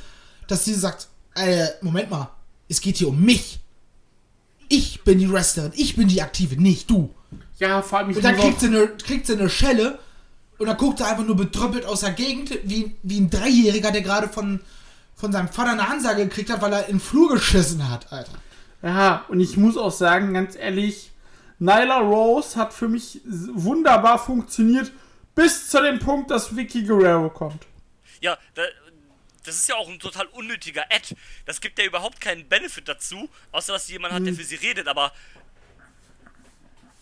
dass 0.48 0.66
sie 0.66 0.74
sagt, 0.74 1.08
äh, 1.36 1.68
Moment 1.82 2.10
mal, 2.10 2.30
es 2.68 2.82
geht 2.82 2.98
hier 2.98 3.10
um 3.10 3.22
mich. 3.22 3.60
Ich 4.70 5.04
bin 5.04 5.20
die 5.20 5.32
Wrestlerin, 5.32 5.72
ich 5.76 5.96
bin 5.96 6.08
die 6.08 6.22
Aktive, 6.22 6.60
nicht 6.60 6.90
du. 6.90 7.14
Ja, 7.60 7.82
vor 7.82 8.00
allem 8.00 8.10
ich 8.10 8.18
Und 8.18 8.26
dann 8.26 8.36
kriegt 8.36 8.60
sie, 8.60 8.68
eine, 8.68 8.88
kriegt 8.88 9.28
sie 9.28 9.34
eine 9.34 9.50
Schelle 9.50 10.00
und 10.58 10.68
dann 10.68 10.78
guckt 10.78 10.98
sie 10.98 11.06
einfach 11.06 11.26
nur 11.26 11.36
betröppelt 11.36 11.86
aus 11.86 12.02
der 12.02 12.12
Gegend, 12.12 12.58
wie, 12.64 12.96
wie 13.04 13.20
ein 13.20 13.30
Dreijähriger, 13.30 13.92
der 13.92 14.02
gerade 14.02 14.28
von, 14.28 14.62
von 15.16 15.32
seinem 15.32 15.50
Vater 15.50 15.72
eine 15.72 15.88
Ansage 15.88 16.24
gekriegt 16.24 16.52
hat, 16.52 16.62
weil 16.62 16.74
er 16.74 16.88
in 16.88 16.96
den 16.96 17.00
Flur 17.00 17.34
geschissen 17.34 17.90
hat, 17.90 18.12
Alter. 18.12 18.32
Ja, 18.82 19.26
und 19.30 19.40
ich 19.40 19.56
muss 19.56 19.78
auch 19.78 19.92
sagen, 19.92 20.34
ganz 20.34 20.56
ehrlich, 20.56 21.12
Nyla 21.60 22.00
Rose 22.00 22.58
hat 22.58 22.74
für 22.74 22.90
mich 22.90 23.22
wunderbar 23.26 24.20
funktioniert, 24.20 24.92
bis 25.36 25.70
zu 25.70 25.82
dem 25.82 26.00
Punkt, 26.00 26.32
dass 26.32 26.56
Vicky 26.56 26.84
Guerrero 26.84 27.30
kommt. 27.30 27.66
Ja, 28.22 28.38
da, 28.54 28.64
das 29.44 29.56
ist 29.56 29.68
ja 29.68 29.76
auch 29.76 29.90
ein 29.90 30.00
total 30.00 30.28
unnötiger 30.28 30.86
Ad. 30.92 31.16
Das 31.46 31.60
gibt 31.60 31.78
ja 31.80 31.86
überhaupt 31.86 32.22
keinen 32.22 32.48
Benefit 32.48 32.88
dazu, 32.88 33.30
außer 33.52 33.74
dass 33.74 33.90
jemand 33.90 34.14
hat, 34.14 34.26
der 34.26 34.34
für 34.34 34.44
sie 34.44 34.56
redet, 34.56 34.88
aber 34.88 35.12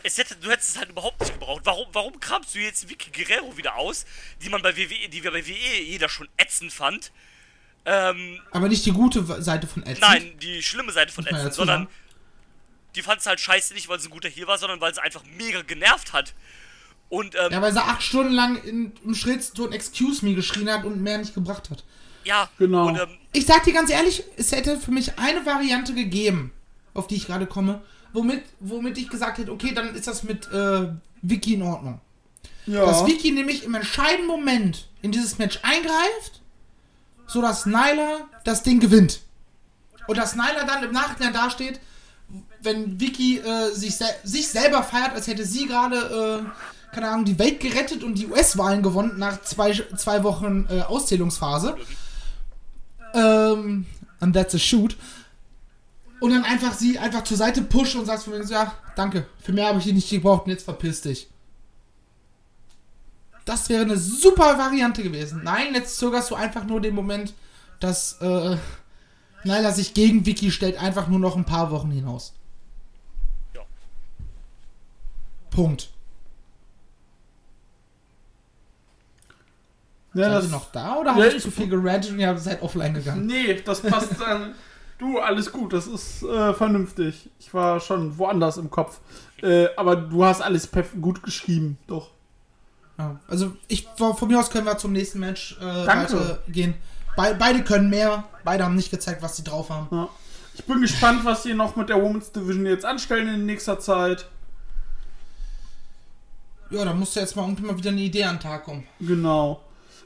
es 0.04 0.18
hätte, 0.18 0.36
du 0.36 0.50
hättest 0.50 0.72
es 0.72 0.78
halt 0.80 0.90
überhaupt 0.90 1.20
nicht 1.20 1.34
gebraucht. 1.34 1.62
Warum, 1.64 1.88
warum 1.94 2.20
kramst 2.20 2.56
du 2.56 2.60
jetzt 2.60 2.90
Vicky 2.90 3.12
Guerrero 3.12 3.56
wieder 3.58 3.76
aus, 3.76 4.06
die 4.42 4.50
man 4.50 4.62
bei 4.62 4.76
WWE, 4.76 5.10
die 5.10 5.24
wir 5.24 5.32
bei 5.32 5.46
WWE 5.46 5.82
jeder 5.84 6.10
schon 6.10 6.28
ätzend 6.38 6.74
fand? 6.74 7.12
Ähm, 7.86 8.40
Aber 8.52 8.68
nicht 8.68 8.86
die 8.86 8.92
gute 8.92 9.24
Seite 9.42 9.68
von 9.68 9.84
Ed. 9.84 10.00
nein, 10.00 10.38
die 10.40 10.62
schlimme 10.62 10.92
Seite 10.92 11.12
von 11.12 11.26
ätzend, 11.26 11.54
sondern 11.54 11.88
die 12.96 13.02
fand 13.02 13.22
es 13.22 13.28
halt 13.28 13.40
scheiße 13.40 13.74
nicht, 13.74 13.90
weil 13.90 14.00
sie 14.00 14.08
ein 14.08 14.12
guter 14.12 14.30
hier 14.30 14.48
war, 14.48 14.58
sondern 14.58 14.82
weil 14.82 14.94
sie 14.94 15.02
einfach 15.02 15.24
mega 15.38 15.62
genervt 15.62 16.14
hat. 16.14 16.34
Und 17.12 17.36
ähm, 17.36 17.52
Ja, 17.52 17.62
weil 17.62 17.74
sie 17.74 17.80
acht 17.84 18.02
Stunden 18.02 18.32
lang 18.34 18.56
in, 18.64 18.94
im 19.06 19.14
Schrittton 19.14 19.72
Excuse 19.74 20.26
me 20.26 20.34
geschrien 20.34 20.70
hat 20.72 20.86
und 20.86 21.02
mehr 21.02 21.18
nicht 21.20 21.36
gebracht 21.36 21.70
hat. 21.70 21.84
ja, 22.24 22.50
Genau. 22.58 22.88
und 22.88 22.96
ähm, 23.00 23.10
Ich 23.34 23.46
sag 23.46 23.64
dir 23.66 23.74
ganz 23.74 23.90
ehrlich, 23.92 24.24
es 24.38 24.52
hätte 24.54 24.80
für 24.80 24.92
mich 24.92 25.20
eine 25.20 25.46
Variante 25.46 25.94
gegeben, 25.94 26.52
auf 26.94 27.08
die 27.08 27.16
ich 27.16 27.28
gerade 27.28 27.46
komme, 27.48 27.82
womit, 28.14 28.44
womit 28.62 28.98
ich 28.98 29.10
gesagt 29.10 29.38
hätte, 29.40 29.52
okay, 29.52 29.74
dann 29.74 29.94
ist 29.94 30.08
das 30.08 30.24
mit 30.24 30.50
äh, 30.52 30.88
Vicky 31.22 31.56
in 31.56 31.64
Ordnung. 31.64 32.00
Ja. 32.66 32.86
Dass 32.86 33.06
Vicky 33.06 33.32
nämlich 33.32 33.64
im 33.66 33.76
entscheidenden 33.76 34.28
Moment 34.28 34.88
in 35.02 35.12
dieses 35.12 35.38
Match 35.38 35.60
eingreift, 35.64 36.42
so 37.28 37.42
dass 37.42 37.66
Nyla 37.66 38.30
das 38.46 38.64
Ding 38.64 38.80
gewinnt. 38.80 39.20
Und 40.08 40.18
dass 40.18 40.36
Nyla 40.36 40.64
dann 40.66 40.84
im 40.84 40.92
Nachhinein 40.94 41.34
dasteht, 41.34 41.80
wenn 42.62 43.00
Vicky 43.02 43.40
äh, 43.40 43.72
sich, 43.74 43.96
sel 43.98 44.08
sich 44.24 44.48
selber 44.48 44.84
feiert, 44.84 45.14
als 45.14 45.28
hätte 45.28 45.46
sie 45.46 45.66
gerade, 45.68 46.44
äh, 46.46 46.50
keine 46.92 47.10
Ahnung, 47.10 47.26
die 47.26 47.40
Welt 47.40 47.60
gerettet 47.60 48.04
und 48.04 48.16
die 48.16 48.28
US-Wahlen 48.28 48.84
gewonnen 48.84 49.18
nach 49.18 49.42
zwei, 49.42 49.74
zwei 49.96 50.24
Wochen 50.24 50.68
äh, 50.70 50.82
Auszählungsphase. 50.82 51.78
Ähm, 53.14 53.86
and 54.20 54.36
that's 54.36 54.56
a 54.56 54.60
shoot. 54.60 54.98
Und 56.20 56.32
dann 56.32 56.44
einfach 56.44 56.74
sie 56.74 57.00
einfach 57.00 57.24
zur 57.24 57.38
Seite 57.38 57.62
pusht 57.62 57.96
und 57.96 58.06
sagt 58.06 58.24
von 58.24 58.34
mir 58.34 58.44
so, 58.46 58.54
ja, 58.54 58.74
danke, 58.96 59.26
für 59.42 59.54
mehr 59.54 59.68
habe 59.68 59.80
ich 59.80 59.86
dich 59.86 59.94
nicht 59.94 60.10
gebraucht 60.10 60.46
und 60.46 60.52
jetzt 60.52 60.66
verpiss 60.66 61.02
dich. 61.02 61.28
Das 63.46 63.70
wäre 63.70 63.82
eine 63.82 63.98
super 63.98 64.58
Variante 64.58 65.02
gewesen. 65.02 65.42
Nein, 65.44 65.74
jetzt 65.74 65.98
zögerst 65.98 66.30
du 66.30 66.36
einfach 66.36 66.66
nur 66.66 66.80
den 66.80 66.94
Moment, 66.94 67.34
dass 67.80 68.22
äh, 68.22 68.58
Nyla 69.44 69.72
sich 69.72 69.94
gegen 69.94 70.26
Vicky 70.26 70.52
stellt, 70.52 70.78
einfach 70.78 71.08
nur 71.08 71.20
noch 71.20 71.36
ein 71.36 71.46
paar 71.46 71.72
Wochen 71.72 71.90
hinaus. 71.90 72.34
Ja. 73.56 73.62
Punkt. 75.50 75.90
Ja, 80.14 80.26
Seid 80.26 80.34
das, 80.34 80.46
ihr 80.46 80.52
noch 80.52 80.72
da 80.72 80.98
oder 80.98 81.12
Ja, 81.12 81.16
habe 81.16 81.28
ich 81.28 81.44
zu 81.44 81.52
viel 81.52 81.70
gerantet 81.70 82.12
und 82.12 82.20
ihr 82.20 82.38
seid 82.38 82.62
offline 82.62 82.94
gegangen? 82.94 83.26
Nee, 83.26 83.62
das 83.64 83.82
passt 83.82 84.20
dann. 84.20 84.54
Du, 84.98 85.20
alles 85.20 85.52
gut, 85.52 85.74
das 85.74 85.88
ist 85.88 86.22
äh, 86.24 86.54
vernünftig. 86.54 87.30
Ich 87.40 87.54
war 87.54 87.80
schon 87.80 88.18
woanders 88.18 88.58
im 88.58 88.70
Kopf. 88.70 89.00
Äh, 89.42 89.68
aber 89.76 89.96
du 89.96 90.24
hast 90.24 90.42
alles 90.42 90.70
gut 91.02 91.24
geschrieben, 91.24 91.78
doch. 91.88 92.12
Ja, 93.00 93.20
also 93.28 93.54
ich 93.68 93.88
von 93.96 94.28
mir 94.28 94.40
aus 94.40 94.52
können 94.52 94.66
wir 94.66 94.78
zum 94.78 94.92
nächsten 94.92 95.20
Match 95.20 95.58
äh, 95.60 95.86
Danke. 95.86 96.14
weitergehen. 96.14 96.76
Be 97.16 97.36
beide 97.40 97.64
können 97.64 97.90
mehr, 97.90 98.26
beide 98.44 98.64
haben 98.64 98.76
nicht 98.76 98.92
gezeigt, 98.92 99.22
was 99.24 99.38
sie 99.38 99.44
drauf 99.44 99.70
haben. 99.70 99.88
Ja. 99.92 100.10
Ich 100.54 100.66
bin 100.66 100.82
gespannt, 100.82 101.26
was 101.26 101.44
sie 101.44 101.54
noch 101.54 101.76
mit 101.76 101.90
der 101.90 102.02
Women's 102.02 102.32
Division 102.32 102.66
jetzt 102.66 102.86
anstellen 102.86 103.28
in 103.34 103.46
nächster 103.46 103.80
Zeit. 103.80 104.28
Ja, 106.70 106.86
da 106.86 106.94
musste 106.94 107.22
jetzt 107.22 107.36
mal 107.36 107.44
irgendwie 107.44 107.64
mal 107.64 107.78
wieder 107.78 107.90
eine 107.90 108.02
Idee 108.02 108.26
an 108.26 108.36
den 108.36 108.42
Tag 108.42 108.66
kommen. 108.66 108.86
Genau. 109.00 109.62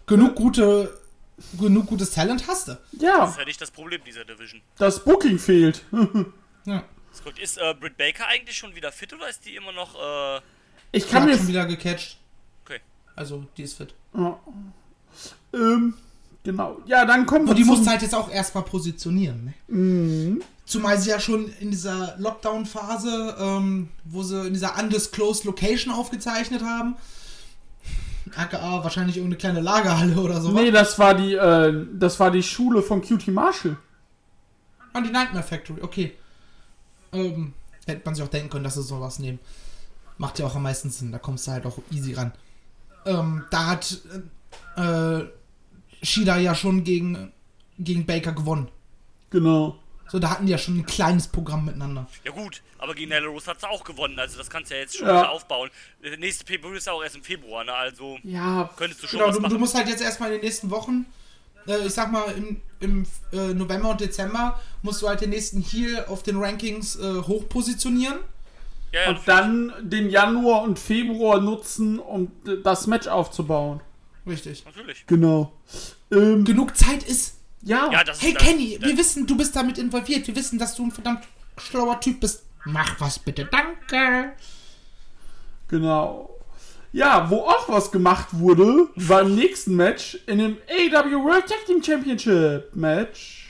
Genug 0.08 0.36
gute, 0.36 1.00
genug 1.60 1.88
gutes 1.88 2.12
Talent 2.12 2.48
hast 2.48 2.68
du. 2.68 2.78
Ja, 3.00 3.20
das 3.22 3.32
ist 3.32 3.40
ja 3.40 3.46
nicht 3.46 3.62
das 3.62 3.72
Problem 3.72 4.02
dieser 4.06 4.24
Division. 4.26 4.62
das 4.78 5.04
Booking 5.04 5.40
fehlt. 5.40 5.84
Ja. 6.68 6.84
Ist, 7.40 7.58
äh, 7.60 7.76
Britt 7.80 7.96
Baker 7.96 8.26
eigentlich 8.28 8.58
schon 8.58 8.74
wieder 8.74 8.92
fit 8.92 9.14
oder 9.14 9.30
ist 9.30 9.46
die 9.46 9.56
immer 9.56 9.72
noch. 9.72 9.94
Äh, 9.96 10.42
Ich 10.92 11.08
kann 11.08 11.26
mir 11.26 11.38
schon 11.38 11.48
wieder 11.48 11.68
gecatcht. 11.68 12.18
okay. 12.66 12.80
Also, 13.16 13.46
die 13.56 13.62
ist 13.64 13.78
fit. 13.78 13.94
Ja. 14.18 14.40
Ähm, 15.54 15.94
genau. 16.44 16.82
Ja, 16.88 17.06
dann 17.06 17.28
kommen 17.28 17.46
wir 17.46 17.52
Und 17.52 17.58
die 17.58 17.64
mussten 17.64 17.88
halt 17.88 18.02
jetzt 18.02 18.16
auch 18.16 18.32
erstmal 18.32 18.64
positionieren. 18.64 19.54
Ne? 19.70 20.42
Zumal 20.66 20.98
sie 21.00 21.12
ja 21.12 21.20
schon 21.20 21.54
in 21.60 21.70
dieser 21.70 22.16
Lockdown-Phase, 22.18 23.36
ähm, 23.40 23.90
wo 24.06 24.24
sie 24.24 24.48
in 24.48 24.54
dieser 24.54 24.76
undisclosed 24.80 25.44
Location 25.46 25.94
aufgezeichnet 25.94 26.64
haben. 26.64 26.96
AKA 28.36 28.84
wahrscheinlich 28.84 29.18
irgendeine 29.18 29.38
kleine 29.38 29.62
Lagerhalle 29.62 30.16
oder 30.22 30.42
so. 30.42 30.52
Nee, 30.52 30.72
das 30.72 30.98
war 31.00 31.14
die, 31.14 31.34
äh, 31.34 31.86
das 31.94 32.20
war 32.20 32.32
die 32.32 32.44
Schule 32.44 32.82
von 32.82 33.02
Cutie 33.02 33.32
Marshall. 33.32 33.78
An 34.94 35.04
die 35.04 35.12
Nightmare 35.12 35.44
Factory, 35.44 35.82
okay. 35.82 36.14
Ähm, 37.12 37.54
hätte 37.86 38.02
man 38.06 38.16
sich 38.16 38.24
auch 38.24 38.30
denken 38.30 38.50
können, 38.50 38.64
dass 38.64 38.76
sie 38.76 38.84
sowas 38.84 39.20
nehmen. 39.20 39.40
Macht 40.18 40.40
ja 40.40 40.46
auch 40.46 40.56
am 40.56 40.64
meisten 40.64 40.90
Sinn, 40.90 41.12
da 41.12 41.20
kommst 41.20 41.48
du 41.48 41.52
halt 41.52 41.66
auch 41.66 41.78
easy 41.92 42.14
ran. 42.14 42.32
Ähm, 43.06 43.44
da 43.52 43.66
hat 43.68 44.00
äh, 44.78 45.26
Shida 46.02 46.38
ja 46.38 46.56
schon 46.56 46.84
gegen, 46.84 47.32
gegen 47.78 48.06
Baker 48.06 48.32
gewonnen. 48.32 48.70
Genau. 49.30 49.78
So, 50.08 50.20
da 50.20 50.30
hatten 50.30 50.46
die 50.46 50.52
ja 50.52 50.58
schon 50.58 50.78
ein 50.78 50.86
kleines 50.86 51.28
Programm 51.28 51.66
miteinander. 51.66 52.08
Ja 52.24 52.32
gut, 52.32 52.62
aber 52.78 52.94
gegen 52.94 53.12
Rose 53.26 53.48
hat 53.48 53.60
sie 53.60 53.68
auch 53.68 53.84
gewonnen, 53.84 54.18
also 54.20 54.38
das 54.38 54.50
kannst 54.50 54.70
du 54.72 54.76
ja 54.76 54.82
jetzt 54.82 54.96
schon 54.98 55.08
Ja. 55.08 55.16
wieder 55.22 55.32
aufbauen. 55.32 55.70
Der 56.04 56.16
nächste 56.18 56.46
pay 56.46 56.60
ist 56.78 56.86
ja 56.88 56.94
auch 56.94 57.04
erst 57.04 57.16
im 57.16 57.24
Februar, 57.24 57.64
ne? 57.64 57.74
Also 57.74 58.18
Ja, 58.24 58.70
könntest 58.78 59.02
du 59.04 59.08
schon 59.08 59.18
Genau, 59.20 59.30
was 59.30 59.36
du, 59.36 59.42
du 59.42 59.48
machen. 59.50 59.60
musst 59.60 59.76
halt 59.76 59.88
jetzt 59.90 60.02
erstmal 60.04 60.30
in 60.30 60.36
den 60.40 60.46
nächsten 60.46 60.70
Wochen, 60.70 61.06
äh, 61.68 61.86
ich 61.88 61.94
sag 61.94 62.12
mal 62.12 62.26
im, 62.38 62.62
im 62.80 63.06
äh, 63.34 63.54
November 63.54 63.90
und 63.90 64.02
Dezember, 64.02 64.60
musst 64.84 65.02
du 65.02 65.08
halt 65.08 65.22
den 65.22 65.32
nächsten 65.32 65.62
Heal 65.62 66.06
auf 66.08 66.22
den 66.24 66.38
Rankings 66.38 66.96
äh, 66.98 67.22
hoch 67.24 67.50
positionieren. 67.50 68.20
ja, 68.92 69.02
ja, 69.04 69.10
und 69.10 69.20
dann 69.28 69.74
den 69.82 70.10
Januar 70.12 70.62
und 70.62 70.78
Februar 70.78 71.42
nutzen, 71.42 71.98
um 72.00 72.32
das 72.64 72.86
Match 72.88 73.08
aufzubauen. 73.08 73.82
Richtig. 74.28 74.64
natürlich. 74.66 75.06
Genau. 75.08 75.52
Ähm, 76.12 76.46
Genug 76.46 76.78
Zeit 76.78 77.04
ist. 77.04 77.35
Ja, 77.66 77.90
Ja, 77.92 78.04
das 78.04 78.22
Hey 78.22 78.32
ist 78.32 78.40
Kenny, 78.40 78.78
das, 78.80 78.90
wir 78.90 78.98
wissen, 78.98 79.28
du 79.28 79.36
bist 79.36 79.56
damit 79.56 79.78
involviert. 79.78 80.26
Wir 80.28 80.36
wissen, 80.36 80.58
dass 80.58 80.76
du 80.76 80.86
ein 80.86 80.92
verdammt 80.92 81.26
schlauer 81.58 82.00
Typ 82.00 82.22
bist. 82.22 82.44
Mach 82.64 83.00
was 83.00 83.20
bitte, 83.20 83.46
danke. 83.46 84.34
genau. 85.68 86.32
Ja, 86.92 87.30
wo 87.30 87.42
auch 87.42 87.68
was 87.68 87.92
gemacht 87.92 88.28
wurde, 88.32 88.88
war 88.96 89.22
im 89.22 89.36
nächsten 89.36 89.76
Match 89.76 90.18
in 90.28 90.38
dem 90.38 90.58
AW 90.70 91.12
World 91.26 91.46
Tag 91.46 91.66
Team 91.66 91.84
Championship 91.84 92.74
Match. 92.74 93.50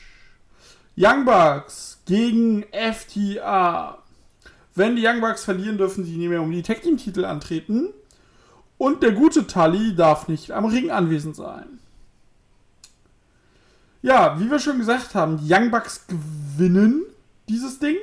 Young 0.97 1.25
Bucks 1.25 2.01
gegen 2.05 2.65
FTA. 2.71 3.99
Wenn 4.73 4.95
die 4.95 5.05
Young 5.05 5.21
Bucks 5.21 5.43
verlieren, 5.43 5.77
dürfen 5.77 6.03
sie 6.05 6.17
nicht 6.17 6.29
mehr 6.29 6.41
um 6.41 6.51
die 6.51 6.63
Tag 6.63 6.81
Team 6.81 6.97
Titel 6.97 7.23
antreten. 7.23 7.89
Und 8.77 9.03
der 9.03 9.11
gute 9.11 9.45
Tully 9.45 9.95
darf 9.95 10.27
nicht 10.27 10.51
am 10.51 10.65
Ring 10.65 10.89
anwesend 10.89 11.35
sein. 11.35 11.79
Ja, 14.05 14.39
wie 14.39 14.51
wir 14.51 14.59
schon 14.59 14.77
gesagt 14.77 15.15
haben, 15.15 15.39
die 15.39 15.51
Young 15.51 15.71
Bucks 15.71 16.05
gewinnen 16.07 17.01
dieses 17.49 17.79
Ding. 17.79 17.95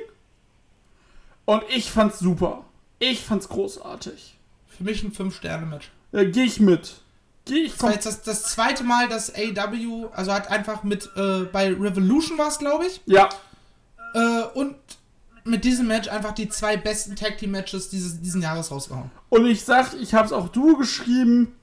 Und 1.45 1.63
ich 1.69 1.89
fand's 1.91 2.19
super. 2.19 2.65
Ich 2.99 3.23
fand's 3.23 3.47
großartig. 3.47 4.37
Für 4.67 4.83
mich 4.83 5.01
ein 5.03 5.13
5-Sterne-Match. 5.13 5.91
Äh, 6.11 6.25
Gehe 6.25 6.43
ich 6.43 6.59
mit. 6.59 6.95
Gehe 7.45 7.63
ich 7.63 7.73
Das 7.73 7.83
war 7.83 7.93
jetzt 7.93 8.05
das, 8.05 8.21
das 8.21 8.43
zweite 8.43 8.83
Mal, 8.83 9.07
dass 9.07 9.33
AW, 9.33 10.07
also 10.13 10.33
hat 10.33 10.51
einfach 10.51 10.83
mit, 10.83 11.09
äh, 11.15 11.43
bei 11.43 11.67
Revolution 11.73 12.37
war 12.37 12.49
es, 12.49 12.59
glaube 12.59 12.85
ich, 12.85 13.01
Ja, 13.05 13.29
äh, 14.13 14.43
und 14.55 14.75
mit 15.45 15.63
diesem 15.63 15.87
Match 15.87 16.09
einfach 16.09 16.33
die 16.33 16.49
zwei 16.49 16.75
besten 16.75 17.15
Tag 17.15 17.37
Team 17.37 17.51
Matches 17.51 17.89
dieses, 17.89 18.21
diesen 18.21 18.41
Jahres 18.41 18.71
rausgehauen. 18.71 19.09
und 19.29 19.45
ich 19.45 19.63
sag, 19.63 19.93
ich 19.93 20.13
hab's 20.13 20.33
auch 20.33 20.49
du 20.49 20.77
geschrieben. 20.77 21.53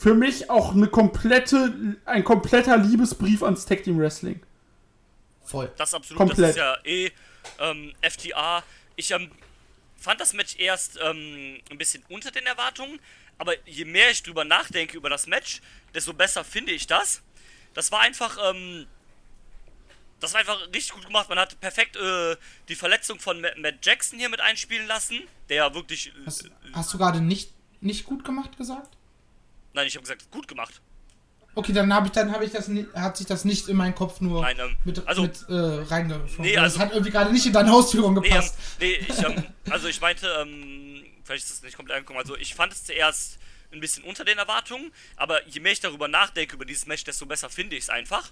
Für 0.00 0.14
mich 0.14 0.48
auch 0.48 0.72
eine 0.72 0.88
komplette, 0.88 1.96
ein 2.06 2.24
kompletter 2.24 2.78
Liebesbrief 2.78 3.42
ans 3.42 3.66
Tag 3.66 3.82
Team 3.82 3.98
Wrestling. 3.98 4.40
Voll. 5.44 5.70
Das 5.76 5.92
absolut, 5.92 6.16
Komplett. 6.16 6.38
das 6.40 6.50
ist 6.50 6.56
ja 6.56 6.76
eh 6.84 7.10
ähm, 7.58 7.92
FTA. 8.00 8.62
Ich 8.96 9.10
ähm, 9.10 9.30
fand 9.98 10.18
das 10.18 10.32
Match 10.32 10.56
erst 10.58 10.98
ähm, 11.02 11.58
ein 11.70 11.76
bisschen 11.76 12.02
unter 12.08 12.30
den 12.30 12.46
Erwartungen, 12.46 12.98
aber 13.36 13.52
je 13.68 13.84
mehr 13.84 14.10
ich 14.10 14.22
drüber 14.22 14.42
nachdenke 14.44 14.96
über 14.96 15.10
das 15.10 15.26
Match, 15.26 15.60
desto 15.94 16.14
besser 16.14 16.44
finde 16.44 16.72
ich 16.72 16.86
das. 16.86 17.20
Das 17.74 17.92
war 17.92 18.00
einfach, 18.00 18.38
ähm, 18.54 18.86
das 20.18 20.32
war 20.32 20.40
einfach 20.40 20.66
richtig 20.68 20.92
gut 20.92 21.04
gemacht. 21.04 21.28
Man 21.28 21.38
hat 21.38 21.60
perfekt 21.60 21.96
äh, 21.96 22.36
die 22.70 22.74
Verletzung 22.74 23.20
von 23.20 23.38
Ma- 23.42 23.48
Matt 23.58 23.84
Jackson 23.84 24.18
hier 24.18 24.30
mit 24.30 24.40
einspielen 24.40 24.86
lassen, 24.86 25.20
der 25.50 25.56
ja 25.56 25.74
wirklich, 25.74 26.06
äh, 26.08 26.12
Hast, 26.24 26.48
hast 26.72 26.94
du 26.94 26.96
gerade 26.96 27.20
nicht, 27.20 27.52
nicht 27.82 28.06
gut 28.06 28.24
gemacht 28.24 28.56
gesagt? 28.56 28.96
Nein, 29.72 29.86
ich 29.86 29.94
habe 29.94 30.02
gesagt, 30.02 30.30
gut 30.30 30.48
gemacht. 30.48 30.80
Okay, 31.54 31.72
dann 31.72 31.92
habe 31.92 32.06
ich, 32.06 32.12
dann 32.12 32.32
habe 32.32 32.44
ich 32.44 32.52
das, 32.52 32.70
hat 32.94 33.16
sich 33.16 33.26
das 33.26 33.44
nicht 33.44 33.68
in 33.68 33.76
meinen 33.76 33.94
Kopf 33.94 34.20
nur 34.20 34.42
Nein, 34.42 34.56
ähm, 34.60 34.76
mit, 34.84 35.06
also- 35.08 35.22
mit 35.22 35.44
äh, 35.48 35.52
reingefunden. 35.52 36.44
Nee, 36.44 36.54
das 36.54 36.62
also- 36.74 36.78
hat 36.80 36.92
irgendwie 36.92 37.10
gerade 37.10 37.32
nicht 37.32 37.44
in 37.46 37.52
deine 37.52 37.72
Ausführung 37.72 38.14
Nee, 38.14 38.18
ähm, 38.20 38.22
gepasst. 38.24 38.54
nee 38.78 38.92
ich, 38.92 39.18
ähm, 39.22 39.44
also 39.70 39.88
ich 39.88 40.00
meinte, 40.00 40.28
ähm, 40.40 41.04
vielleicht 41.24 41.44
ist 41.44 41.50
das 41.54 41.62
nicht 41.62 41.76
komplett 41.76 41.96
angekommen. 41.96 42.20
Also 42.20 42.36
ich 42.36 42.54
fand 42.54 42.72
es 42.72 42.84
zuerst 42.84 43.38
ein 43.72 43.80
bisschen 43.80 44.04
unter 44.04 44.24
den 44.24 44.38
Erwartungen, 44.38 44.92
aber 45.16 45.46
je 45.48 45.60
mehr 45.60 45.72
ich 45.72 45.80
darüber 45.80 46.06
nachdenke, 46.08 46.54
über 46.54 46.64
dieses 46.64 46.86
Match, 46.86 47.02
desto 47.04 47.26
besser 47.26 47.50
finde 47.50 47.76
ich 47.76 47.84
es 47.84 47.90
einfach. 47.90 48.30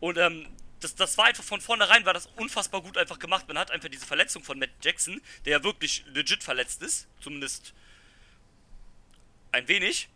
Und 0.00 0.18
ähm, 0.18 0.46
das, 0.80 0.94
das 0.96 1.16
war 1.16 1.26
einfach 1.26 1.44
von 1.44 1.60
vornherein, 1.60 2.04
war 2.04 2.12
das 2.12 2.26
unfassbar 2.36 2.82
gut 2.82 2.98
einfach 2.98 3.18
gemacht. 3.20 3.46
Man 3.48 3.56
hat 3.58 3.70
einfach 3.70 3.88
diese 3.88 4.04
Verletzung 4.04 4.42
von 4.42 4.58
Matt 4.58 4.70
Jackson, 4.82 5.20
der 5.44 5.58
ja 5.58 5.64
wirklich 5.64 6.04
legit 6.12 6.42
verletzt 6.42 6.82
ist, 6.82 7.06
zumindest 7.20 7.72
ein 9.52 9.66
wenig. 9.68 10.08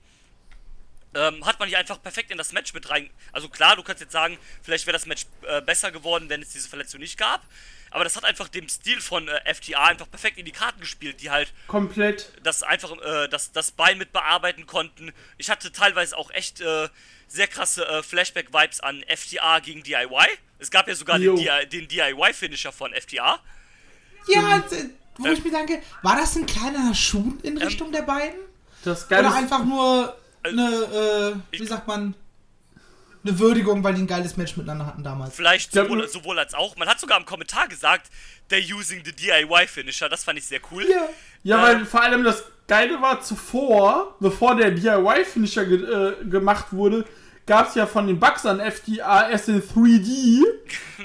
Ähm, 1.12 1.44
hat 1.44 1.58
man 1.58 1.68
hier 1.68 1.78
einfach 1.78 2.00
perfekt 2.00 2.30
in 2.30 2.38
das 2.38 2.52
Match 2.52 2.72
mit 2.72 2.88
rein. 2.88 3.10
Also 3.32 3.48
klar, 3.48 3.74
du 3.74 3.82
kannst 3.82 4.00
jetzt 4.00 4.12
sagen, 4.12 4.38
vielleicht 4.62 4.86
wäre 4.86 4.92
das 4.92 5.06
Match 5.06 5.26
äh, 5.42 5.60
besser 5.60 5.90
geworden, 5.90 6.28
wenn 6.28 6.40
es 6.42 6.50
diese 6.50 6.68
Verletzung 6.68 7.00
nicht 7.00 7.18
gab. 7.18 7.42
Aber 7.90 8.04
das 8.04 8.14
hat 8.14 8.24
einfach 8.24 8.46
dem 8.48 8.68
Stil 8.68 9.00
von 9.00 9.26
äh, 9.26 9.54
FTA 9.54 9.86
einfach 9.86 10.08
perfekt 10.08 10.38
in 10.38 10.44
die 10.44 10.52
Karten 10.52 10.78
gespielt, 10.80 11.20
die 11.20 11.30
halt 11.30 11.52
Komplett. 11.66 12.30
das 12.44 12.62
einfach 12.62 12.92
äh, 13.02 13.28
das, 13.28 13.50
das 13.50 13.72
Bein 13.72 13.98
mit 13.98 14.12
bearbeiten 14.12 14.66
konnten. 14.66 15.12
Ich 15.38 15.50
hatte 15.50 15.72
teilweise 15.72 16.16
auch 16.16 16.30
echt 16.30 16.60
äh, 16.60 16.88
sehr 17.26 17.48
krasse 17.48 17.84
äh, 17.86 18.02
Flashback-Vibes 18.04 18.80
an 18.80 19.02
FTA 19.08 19.58
gegen 19.58 19.82
DIY. 19.82 20.26
Es 20.60 20.70
gab 20.70 20.86
ja 20.86 20.94
sogar 20.94 21.18
Jo. 21.18 21.34
den, 21.34 21.70
den 21.70 21.88
DIY-Finisher 21.88 22.70
von 22.70 22.92
FTA. 22.94 23.40
Ja, 24.28 24.58
äh, 24.58 24.62
wo 25.18 25.28
ich 25.28 25.42
mir 25.42 25.50
denke, 25.50 25.82
war 26.02 26.16
das 26.16 26.36
ein 26.36 26.46
kleiner 26.46 26.94
Schuh 26.94 27.36
in 27.42 27.58
Richtung 27.58 27.90
der 27.90 28.02
beiden? 28.02 28.38
Das 28.84 29.06
Oder 29.06 29.34
einfach 29.34 29.64
nur 29.64 30.16
eine, 30.42 31.34
äh, 31.52 31.56
wie 31.56 31.62
ich- 31.62 31.68
sagt 31.68 31.86
man, 31.86 32.14
eine 33.22 33.38
Würdigung, 33.38 33.84
weil 33.84 33.92
die 33.94 34.00
ein 34.02 34.06
geiles 34.06 34.36
Match 34.38 34.56
miteinander 34.56 34.86
hatten 34.86 35.02
damals. 35.04 35.34
Vielleicht 35.36 35.72
sowohl, 35.72 36.08
sowohl 36.08 36.38
als 36.38 36.54
auch. 36.54 36.76
Man 36.76 36.88
hat 36.88 36.98
sogar 36.98 37.18
im 37.18 37.26
Kommentar 37.26 37.68
gesagt, 37.68 38.10
they're 38.50 38.74
using 38.74 39.02
the 39.04 39.12
DIY-Finisher. 39.12 40.08
Das 40.08 40.24
fand 40.24 40.38
ich 40.38 40.46
sehr 40.46 40.60
cool. 40.70 40.86
Ja. 40.88 41.06
Ja, 41.42 41.58
Äh, 41.58 41.62
weil 41.76 41.84
vor 41.86 42.02
allem 42.02 42.24
das 42.24 42.42
Geile 42.66 43.00
war 43.02 43.20
zuvor, 43.20 44.16
bevor 44.20 44.56
der 44.56 44.70
DIY-Finisher 44.70 45.66
ge 45.66 45.82
äh, 45.84 46.24
gemacht 46.24 46.66
wurde, 46.72 47.04
gab 47.44 47.68
es 47.68 47.74
ja 47.74 47.86
von 47.86 48.06
den 48.06 48.18
Bugs 48.18 48.46
an 48.46 48.58
erst 48.60 48.86
den 48.86 49.60
3D, 49.62 50.42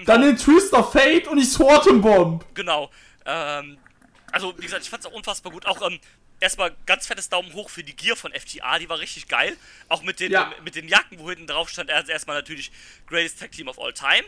dann 0.06 0.22
den 0.22 0.38
Twist 0.38 0.72
of 0.74 0.94
Fate 0.94 1.28
und 1.28 1.38
die 1.38 1.44
Swarton 1.46 2.00
Bomb. 2.02 2.46
Genau. 2.54 2.90
Ähm, 3.26 3.78
also, 4.32 4.54
wie 4.58 4.62
gesagt, 4.62 4.84
ich 4.84 4.90
fand's 4.90 5.06
auch 5.06 5.12
unfassbar 5.14 5.52
gut. 5.52 5.66
Auch 5.66 5.82
ähm, 5.86 6.00
erstmal 6.46 6.76
ganz 6.86 7.08
fettes 7.08 7.28
Daumen 7.30 7.52
hoch 7.54 7.70
für 7.70 7.84
die 7.84 7.96
Gear 7.96 8.16
von 8.16 8.32
FTA, 8.34 8.80
die 8.80 8.88
war 8.90 9.00
richtig 9.00 9.28
geil. 9.28 9.58
Auch 9.90 10.02
mit 10.02 10.20
den, 10.20 10.32
Ja. 10.32 10.52
äh, 10.58 10.62
mit 10.62 10.76
den 10.76 10.88
Jacken, 10.88 11.20
wo 11.20 11.30
hinten 11.30 11.48
drauf 11.48 11.70
stand, 11.70 11.92
also 11.92 12.12
erstmal 12.12 12.38
natürlich 12.38 12.72
Greatest 13.08 13.40
Tag 13.40 13.52
Team 13.52 13.68
of 13.68 13.78
All 13.80 13.94
Time. 13.94 14.24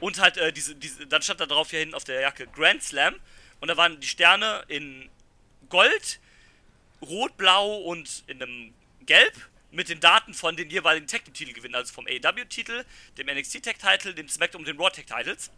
Und 0.00 0.18
halt, 0.20 0.36
äh, 0.36 0.52
diese, 0.52 0.74
diese, 0.74 1.06
dann 1.06 1.22
stand 1.22 1.40
da 1.40 1.46
drauf 1.46 1.70
hier 1.70 1.80
hinten 1.80 1.94
auf 1.94 2.04
der 2.04 2.20
Jacke 2.20 2.46
Grand 2.48 2.82
Slam. 2.82 3.14
Und 3.60 3.68
da 3.68 3.76
waren 3.76 4.00
die 4.00 4.06
Sterne 4.06 4.64
in 4.68 5.08
Gold, 5.68 6.20
Rot, 7.02 7.36
Blau 7.36 7.76
und 7.76 8.24
in 8.26 8.42
einem 8.42 8.74
Gelb 9.06 9.34
mit 9.70 9.88
den 9.88 10.00
Daten 10.00 10.34
von 10.34 10.56
den 10.56 10.68
jeweiligen 10.70 11.06
Tag 11.06 11.24
Team 11.24 11.34
Titelgewinnen, 11.34 11.74
also 11.74 11.92
vom 11.92 12.06
AEW-Titel, 12.06 12.84
dem 13.18 13.26
NXT 13.28 13.62
Tag 13.64 13.78
Title, 13.78 14.14
dem 14.14 14.28
SmackDown 14.28 14.62
und 14.62 14.68
den 14.68 14.78
Raw 14.78 14.90
Tag 14.90 15.06
Titles. 15.06 15.50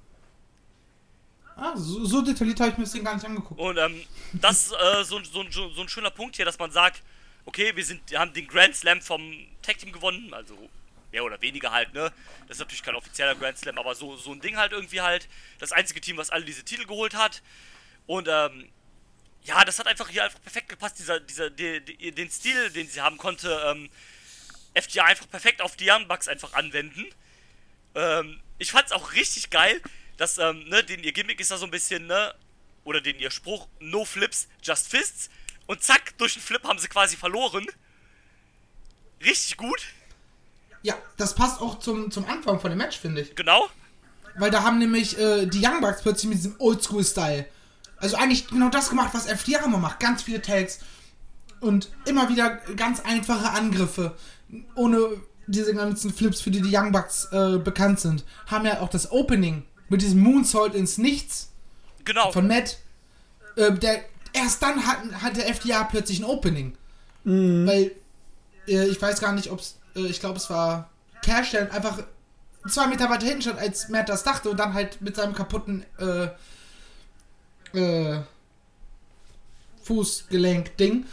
Ah, 1.57 1.77
so, 1.77 2.05
so 2.05 2.23
detailliert 2.23 2.61
habe 2.61 2.71
ich 2.71 2.79
mir 2.79 2.85
das 2.85 2.93
Ding 2.93 3.05
gar 3.05 3.15
nicht 3.15 3.25
angeguckt. 3.25 3.61
Und 3.61 3.77
ähm, 3.77 4.03
das 4.33 4.67
ist 4.67 4.73
äh, 4.73 5.05
so, 5.05 5.23
so, 5.23 5.45
so, 5.51 5.81
ein 5.83 5.89
schöner 5.89 6.11
Punkt 6.11 6.37
hier, 6.37 6.45
dass 6.45 6.59
man 6.59 6.71
sagt, 6.71 7.03
okay, 7.45 7.75
wir, 7.75 7.85
sind, 7.85 8.01
wir 8.11 8.19
haben 8.19 8.33
den 8.33 8.47
Grand 8.47 8.75
Slam 8.75 9.01
vom 9.01 9.47
Tag 9.63 9.79
Team 9.79 9.93
gewonnen, 9.93 10.33
also 10.33 10.57
mehr 11.11 11.25
oder 11.25 11.41
weniger 11.43 11.71
halt, 11.71 11.93
ne? 11.93 12.11
Das 12.49 12.57
ist 12.57 12.61
natürlich 12.61 12.83
kein 12.83 12.95
offizieller 12.95 13.35
Grand 13.35 13.59
Slam, 13.59 13.79
aber 13.79 13.95
so, 13.95 14.17
so 14.17 14.33
ein 14.33 14.41
Ding 14.41 14.57
halt 14.57 14.73
irgendwie 14.73 15.01
halt. 15.01 15.29
Das 15.59 15.73
einzige 15.73 16.01
Team, 16.01 16.17
was 16.17 16.31
alle 16.31 16.45
diese 16.45 16.65
Titel 16.65 16.87
geholt 16.87 17.15
hat. 17.15 17.43
Und 18.07 18.29
ähm, 18.31 18.69
ja, 19.45 19.65
das 19.65 19.79
hat 19.79 19.87
einfach 19.87 20.09
hier 20.09 20.25
einfach 20.25 20.41
perfekt 20.41 20.69
gepasst, 20.69 20.99
dieser, 20.99 21.21
dieser, 21.21 21.51
die, 21.51 21.81
die, 21.81 22.13
den 22.13 22.31
Stil, 22.31 22.71
den 22.71 22.89
sie 22.89 23.01
haben, 23.01 23.19
konnte 23.19 23.61
ähm, 23.67 23.91
FGA 24.81 25.05
einfach 25.05 25.29
perfekt 25.29 25.61
auf 25.61 25.77
die 25.77 25.91
Young 25.91 26.09
Bucks 26.09 26.29
einfach 26.29 26.55
anwenden. 26.55 27.07
Ähm, 27.95 28.41
ich 28.59 28.71
fand's 28.71 28.93
auch 28.93 29.13
richtig 29.13 29.51
geil, 29.51 29.83
dass, 30.23 30.39
ähm, 30.39 30.63
ne, 30.69 30.85
den 30.85 31.03
ihr 31.03 31.11
Gimmick 31.11 31.41
ist 31.41 31.51
da 31.51 31.57
so 31.57 31.65
ein 31.65 31.73
bisschen, 31.73 32.07
ne, 32.07 32.33
oder 32.85 33.01
den 33.01 33.19
ihr 33.19 33.33
Spruch, 33.33 33.67
no 33.81 34.05
flips, 34.05 34.47
just 34.63 34.87
fists. 34.87 35.29
Und 35.67 35.83
zack, 35.83 36.17
durch 36.17 36.35
den 36.35 36.43
Flip 36.43 36.63
haben 36.63 36.79
sie 36.79 36.87
quasi 36.87 37.17
verloren. 37.17 37.67
Richtig 39.25 39.57
gut, 39.57 39.83
Ja, 40.83 40.95
das 41.17 41.35
passt 41.35 41.61
auch 41.61 41.79
zum, 41.81 42.11
zum 42.13 42.25
Anfang 42.27 42.61
von 42.61 42.71
dem 42.71 42.79
Match, 42.79 42.99
finde 42.99 43.23
ich. 43.23 43.35
genau. 43.35 43.69
Weil 44.37 44.51
da 44.51 44.63
haben 44.63 44.79
nämlich 44.79 45.19
äh, 45.19 45.47
die 45.47 45.65
Young 45.65 45.81
Bucks 45.81 46.03
plötzlich 46.03 46.29
mit 46.29 46.39
diesem 46.39 46.55
Oldschool-Style. 46.59 47.45
Also 47.97 48.17
eigentlich 48.17 48.47
genau 48.49 48.69
das 48.69 48.89
gemacht, 48.89 49.11
was 49.13 49.27
FDR 49.27 49.65
immer 49.65 49.79
macht. 49.79 50.01
Ganz 50.01 50.23
viele 50.23 50.41
Tags. 50.41 50.79
Und 51.61 51.91
immer 52.07 52.29
wieder 52.29 52.57
ganz 52.77 53.01
einfache 53.01 53.51
Angriffe. 53.51 54.17
Ohne 54.75 55.21
diese 55.47 55.75
ganzen 55.75 56.13
Flips, 56.15 56.41
für 56.41 56.51
die 56.51 56.63
die 56.63 56.75
Young 56.75 56.93
Bucks 56.93 57.29
äh, 57.33 57.59
bekannt 57.59 58.01
sind. 58.01 58.25
Haben 58.47 58.65
ja 58.67 58.81
auch 58.81 58.89
das 58.89 59.13
Opening 59.13 59.67
mit 59.93 60.03
diesem 60.03 60.21
Moonsault 60.21 60.75
ins 60.75 60.99
Nichts 60.99 61.51
Genau. 62.05 62.33
von 62.33 62.49
Matt. 62.49 62.79
Äh, 63.57 63.73
der, 63.75 64.03
erst 64.33 64.63
dann 64.63 64.85
hat, 64.87 64.99
hat 65.23 65.37
der 65.37 65.49
FDA 65.49 65.85
plötzlich 65.85 66.19
ein 66.19 66.25
Opening. 66.25 66.77
Weil, 67.25 67.93
äh, 68.67 68.87
ich 68.87 69.01
weiß 69.01 69.21
gar 69.21 69.33
nicht, 69.33 69.51
ob 69.51 69.61
es, 69.61 69.79
äh, 69.95 70.01
ich 70.07 70.19
glaube, 70.19 70.39
es 70.39 70.51
war 70.51 70.91
Cash, 71.23 71.53
der 71.53 71.73
einfach 71.73 71.99
zwei 72.69 72.87
Meter 72.89 73.09
weiter 73.11 73.27
hinten 73.27 73.43
stand, 73.43 73.59
als 73.61 73.89
Matt 73.91 74.09
das 74.09 74.25
dachte 74.25 74.51
und 74.51 74.57
dann 74.57 74.75
halt 74.75 75.01
mit 75.03 75.15
seinem 75.15 75.35
kaputten 75.35 75.85
äh, 75.99 76.29
äh, 77.79 78.23
Fußgelenk-Ding 79.85 81.07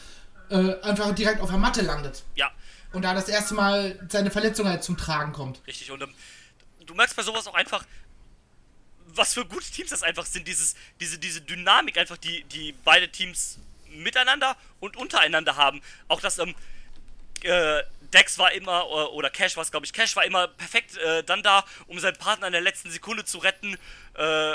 äh, 0.49 0.79
einfach 0.81 1.13
direkt 1.13 1.41
auf 1.41 1.49
der 1.49 1.59
Matte 1.59 1.81
landet. 1.81 2.23
Ja, 2.35 2.49
Und 2.93 3.03
da 3.03 3.13
das 3.13 3.27
erste 3.29 3.53
Mal 3.53 3.99
seine 4.09 4.31
Verletzung 4.31 4.67
halt 4.67 4.83
zum 4.83 4.97
Tragen 4.97 5.33
kommt. 5.33 5.61
richtig. 5.67 5.91
Und 5.91 6.01
ähm, 6.01 6.09
du 6.85 6.93
merkst 6.95 7.15
bei 7.15 7.23
sowas 7.23 7.47
auch 7.47 7.53
einfach, 7.55 7.83
was 9.15 9.33
für 9.33 9.45
gute 9.45 9.69
Teams 9.69 9.89
das 9.89 10.03
einfach 10.03 10.25
sind. 10.25 10.47
Dieses, 10.47 10.75
diese, 10.99 11.17
diese 11.17 11.41
Dynamik 11.41 11.97
einfach, 11.97 12.17
die, 12.17 12.43
die 12.45 12.73
beide 12.83 13.09
Teams 13.09 13.59
miteinander 13.89 14.55
und 14.79 14.97
untereinander 14.97 15.55
haben. 15.55 15.81
Auch 16.07 16.21
das, 16.21 16.39
ähm, 16.39 16.55
äh, 17.43 17.81
Dex 18.13 18.37
war 18.37 18.51
immer, 18.51 18.81
äh, 18.81 19.13
oder 19.13 19.29
Cash 19.29 19.55
war 19.55 19.63
es, 19.63 19.71
glaube 19.71 19.85
ich, 19.85 19.93
Cash 19.93 20.15
war 20.15 20.25
immer 20.25 20.47
perfekt 20.47 20.97
äh, 20.97 21.23
dann 21.23 21.43
da, 21.43 21.63
um 21.87 21.99
seinen 21.99 22.17
Partner 22.17 22.47
in 22.47 22.53
der 22.53 22.61
letzten 22.61 22.91
Sekunde 22.91 23.25
zu 23.25 23.37
retten. 23.39 23.77
Äh, 24.15 24.53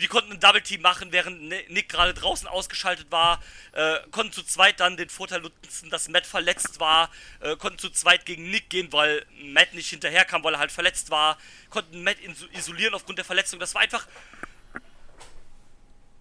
die 0.00 0.06
konnten 0.08 0.32
ein 0.32 0.40
Double 0.40 0.60
Team 0.62 0.82
machen, 0.82 1.12
während 1.12 1.42
Ni- 1.42 1.64
Nick 1.68 1.88
gerade 1.88 2.14
draußen 2.14 2.46
ausgeschaltet 2.48 3.06
war. 3.10 3.40
Äh, 3.72 3.96
konnten 4.10 4.32
zu 4.32 4.42
zweit 4.42 4.80
dann 4.80 4.96
den 4.96 5.08
Vorteil 5.08 5.40
nutzen, 5.40 5.90
dass 5.90 6.08
Matt 6.08 6.26
verletzt 6.26 6.80
war. 6.80 7.10
Äh, 7.40 7.56
konnten 7.56 7.78
zu 7.78 7.90
zweit 7.90 8.26
gegen 8.26 8.50
Nick 8.50 8.70
gehen, 8.70 8.92
weil 8.92 9.24
Matt 9.42 9.74
nicht 9.74 9.88
hinterherkam, 9.90 10.42
weil 10.44 10.54
er 10.54 10.60
halt 10.60 10.72
verletzt 10.72 11.10
war. 11.10 11.38
Konnten 11.70 12.02
Matt 12.02 12.16
iso- 12.18 12.48
isolieren 12.58 12.94
aufgrund 12.94 13.18
der 13.18 13.24
Verletzung. 13.24 13.58
Das 13.60 13.74
war 13.74 13.82
einfach. 13.82 14.06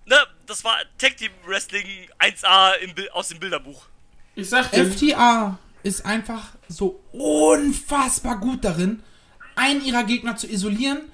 Ne, 0.06 0.18
das 0.46 0.64
war 0.64 0.78
Tag 0.98 1.16
Team 1.18 1.32
Wrestling 1.46 1.88
1A 2.20 2.74
im, 2.82 2.94
aus 3.14 3.30
dem 3.30 3.40
Bilderbuch. 3.40 3.86
Ich 4.36 4.50
sag 4.50 4.72
dir, 4.72 4.86
FTA 4.92 5.58
ist 5.84 6.06
einfach 6.06 6.50
so 6.68 7.02
unfassbar 7.14 8.38
gut 8.40 8.66
darin, 8.66 9.02
einen 9.56 9.84
ihrer 9.86 10.04
Gegner 10.04 10.36
zu 10.36 10.48
isolieren, 10.48 11.10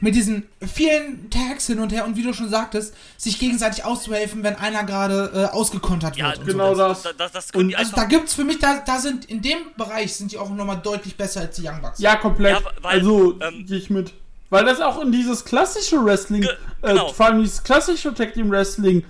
mit 0.00 0.14
diesen 0.14 0.46
vielen 0.66 1.28
Tags 1.30 1.66
hin 1.66 1.78
und 1.78 1.92
her 1.92 2.04
und 2.06 2.16
wie 2.16 2.22
du 2.22 2.32
schon 2.32 2.48
sagtest, 2.48 2.94
sich 3.18 3.38
gegenseitig 3.38 3.84
auszuhelfen, 3.84 4.42
wenn 4.42 4.56
einer 4.56 4.84
gerade 4.84 5.30
äh, 5.34 5.54
ausgekontert 5.54 6.16
Ja, 6.16 6.28
wird. 6.30 6.38
und 6.40 6.46
genau 6.46 6.74
sowas. 6.74 7.02
das. 7.02 7.16
Da, 7.16 7.24
das, 7.24 7.32
das 7.32 7.52
können 7.52 7.68
Und 7.68 7.74
Also 7.76 7.94
da 7.96 8.04
gibt's 8.04 8.34
für 8.34 8.44
mich, 8.44 8.58
da, 8.58 8.80
da 8.86 8.98
sind 8.98 9.26
in 9.26 9.42
dem 9.42 9.58
Bereich 9.76 10.14
sind 10.14 10.32
die 10.32 10.38
auch 10.38 10.48
nochmal 10.50 10.80
deutlich 10.82 11.16
besser 11.16 11.40
als 11.42 11.56
die 11.56 11.66
Young 11.68 11.82
Bucks. 11.82 11.98
Ja, 11.98 12.16
komplett. 12.16 12.60
Ja, 12.60 12.70
weil, 12.80 12.98
also, 12.98 13.38
ähm, 13.40 13.66
gehe 13.66 13.78
ich 13.78 13.90
mit. 13.90 14.12
Weil 14.48 14.64
das 14.64 14.80
auch 14.80 15.00
in 15.00 15.12
dieses 15.12 15.44
klassische 15.44 16.04
Wrestling, 16.04 16.42
Ge- 16.42 16.56
genau. 16.82 17.10
äh, 17.10 17.12
vor 17.14 17.26
allem 17.26 17.42
dieses 17.42 17.62
klassische 17.62 18.12
Tag 18.14 18.34
Team 18.34 18.50
Wrestling, 18.50 19.04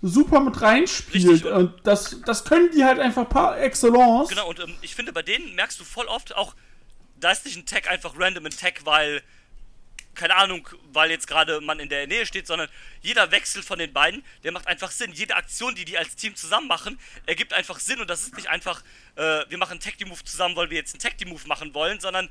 super 0.00 0.40
mit 0.40 0.60
reinspielt. 0.62 1.24
Richtig, 1.28 1.44
und- 1.46 1.52
und 1.52 1.72
das, 1.82 2.16
das 2.24 2.44
können 2.44 2.70
die 2.74 2.84
halt 2.84 2.98
einfach 3.00 3.28
par 3.28 3.58
excellence. 3.60 4.28
Genau, 4.30 4.48
und 4.48 4.60
ähm, 4.60 4.74
ich 4.80 4.94
finde, 4.94 5.12
bei 5.12 5.22
denen 5.22 5.54
merkst 5.54 5.78
du 5.80 5.84
voll 5.84 6.06
oft 6.06 6.34
auch, 6.36 6.54
da 7.18 7.30
ist 7.32 7.44
nicht 7.44 7.56
ein 7.56 7.66
Tag 7.66 7.90
einfach 7.90 8.14
random 8.18 8.46
ein 8.46 8.52
Tag, 8.52 8.84
weil, 8.84 9.22
keine 10.16 10.34
Ahnung, 10.34 10.68
weil 10.92 11.10
jetzt 11.10 11.26
gerade 11.26 11.60
man 11.60 11.78
in 11.78 11.88
der 11.88 12.06
Nähe 12.06 12.26
steht, 12.26 12.46
sondern 12.46 12.68
jeder 13.02 13.30
Wechsel 13.30 13.62
von 13.62 13.78
den 13.78 13.92
beiden, 13.92 14.24
der 14.42 14.52
macht 14.52 14.66
einfach 14.66 14.90
Sinn. 14.90 15.12
Jede 15.12 15.36
Aktion, 15.36 15.74
die 15.74 15.84
die 15.84 15.96
als 15.96 16.16
Team 16.16 16.34
zusammen 16.34 16.66
machen, 16.66 16.98
ergibt 17.26 17.52
einfach 17.52 17.78
Sinn 17.78 18.00
und 18.00 18.08
das 18.08 18.22
ist 18.22 18.34
nicht 18.34 18.48
einfach, 18.48 18.82
äh, 19.14 19.44
wir 19.48 19.58
machen 19.58 19.72
einen 19.72 19.80
Tag 19.80 19.96
Team 19.98 20.08
Move 20.08 20.24
zusammen, 20.24 20.56
weil 20.56 20.70
wir 20.70 20.78
jetzt 20.78 20.94
einen 20.94 21.00
Tag 21.00 21.16
Team 21.18 21.28
Move 21.28 21.46
machen 21.46 21.72
wollen, 21.74 22.00
sondern 22.00 22.28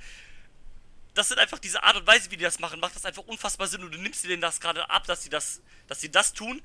das 1.13 1.29
sind 1.29 1.39
einfach 1.39 1.59
diese 1.59 1.81
Art 1.81 1.95
und 1.95 2.05
Weise, 2.05 2.29
wie 2.29 2.37
die 2.37 2.43
das 2.43 2.59
machen, 2.59 2.79
macht 2.79 2.95
das 2.95 3.05
einfach 3.05 3.23
unfassbar 3.23 3.67
Sinn 3.67 3.83
und 3.83 3.93
du 3.93 3.97
nimmst 3.97 4.25
denen 4.25 4.41
das 4.41 4.59
gerade 4.59 4.89
ab, 4.89 5.05
dass 5.07 5.23
sie 5.23 5.29
das, 5.29 5.61
dass 5.87 6.01
sie 6.01 6.11
das 6.11 6.33
tun. 6.33 6.61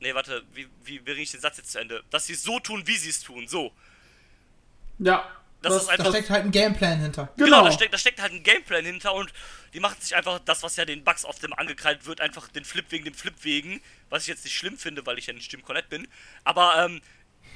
Nee, 0.00 0.14
warte, 0.14 0.42
wie, 0.54 0.68
wie 0.84 0.98
bringe 0.98 1.20
ich 1.20 1.30
den 1.30 1.40
Satz 1.40 1.58
jetzt 1.58 1.72
zu 1.72 1.78
Ende? 1.78 2.02
Dass 2.10 2.26
sie 2.26 2.32
es 2.32 2.42
so 2.42 2.58
tun, 2.58 2.86
wie 2.86 2.96
sie 2.96 3.10
es 3.10 3.20
tun, 3.20 3.46
so. 3.46 3.72
Ja. 4.98 5.30
Das 5.62 5.74
ist 5.76 5.86
Da 5.86 5.92
einfach- 5.92 6.08
steckt 6.10 6.30
halt 6.30 6.44
ein 6.44 6.50
Gameplan 6.50 6.98
hinter. 7.00 7.28
Genau, 7.36 7.46
Genau. 7.58 7.64
da, 7.64 7.72
steckt, 7.72 7.94
da 7.94 7.98
steckt 7.98 8.20
halt 8.20 8.32
ein 8.32 8.42
Gameplan 8.42 8.84
hinter 8.84 9.14
und 9.14 9.32
die 9.74 9.80
machen 9.80 9.96
sich 10.00 10.14
einfach 10.16 10.40
das, 10.44 10.62
was 10.62 10.76
ja 10.76 10.84
den 10.84 11.04
Bugs 11.04 11.24
auf 11.24 11.38
dem 11.38 11.52
angekreidet 11.54 12.04
wird, 12.06 12.20
einfach 12.20 12.48
den 12.48 12.64
Flip 12.64 12.84
wegen 12.90 13.04
dem 13.04 13.14
Flip 13.14 13.34
wegen, 13.42 13.80
was 14.10 14.22
ich 14.22 14.28
jetzt 14.28 14.44
nicht 14.44 14.56
schlimm 14.56 14.76
finde, 14.76 15.06
weil 15.06 15.18
ich 15.18 15.26
ja 15.28 15.32
nicht 15.32 15.44
Stimm 15.46 15.62
Cornett 15.62 15.88
bin. 15.88 16.06
Aber 16.44 16.84
ähm, 16.84 17.00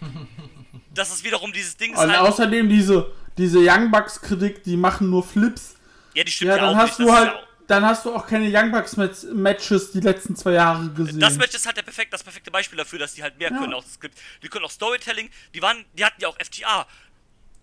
das 0.94 1.10
ist 1.12 1.24
wiederum 1.24 1.52
dieses 1.52 1.76
Ding. 1.76 1.92
Ist 1.92 1.98
Und 2.00 2.10
halt, 2.10 2.20
außerdem 2.20 2.68
diese, 2.68 3.12
diese 3.38 3.58
Young 3.60 3.90
Bucks 3.90 4.20
Kritik, 4.20 4.62
die 4.64 4.76
machen 4.76 5.10
nur 5.10 5.22
Flips. 5.24 5.76
ja, 6.14 6.24
die 6.24 6.30
stimmt 6.32 6.50
Ja, 6.50 6.56
ja, 6.56 6.62
dann 6.66 6.74
auch 6.74 6.78
hast 6.78 6.98
nicht. 6.98 7.00
du 7.00 7.06
das 7.06 7.14
halt, 7.16 7.28
ist 7.28 7.34
ja 7.34 7.40
auch, 7.40 7.46
dann 7.66 7.84
hast 7.84 8.04
du 8.04 8.14
auch 8.14 8.26
keine 8.26 8.48
Young 8.48 8.70
Bucks 8.70 8.96
Match- 8.96 9.24
Matches 9.32 9.90
die 9.90 9.98
letzten 10.00 10.36
zwei 10.36 10.52
Jahre 10.52 10.88
gesehen. 10.90 11.18
das 11.18 11.36
Match 11.36 11.54
ist 11.54 11.66
halt 11.66 11.76
der 11.76 11.82
perfekt, 11.82 12.12
das 12.12 12.22
perfekte 12.22 12.50
Beispiel 12.50 12.78
dafür, 12.78 13.00
dass 13.00 13.14
die 13.14 13.22
halt 13.24 13.36
mehr 13.38 13.50
Ja. 13.50 13.58
können. 13.58 13.74
Auch 13.74 13.82
das 13.82 13.94
Skript. 13.94 14.16
Die 14.42 14.48
können 14.48 14.64
auch 14.64 14.70
Storytelling. 14.70 15.28
Die 15.52 15.60
waren, 15.62 15.84
die 15.94 16.04
hatten 16.04 16.20
ja 16.20 16.28
auch 16.28 16.36
FTA 16.38 16.86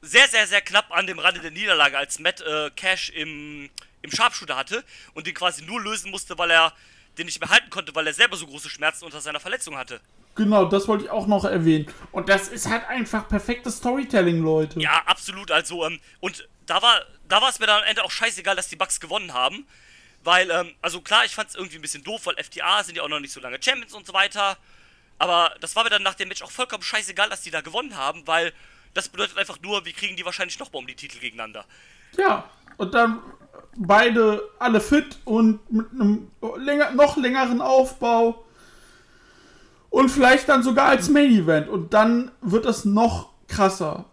sehr, 0.03 0.27
sehr, 0.27 0.45
sehr 0.45 0.61
knapp 0.61 0.91
an 0.91 1.07
dem 1.07 1.17
Rande 1.17 1.39
der 1.39 1.51
Niederlage, 1.51 1.97
als 1.97 2.19
Matt 2.19 2.41
äh, 2.41 2.69
Cash 2.75 3.09
im, 3.09 3.69
im 4.01 4.11
Sharpshooter 4.11 4.55
hatte 4.55 4.83
und 5.13 5.25
den 5.25 5.33
quasi 5.33 5.63
nur 5.63 5.81
lösen 5.81 6.11
musste, 6.11 6.37
weil 6.37 6.51
er 6.51 6.73
den 7.17 7.25
nicht 7.25 7.39
mehr 7.39 7.49
halten 7.49 7.69
konnte, 7.69 7.95
weil 7.95 8.05
er 8.05 8.13
selber 8.13 8.35
so 8.35 8.45
große 8.45 8.69
Schmerzen 8.69 9.05
unter 9.05 9.21
seiner 9.21 9.39
Verletzung 9.39 9.77
hatte. 9.77 10.01
Genau, 10.35 10.65
das 10.65 10.87
wollte 10.87 11.05
ich 11.05 11.09
auch 11.09 11.27
noch 11.27 11.45
erwähnen. 11.45 11.87
Und 12.11 12.27
das 12.27 12.47
ist 12.47 12.67
halt 12.67 12.85
einfach 12.87 13.27
perfektes 13.27 13.77
Storytelling, 13.77 14.43
Leute. 14.43 14.79
Ja, 14.79 15.03
absolut. 15.05 15.51
Also, 15.51 15.85
ähm, 15.85 15.99
und 16.19 16.49
da 16.65 16.81
war, 16.81 17.03
da 17.29 17.41
war 17.41 17.49
es 17.49 17.59
mir 17.59 17.67
dann 17.67 17.81
am 17.81 17.87
Ende 17.87 18.03
auch 18.03 18.11
scheißegal, 18.11 18.55
dass 18.55 18.67
die 18.67 18.75
Bucks 18.75 18.99
gewonnen 18.99 19.33
haben. 19.33 19.67
Weil, 20.23 20.49
ähm, 20.49 20.73
also 20.81 21.01
klar, 21.01 21.23
ich 21.23 21.35
fand 21.35 21.49
es 21.49 21.55
irgendwie 21.55 21.77
ein 21.77 21.81
bisschen 21.81 22.03
doof, 22.03 22.25
weil 22.25 22.43
FTA 22.43 22.83
sind 22.83 22.95
ja 22.95 23.03
auch 23.03 23.09
noch 23.09 23.19
nicht 23.19 23.31
so 23.31 23.39
lange 23.39 23.61
Champions 23.61 23.93
und 23.93 24.07
so 24.07 24.13
weiter. 24.13 24.57
Aber 25.19 25.55
das 25.61 25.75
war 25.75 25.83
mir 25.83 25.91
dann 25.91 26.03
nach 26.03 26.15
dem 26.15 26.29
Match 26.29 26.41
auch 26.41 26.51
vollkommen 26.51 26.83
scheißegal, 26.83 27.29
dass 27.29 27.41
die 27.41 27.51
da 27.51 27.61
gewonnen 27.61 27.95
haben, 27.95 28.25
weil 28.25 28.53
das 28.93 29.09
bedeutet 29.09 29.37
einfach 29.37 29.59
nur, 29.61 29.85
wir 29.85 29.93
kriegen 29.93 30.15
die 30.15 30.25
wahrscheinlich 30.25 30.59
nochmal 30.59 30.81
um 30.81 30.87
die 30.87 30.95
Titel 30.95 31.19
gegeneinander. 31.19 31.65
Ja, 32.17 32.49
und 32.77 32.93
dann 32.93 33.19
beide 33.75 34.41
alle 34.59 34.81
fit 34.81 35.17
und 35.25 35.59
mit 35.71 35.91
einem 35.91 36.31
länger, 36.57 36.91
noch 36.91 37.17
längeren 37.17 37.61
Aufbau. 37.61 38.43
Und 39.89 40.09
vielleicht 40.09 40.49
dann 40.49 40.63
sogar 40.63 40.87
als 40.87 41.09
Main 41.09 41.31
Event. 41.31 41.69
Und 41.69 41.93
dann 41.93 42.31
wird 42.41 42.65
es 42.65 42.83
noch 42.83 43.29
krasser. 43.47 44.05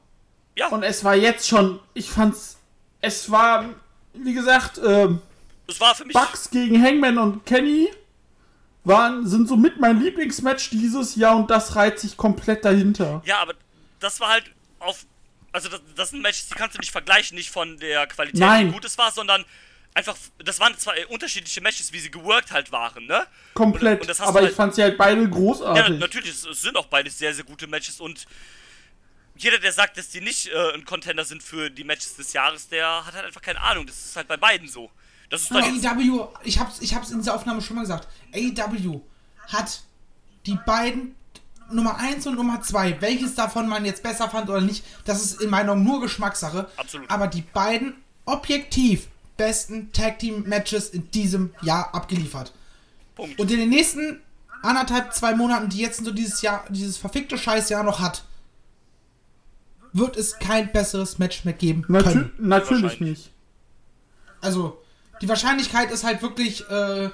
Ja, 0.57 0.69
Und 0.69 0.83
es 0.83 1.05
war 1.05 1.15
jetzt 1.15 1.49
schon, 1.49 1.81
ich 1.95 2.11
fand's, 2.11 2.59
es 3.01 3.31
war, 3.31 3.65
wie 4.13 4.35
gesagt, 4.35 4.79
ähm, 4.85 5.23
das 5.67 5.81
war 5.81 5.95
für 5.95 6.05
mich. 6.05 6.13
Bucks 6.13 6.51
gegen 6.51 6.83
Hangman 6.83 7.17
und 7.17 7.47
Kenny 7.47 7.89
waren, 8.85 9.27
sind 9.27 9.49
somit 9.49 9.81
mein 9.81 10.01
Lieblingsmatch 10.01 10.71
dieses 10.71 11.17
Jahr 11.17 11.37
und 11.37 11.51
das 11.51 11.77
reiht 11.77 11.99
sich 11.99 12.17
komplett 12.17 12.65
dahinter. 12.65 13.23
Ja, 13.25 13.39
aber 13.41 13.55
das 14.01 14.21
war 14.21 14.31
halt 14.31 14.51
auf. 14.81 15.07
Also, 15.53 15.69
das, 15.69 15.81
das 15.97 16.11
sind 16.11 16.23
Matches, 16.23 16.49
die 16.49 16.55
kannst 16.55 16.77
du 16.77 16.81
nicht 16.81 16.93
vergleichen, 16.93 17.37
nicht 17.37 17.51
von 17.51 17.77
der 17.79 18.07
Qualität, 18.07 18.41
Nein. 18.41 18.69
wie 18.69 18.73
gut 18.73 18.85
es 18.85 18.97
war, 18.99 19.11
sondern 19.13 19.45
einfach. 19.95 20.17
Das 20.39 20.61
waren 20.61 20.77
zwei 20.79 21.07
unterschiedliche 21.09 21.61
Matches, 21.61 21.93
wie 21.93 21.99
sie 21.99 22.11
geworkt 22.11 22.53
halt 22.53 22.71
waren, 22.73 23.07
ne? 23.07 23.27
Komplett. 23.55 24.03
Und- 24.03 24.11
und 24.11 24.21
Aber 24.21 24.41
du 24.41 24.47
ich 24.47 24.51
halt- 24.51 24.57
fand 24.57 24.75
sie 24.75 24.83
halt 24.83 24.97
beide 24.99 25.23
Ja, 25.23 25.29
großartig. 25.29 25.99
natürlich, 25.99 26.31
es, 26.31 26.45
es 26.45 26.63
sind 26.63 26.77
auch 26.77 26.87
beides 26.87 27.19
sehr, 27.19 27.35
sehr 27.35 27.45
gute 27.45 27.67
Matches 27.67 28.01
und 28.01 28.27
jeder, 29.37 29.59
der 29.59 29.73
sagt, 29.73 29.97
dass 29.97 30.09
die 30.11 30.21
nicht 30.21 30.49
äh, 30.49 30.75
ein 30.75 30.85
Contender 30.85 31.25
sind 31.25 31.43
für 31.43 31.71
die 31.71 31.83
Matches 31.85 32.15
des 32.17 32.33
Jahres, 32.35 32.69
der 32.69 33.07
hat 33.07 33.15
halt 33.15 33.25
einfach 33.25 33.41
keine 33.41 33.61
Ahnung. 33.61 33.87
Das 33.87 33.97
ist 34.05 34.15
halt 34.17 34.29
bei 34.29 34.37
beiden 34.37 34.69
so. 34.69 34.91
Das 35.31 35.43
ist 35.43 35.53
AEW, 35.53 36.29
ich 36.45 36.59
hab's, 36.59 36.81
ich 36.81 36.95
hab's 36.95 37.11
in 37.11 37.19
dieser 37.19 37.35
Aufnahme 37.35 37.63
schon 37.63 37.77
mal 37.77 37.83
gesagt. 37.83 38.07
AEW 38.35 39.01
hat 39.49 39.81
die 40.47 40.59
beiden 40.67 41.15
Nummer 41.73 41.97
1 41.99 42.27
und 42.27 42.37
Nummer 42.37 42.61
2, 42.63 43.01
welches 43.01 43.35
davon 43.35 43.69
man 43.69 43.85
jetzt 43.85 44.03
besser 44.03 44.29
fand 44.29 44.49
oder 44.49 44.61
nicht, 44.61 44.85
das 45.05 45.23
ist 45.25 45.41
in 45.41 45.51
meiner 45.51 45.75
Meinung 45.75 45.85
nur 45.85 46.01
Geschmackssache. 46.01 46.69
Absolut. 46.77 47.11
Aber 47.11 47.27
die 47.27 47.43
beiden 47.43 47.95
objektiv 48.25 49.09
besten 49.37 49.93
Tag 49.93 50.19
Team 50.19 50.45
Matches 50.47 50.91
in 50.91 51.11
diesem 51.11 51.55
Jahr 51.63 51.95
abgeliefert. 51.95 52.53
Punkt. 53.15 53.39
Und 53.39 53.51
in 53.51 53.59
den 53.59 53.71
nächsten 53.71 54.21
anderthalb, 54.63 55.15
zwei 55.15 55.35
Monaten, 55.35 55.69
die 55.69 55.79
jetzt 55.79 56.05
so 56.05 56.11
dieses 56.11 56.43
Jahr, 56.43 56.65
dieses 56.69 56.97
verfickte 56.97 57.39
Scheißjahr 57.39 57.83
noch 57.83 58.01
hat, 58.01 58.25
wird 59.93 60.17
es 60.17 60.39
kein 60.39 60.71
besseres 60.73 61.19
Match 61.19 61.45
mehr 61.45 61.55
geben 61.55 61.83
können. 61.83 62.33
natürlich 62.39 63.01
nicht. 63.01 63.31
Also, 64.41 64.81
Die 65.21 65.29
Wahrscheinlichkeit 65.29 65.91
ist 65.91 66.05
halt 66.05 66.23
wirklich 66.23 66.69
äh, 66.71 67.11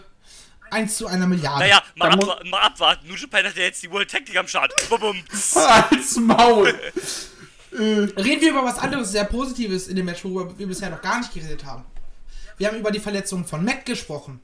1 0.71 0.97
zu 0.97 1.07
einer 1.07 1.27
Milliarde. 1.27 1.61
Naja, 1.61 1.83
mal, 1.97 2.11
abwa 2.13 2.39
mal 2.45 2.61
abwarten. 2.63 3.07
New 3.09 3.15
Japan 3.15 3.45
hat 3.47 3.57
ja 3.57 3.63
jetzt 3.65 3.83
die 3.83 3.91
World 3.91 4.11
Tag 4.11 4.27
League 4.27 4.37
am 4.37 4.49
Start. 4.49 4.73
Bum, 4.89 5.01
bum. 5.01 5.17
Als 5.91 6.17
Maul. 6.17 6.75
Reden 7.73 8.41
wir 8.41 8.51
über 8.51 8.65
was 8.65 8.79
anderes, 8.79 9.11
sehr 9.13 9.25
Positives 9.25 9.89
in 9.89 9.97
dem 9.97 10.07
Match, 10.07 10.25
worüber 10.25 10.59
wir 10.59 10.67
bisher 10.67 10.89
noch 10.91 11.03
gar 11.03 11.19
nicht 11.19 11.33
geredet 11.35 11.65
haben. 11.65 11.85
Wir 12.59 12.69
haben 12.69 12.79
über 12.79 12.91
die 12.91 13.01
Verletzung 13.01 13.45
von 13.45 13.65
Matt 13.65 13.85
gesprochen. 13.85 14.41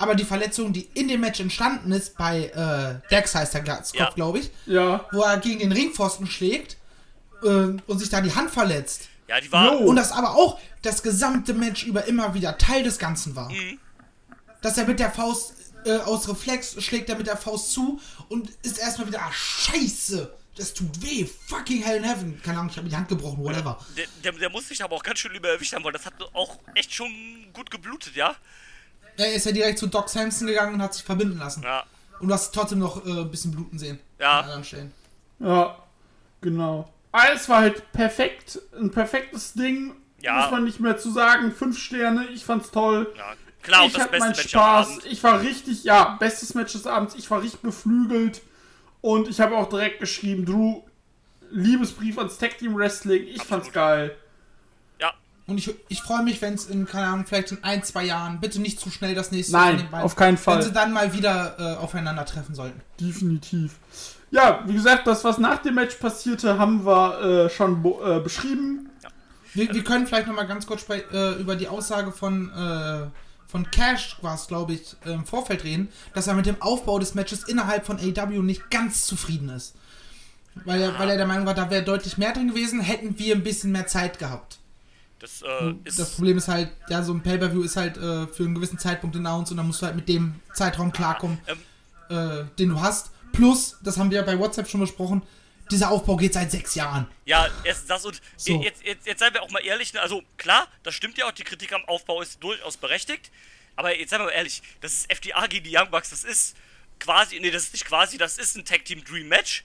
Aber 0.00 0.14
die 0.14 0.24
Verletzung, 0.24 0.72
die 0.72 0.88
in 0.94 1.08
dem 1.08 1.20
Match 1.20 1.40
entstanden 1.40 1.90
ist, 1.90 2.16
bei 2.16 2.44
äh, 2.44 3.08
Dex 3.10 3.34
heißt 3.34 3.52
der 3.54 3.62
Glatzkopf, 3.62 3.98
Ja. 4.00 4.10
glaube 4.14 4.38
ich, 4.38 4.50
Ja. 4.66 5.04
wo 5.10 5.22
er 5.22 5.38
gegen 5.38 5.58
den 5.58 5.72
Ringpfosten 5.72 6.28
schlägt 6.28 6.76
äh, 7.42 7.48
und 7.48 7.98
sich 7.98 8.08
da 8.08 8.20
die 8.20 8.32
Hand 8.32 8.50
verletzt. 8.52 9.08
Ja, 9.26 9.40
die 9.40 9.50
war. 9.50 9.72
Jo. 9.72 9.78
Und 9.78 9.96
das 9.96 10.12
aber 10.12 10.36
auch 10.36 10.60
das 10.82 11.02
gesamte 11.02 11.52
Match 11.52 11.82
über 11.84 12.04
immer 12.04 12.32
wieder 12.34 12.56
Teil 12.58 12.84
des 12.84 13.00
Ganzen 13.00 13.34
war. 13.34 13.50
Dass 14.62 14.78
er 14.78 14.86
mit 14.86 15.00
der 15.00 15.10
Faust 15.10 15.54
äh, 15.84 15.96
aus 15.98 16.28
Reflex 16.28 16.82
schlägt 16.82 17.08
er 17.08 17.16
mit 17.16 17.26
der 17.26 17.36
Faust 17.36 17.72
zu 17.72 18.00
und 18.28 18.50
ist 18.62 18.78
erstmal 18.78 19.08
wieder, 19.08 19.20
ah, 19.22 19.32
scheiße, 19.32 20.32
das 20.56 20.74
tut 20.74 21.02
weh, 21.02 21.24
fucking 21.46 21.82
hell 21.82 21.98
in 21.98 22.04
heaven. 22.04 22.42
Keine 22.42 22.58
Ahnung, 22.58 22.70
ich 22.70 22.76
habe 22.76 22.84
mir 22.84 22.90
die 22.90 22.96
Hand 22.96 23.08
gebrochen, 23.08 23.42
whatever. 23.42 23.78
Der, 23.96 24.06
der, 24.24 24.32
der 24.32 24.50
muss 24.50 24.68
sich 24.68 24.82
aber 24.82 24.96
auch 24.96 25.02
ganz 25.02 25.20
schön 25.20 25.34
über 25.34 25.48
erwischt 25.48 25.72
haben, 25.72 25.84
weil 25.84 25.92
das 25.92 26.04
hat 26.04 26.14
auch 26.34 26.58
echt 26.74 26.92
schon 26.92 27.10
gut 27.52 27.70
geblutet, 27.70 28.16
ja? 28.16 28.34
Er 29.16 29.32
ist 29.32 29.46
ja 29.46 29.52
direkt 29.52 29.78
zu 29.78 29.86
Doc 29.86 30.08
Samson 30.08 30.46
gegangen 30.46 30.74
und 30.74 30.82
hat 30.82 30.94
sich 30.94 31.04
verbinden 31.04 31.38
lassen. 31.38 31.62
Ja. 31.62 31.84
Und 32.20 32.28
du 32.28 32.34
hast 32.34 32.52
trotzdem 32.52 32.80
noch 32.80 33.04
äh, 33.06 33.20
ein 33.20 33.30
bisschen 33.30 33.52
bluten 33.52 33.78
sehen. 33.78 34.00
Ja. 34.18 34.38
An 34.38 34.44
anderen 34.44 34.64
Stellen. 34.64 34.92
Ja, 35.38 35.78
genau. 36.40 36.92
Alles 37.12 37.48
war 37.48 37.60
halt 37.60 37.92
perfekt, 37.92 38.60
ein 38.78 38.90
perfektes 38.90 39.54
Ding. 39.54 39.94
Ja. 40.20 40.42
Muss 40.42 40.50
man 40.50 40.64
nicht 40.64 40.80
mehr 40.80 40.98
zu 40.98 41.12
sagen. 41.12 41.52
Fünf 41.52 41.78
Sterne, 41.78 42.26
ich 42.26 42.44
fand's 42.44 42.70
toll. 42.70 43.12
Ja, 43.16 43.34
klar, 43.62 43.86
ich 43.86 43.92
das 43.92 44.02
hatte 44.02 44.10
beste 44.12 44.26
meinen 44.28 44.36
Match 44.36 44.48
Spaß. 44.48 44.98
Ich 45.10 45.22
war 45.24 45.40
richtig, 45.40 45.84
ja, 45.84 46.16
bestes 46.18 46.54
Match 46.54 46.72
des 46.72 46.86
Abends. 46.86 47.14
Ich 47.16 47.30
war 47.30 47.42
richtig 47.42 47.60
beflügelt. 47.60 48.42
Und 49.00 49.28
ich 49.28 49.40
habe 49.40 49.56
auch 49.56 49.68
direkt 49.68 50.00
geschrieben, 50.00 50.44
Drew, 50.44 50.82
Liebesbrief 51.50 52.18
ans 52.18 52.38
Tag 52.38 52.58
Team 52.58 52.76
Wrestling. 52.76 53.24
Ich 53.26 53.42
fand's 53.42 53.70
geil. 53.72 54.14
Ja, 55.00 55.12
Und 55.46 55.56
ich, 55.58 55.72
ich 55.88 56.02
freue 56.02 56.22
mich, 56.24 56.42
wenn 56.42 56.54
es 56.54 56.66
in, 56.66 56.84
keine 56.86 57.06
Ahnung, 57.06 57.24
vielleicht 57.26 57.52
in 57.52 57.62
ein, 57.64 57.82
zwei 57.84 58.04
Jahren, 58.04 58.40
bitte 58.40 58.60
nicht 58.60 58.80
zu 58.80 58.90
schnell 58.90 59.14
das 59.14 59.30
nächste 59.30 59.52
Nein, 59.52 59.88
beiden- 59.90 60.04
auf 60.04 60.16
keinen 60.16 60.36
Wenn 60.36 60.42
Fall. 60.42 60.62
sie 60.62 60.72
dann 60.72 60.92
mal 60.92 61.12
wieder 61.14 61.56
äh, 61.58 61.76
aufeinandertreffen 61.82 62.54
sollten. 62.54 62.80
Definitiv. 63.00 63.76
Ja, 64.30 64.62
wie 64.66 64.74
gesagt, 64.74 65.06
das, 65.06 65.24
was 65.24 65.38
nach 65.38 65.58
dem 65.58 65.76
Match 65.76 65.94
passierte, 65.94 66.58
haben 66.58 66.84
wir 66.84 67.46
äh, 67.46 67.50
schon 67.50 67.82
äh, 68.04 68.20
beschrieben. 68.20 68.90
Wir, 69.54 69.72
wir 69.72 69.84
können 69.84 70.06
vielleicht 70.06 70.26
nochmal 70.26 70.46
ganz 70.46 70.66
kurz 70.66 70.84
äh, 70.90 71.40
über 71.40 71.56
die 71.56 71.68
Aussage 71.68 72.12
von, 72.12 72.50
äh, 72.50 73.06
von 73.48 73.70
Cash, 73.70 74.16
war 74.22 74.34
es 74.34 74.46
glaube 74.46 74.74
ich, 74.74 74.94
im 75.04 75.24
Vorfeld 75.24 75.64
reden, 75.64 75.88
dass 76.14 76.26
er 76.28 76.34
mit 76.34 76.46
dem 76.46 76.60
Aufbau 76.62 76.98
des 77.00 77.14
Matches 77.14 77.44
innerhalb 77.44 77.84
von 77.86 77.98
AW 77.98 78.38
nicht 78.42 78.70
ganz 78.70 79.06
zufrieden 79.06 79.48
ist. 79.48 79.74
Weil 80.64 80.80
er, 80.82 80.98
weil 80.98 81.08
er 81.10 81.16
der 81.16 81.26
Meinung 81.26 81.46
war, 81.46 81.54
da 81.54 81.70
wäre 81.70 81.82
deutlich 81.82 82.18
mehr 82.18 82.32
drin 82.32 82.48
gewesen, 82.48 82.80
hätten 82.80 83.18
wir 83.18 83.34
ein 83.34 83.42
bisschen 83.42 83.72
mehr 83.72 83.86
Zeit 83.86 84.18
gehabt. 84.18 84.58
das 85.20 85.42
äh, 85.42 85.72
ist. 85.84 85.98
Das 85.98 86.10
Problem 86.14 86.36
ist 86.36 86.48
halt, 86.48 86.70
ja, 86.88 87.02
so 87.02 87.12
ein 87.12 87.22
Pay-Per-View 87.22 87.62
ist 87.62 87.76
halt 87.76 87.96
äh, 87.96 88.26
für 88.26 88.44
einen 88.44 88.54
gewissen 88.54 88.78
Zeitpunkt 88.78 89.16
announced 89.16 89.50
und 89.52 89.56
dann 89.56 89.66
musst 89.66 89.80
du 89.82 89.86
halt 89.86 89.96
mit 89.96 90.08
dem 90.08 90.34
Zeitraum 90.54 90.92
klarkommen, 90.92 91.38
Ähm, 91.46 91.58
äh, 92.10 92.44
den 92.58 92.70
du 92.70 92.80
hast. 92.80 93.10
Plus, 93.32 93.76
das 93.82 93.98
haben 93.98 94.10
wir 94.10 94.22
bei 94.22 94.38
WhatsApp 94.38 94.68
schon 94.68 94.80
besprochen, 94.80 95.22
dieser 95.70 95.90
Aufbau 95.90 96.16
geht 96.16 96.34
seit 96.34 96.50
sechs 96.50 96.74
Jahren. 96.74 97.06
Ja, 97.24 97.48
erstens 97.64 97.88
das 97.88 98.04
und 98.04 98.20
So. 98.36 98.62
jetzt, 98.62 98.82
jetzt, 98.82 99.06
jetzt 99.06 99.18
seien 99.20 99.34
wir 99.34 99.42
auch 99.42 99.50
mal 99.50 99.64
ehrlich, 99.64 99.92
ne? 99.92 100.00
also 100.00 100.22
klar, 100.36 100.68
das 100.82 100.94
stimmt 100.94 101.18
ja 101.18 101.26
auch, 101.26 101.32
die 101.32 101.44
Kritik 101.44 101.72
am 101.72 101.84
Aufbau 101.84 102.22
ist 102.22 102.42
durchaus 102.42 102.76
berechtigt, 102.76 103.30
aber 103.76 103.96
jetzt 103.96 104.10
seien 104.10 104.20
wir 104.20 104.26
mal 104.26 104.32
ehrlich, 104.32 104.62
das 104.80 104.92
ist 104.92 105.10
FDA 105.10 105.46
gegen 105.46 105.64
die 105.64 105.76
Young 105.76 105.90
Bucks, 105.90 106.10
das 106.10 106.24
ist 106.24 106.56
quasi, 106.98 107.38
nee, 107.40 107.50
das 107.50 107.64
ist 107.64 107.72
nicht 107.72 107.84
quasi, 107.84 108.18
das 108.18 108.38
ist 108.38 108.56
ein 108.56 108.64
Tag 108.64 108.84
Team 108.84 109.04
Dream 109.04 109.28
Match 109.28 109.64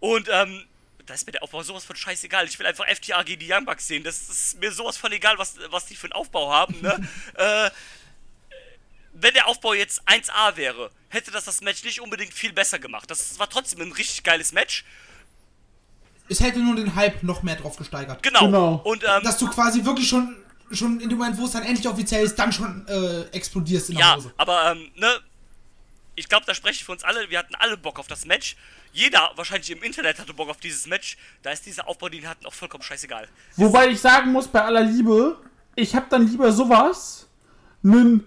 und 0.00 0.28
ähm, 0.30 0.64
da 1.04 1.14
ist 1.14 1.26
mir 1.26 1.32
der 1.32 1.42
Aufbau 1.42 1.62
sowas 1.62 1.84
von 1.84 1.96
scheißegal, 1.96 2.46
ich 2.46 2.58
will 2.58 2.66
einfach 2.66 2.86
FTA 2.86 3.22
gegen 3.22 3.40
die 3.40 3.52
Young 3.52 3.64
Bucks 3.64 3.86
sehen, 3.86 4.04
das 4.04 4.28
ist 4.28 4.60
mir 4.60 4.72
sowas 4.72 4.96
von 4.96 5.12
egal, 5.12 5.38
was, 5.38 5.56
was 5.70 5.86
die 5.86 5.96
für 5.96 6.06
einen 6.06 6.12
Aufbau 6.12 6.52
haben, 6.52 6.80
ne, 6.80 7.08
äh, 7.34 7.70
wenn 9.20 9.34
der 9.34 9.46
Aufbau 9.46 9.74
jetzt 9.74 10.06
1A 10.08 10.56
wäre, 10.56 10.90
hätte 11.08 11.30
das 11.30 11.44
das 11.44 11.60
Match 11.60 11.82
nicht 11.84 12.00
unbedingt 12.00 12.32
viel 12.32 12.52
besser 12.52 12.78
gemacht. 12.78 13.10
Das 13.10 13.38
war 13.38 13.48
trotzdem 13.48 13.80
ein 13.80 13.92
richtig 13.92 14.22
geiles 14.22 14.52
Match. 14.52 14.84
Es 16.28 16.40
hätte 16.40 16.58
nur 16.58 16.76
den 16.76 16.94
Hype 16.94 17.22
noch 17.22 17.42
mehr 17.42 17.56
drauf 17.56 17.76
gesteigert. 17.76 18.22
Genau. 18.22 18.40
Genau. 18.46 18.74
Und 18.84 19.02
ähm, 19.04 19.22
Dass 19.22 19.38
du 19.38 19.48
quasi 19.48 19.84
wirklich 19.84 20.08
schon, 20.08 20.36
schon 20.70 21.00
in 21.00 21.08
dem 21.08 21.18
Moment, 21.18 21.38
wo 21.38 21.44
es 21.46 21.52
dann 21.52 21.62
endlich 21.62 21.88
offiziell 21.88 22.24
ist, 22.24 22.38
dann 22.38 22.52
schon 22.52 22.86
äh, 22.88 23.22
explodierst 23.34 23.90
in 23.90 23.96
der 23.96 24.04
Ja, 24.06 24.16
Hose. 24.16 24.32
aber 24.36 24.72
ähm, 24.72 24.90
ne, 24.96 25.08
ich 26.14 26.28
glaube, 26.28 26.44
da 26.46 26.54
spreche 26.54 26.74
ich 26.76 26.84
für 26.84 26.92
uns 26.92 27.04
alle. 27.04 27.30
Wir 27.30 27.38
hatten 27.38 27.54
alle 27.54 27.76
Bock 27.76 27.98
auf 27.98 28.08
das 28.08 28.26
Match. 28.26 28.56
Jeder 28.92 29.30
wahrscheinlich 29.36 29.70
im 29.70 29.82
Internet 29.82 30.18
hatte 30.18 30.34
Bock 30.34 30.48
auf 30.48 30.56
dieses 30.58 30.86
Match. 30.86 31.16
Da 31.42 31.50
ist 31.52 31.64
dieser 31.64 31.86
Aufbau, 31.88 32.08
den 32.08 32.22
wir 32.22 32.28
hatten, 32.28 32.44
auch 32.46 32.54
vollkommen 32.54 32.82
scheißegal. 32.82 33.28
Wobei 33.56 33.88
ich 33.88 34.00
sagen 34.00 34.32
muss, 34.32 34.48
bei 34.48 34.62
aller 34.62 34.82
Liebe, 34.82 35.36
ich 35.76 35.94
habe 35.94 36.06
dann 36.10 36.26
lieber 36.26 36.50
sowas, 36.52 37.28
einen 37.84 38.26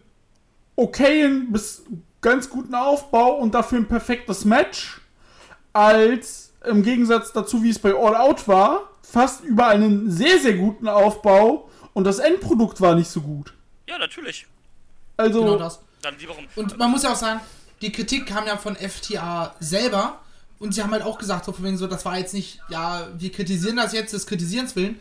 okayen 0.77 1.51
bis 1.51 1.83
ganz 2.21 2.49
guten 2.49 2.73
Aufbau 2.75 3.33
und 3.37 3.53
dafür 3.53 3.79
ein 3.79 3.87
perfektes 3.87 4.45
Match, 4.45 5.01
als 5.73 6.50
im 6.65 6.83
Gegensatz 6.83 7.31
dazu, 7.31 7.63
wie 7.63 7.69
es 7.69 7.79
bei 7.79 7.93
All 7.93 8.15
Out 8.15 8.47
war, 8.47 8.89
fast 9.01 9.43
überall 9.43 9.75
einen 9.75 10.11
sehr, 10.11 10.39
sehr 10.39 10.53
guten 10.53 10.87
Aufbau 10.87 11.69
und 11.93 12.03
das 12.03 12.19
Endprodukt 12.19 12.81
war 12.81 12.95
nicht 12.95 13.09
so 13.09 13.21
gut. 13.21 13.53
Ja, 13.87 13.97
natürlich. 13.97 14.45
Also, 15.17 15.41
Genau 15.41 15.57
das. 15.57 15.79
Dann 16.01 16.17
die 16.17 16.27
Woche. 16.27 16.41
Und 16.55 16.77
man 16.77 16.89
muss 16.89 17.03
ja 17.03 17.11
auch 17.11 17.17
sagen, 17.17 17.41
die 17.81 17.91
Kritik 17.91 18.25
kam 18.25 18.47
ja 18.47 18.57
von 18.57 18.75
FTA 18.75 19.55
selber 19.59 20.19
und 20.59 20.73
sie 20.73 20.81
haben 20.81 20.91
halt 20.91 21.03
auch 21.03 21.17
gesagt, 21.17 21.45
so 21.45 21.51
von 21.51 21.65
wegen 21.65 21.77
so, 21.77 21.87
das 21.87 22.05
war 22.05 22.17
jetzt 22.17 22.33
nicht, 22.33 22.59
ja, 22.69 23.07
wir 23.17 23.31
kritisieren 23.31 23.75
das 23.75 23.93
jetzt 23.93 24.13
des 24.13 24.25
Kritisierens 24.25 24.75
willen. 24.75 24.99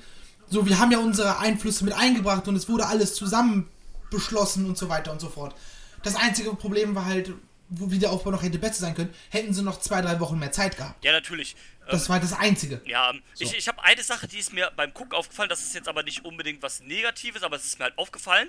So, 0.49 0.67
wir 0.67 0.79
haben 0.79 0.91
ja 0.91 0.99
unsere 0.99 1.39
Einflüsse 1.39 1.85
mit 1.85 1.95
eingebracht 1.95 2.49
und 2.49 2.57
es 2.57 2.69
wurde 2.69 2.87
alles 2.87 3.15
zusammen 3.15 3.69
beschlossen 4.11 4.67
und 4.67 4.77
so 4.77 4.89
weiter 4.89 5.13
und 5.13 5.21
so 5.21 5.29
fort. 5.29 5.55
Das 6.03 6.17
einzige 6.17 6.55
Problem 6.55 6.95
war 6.95 7.05
halt, 7.05 7.33
wo 7.71 7.91
wie 7.91 7.99
der 7.99 8.11
Aufbau 8.11 8.31
noch 8.31 8.43
hätte 8.43 8.59
besser 8.59 8.81
sein 8.81 8.95
können, 8.95 9.15
hätten 9.31 9.55
sie 9.55 9.63
noch 9.63 9.81
zwei, 9.81 10.01
drei 10.03 10.19
Wochen 10.21 10.39
mehr 10.39 10.53
Zeit 10.53 10.77
gehabt. 10.77 11.03
Ja, 11.05 11.13
natürlich. 11.13 11.55
Ähm, 11.83 11.87
Das 11.93 12.09
war 12.09 12.21
das 12.21 12.33
Einzige. 12.33 12.81
ja, 12.85 13.11
ähm, 13.11 13.23
ich, 13.39 13.57
ich 13.57 13.67
habe 13.69 13.83
eine 13.83 14.03
Sache, 14.03 14.27
die 14.29 14.39
ist 14.39 14.53
mir 14.53 14.71
beim 14.77 14.93
Gucken 14.93 15.13
aufgefallen. 15.15 15.49
Das 15.49 15.61
ist 15.63 15.75
jetzt 15.75 15.89
aber 15.89 16.03
nicht 16.03 16.25
unbedingt 16.25 16.63
was 16.63 16.81
Negatives, 16.81 17.43
aber 17.43 17.57
es 17.57 17.65
ist 17.65 17.79
mir 17.79 17.85
halt 17.85 17.97
aufgefallen. 17.99 18.49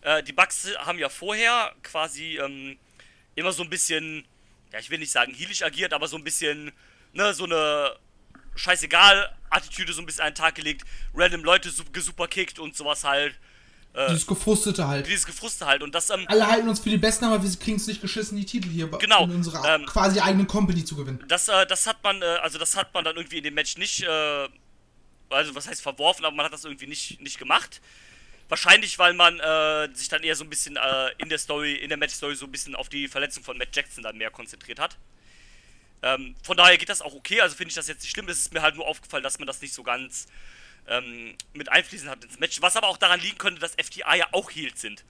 Äh, 0.00 0.22
die 0.22 0.32
Bugs 0.32 0.66
haben 0.78 0.98
ja 0.98 1.08
vorher 1.08 1.72
quasi 1.82 2.38
ähm, 2.38 2.78
immer 3.34 3.52
so 3.52 3.62
ein 3.62 3.70
bisschen, 3.70 4.26
ja, 4.72 4.78
ich 4.78 4.90
will 4.90 4.98
nicht 4.98 5.12
sagen 5.12 5.32
heelisch 5.34 5.62
agiert, 5.62 5.92
aber 5.92 6.08
so 6.08 6.16
ein 6.16 6.24
bisschen, 6.24 6.72
ne, 7.12 7.32
so 7.34 7.44
eine 7.44 7.96
Scheißegal-Attitüde 8.54 9.92
so 9.92 10.02
ein 10.02 10.06
bisschen 10.06 10.22
an 10.24 10.30
den 10.30 10.36
Tag 10.36 10.54
gelegt, 10.54 10.82
random 11.14 11.44
Leute 11.44 11.70
su- 11.70 11.84
gesuperkickt 11.92 12.58
und 12.58 12.76
sowas 12.76 13.04
halt. 13.04 13.34
Dieses 14.08 14.26
Gefrustete 14.26 14.88
halt. 14.88 15.06
Dieses 15.06 15.26
Gefruste 15.26 15.66
halt. 15.66 15.82
Und 15.82 15.94
das, 15.94 16.08
ähm, 16.08 16.24
Alle 16.26 16.46
halten 16.46 16.68
uns 16.68 16.80
für 16.80 16.88
die 16.88 16.96
Besten, 16.96 17.26
aber 17.26 17.42
wir 17.42 17.50
kriegen 17.58 17.76
es 17.76 17.86
nicht 17.86 18.00
geschissen, 18.00 18.38
die 18.38 18.46
Titel 18.46 18.68
hier 18.70 18.88
Genau, 18.88 19.24
in 19.24 19.32
unserer 19.32 19.74
ähm, 19.74 19.84
quasi 19.84 20.18
eigenen 20.20 20.46
Company 20.46 20.82
zu 20.84 20.96
gewinnen. 20.96 21.22
Das, 21.28 21.48
äh, 21.48 21.66
das 21.66 21.86
hat 21.86 22.02
man, 22.02 22.22
äh, 22.22 22.24
also 22.24 22.58
das 22.58 22.74
hat 22.76 22.94
man 22.94 23.04
dann 23.04 23.16
irgendwie 23.16 23.38
in 23.38 23.44
dem 23.44 23.54
Match 23.54 23.76
nicht, 23.76 24.02
äh, 24.02 24.48
also 25.28 25.54
was 25.54 25.68
heißt 25.68 25.82
verworfen, 25.82 26.24
aber 26.24 26.34
man 26.34 26.46
hat 26.46 26.52
das 26.54 26.64
irgendwie 26.64 26.86
nicht, 26.86 27.20
nicht 27.20 27.38
gemacht. 27.38 27.82
Wahrscheinlich, 28.48 28.98
weil 28.98 29.12
man 29.14 29.40
äh, 29.40 29.88
sich 29.94 30.08
dann 30.08 30.22
eher 30.22 30.36
so 30.36 30.44
ein 30.44 30.50
bisschen 30.50 30.76
äh, 30.76 31.10
in 31.18 31.28
der 31.28 31.38
Story, 31.38 31.74
in 31.74 31.88
der 31.88 31.98
Match-Story 31.98 32.34
so 32.34 32.46
ein 32.46 32.52
bisschen 32.52 32.74
auf 32.74 32.88
die 32.88 33.08
Verletzung 33.08 33.44
von 33.44 33.56
Matt 33.58 33.74
Jackson 33.74 34.02
dann 34.02 34.16
mehr 34.16 34.30
konzentriert 34.30 34.78
hat. 34.78 34.96
Ähm, 36.02 36.34
von 36.42 36.56
daher 36.56 36.76
geht 36.78 36.88
das 36.88 37.00
auch 37.00 37.14
okay, 37.14 37.40
also 37.40 37.56
finde 37.56 37.68
ich 37.70 37.74
das 37.74 37.88
jetzt 37.88 38.02
nicht 38.02 38.12
schlimm. 38.12 38.28
Es 38.28 38.38
ist 38.38 38.52
mir 38.52 38.62
halt 38.62 38.76
nur 38.76 38.86
aufgefallen, 38.86 39.22
dass 39.22 39.38
man 39.38 39.46
das 39.46 39.60
nicht 39.62 39.72
so 39.72 39.82
ganz 39.82 40.26
ähm, 40.88 41.34
mit 41.54 41.70
einfließen 41.70 42.08
hat 42.08 42.24
ins 42.24 42.38
Match. 42.38 42.60
Was 42.60 42.76
aber 42.76 42.88
auch 42.88 42.96
daran 42.96 43.20
liegen 43.20 43.38
könnte, 43.38 43.60
dass 43.60 43.72
FTA 43.72 44.14
ja 44.14 44.26
auch 44.32 44.50
Heels 44.50 44.80
sind. 44.80 45.04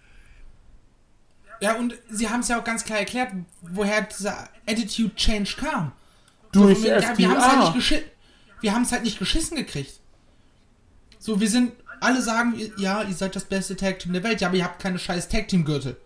Ja, 1.61 1.75
und 1.75 1.95
sie 2.11 2.29
haben 2.29 2.41
es 2.41 2.49
ja 2.49 2.59
auch 2.59 2.65
ganz 2.65 2.85
klar 2.85 2.99
erklärt, 2.99 3.33
woher 3.61 4.03
dieser 4.03 4.49
Attitude 4.67 5.15
Change 5.15 5.55
kam. 5.57 5.93
durch 6.51 6.83
wegen, 6.83 7.01
ja, 7.01 7.17
wir 7.17 7.29
haben 7.29 7.39
es 7.39 7.45
halt 7.45 7.59
nicht 7.59 7.69
FTA. 7.69 7.73
geschi 7.73 8.03
wir 8.61 8.73
haben 8.75 8.83
es 8.83 8.93
halt 8.93 9.03
nicht 9.03 9.19
geschissen 9.19 9.57
gekriegt. 9.57 10.01
So, 11.19 11.41
wir 11.41 11.49
sind, 11.49 11.73
alle 12.01 12.21
sagen, 12.21 12.55
ja, 12.79 13.03
ihr 13.03 13.15
seid 13.15 13.37
das 13.37 13.45
beste 13.45 13.77
Tag 13.77 14.01
Team 14.01 14.13
der 14.13 14.25
Welt, 14.25 14.41
ja, 14.41 14.49
aber 14.49 14.57
ihr 14.57 14.65
habt 14.65 14.83
keine 14.83 14.99
scheiß 14.99 15.29
Tag 15.29 15.49
Team 15.49 15.65
Gürtel. 15.65 15.97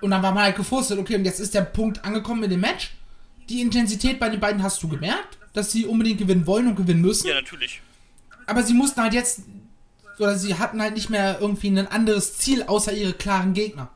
Und 0.00 0.10
dann 0.10 0.22
war 0.22 0.32
man 0.32 0.44
halt 0.44 0.56
gefrustet, 0.56 0.98
okay, 0.98 1.16
und 1.16 1.24
jetzt 1.24 1.40
ist 1.40 1.54
der 1.54 1.62
Punkt 1.62 2.04
angekommen 2.04 2.44
in 2.44 2.50
dem 2.50 2.60
Match. 2.60 2.92
Die 3.48 3.60
Intensität 3.60 4.18
bei 4.18 4.28
den 4.28 4.40
beiden 4.40 4.62
hast 4.62 4.82
du 4.82 4.88
gemerkt, 4.88 5.38
dass 5.52 5.72
sie 5.72 5.86
unbedingt 5.86 6.18
gewinnen 6.18 6.46
wollen 6.46 6.68
und 6.68 6.76
gewinnen 6.76 7.00
müssen. 7.00 7.26
Ja, 7.26 7.34
natürlich. 7.34 7.80
Aber 8.46 8.62
sie 8.62 8.74
mussten 8.74 9.00
halt 9.00 9.12
jetzt, 9.12 9.42
oder 10.18 10.38
sie 10.38 10.54
hatten 10.54 10.80
halt 10.80 10.94
nicht 10.94 11.10
mehr 11.10 11.40
irgendwie 11.40 11.68
ein 11.68 11.86
anderes 11.86 12.38
Ziel 12.38 12.62
außer 12.62 12.92
ihre 12.92 13.12
klaren 13.12 13.52
Gegner. 13.54 13.90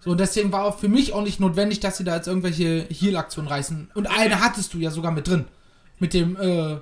So, 0.00 0.14
deswegen 0.14 0.52
war 0.52 0.64
auch 0.64 0.78
für 0.78 0.88
mich 0.88 1.12
auch 1.12 1.22
nicht 1.22 1.40
notwendig, 1.40 1.80
dass 1.80 1.96
sie 1.96 2.04
da 2.04 2.16
jetzt 2.16 2.28
irgendwelche 2.28 2.86
Heal-Aktionen 2.88 3.48
reißen. 3.48 3.90
Und 3.94 4.06
eine 4.06 4.40
hattest 4.40 4.72
du 4.72 4.78
ja 4.78 4.90
sogar 4.90 5.10
mit 5.10 5.26
drin. 5.26 5.46
Mit 5.98 6.14
dem, 6.14 6.36
äh, 6.36 6.78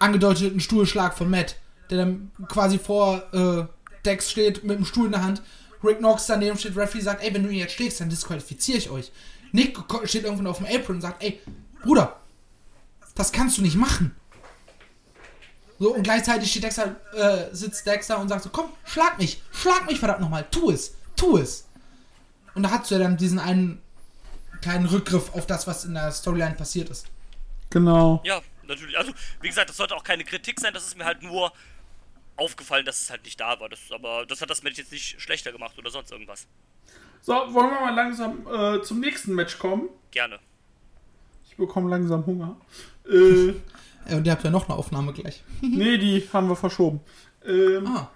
angedeuteten 0.00 0.60
Stuhlschlag 0.60 1.16
von 1.16 1.30
Matt, 1.30 1.56
der 1.90 1.98
dann 1.98 2.32
quasi 2.48 2.78
vor, 2.78 3.22
äh, 3.32 3.66
Dex 4.04 4.30
steht 4.30 4.64
mit 4.64 4.78
dem 4.78 4.84
Stuhl 4.84 5.06
in 5.06 5.12
der 5.12 5.22
Hand. 5.22 5.42
Rick 5.84 5.98
Knox 5.98 6.26
daneben 6.26 6.58
steht, 6.58 6.76
Referee 6.76 7.02
sagt, 7.02 7.22
ey, 7.22 7.32
wenn 7.32 7.44
du 7.44 7.50
ihn 7.50 7.58
jetzt 7.58 7.74
schlägst, 7.74 8.00
dann 8.00 8.08
disqualifiziere 8.08 8.78
ich 8.78 8.90
euch. 8.90 9.12
Nick 9.52 9.78
steht 10.04 10.24
irgendwann 10.24 10.46
auf 10.46 10.58
dem 10.58 10.66
Apron 10.66 10.96
und 10.96 11.02
sagt, 11.02 11.22
ey, 11.22 11.40
Bruder, 11.82 12.16
das 13.14 13.32
kannst 13.32 13.58
du 13.58 13.62
nicht 13.62 13.76
machen. 13.76 14.14
So, 15.80 15.94
und 15.94 16.02
gleichzeitig 16.02 16.50
steht 16.50 16.64
Dexter, 16.64 16.94
äh, 17.14 17.54
sitzt 17.54 17.86
Dexter 17.86 18.18
und 18.18 18.28
sagt 18.28 18.42
so, 18.42 18.50
komm, 18.50 18.70
schlag 18.84 19.18
mich, 19.18 19.42
schlag 19.50 19.86
mich 19.86 19.98
verdammt 19.98 20.20
nochmal, 20.20 20.46
tu 20.50 20.70
es, 20.70 20.94
tu 21.16 21.38
es. 21.38 21.66
Und 22.54 22.64
da 22.64 22.70
hast 22.70 22.90
du 22.90 22.96
ja 22.96 23.00
dann 23.00 23.16
diesen 23.16 23.38
einen 23.38 23.80
kleinen 24.60 24.84
Rückgriff 24.84 25.34
auf 25.34 25.46
das, 25.46 25.66
was 25.66 25.86
in 25.86 25.94
der 25.94 26.12
Storyline 26.12 26.54
passiert 26.54 26.90
ist. 26.90 27.06
Genau. 27.70 28.20
Ja, 28.24 28.42
natürlich. 28.66 28.98
Also, 28.98 29.12
wie 29.40 29.48
gesagt, 29.48 29.70
das 29.70 29.78
sollte 29.78 29.96
auch 29.96 30.04
keine 30.04 30.22
Kritik 30.22 30.60
sein, 30.60 30.74
das 30.74 30.86
ist 30.86 30.98
mir 30.98 31.06
halt 31.06 31.22
nur 31.22 31.50
aufgefallen, 32.36 32.84
dass 32.84 33.00
es 33.00 33.08
halt 33.08 33.24
nicht 33.24 33.40
da 33.40 33.58
war. 33.58 33.70
Das, 33.70 33.80
aber 33.90 34.26
das 34.26 34.42
hat 34.42 34.50
das 34.50 34.62
Match 34.62 34.76
jetzt 34.76 34.92
nicht 34.92 35.18
schlechter 35.18 35.50
gemacht 35.50 35.78
oder 35.78 35.90
sonst 35.90 36.12
irgendwas. 36.12 36.46
So, 37.22 37.32
wollen 37.32 37.70
wir 37.70 37.80
mal 37.80 37.94
langsam 37.94 38.46
äh, 38.46 38.82
zum 38.82 39.00
nächsten 39.00 39.34
Match 39.34 39.58
kommen? 39.58 39.88
Gerne. 40.10 40.40
Ich 41.48 41.56
bekomme 41.56 41.88
langsam 41.88 42.26
Hunger. 42.26 42.56
Äh, 43.10 43.54
Äh, 44.06 44.16
und 44.16 44.26
ihr 44.26 44.32
habt 44.32 44.44
ja 44.44 44.50
noch 44.50 44.68
eine 44.68 44.78
Aufnahme 44.78 45.12
gleich. 45.12 45.42
nee, 45.60 45.98
die 45.98 46.28
haben 46.32 46.48
wir 46.48 46.56
verschoben. 46.56 47.00
Ähm, 47.44 47.86
Ah, 47.86 48.10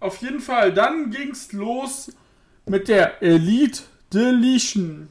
Auf 0.00 0.18
jeden 0.22 0.40
Fall, 0.40 0.72
dann 0.72 1.10
ging's 1.10 1.52
los 1.52 2.12
mit 2.66 2.88
der 2.88 3.22
Elite 3.22 3.82
Deletion. 4.12 5.08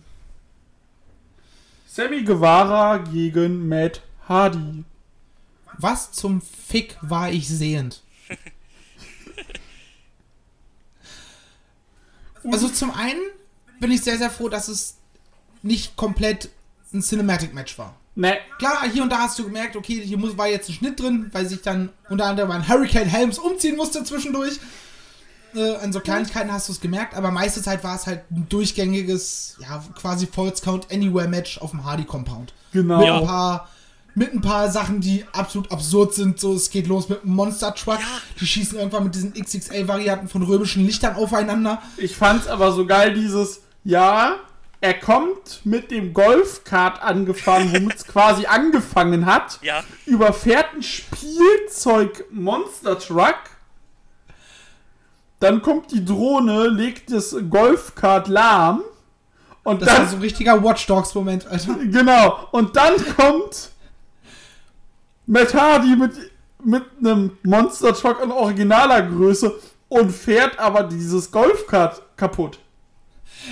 Sammy 1.87 2.23
Guevara 2.23 2.97
gegen 2.97 3.67
Matt 3.69 4.01
Hardy. 4.27 4.83
was 5.77 6.11
zum 6.11 6.41
Fick 6.41 6.97
war 7.01 7.31
ich 7.31 7.47
sehend? 7.47 8.01
Also 12.51 12.69
zum 12.69 12.91
einen 12.91 13.21
bin 13.79 13.91
ich 13.91 14.03
sehr, 14.03 14.17
sehr 14.19 14.29
froh, 14.29 14.49
dass 14.49 14.67
es 14.67 14.97
nicht 15.63 15.95
komplett 15.95 16.49
ein 16.93 17.01
Cinematic-Match 17.01 17.77
war. 17.79 17.95
Ne, 18.17 18.37
Klar, 18.59 18.83
hier 18.91 19.03
und 19.03 19.09
da 19.09 19.19
hast 19.19 19.37
du 19.37 19.43
gemerkt, 19.43 19.75
okay, 19.75 20.01
hier 20.01 20.17
muss, 20.17 20.37
war 20.37 20.47
jetzt 20.47 20.69
ein 20.69 20.73
Schnitt 20.73 20.99
drin, 20.99 21.29
weil 21.33 21.45
sich 21.47 21.61
dann 21.61 21.89
unter 22.09 22.25
anderem 22.25 22.49
ein 22.51 22.67
Hurricane 22.67 23.07
Helms 23.07 23.37
umziehen 23.37 23.75
musste 23.75 24.03
zwischendurch. 24.05 24.59
Äh, 25.53 25.75
an 25.77 25.91
so 25.93 25.99
Kleinigkeiten 25.99 26.51
hast 26.51 26.67
du 26.67 26.73
es 26.73 26.81
gemerkt, 26.81 27.13
aber 27.15 27.31
meiste 27.31 27.61
Zeit 27.61 27.83
war 27.83 27.95
es 27.95 28.07
halt 28.07 28.21
ein 28.31 28.47
durchgängiges, 28.49 29.57
ja, 29.59 29.83
quasi 29.99 30.27
False 30.27 30.63
Count 30.63 30.91
Anywhere 30.91 31.27
Match 31.27 31.57
auf 31.59 31.71
dem 31.71 31.83
Hardy 31.85 32.03
Compound. 32.03 32.53
genau. 32.71 32.99
Mit 32.99 33.07
ein 33.09 33.25
paar, 33.25 33.69
mit 34.15 34.33
ein 34.33 34.41
paar 34.41 34.71
Sachen, 34.71 35.01
die 35.01 35.25
absolut 35.33 35.71
absurd 35.71 36.13
sind. 36.13 36.39
So, 36.39 36.53
es 36.53 36.69
geht 36.69 36.87
los 36.87 37.09
mit 37.09 37.23
einem 37.23 37.35
Monster 37.35 37.75
Truck. 37.75 37.99
Ja. 37.99 38.05
Die 38.39 38.47
schießen 38.47 38.77
irgendwann 38.77 39.03
mit 39.05 39.15
diesen 39.15 39.33
XXL-Varianten 39.33 40.29
von 40.29 40.41
römischen 40.43 40.85
Lichtern 40.85 41.15
aufeinander. 41.15 41.81
Ich 41.97 42.15
fand's 42.15 42.47
aber 42.47 42.71
so 42.71 42.85
geil, 42.85 43.13
dieses, 43.13 43.61
ja, 43.83 44.37
er 44.85 44.93
kommt 44.93 45.61
mit 45.65 45.89
dem 45.89 46.13
Golfkart 46.13 47.01
angefahren, 47.01 47.73
womit 47.73 47.95
es 47.95 48.05
quasi 48.07 48.45
angefangen 48.45 49.25
hat, 49.25 49.57
Ja. 49.63 49.83
überfährt 50.05 50.67
ein 50.75 50.83
Spielzeug-Monster-Truck, 50.83 53.39
dann 55.39 55.63
kommt 55.63 55.91
die 55.91 56.05
Drohne, 56.05 56.67
legt 56.67 57.11
das 57.11 57.35
Golfkart 57.49 58.27
lahm 58.27 58.83
und 59.63 59.81
Das 59.81 59.89
dann, 59.89 60.07
so 60.07 60.17
ein 60.17 60.21
richtiger 60.21 60.63
Watch 60.63 60.85
Dogs-Moment, 60.85 61.47
Alter. 61.47 61.73
genau, 61.85 62.47
und 62.51 62.75
dann 62.75 62.93
kommt 63.15 63.71
Matt 65.25 65.55
Hardy 65.55 65.95
mit, 65.95 66.11
mit 66.63 66.83
einem 66.99 67.39
Monster-Truck 67.41 68.21
in 68.23 68.29
originaler 68.31 69.01
Größe 69.01 69.51
und 69.89 70.11
fährt 70.11 70.59
aber 70.59 70.83
dieses 70.83 71.31
Golfkart 71.31 72.03
kaputt. 72.17 72.59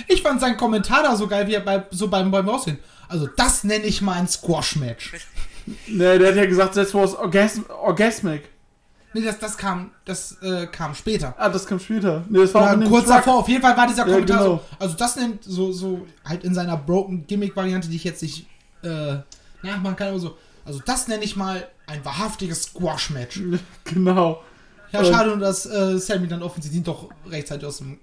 Ich 0.08 0.22
fand 0.22 0.40
seinen 0.40 0.56
Kommentar 0.56 1.02
da 1.02 1.16
so 1.16 1.26
geil, 1.26 1.46
wie 1.46 1.54
er 1.54 1.60
bei, 1.60 1.84
so 1.90 2.08
beim, 2.08 2.30
beim 2.30 2.48
Aussehen. 2.48 2.78
Also, 3.08 3.28
das 3.36 3.64
nenne 3.64 3.84
ich 3.84 4.00
mal 4.02 4.14
ein 4.14 4.28
Squash-Match. 4.28 5.12
Ne, 5.86 6.18
der 6.18 6.28
hat 6.28 6.36
ja 6.36 6.46
gesagt, 6.46 6.76
das 6.76 6.92
was 6.94 7.14
orgasm 7.14 7.62
orgasmic. 7.68 8.48
Nee, 9.14 9.22
das, 9.22 9.38
das 9.38 9.56
kam, 9.56 9.92
das 10.04 10.36
äh, 10.42 10.66
kam 10.66 10.94
später. 10.94 11.34
Ah, 11.38 11.48
das 11.48 11.66
kam 11.66 11.78
später. 11.78 12.24
Ne, 12.28 12.40
das 12.40 12.52
war 12.52 12.76
Oder 12.76 12.86
kurz 12.88 13.04
Truck. 13.04 13.16
davor, 13.16 13.38
auf 13.38 13.48
jeden 13.48 13.62
Fall 13.62 13.76
war 13.76 13.86
dieser 13.86 14.06
Ja, 14.06 14.12
Kommentar 14.12 14.38
genau. 14.38 14.56
so, 14.56 14.60
also 14.78 14.94
das 14.96 15.16
nennt 15.16 15.44
so, 15.44 15.70
so 15.72 16.06
halt 16.24 16.42
in 16.44 16.52
seiner 16.52 16.76
Broken 16.76 17.24
Gimmick-Variante, 17.26 17.88
die 17.88 17.96
ich 17.96 18.04
jetzt 18.04 18.22
nicht 18.22 18.46
äh, 18.82 19.16
nachmachen 19.62 19.96
kann, 19.96 20.08
aber 20.08 20.18
so, 20.18 20.36
also 20.64 20.80
das 20.84 21.06
nenne 21.08 21.22
ich 21.24 21.36
mal 21.36 21.66
ein 21.86 22.04
wahrhaftiges 22.04 22.64
Squash-Match. 22.64 23.40
Genau. 23.84 24.42
Ja, 24.90 25.04
schade, 25.04 25.30
nur, 25.30 25.38
dass 25.38 25.66
äh, 25.66 25.98
Sammy 25.98 26.28
dann 26.28 26.42
offensichtlich 26.42 26.82
doch 26.84 27.08
rechtzeitig 27.28 27.66
aus 27.66 27.78
dem 27.78 27.98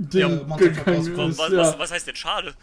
Den 0.00 0.48
Ja, 0.48 0.56
gegangen 0.56 1.00
ist, 1.30 1.38
Was, 1.38 1.50
ja. 1.50 1.58
was, 1.58 1.78
was 1.78 1.90
heißt 1.90 2.06
denn 2.06 2.14
schade? 2.16 2.54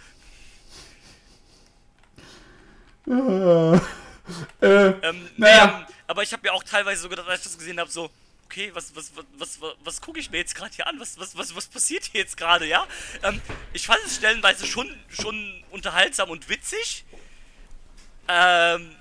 Äh, 3.08 3.76
äh, 3.76 3.80
Ähm, 4.62 5.30
Naja. 5.38 5.66
nee, 5.68 5.74
ähm, 5.82 5.86
aber 6.08 6.24
ich 6.24 6.32
habe 6.32 6.44
mir 6.44 6.54
auch 6.54 6.64
teilweise 6.64 7.02
so 7.02 7.10
gedacht, 7.10 7.28
als 7.28 7.42
ich 7.42 7.48
das 7.48 7.58
gesehen 7.58 7.80
habe, 7.80 7.92
so, 7.92 8.10
okay, 8.46 8.72
was, 8.74 8.96
was, 8.96 9.12
was, 9.16 9.26
was, 9.38 9.62
was, 9.62 9.72
was 9.84 10.02
gucke 10.02 10.20
ich 10.20 10.32
mir 10.32 10.38
jetzt 10.38 10.56
gerade 10.56 10.74
hier 10.74 10.88
an? 10.88 10.98
Was, 11.00 11.20
was, 11.20 11.38
was, 11.38 11.54
was 11.56 11.68
passiert 11.68 12.06
hier 12.06 12.22
jetzt 12.22 12.38
gerade, 12.38 12.66
ja? 12.66 12.88
Ähm, 13.22 13.42
ich 13.74 13.86
fand 13.86 14.00
es 14.06 14.16
stellenweise 14.16 14.66
schon, 14.66 14.90
schon 15.10 15.64
unterhaltsam 15.72 16.30
und 16.30 16.48
witzig. 16.48 17.04
Ähm, 18.30 18.96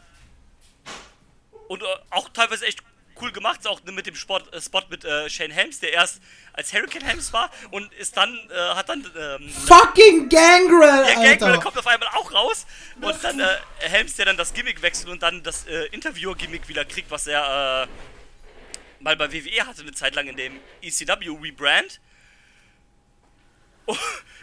und 1.69 1.83
äh, 1.83 1.87
auch 2.11 2.29
teilweise 2.31 2.67
echt 2.67 2.83
cool 3.21 3.33
gemacht, 3.33 3.67
auch 3.67 3.83
mit 3.85 4.07
dem 4.07 4.15
Sport, 4.15 4.53
äh, 4.53 4.61
Spot 4.61 4.83
mit 4.89 5.05
äh, 5.05 5.29
Shane 5.29 5.51
Helms, 5.51 5.81
der 5.81 5.93
erst 5.93 6.21
als 6.53 6.73
Hurricane 6.73 7.05
Helms 7.05 7.33
war 7.33 7.51
und 7.71 7.93
ist 7.95 8.17
dann, 8.17 8.35
äh, 8.51 8.75
hat 8.75 8.89
dann 8.89 9.05
ähm, 9.17 9.49
Fucking 9.51 10.29
Gangrel, 10.29 11.05
der 11.05 11.15
Gangrel 11.15 11.53
Alter! 11.53 11.59
kommt 11.61 11.79
auf 11.79 11.87
einmal 11.87 12.09
auch 12.11 12.33
raus 12.33 12.67
und 13.01 13.25
dann 13.25 13.41
äh, 13.41 13.47
Helms, 13.81 14.15
der 14.15 14.27
dann 14.27 14.37
das 14.37 14.53
Gimmick 14.55 14.83
wechselt 14.83 15.09
und 15.09 15.23
dann 15.23 15.43
das 15.43 15.67
äh, 15.67 15.87
Interviewer-Gimmick 15.87 16.69
wieder 16.69 16.85
kriegt, 16.85 17.11
was 17.11 17.27
er 17.27 17.89
äh, 17.89 19.03
mal 19.03 19.17
bei 19.17 19.33
WWE 19.33 19.67
hatte 19.67 19.83
eine 19.83 19.93
Zeit 19.93 20.15
lang 20.15 20.27
in 20.27 20.37
dem 20.37 20.61
ECW 20.83 21.37
Rebrand. 21.43 22.01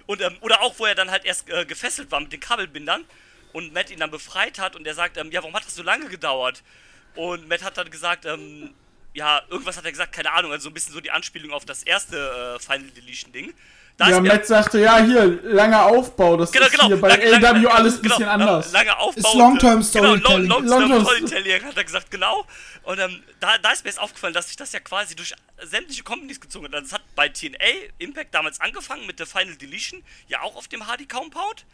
Und, 0.07 0.19
ähm, 0.21 0.35
oder 0.41 0.61
auch, 0.61 0.77
wo 0.77 0.85
er 0.85 0.93
dann 0.93 1.09
halt 1.09 1.25
erst 1.25 1.45
gefesselt 1.45 2.11
war 2.11 2.19
mit 2.19 2.33
den 2.33 2.39
Kabelbindern 2.39 3.05
und 3.53 3.73
Matt 3.73 3.89
ihn 3.89 3.99
dann 3.99 4.11
befreit 4.11 4.59
hat 4.59 4.75
und 4.75 4.85
er 4.87 4.93
sagt, 4.93 5.17
ähm, 5.17 5.31
ja, 5.31 5.41
warum 5.41 5.55
hat 5.55 5.65
das 5.65 5.75
so 5.75 5.83
lange 5.83 6.07
gedauert? 6.07 6.63
Und 7.15 7.47
Matt 7.47 7.63
hat 7.63 7.77
dann 7.77 7.89
gesagt, 7.89 8.25
ähm, 8.25 8.73
ja, 9.13 9.41
irgendwas 9.49 9.77
hat 9.77 9.85
er 9.85 9.91
gesagt, 9.91 10.13
keine 10.13 10.31
Ahnung, 10.31 10.51
also 10.51 10.63
so 10.65 10.69
ein 10.69 10.73
bisschen 10.73 10.93
so 10.93 11.01
die 11.01 11.11
Anspielung 11.11 11.51
auf 11.51 11.65
das 11.65 11.83
erste 11.83 12.55
äh, 12.57 12.59
Final 12.59 12.89
Deletion 12.91 13.31
Ding. 13.33 13.53
Da 13.97 14.09
ja, 14.09 14.21
Matt 14.21 14.47
sagte, 14.47 14.79
ja, 14.79 15.03
hier, 15.03 15.25
langer 15.43 15.85
Aufbau. 15.85 16.37
Das 16.37 16.51
Genau, 16.51 16.65
ist 16.65 16.71
genau. 16.71 16.87
hier 16.87 16.99
bei 17.01 17.09
Lang- 17.17 17.41
lang- 17.41 17.65
AW 17.65 17.67
alles 17.67 17.95
ein 17.97 18.01
genau, 18.01 18.15
bisschen 18.17 18.25
lang- 18.31 18.41
anders. 18.41 18.71
Lange 18.71 18.97
Aufbau. 18.97 19.19
Ist 19.29 19.35
Long-Term 19.35 19.71
äh, 19.81 19.83
Genau, 19.83 19.83
Storytelling. 19.83 20.47
long, 20.47 20.65
long-term 20.65 20.89
Long-term- 20.89 21.05
Storytelling 21.27 21.63
hat 21.65 21.77
er 21.77 21.83
gesagt, 21.83 22.09
genau. 22.09 22.47
Und 22.83 22.99
ähm, 22.99 23.21
da, 23.41 23.57
da 23.57 23.71
ist 23.71 23.83
mir 23.83 23.89
jetzt 23.89 23.99
aufgefallen, 23.99 24.33
dass 24.33 24.47
sich 24.47 24.55
das 24.55 24.71
ja 24.71 24.79
quasi 24.79 25.15
durch 25.15 25.33
sämtliche 25.61 26.03
Companies 26.03 26.39
gezogen 26.39 26.65
hat. 26.65 26.73
Das 26.73 26.93
hat 26.93 27.01
bei 27.15 27.27
TNA 27.29 27.57
Impact 27.99 28.33
damals 28.33 28.59
angefangen 28.61 29.05
mit 29.05 29.19
der 29.19 29.27
Final 29.27 29.55
Deletion, 29.57 30.01
ja 30.29 30.41
auch 30.41 30.55
auf 30.55 30.67
dem 30.69 30.87
Hardy 30.87 31.05
Compound. 31.05 31.65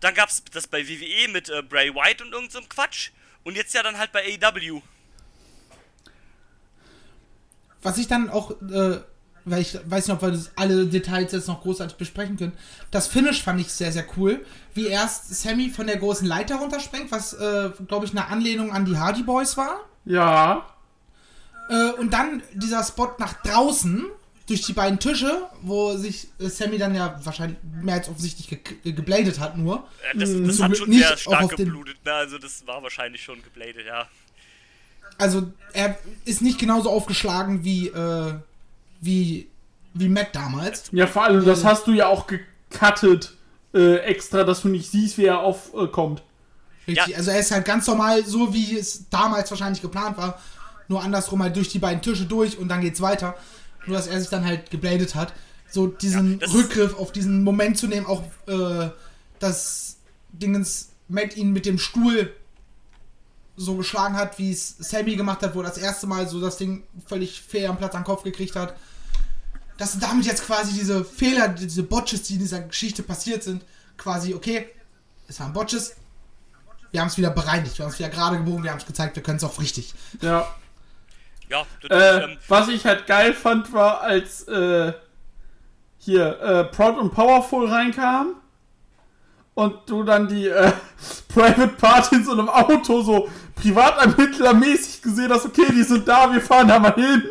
Dann 0.00 0.14
gab 0.14 0.30
es 0.30 0.42
das 0.52 0.66
bei 0.66 0.88
WWE 0.88 1.28
mit 1.28 1.48
äh, 1.50 1.62
Bray 1.62 1.94
Wyatt 1.94 2.22
und 2.22 2.32
irgend 2.32 2.50
so 2.50 2.60
Quatsch. 2.62 3.10
Und 3.46 3.54
jetzt 3.54 3.72
ja 3.74 3.82
dann 3.84 3.96
halt 3.96 4.10
bei 4.10 4.24
AEW. 4.24 4.82
Was 7.80 7.96
ich 7.96 8.08
dann 8.08 8.28
auch, 8.28 8.50
äh, 8.50 8.98
weil 9.44 9.62
ich 9.62 9.78
weiß 9.88 10.08
nicht, 10.08 10.16
ob 10.16 10.22
wir 10.22 10.32
das 10.32 10.50
alle 10.56 10.86
Details 10.86 11.30
jetzt 11.30 11.46
noch 11.46 11.62
großartig 11.62 11.96
besprechen 11.96 12.36
können. 12.36 12.58
Das 12.90 13.06
Finish 13.06 13.44
fand 13.44 13.60
ich 13.60 13.68
sehr, 13.68 13.92
sehr 13.92 14.04
cool. 14.16 14.44
Wie 14.74 14.88
erst 14.88 15.32
Sammy 15.32 15.70
von 15.70 15.86
der 15.86 15.98
großen 15.98 16.26
Leiter 16.26 16.56
runterspringt, 16.56 17.12
was, 17.12 17.34
äh, 17.34 17.70
glaube 17.86 18.06
ich, 18.06 18.10
eine 18.10 18.26
Anlehnung 18.26 18.72
an 18.72 18.84
die 18.84 18.98
Hardy 18.98 19.22
Boys 19.22 19.56
war. 19.56 19.78
Ja. 20.06 20.66
Äh, 21.70 21.92
und 22.00 22.12
dann 22.12 22.42
dieser 22.52 22.82
Spot 22.82 23.12
nach 23.20 23.34
draußen 23.42 24.06
durch 24.46 24.62
die 24.62 24.72
beiden 24.72 24.98
Tische, 25.00 25.48
wo 25.62 25.96
sich 25.96 26.28
äh, 26.38 26.48
Sammy 26.48 26.78
dann 26.78 26.94
ja 26.94 27.18
wahrscheinlich 27.24 27.58
mehr 27.82 27.96
als 27.96 28.08
offensichtlich 28.08 28.48
ge 28.48 28.58
ge 28.82 28.92
gebladet 28.92 29.40
hat 29.40 29.58
nur. 29.58 29.86
Äh, 30.12 30.18
das 30.18 30.30
Mm, 30.30 30.46
das 30.46 30.60
hat 30.62 30.76
schon 30.76 30.88
nicht 30.90 31.00
sehr 31.02 31.14
auch 31.14 31.18
stark 31.18 31.42
auf 31.44 31.54
den- 31.56 31.66
geblutet. 31.66 31.96
Ne? 32.04 32.12
Also 32.12 32.38
das 32.38 32.64
war 32.66 32.82
wahrscheinlich 32.82 33.22
schon 33.22 33.42
gebladet, 33.42 33.84
ja. 33.86 34.06
Also 35.18 35.50
er 35.72 35.98
ist 36.24 36.42
nicht 36.42 36.58
genauso 36.58 36.90
aufgeschlagen 36.90 37.64
wie, 37.64 37.88
äh, 37.88 38.34
wie, 39.00 39.48
wie 39.94 40.08
Matt 40.08 40.28
damals. 40.34 40.84
Ja, 40.92 41.06
vor 41.06 41.24
allem, 41.24 41.44
das 41.44 41.64
hast 41.64 41.86
du 41.86 41.92
ja 41.92 42.06
auch 42.06 42.26
gecuttet 42.26 43.34
äh, 43.74 43.96
extra, 44.00 44.44
dass 44.44 44.62
du 44.62 44.68
nicht 44.68 44.90
siehst, 44.90 45.18
wie 45.18 45.24
er 45.24 45.40
aufkommt. 45.40 46.22
Richtig, 46.86 47.08
Ja. 47.08 47.16
also 47.16 47.30
er 47.30 47.40
ist 47.40 47.50
halt 47.50 47.64
ganz 47.64 47.86
normal, 47.86 48.24
so 48.24 48.52
wie 48.54 48.78
es 48.78 49.08
damals 49.10 49.50
wahrscheinlich 49.50 49.82
geplant 49.82 50.16
war. 50.18 50.40
Nur 50.88 51.02
andersrum 51.02 51.42
halt 51.42 51.56
durch 51.56 51.68
die 51.68 51.78
beiden 51.80 52.00
Tische 52.00 52.26
durch 52.26 52.56
und 52.58 52.68
dann 52.68 52.80
geht's 52.80 53.00
weiter. 53.00 53.34
Nur 53.86 53.96
dass 53.96 54.06
er 54.06 54.20
sich 54.20 54.28
dann 54.28 54.44
halt 54.44 54.70
gebladet 54.70 55.14
hat. 55.14 55.32
So 55.68 55.86
diesen 55.86 56.40
Ja, 56.40 56.48
Rückgriff 56.48 56.94
auf 56.98 57.12
diesen 57.12 57.42
Moment 57.42 57.78
zu 57.78 57.86
nehmen, 57.86 58.06
auch 58.06 58.22
äh, 58.46 58.90
das 59.38 59.96
Dingens 60.32 60.90
Matt 61.08 61.36
ihn 61.36 61.52
mit 61.52 61.66
dem 61.66 61.78
Stuhl 61.78 62.32
so 63.56 63.76
geschlagen 63.76 64.16
hat, 64.16 64.38
wie 64.38 64.52
es 64.52 64.76
Sammy 64.78 65.16
gemacht 65.16 65.42
hat, 65.42 65.54
wo 65.54 65.60
er 65.60 65.68
das 65.68 65.78
erste 65.78 66.06
Mal 66.06 66.28
so 66.28 66.40
das 66.40 66.58
Ding 66.58 66.82
völlig 67.06 67.40
fair 67.42 67.70
am 67.70 67.78
Platz 67.78 67.94
an 67.94 68.02
den 68.02 68.06
Kopf 68.06 68.22
gekriegt 68.22 68.54
hat. 68.54 68.76
Dass 69.78 69.98
damit 69.98 70.26
jetzt 70.26 70.44
quasi 70.44 70.72
diese 70.72 71.04
Fehler, 71.04 71.48
diese 71.48 71.82
Botches, 71.82 72.22
die 72.22 72.34
in 72.34 72.40
dieser 72.40 72.60
Geschichte 72.60 73.02
passiert 73.02 73.42
sind, 73.42 73.64
quasi, 73.96 74.34
okay, 74.34 74.66
es 75.28 75.40
waren 75.40 75.52
Botches, 75.52 75.94
wir 76.92 77.00
haben 77.00 77.08
es 77.08 77.18
wieder 77.18 77.30
bereinigt, 77.30 77.78
wir 77.78 77.84
haben 77.84 77.92
es 77.92 77.98
wieder 77.98 78.08
gerade 78.08 78.38
gebogen, 78.38 78.62
wir 78.62 78.70
haben 78.70 78.78
es 78.78 78.86
gezeigt, 78.86 79.16
wir 79.16 79.22
können 79.22 79.38
es 79.38 79.44
auch 79.44 79.60
richtig. 79.60 79.94
Ja. 80.20 80.46
Ja, 81.48 81.64
das, 81.82 81.90
Äh, 81.90 82.24
ähm, 82.24 82.38
was 82.48 82.68
ich 82.68 82.84
halt 82.84 83.06
geil 83.06 83.32
fand, 83.32 83.72
war, 83.72 84.00
als 84.00 84.42
äh, 84.48 84.92
hier 85.98 86.40
äh, 86.40 86.64
Proud 86.64 86.98
und 86.98 87.12
Powerful 87.14 87.68
reinkam 87.68 88.36
und 89.54 89.74
du 89.86 90.02
dann 90.02 90.28
die 90.28 90.46
äh, 90.48 90.72
Private 91.28 91.68
Party 91.68 92.16
in 92.16 92.24
so 92.24 92.32
einem 92.32 92.48
Auto 92.48 93.02
so 93.02 93.28
privatermittlermäßig 93.56 95.02
gesehen 95.02 95.30
hast, 95.30 95.46
okay, 95.46 95.66
die 95.70 95.82
sind 95.82 96.06
da, 96.06 96.32
wir 96.32 96.40
fahren 96.40 96.68
da 96.68 96.78
mal 96.78 96.94
hin. 96.94 97.22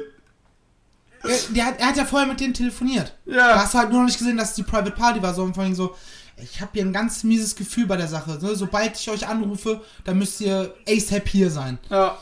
Er, 1.24 1.38
der 1.50 1.66
hat, 1.66 1.80
er 1.80 1.88
hat 1.88 1.98
ja 1.98 2.06
vorher 2.06 2.28
mit 2.28 2.40
denen 2.40 2.54
telefoniert. 2.54 3.14
Ja. 3.26 3.54
Da 3.54 3.62
hast 3.62 3.74
du 3.74 3.78
halt 3.78 3.90
nur 3.90 4.00
noch 4.00 4.08
nicht 4.08 4.18
gesehen, 4.18 4.38
dass 4.38 4.50
es 4.50 4.56
die 4.56 4.64
Private 4.64 4.92
Party 4.92 5.22
war, 5.22 5.34
sondern 5.34 5.54
vor 5.54 5.64
allem 5.64 5.76
so, 5.76 5.96
ich 6.38 6.60
habe 6.62 6.72
hier 6.74 6.84
ein 6.84 6.94
ganz 6.94 7.24
mieses 7.24 7.56
Gefühl 7.56 7.86
bei 7.86 7.96
der 7.98 8.08
Sache. 8.08 8.38
Ne? 8.42 8.56
Sobald 8.56 9.00
ich 9.00 9.10
euch 9.10 9.28
anrufe, 9.28 9.82
dann 10.04 10.18
müsst 10.18 10.42
ihr 10.42 10.74
ASAP 10.88 11.30
hier 11.30 11.50
sein. 11.50 11.78
Ja. 11.90 12.18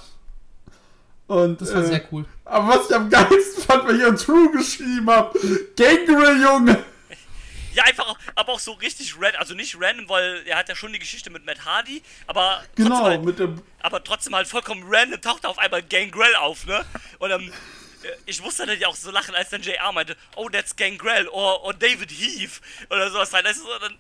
Und, 1.34 1.62
Das 1.62 1.74
war 1.74 1.82
äh, 1.84 1.88
sehr 1.88 2.08
cool. 2.12 2.26
Aber 2.46 2.68
was 2.68 2.90
ich 2.90 2.96
am 2.96 3.10
geilsten 3.10 3.64
fand, 3.64 3.86
weil 3.88 4.00
ich 4.00 4.06
an 4.06 4.18
True 4.18 4.52
geschrieben 4.52 5.10
habe, 5.10 5.40
Gangrel, 5.76 6.42
Junge. 6.42 6.84
ja, 7.74 7.84
einfach, 7.86 8.08
auch- 8.08 8.18
aber 8.36 8.54
auch 8.54 8.60
so 8.60 8.74
richtig 8.74 9.16
random, 9.20 9.40
also 9.40 9.54
nicht 9.56 9.76
random, 9.80 10.08
weil 10.10 10.44
er 10.46 10.58
hat 10.58 10.70
ja 10.70 10.76
schon 10.76 10.94
die 10.94 11.00
Geschichte 11.00 11.30
mit 11.30 11.46
Matt 11.46 11.66
Hardy, 11.66 12.04
aber 12.28 12.64
trotzdem 12.76 12.86
Genau, 12.86 13.04
halt, 13.04 13.24
mit 13.26 13.40
dem 13.40 13.62
aber 13.82 14.04
trotzdem 14.04 14.36
halt 14.36 14.48
vollkommen 14.48 14.84
random 14.88 15.20
taucht 15.22 15.46
auf 15.46 15.58
einmal 15.58 15.82
Gangrel 15.84 16.36
auf, 16.36 16.66
ne? 16.66 16.86
Und 17.20 17.32
ähm, 17.32 17.52
äh, 18.04 18.08
ich 18.26 18.42
musste 18.42 18.66
dann 18.66 18.80
ja 18.80 18.88
auch 18.88 18.96
so 18.96 19.10
lachen, 19.12 19.34
als 19.36 19.50
dann 19.50 19.62
JR 19.62 19.92
meinte, 19.92 20.16
oh, 20.36 20.50
that's 20.50 20.76
Gangrel 20.76 21.28
or, 21.30 21.64
or 21.64 21.74
David 21.74 22.12
Heath 22.12 22.62
oder 22.90 23.10
sowas 23.10 23.34
halt. 23.34 23.46
Das 23.46 23.58
ist 23.58 23.64
so 23.64 23.80
dann, 23.80 23.98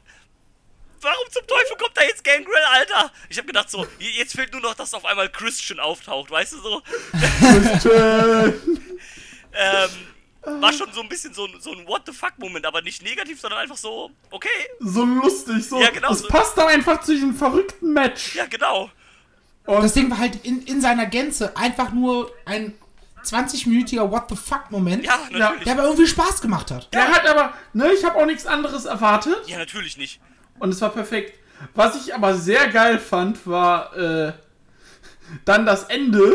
warum 1.03 1.29
zum 1.31 1.45
Teufel 1.47 1.77
kommt 1.77 1.95
da 1.97 2.01
jetzt 2.03 2.23
Gangrel, 2.23 2.55
Alter? 2.71 3.11
Ich 3.29 3.37
hab 3.37 3.45
gedacht 3.47 3.69
so, 3.69 3.85
jetzt 3.99 4.33
fehlt 4.35 4.51
nur 4.53 4.61
noch, 4.61 4.73
dass 4.75 4.93
auf 4.93 5.05
einmal 5.05 5.29
Christian 5.29 5.79
auftaucht, 5.79 6.31
weißt 6.31 6.53
du 6.53 6.57
so? 6.61 6.81
Äh, 7.89 8.53
Ähm, 9.55 9.89
war 10.61 10.73
schon 10.73 10.91
so 10.91 11.01
ein 11.01 11.07
bisschen 11.09 11.31
so, 11.31 11.45
ein- 11.45 11.61
so 11.61 11.71
ein 11.73 11.85
What 11.85 12.01
the 12.07 12.11
fuck 12.11 12.33
Moment, 12.39 12.65
aber 12.65 12.81
nicht 12.81 13.03
negativ, 13.03 13.39
sondern 13.39 13.59
einfach 13.59 13.77
so, 13.77 14.09
okay, 14.31 14.49
so 14.79 15.05
lustig, 15.05 15.63
so. 15.69 15.79
Ja, 15.79 15.91
genau 15.91 16.09
Das 16.09 16.19
so. 16.21 16.27
passt 16.27 16.57
dann 16.57 16.69
einfach 16.69 17.01
zu 17.01 17.13
diesem 17.13 17.35
verrückten 17.35 17.93
Match. 17.93 18.33
ja 18.35 18.47
genau. 18.47 18.89
Und 19.67 19.83
Das 19.83 19.93
Ding 19.93 20.09
war 20.09 20.17
halt 20.17 20.43
in, 20.43 20.63
in 20.63 20.81
seiner 20.81 21.05
Gänze 21.05 21.55
einfach 21.55 21.91
nur 21.91 22.31
ein 22.45 22.73
20-minütiger 23.23 24.09
What 24.09 24.23
the 24.29 24.35
fuck 24.35 24.71
Moment, 24.71 25.05
Ja, 25.05 25.19
der 25.31 25.73
aber 25.73 25.83
irgendwie 25.83 26.07
Spaß 26.07 26.41
gemacht 26.41 26.71
hat. 26.71 26.91
der 26.93 27.09
hat 27.09 27.27
aber, 27.27 27.53
ne, 27.73 27.93
ich 27.93 28.03
habe 28.03 28.19
auch 28.19 28.25
nichts 28.25 28.47
anderes 28.47 28.85
erwartet. 28.85 29.37
Ja, 29.47 29.59
natürlich 29.59 29.97
nicht. 29.97 30.19
Und 30.59 30.69
es 30.69 30.81
war 30.81 30.89
perfekt. 30.89 31.39
Was 31.73 31.95
ich 31.95 32.13
aber 32.13 32.35
sehr 32.35 32.67
geil 32.69 32.99
fand, 32.99 33.45
war 33.47 33.95
äh, 33.95 34.33
dann 35.45 35.65
das 35.65 35.83
Ende. 35.85 36.33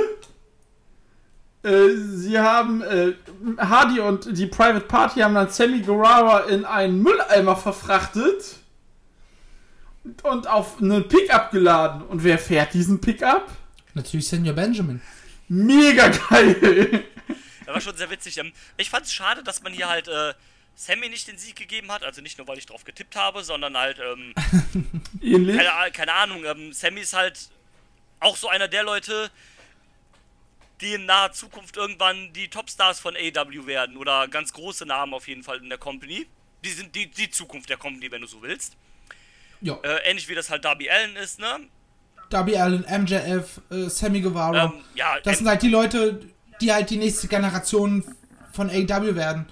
Äh, 1.62 1.89
sie 1.97 2.39
haben, 2.39 2.82
äh, 2.82 3.15
Hardy 3.59 4.01
und 4.01 4.36
die 4.39 4.47
Private 4.47 4.86
Party 4.86 5.20
haben 5.20 5.35
dann 5.35 5.51
Sammy 5.51 5.81
Guevara 5.81 6.40
in 6.45 6.65
einen 6.65 7.03
Mülleimer 7.03 7.57
verfrachtet 7.57 8.57
und, 10.05 10.24
und 10.24 10.47
auf 10.47 10.81
einen 10.81 11.09
Pickup 11.09 11.51
geladen. 11.51 12.03
Und 12.03 12.24
wer 12.24 12.39
fährt 12.39 12.74
diesen 12.74 13.01
Pickup? 13.01 13.49
Natürlich 13.95 14.28
Senior 14.28 14.55
Benjamin. 14.55 15.01
Mega 15.49 16.09
geil! 16.09 17.05
Das 17.65 17.74
war 17.74 17.81
schon 17.81 17.97
sehr 17.97 18.11
witzig. 18.11 18.39
Ähm, 18.39 18.53
Ich 18.77 18.89
fand 18.89 19.05
es 19.07 19.12
schade, 19.12 19.43
dass 19.43 19.62
man 19.62 19.73
hier 19.73 19.89
halt 19.89 20.09
äh, 20.09 20.32
Sammy 20.81 21.09
nicht 21.09 21.27
den 21.27 21.37
Sieg 21.39 21.57
gegeben 21.57 21.91
hat. 21.91 22.05
Also 22.05 22.21
nicht 22.23 22.39
nur, 22.39 22.47
weil 22.47 22.57
ich 22.57 22.67
drauf 22.67 22.85
getippt 22.85 23.17
habe, 23.17 23.43
sondern 23.43 23.77
halt, 23.77 23.99
ähm, 23.99 24.33
keine, 25.21 25.73
Ah- 25.73 25.91
keine 25.91 26.13
Ahnung, 26.15 26.45
ähm, 26.45 26.73
Sammy 26.73 27.01
ist 27.01 27.15
halt 27.15 27.51
auch 28.21 28.37
so 28.37 28.49
einer 28.49 28.69
der 28.69 28.85
Leute, 28.85 29.29
die 30.81 30.95
in 30.95 31.05
naher 31.05 31.33
Zukunft 31.33 31.77
irgendwann 31.77 32.33
die 32.33 32.47
Topstars 32.47 33.01
von 33.01 33.17
AW 33.17 33.67
werden. 33.67 33.97
Oder 33.97 34.29
ganz 34.29 34.53
große 34.53 34.87
Namen 34.87 35.15
auf 35.15 35.27
jeden 35.27 35.43
Fall 35.43 35.59
in 35.59 35.69
der 35.69 35.79
Company. 35.79 36.29
Die 36.65 36.71
sind 36.71 36.95
die, 36.95 37.11
die 37.11 37.29
Zukunft 37.29 37.69
der 37.71 37.77
Company, 37.77 38.09
wenn 38.13 38.21
du 38.21 38.29
so 38.29 38.41
willst. 38.41 38.77
Ja. 39.61 39.75
Äh, 39.83 40.09
ähnlich 40.09 40.29
wie 40.29 40.37
das 40.37 40.49
halt 40.49 40.65
Darby 40.65 40.89
Allen 40.89 41.17
ist, 41.17 41.41
ne? 41.41 41.59
Darby 42.31 42.57
Allen, 42.57 42.85
MJF, 42.89 43.61
äh, 43.73 43.89
Sammy 43.89 44.21
Guevara. 44.21 44.67
Ähm, 44.67 44.85
ja, 44.95 45.19
das 45.19 45.39
sind 45.39 45.49
halt 45.49 45.61
die 45.63 45.71
Leute, 45.71 46.21
die 46.61 46.73
halt 46.73 46.89
die 46.91 46.99
nächste 46.99 47.27
Generation 47.27 48.05
von 48.53 48.71
AW 48.71 49.17
werden. 49.17 49.49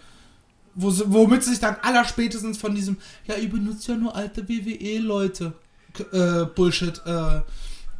Wo, 0.76 0.92
womit 1.06 1.42
sie 1.42 1.50
sich 1.50 1.58
dann 1.58 1.76
allerspätestens 1.76 2.58
von 2.58 2.74
diesem, 2.74 2.98
ja, 3.26 3.36
ihr 3.36 3.48
benutzt 3.48 3.88
ja 3.88 3.96
nur 3.96 4.14
alte 4.14 4.46
WWE-Leute, 4.48 5.54
äh, 6.12 6.44
Bullshit, 6.54 7.00
äh, 7.06 7.40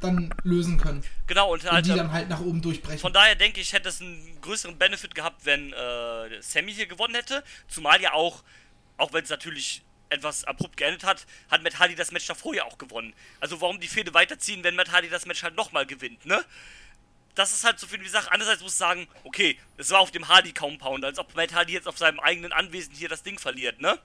dann 0.01 0.35
lösen 0.43 0.79
können. 0.79 1.03
genau, 1.27 1.53
und 1.53 1.65
Und 1.65 1.73
halt, 1.73 1.87
die 1.87 1.91
ähm, 1.91 1.97
dann 1.97 2.13
halt 2.13 2.29
nach 2.29 2.41
oben 2.41 2.61
durchbrechen. 2.61 2.99
Von 2.99 3.13
daher 3.13 3.35
denke 3.35 3.61
ich, 3.61 3.73
hätte 3.73 3.89
es 3.89 4.01
einen 4.01 4.39
größeren 4.43 4.77
Benefit 4.77 5.15
gehabt, 5.15 5.45
wenn 5.47 5.73
äh, 5.73 6.43
Sammy 6.43 6.75
hier 6.75 6.87
gewonnen 6.87 7.15
hätte. 7.15 7.43
Zumal 7.67 8.01
ja 8.01 8.13
auch, 8.13 8.43
auch 8.99 9.13
wenn 9.13 9.25
es 9.25 9.31
natürlich 9.31 9.83
etwas 10.09 10.45
abrupt 10.45 10.77
geendet 10.77 11.05
hat, 11.05 11.27
hat 11.51 11.63
Matt 11.63 11.79
Hardy 11.79 11.95
das 11.95 12.13
Match 12.13 12.27
davor 12.27 12.55
ja 12.55 12.65
auch 12.65 12.79
gewonnen. 12.79 13.13
Also 13.41 13.61
warum 13.61 13.81
die 13.81 13.89
Fehde 13.89 14.15
weiterziehen, 14.15 14.63
wenn 14.63 14.77
Matt 14.77 14.93
Hardy 14.93 15.09
das 15.09 15.27
Match 15.27 15.43
halt 15.43 15.57
nochmal 15.57 15.87
gewinnt, 15.87 16.25
ne? 16.27 16.45
Das 17.37 17.53
ist 17.53 17.63
halt 17.65 17.79
so 17.79 17.87
viel 17.87 18.01
wie 18.01 18.09
Sache. 18.09 18.33
Andererseits 18.33 18.63
muss 18.63 18.73
ich 18.73 18.79
sagen, 18.79 19.07
okay, 19.23 19.57
es 19.77 19.91
war 19.91 20.01
auf 20.01 20.11
dem 20.11 20.27
Hardy 20.27 20.53
Compound, 20.53 21.05
als 21.05 21.19
ob 21.19 21.35
Matt 21.37 21.55
Hardy 21.55 21.75
jetzt 21.75 21.87
auf 21.87 21.99
seinem 21.99 22.19
eigenen 22.19 22.51
Anwesen 22.51 22.93
hier 22.95 23.09
das 23.09 23.23
Ding 23.23 23.39
verliert, 23.39 23.81
ne? 23.81 23.99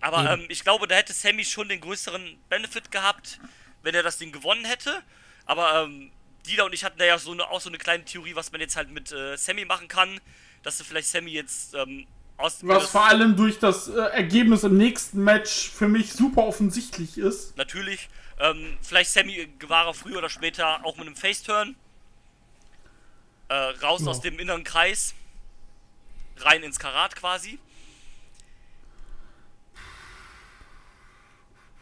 Aber 0.00 0.30
ähm, 0.30 0.44
ich 0.48 0.64
glaube, 0.64 0.86
da 0.86 0.96
hätte 0.96 1.12
Sammy 1.14 1.44
schon 1.44 1.68
den 1.68 1.80
größeren 1.80 2.38
Benefit 2.50 2.90
gehabt, 2.90 3.40
wenn 3.82 3.94
er 3.94 4.02
das 4.02 4.18
Ding 4.18 4.32
gewonnen 4.32 4.64
hätte. 4.64 5.02
Aber 5.46 5.84
ähm, 5.84 6.10
Dieter 6.46 6.66
und 6.66 6.74
ich 6.74 6.84
hatten 6.84 6.98
da 6.98 7.06
ja 7.06 7.18
so 7.18 7.32
eine, 7.32 7.48
auch 7.48 7.60
so 7.60 7.70
eine 7.70 7.78
kleine 7.78 8.04
Theorie, 8.04 8.34
was 8.34 8.52
man 8.52 8.60
jetzt 8.60 8.76
halt 8.76 8.90
mit 8.90 9.12
äh, 9.12 9.36
Sammy 9.36 9.64
machen 9.64 9.88
kann. 9.88 10.20
Dass 10.62 10.78
du 10.78 10.84
vielleicht 10.84 11.08
Sammy 11.08 11.30
jetzt 11.30 11.74
ähm, 11.74 12.06
aus 12.36 12.58
Was 12.62 12.90
vor 12.90 13.06
allem 13.06 13.36
durch 13.36 13.58
das 13.58 13.88
äh, 13.88 13.98
Ergebnis 13.98 14.62
im 14.64 14.76
nächsten 14.76 15.24
Match 15.24 15.70
für 15.70 15.88
mich 15.88 16.12
super 16.12 16.44
offensichtlich 16.44 17.16
ist. 17.18 17.56
Natürlich. 17.56 18.08
Ähm, 18.38 18.76
vielleicht 18.82 19.10
Sammy 19.10 19.46
Guevara 19.58 19.92
früher 19.92 20.18
oder 20.18 20.28
später 20.28 20.84
auch 20.84 20.96
mit 20.96 21.06
einem 21.06 21.16
Face-Turn. 21.16 21.76
Äh, 23.48 23.54
raus 23.54 24.02
Ja. 24.02 24.08
aus 24.08 24.20
dem 24.20 24.38
inneren 24.38 24.64
Kreis. 24.64 25.14
Rein 26.38 26.62
ins 26.62 26.78
Karat 26.78 27.14
quasi. 27.14 27.58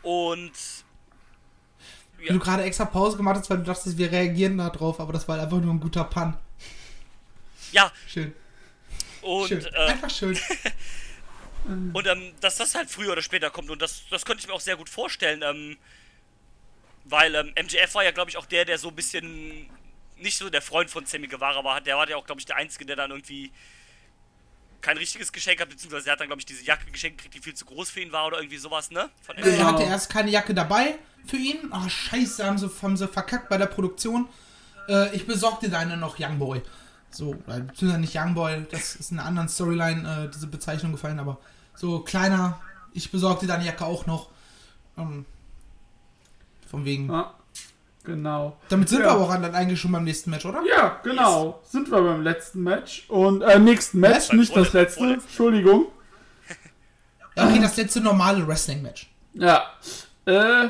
Und. 0.02 0.52
Wie 2.18 2.28
du 2.28 2.38
gerade 2.38 2.62
extra 2.62 2.84
Pause 2.84 3.16
gemacht 3.16 3.36
hast, 3.38 3.50
weil 3.50 3.58
du 3.58 3.64
dachtest, 3.64 3.98
wir 3.98 4.12
reagieren 4.12 4.58
da 4.58 4.70
drauf, 4.70 5.00
aber 5.00 5.12
das 5.12 5.26
war 5.26 5.40
einfach 5.40 5.58
nur 5.60 5.72
ein 5.74 5.80
guter 5.80 6.04
Pun. 6.04 6.36
Ja, 7.72 7.90
Schön. 8.06 8.32
und. 9.22 9.48
schön. 9.48 9.64
Äh, 9.64 9.78
einfach 9.86 10.10
schön. 10.10 10.38
Und 11.64 12.08
ähm, 12.08 12.32
dass 12.40 12.56
das 12.56 12.74
halt 12.74 12.90
früher 12.90 13.12
oder 13.12 13.22
später 13.22 13.48
kommt. 13.48 13.70
Und 13.70 13.80
das, 13.80 14.02
das 14.10 14.24
könnte 14.24 14.40
ich 14.40 14.48
mir 14.48 14.52
auch 14.52 14.60
sehr 14.60 14.76
gut 14.76 14.88
vorstellen. 14.88 15.42
Ähm, 15.44 15.76
weil 17.04 17.34
ähm, 17.34 17.52
MJF 17.60 17.94
war 17.94 18.04
ja, 18.04 18.10
glaube 18.10 18.30
ich, 18.30 18.36
auch 18.36 18.46
der, 18.46 18.64
der 18.64 18.78
so 18.78 18.88
ein 18.88 18.94
bisschen 18.96 19.68
nicht 20.16 20.38
so 20.38 20.48
der 20.50 20.62
Freund 20.62 20.88
von 20.90 21.04
Sammy 21.04 21.26
Guevara 21.26 21.64
war. 21.64 21.80
Der 21.80 21.96
war 21.96 22.08
ja 22.08 22.16
auch, 22.16 22.24
glaube 22.24 22.40
ich, 22.40 22.46
der 22.46 22.56
Einzige, 22.56 22.86
der 22.86 22.96
dann 22.96 23.10
irgendwie 23.10 23.50
kein 24.80 24.96
richtiges 24.96 25.32
Geschenk 25.32 25.60
hat, 25.60 25.68
beziehungsweise 25.68 26.08
er 26.08 26.12
hat 26.12 26.20
dann, 26.20 26.26
glaube 26.28 26.40
ich, 26.40 26.46
diese 26.46 26.64
Jacke 26.64 26.90
geschenkt 26.90 27.18
gekriegt, 27.18 27.34
die 27.34 27.40
viel 27.40 27.54
zu 27.54 27.64
groß 27.64 27.90
für 27.90 28.00
ihn 28.00 28.10
war 28.12 28.26
oder 28.26 28.38
irgendwie 28.38 28.56
sowas, 28.58 28.90
ne? 28.90 29.10
Von 29.22 29.36
Er 29.36 29.44
Genau. 29.44 29.64
hatte 29.66 29.84
erst 29.84 30.10
keine 30.10 30.30
Jacke 30.30 30.54
dabei 30.54 30.98
für 31.26 31.36
ihn. 31.36 31.68
Ah, 31.72 31.88
scheiße, 31.88 32.44
haben 32.44 32.58
sie, 32.58 32.68
haben 32.82 32.96
sie 32.96 33.06
verkackt 33.08 33.48
bei 33.48 33.58
der 33.58 33.66
Produktion. 33.66 34.28
Äh, 34.88 35.14
ich 35.14 35.26
besorgte 35.26 35.68
deine 35.70 35.96
noch 35.96 36.18
Youngboy. 36.18 36.62
So, 37.10 37.34
äh, 37.46 37.60
beziehungsweise 37.60 37.98
nicht 38.00 38.16
Youngboy, 38.16 38.66
das 38.70 38.96
ist 38.96 39.12
in 39.12 39.18
einer 39.18 39.28
anderen 39.28 39.48
Storyline, 39.48 40.24
äh, 40.26 40.30
diese 40.34 40.46
Bezeichnung 40.48 40.92
gefallen, 40.92 41.20
aber 41.20 41.38
so 41.76 42.00
kleiner, 42.00 42.60
ich 42.92 43.10
besorgte 43.12 43.46
deine 43.46 43.64
Jacke 43.64 43.84
auch 43.84 44.06
noch. 44.06 44.30
Ähm, 44.98 45.26
von 46.72 46.84
wegen. 46.84 47.08
Ja, 47.08 47.34
genau. 48.02 48.56
Damit 48.70 48.88
sind 48.88 49.00
ja. 49.00 49.04
wir 49.04 49.10
aber 49.12 49.20
auch 49.22 49.30
dann 49.30 49.54
eigentlich 49.54 49.80
schon 49.80 49.92
beim 49.92 50.04
nächsten 50.04 50.30
Match, 50.30 50.44
oder? 50.44 50.62
Ja, 50.66 51.00
genau. 51.04 51.60
Sind 51.64 51.90
wir 51.90 52.02
beim 52.02 52.22
letzten 52.22 52.62
Match. 52.62 53.04
Und, 53.08 53.42
äh, 53.42 53.58
nächsten 53.60 54.00
Match, 54.00 54.28
Beim 54.28 54.38
nicht 54.38 54.56
das 54.56 54.72
letzte. 54.72 54.98
vorletzten. 54.98 55.28
Entschuldigung. 55.28 55.86
Ja, 57.36 57.44
okay, 57.48 57.60
das 57.60 57.76
letzte 57.76 58.00
normale 58.00 58.44
Wrestling-Match. 58.48 59.12
Ja. 59.34 59.62
Äh, 60.24 60.64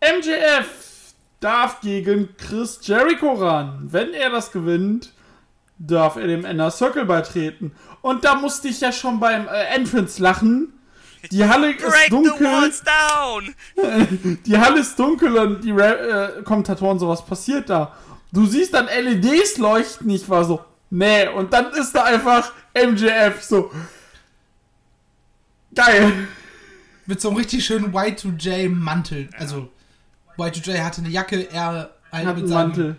MJF 0.00 1.14
darf 1.40 1.80
gegen 1.80 2.36
Chris 2.36 2.78
Jericho 2.82 3.32
ran. 3.32 3.88
Wenn 3.90 4.14
er 4.14 4.30
das 4.30 4.52
gewinnt, 4.52 5.12
darf 5.78 6.16
er 6.16 6.28
dem 6.28 6.44
Inner 6.44 6.70
Circle 6.70 7.04
beitreten. 7.04 7.72
Und 8.00 8.24
da 8.24 8.36
musste 8.36 8.68
ich 8.68 8.80
ja 8.80 8.92
schon 8.92 9.18
beim 9.18 9.48
äh, 9.48 9.74
Entrance 9.74 10.22
lachen, 10.22 10.72
Die 11.30 11.44
Halle 11.44 11.72
ist 11.72 12.10
dunkel. 12.10 12.46
walls 12.46 12.82
down! 12.82 13.54
Die 14.46 14.56
Halle 14.58 14.80
ist 14.80 14.98
dunkel 14.98 15.36
und 15.36 15.62
die 15.64 15.70
Ra 15.72 15.90
äh, 15.90 16.42
Kommentatoren 16.42 16.98
so, 16.98 17.08
was 17.08 17.24
passiert 17.24 17.68
da? 17.70 17.94
Du 18.32 18.46
siehst 18.46 18.72
dann 18.74 18.86
LEDs 18.86 19.58
leuchten, 19.58 20.08
ich 20.10 20.28
war 20.28 20.44
so, 20.44 20.64
nee, 20.90 21.26
und 21.28 21.52
dann 21.52 21.72
ist 21.72 21.92
da 21.94 22.04
einfach 22.04 22.52
MJF 22.74 23.42
so. 23.42 23.70
Geil. 25.74 26.28
Mit 27.06 27.20
so 27.20 27.28
einem 27.28 27.38
richtig 27.38 27.64
schönen 27.64 27.92
Y2J-Mantel. 27.92 29.28
Also, 29.36 29.68
Y2J 30.38 30.82
hatte 30.84 31.00
eine 31.02 31.10
Jacke, 31.10 31.50
er 31.52 31.90
Hat 32.12 32.24
mit 32.24 32.26
einen 32.28 32.48
seinem- 32.48 32.68
Mantel. 32.68 32.96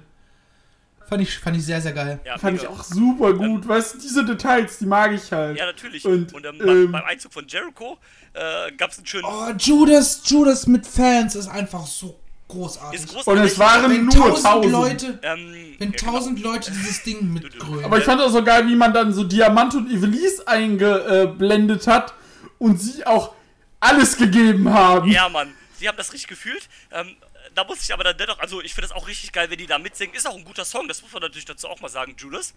Fand 1.12 1.24
ich, 1.24 1.40
fand 1.40 1.58
ich 1.58 1.66
sehr, 1.66 1.82
sehr 1.82 1.92
geil. 1.92 2.22
Ja, 2.24 2.38
Fand 2.38 2.56
mega. 2.56 2.64
ich 2.64 2.70
auch 2.70 2.86
super 2.86 3.34
gut. 3.34 3.68
Weißt 3.68 3.96
du, 3.96 3.98
diese 3.98 4.24
Details, 4.24 4.78
die 4.78 4.86
mag 4.86 5.12
ich 5.12 5.30
halt. 5.30 5.58
Ja, 5.58 5.66
natürlich. 5.66 6.06
Und, 6.06 6.34
Und, 6.34 6.46
ähm, 6.46 6.56
ähm, 6.62 6.90
beim, 6.94 7.04
Einzug 7.04 7.34
von 7.34 7.46
Jericho 7.46 7.98
äh, 8.32 8.72
gab 8.78 8.92
es 8.92 8.98
einen 8.98 9.08
schönen. 9.08 9.26
Oh, 9.28 9.52
Judas, 9.60 10.22
Judas 10.24 10.68
mit 10.68 10.88
Fans 10.88 11.36
ist 11.36 11.50
einfach 11.50 11.86
so 11.86 12.18
großartig. 12.48 13.02
ist 13.02 13.10
großartig. 13.10 13.42
Und 13.42 13.46
es 13.46 13.60
waren 13.60 13.92
wenn 13.92 14.06
nur 14.06 14.14
tausend 14.14 14.46
tausend. 14.46 14.72
Leute, 14.72 15.20
Ähm, 15.22 15.76
wenn 15.80 15.92
ja, 15.92 15.98
genau. 15.98 16.12
tausend 16.14 16.42
Leute 16.42 16.72
dieses 16.72 17.04
Ding 17.04 17.34
mitgrölen. 17.34 17.84
Aber 17.84 17.98
ich 17.98 18.06
fand 18.06 18.22
auch 18.22 18.32
so 18.32 18.42
geil, 18.42 18.66
wie 18.70 18.76
man 18.78 18.94
dann 18.94 19.12
so 19.12 19.26
Diamant 19.26 19.76
und 19.76 19.92
Evelise 19.92 20.48
eingeblendet 20.48 21.88
hat 21.88 22.14
und 22.58 22.80
sie 22.80 23.06
auch 23.06 23.34
alles 23.82 24.16
gegeben 24.16 24.74
haben. 24.74 25.12
Ja, 25.12 25.28
Mann. 25.28 25.50
Sie 25.78 25.90
haben 25.90 25.98
das 25.98 26.14
richtig 26.14 26.30
gefühlt. 26.30 26.70
Ähm, 26.94 27.18
da 27.56 27.64
muss 27.64 27.82
ich 27.84 27.94
aber 27.94 28.04
dann 28.04 28.18
dennoch, 28.18 28.40
also 28.40 28.62
ich 28.62 28.74
finde 28.74 28.88
das 28.88 28.96
auch 28.96 29.08
richtig 29.08 29.32
geil, 29.32 29.50
wenn 29.50 29.58
die 29.58 29.68
da 29.68 29.78
mitsingen. 29.78 30.16
Ist 30.16 30.28
auch 30.28 30.36
ein 30.36 30.46
guter 30.46 30.66
Song, 30.66 30.88
das 30.88 31.02
muss 31.02 31.12
man 31.12 31.22
natürlich 31.22 31.46
dazu 31.46 31.68
auch 31.68 31.80
mal 31.82 31.90
sagen, 31.90 32.16
Judas. 32.18 32.54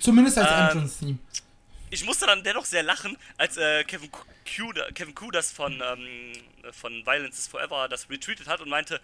Zumindest 0.00 0.38
als 0.38 0.48
Ähm, 0.50 0.58
Entrance-Theme. 0.78 1.18
Ich 1.90 2.04
musste 2.04 2.26
dann 2.26 2.42
dennoch 2.44 2.66
sehr 2.66 2.82
lachen, 2.82 3.16
als 3.38 3.56
äh, 3.56 3.82
Kevin, 3.84 4.10
Q, 4.12 4.72
Kevin 4.94 5.14
Q 5.14 5.30
das 5.30 5.52
von, 5.52 5.82
ähm, 5.82 6.32
von 6.72 7.06
Violence 7.06 7.38
is 7.38 7.48
Forever 7.48 7.88
das 7.88 8.10
retweetet 8.10 8.46
hat 8.46 8.60
und 8.60 8.68
meinte, 8.68 9.00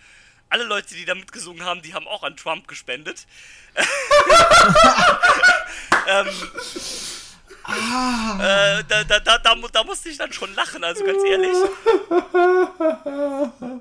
alle 0.51 0.65
Leute, 0.65 0.95
die 0.95 1.07
da 1.07 1.15
mitgesungen 1.15 1.65
haben, 1.65 1.81
die 1.81 1.95
haben 1.95 2.07
auch 2.07 2.23
an 2.23 2.37
Trump 2.37 2.69
gespendet. 2.69 3.27
ähm, 6.07 6.29
äh, 7.67 8.85
da, 8.89 9.05
da, 9.05 9.21
da, 9.21 9.39
da, 9.39 9.55
mu- 9.55 9.69
da 9.73 9.85
musste 9.85 10.09
ich 10.11 10.19
dann 10.19 10.33
schon 10.33 10.53
lachen, 10.55 10.85
also 10.85 11.05
ganz 11.05 11.23
ehrlich. 11.25 11.57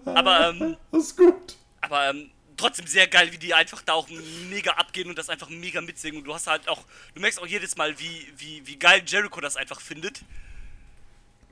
Aber, 0.05 0.49
ähm, 0.49 0.77
Das 0.91 1.03
ist 1.03 1.17
gut. 1.17 1.57
aber 1.81 2.09
ähm, 2.09 2.31
trotzdem 2.57 2.87
sehr 2.87 3.07
geil, 3.07 3.31
wie 3.31 3.37
die 3.37 3.53
einfach 3.53 3.81
da 3.81 3.93
auch 3.93 4.07
mega 4.49 4.71
abgehen 4.73 5.09
und 5.09 5.17
das 5.17 5.29
einfach 5.29 5.49
mega 5.49 5.81
mitsingen. 5.81 6.19
Und 6.19 6.25
du 6.25 6.33
hast 6.33 6.47
halt 6.47 6.67
auch, 6.67 6.81
du 7.13 7.21
merkst 7.21 7.41
auch 7.41 7.45
jedes 7.47 7.75
Mal, 7.75 7.97
wie, 7.99 8.31
wie, 8.37 8.65
wie 8.65 8.77
geil 8.77 9.01
Jericho 9.05 9.41
das 9.41 9.57
einfach 9.57 9.81
findet. 9.81 10.21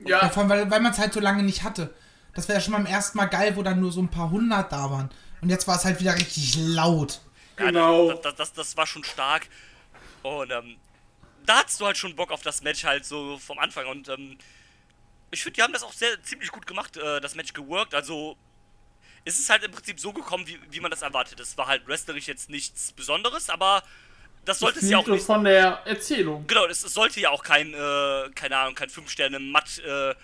Ja, 0.00 0.22
Ja, 0.22 0.28
vor 0.30 0.42
allem, 0.42 0.50
weil, 0.50 0.70
weil 0.70 0.80
man 0.80 0.92
es 0.92 0.98
halt 0.98 1.12
so 1.12 1.20
lange 1.20 1.42
nicht 1.42 1.62
hatte. 1.62 1.92
Das 2.34 2.48
wäre 2.48 2.58
ja 2.58 2.64
schon 2.64 2.72
beim 2.72 2.86
ersten 2.86 3.18
Mal 3.18 3.26
geil, 3.26 3.56
wo 3.56 3.62
dann 3.62 3.78
nur 3.80 3.92
so 3.92 4.00
ein 4.00 4.08
paar 4.10 4.30
hundert 4.30 4.72
da 4.72 4.90
waren. 4.90 5.10
Und 5.42 5.50
jetzt 5.50 5.68
war 5.68 5.76
es 5.76 5.84
halt 5.84 6.00
wieder 6.00 6.14
richtig 6.14 6.56
laut. 6.56 7.20
Ja, 7.58 7.66
Genau. 7.66 8.12
Das, 8.14 8.34
das, 8.36 8.52
das 8.54 8.76
war 8.76 8.86
schon 8.86 9.04
stark. 9.04 9.48
Und 10.22 10.50
ähm, 10.50 10.76
da 11.46 11.58
hattest 11.58 11.80
du 11.80 11.86
halt 11.86 11.96
schon 11.96 12.16
Bock 12.16 12.30
auf 12.30 12.42
das 12.42 12.62
Match 12.62 12.84
halt 12.84 13.04
so 13.04 13.38
vom 13.38 13.58
Anfang. 13.58 13.86
Und 13.86 14.08
ähm, 14.08 14.38
ich 15.30 15.42
finde, 15.42 15.56
die 15.56 15.62
haben 15.62 15.72
das 15.72 15.82
auch 15.82 15.92
sehr 15.92 16.22
ziemlich 16.22 16.50
gut 16.50 16.66
gemacht, 16.66 16.96
äh, 16.96 17.20
das 17.20 17.34
Match 17.34 17.52
geworkt. 17.52 17.94
Also 17.94 18.36
es 19.24 19.38
ist 19.38 19.50
halt 19.50 19.62
im 19.62 19.70
Prinzip 19.70 20.00
so 20.00 20.12
gekommen, 20.12 20.46
wie, 20.46 20.58
wie 20.70 20.80
man 20.80 20.90
das 20.90 21.02
erwartet. 21.02 21.40
Es 21.40 21.56
war 21.56 21.66
halt 21.66 21.86
wrestlerisch 21.86 22.26
jetzt 22.26 22.50
nichts 22.50 22.92
Besonderes, 22.92 23.50
aber 23.50 23.82
das 24.44 24.58
sollte 24.58 24.80
es 24.80 24.90
ja 24.90 24.98
auch 24.98 25.06
nicht. 25.06 25.24
von 25.24 25.44
der 25.44 25.82
Erzählung. 25.84 26.46
Genau, 26.46 26.66
es, 26.66 26.82
es 26.82 26.94
sollte 26.94 27.20
ja 27.20 27.30
auch 27.30 27.44
kein, 27.44 27.72
äh, 27.72 28.30
keine 28.34 28.56
Ahnung, 28.56 28.74
kein 28.74 28.88
5-Sterne 28.88 29.38
Matt 29.38 29.78
äh, 29.78 30.14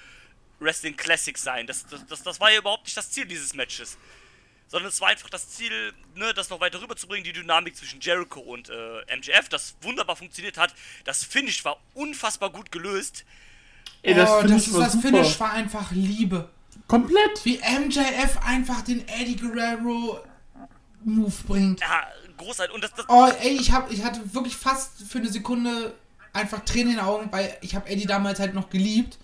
Wrestling 0.59 0.97
Classic 0.97 1.39
sein. 1.39 1.67
Das, 1.67 1.87
das, 1.87 2.05
das, 2.07 2.23
das 2.25 2.41
war 2.41 2.51
ja 2.51 2.59
überhaupt 2.59 2.85
nicht 2.85 2.97
das 2.97 3.11
Ziel 3.11 3.27
dieses 3.27 3.55
Matches. 3.55 3.97
Sondern 4.69 4.89
es 4.89 5.01
war 5.01 5.09
einfach 5.09 5.31
das 5.31 5.49
Ziel, 5.49 5.93
ne, 6.15 6.33
das 6.35 6.51
noch 6.51 6.61
weiter 6.61 6.81
rüberzubringen, 6.81 7.25
die 7.25 7.33
Dynamik 7.33 7.77
zwischen 7.77 8.01
Jericho 8.01 8.41
und 8.41 8.69
äh, 8.69 9.17
MJF, 9.17 9.49
das 9.49 9.77
wunderbar 9.81 10.17
funktioniert 10.17 10.59
hat. 10.59 10.75
Das 11.05 11.25
Finish 11.25 11.65
war 11.65 11.79
unfassbar 11.95 12.51
gut 12.51 12.71
gelöst. 12.71 13.25
Ey, 14.03 14.15
das 14.15 14.31
oh, 14.31 14.41
Finish 14.43 14.65
das, 14.67 14.75
war 14.75 14.81
das 14.83 14.93
super. 14.93 15.09
Finish 15.09 15.41
war 15.41 15.53
einfach 15.53 15.91
Liebe. 15.91 16.49
Komplett. 16.87 17.45
Wie 17.45 17.59
MJF 17.59 18.39
einfach 18.45 18.83
den 18.83 19.07
Eddie 19.09 19.37
Guerrero 19.37 20.21
Move 21.05 21.33
bringt. 21.47 21.81
Ja, 21.81 22.07
großartig. 22.37 22.75
Und 22.75 22.85
das, 22.85 22.93
das, 22.95 23.07
Oh, 23.09 23.27
ey, 23.41 23.57
ich, 23.57 23.73
hab, 23.73 23.91
ich 23.91 24.05
hatte 24.05 24.35
wirklich 24.35 24.57
fast 24.57 25.03
für 25.09 25.19
eine 25.19 25.29
Sekunde 25.29 25.95
einfach 26.33 26.61
Tränen 26.65 26.91
in 26.91 26.97
den 26.97 27.05
Augen, 27.05 27.31
weil 27.33 27.57
ich 27.61 27.75
habe 27.75 27.89
Eddie 27.89 28.07
damals 28.07 28.41
halt 28.41 28.55
noch 28.55 28.71
geliebt. 28.71 29.19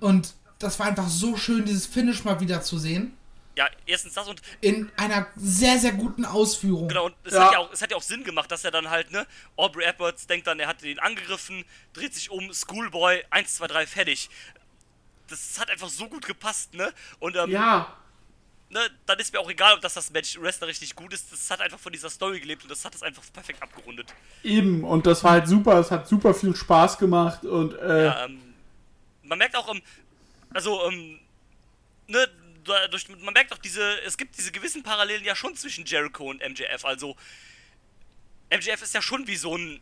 Und 0.00 0.34
das 0.58 0.78
war 0.78 0.86
einfach 0.86 1.08
so 1.08 1.36
schön, 1.36 1.64
dieses 1.64 1.86
Finish 1.86 2.24
mal 2.24 2.40
wieder 2.40 2.62
zu 2.62 2.78
sehen. 2.78 3.16
Ja, 3.56 3.68
erstens 3.86 4.14
das 4.14 4.28
und 4.28 4.42
In 4.60 4.90
einer 4.96 5.26
sehr, 5.36 5.78
sehr 5.78 5.92
guten 5.92 6.24
Ausführung. 6.24 6.88
Genau, 6.88 7.06
und 7.06 7.14
es, 7.24 7.32
Ja. 7.32 7.46
Hat 7.46 7.52
ja 7.52 7.58
auch, 7.58 7.72
es 7.72 7.80
hat 7.82 7.90
ja 7.90 7.96
auch 7.96 8.02
Sinn 8.02 8.22
gemacht, 8.22 8.50
dass 8.50 8.64
er 8.64 8.70
dann 8.70 8.90
halt, 8.90 9.10
ne, 9.10 9.26
Aubrey 9.56 9.84
Edwards 9.84 10.26
denkt 10.26 10.46
dann, 10.46 10.60
er 10.60 10.68
hat 10.68 10.82
ihn 10.82 10.98
angegriffen, 10.98 11.64
dreht 11.94 12.14
sich 12.14 12.30
um, 12.30 12.52
Schoolboy, 12.52 13.24
1, 13.30 13.56
2, 13.56 13.66
3, 13.66 13.86
fertig. 13.86 14.28
Das 15.28 15.58
hat 15.58 15.70
einfach 15.70 15.88
so 15.88 16.06
gut 16.08 16.26
gepasst, 16.26 16.74
ne? 16.74 16.92
Und, 17.18 17.34
ähm, 17.36 17.50
Ja. 17.50 17.96
ne, 18.68 18.80
dann 19.06 19.18
ist 19.18 19.32
mir 19.32 19.40
auch 19.40 19.50
egal, 19.50 19.74
ob 19.74 19.80
das, 19.80 19.94
das 19.94 20.10
Match 20.10 20.38
Wrestler 20.40 20.66
richtig 20.68 20.94
gut 20.94 21.12
ist. 21.14 21.32
Das 21.32 21.50
hat 21.50 21.60
einfach 21.62 21.78
von 21.78 21.92
dieser 21.92 22.10
Story 22.10 22.40
gelebt 22.40 22.62
und 22.62 22.70
das 22.70 22.84
hat 22.84 22.94
es 22.94 23.02
einfach 23.02 23.22
perfekt 23.32 23.62
abgerundet. 23.62 24.12
Eben. 24.42 24.84
Und 24.84 25.06
das 25.06 25.24
war 25.24 25.32
halt 25.32 25.48
super. 25.48 25.78
Es 25.80 25.90
hat 25.90 26.06
super 26.06 26.34
viel 26.34 26.54
Spaß 26.54 26.98
gemacht. 26.98 27.44
Und 27.44 27.72
äh, 27.78 28.04
Ja, 28.04 28.24
ähm, 28.26 28.54
man 29.22 29.38
merkt 29.38 29.56
auch, 29.56 29.72
ähm, 29.74 29.80
also, 30.54 30.88
ähm, 30.90 31.18
ne, 32.06 32.28
dadurch, 32.66 33.08
man 33.08 33.32
merkt 33.34 33.52
auch 33.52 33.58
diese, 33.58 34.00
es 34.02 34.16
gibt 34.16 34.36
diese 34.36 34.52
gewissen 34.52 34.82
Parallelen 34.82 35.24
ja 35.24 35.34
schon 35.34 35.56
zwischen 35.56 35.84
Jericho 35.84 36.28
und 36.30 36.46
MJF. 36.46 36.84
Also, 36.84 37.16
MJF 38.50 38.82
ist 38.82 38.94
ja 38.94 39.02
schon 39.02 39.26
wie 39.26 39.36
so 39.36 39.56
ein, 39.56 39.80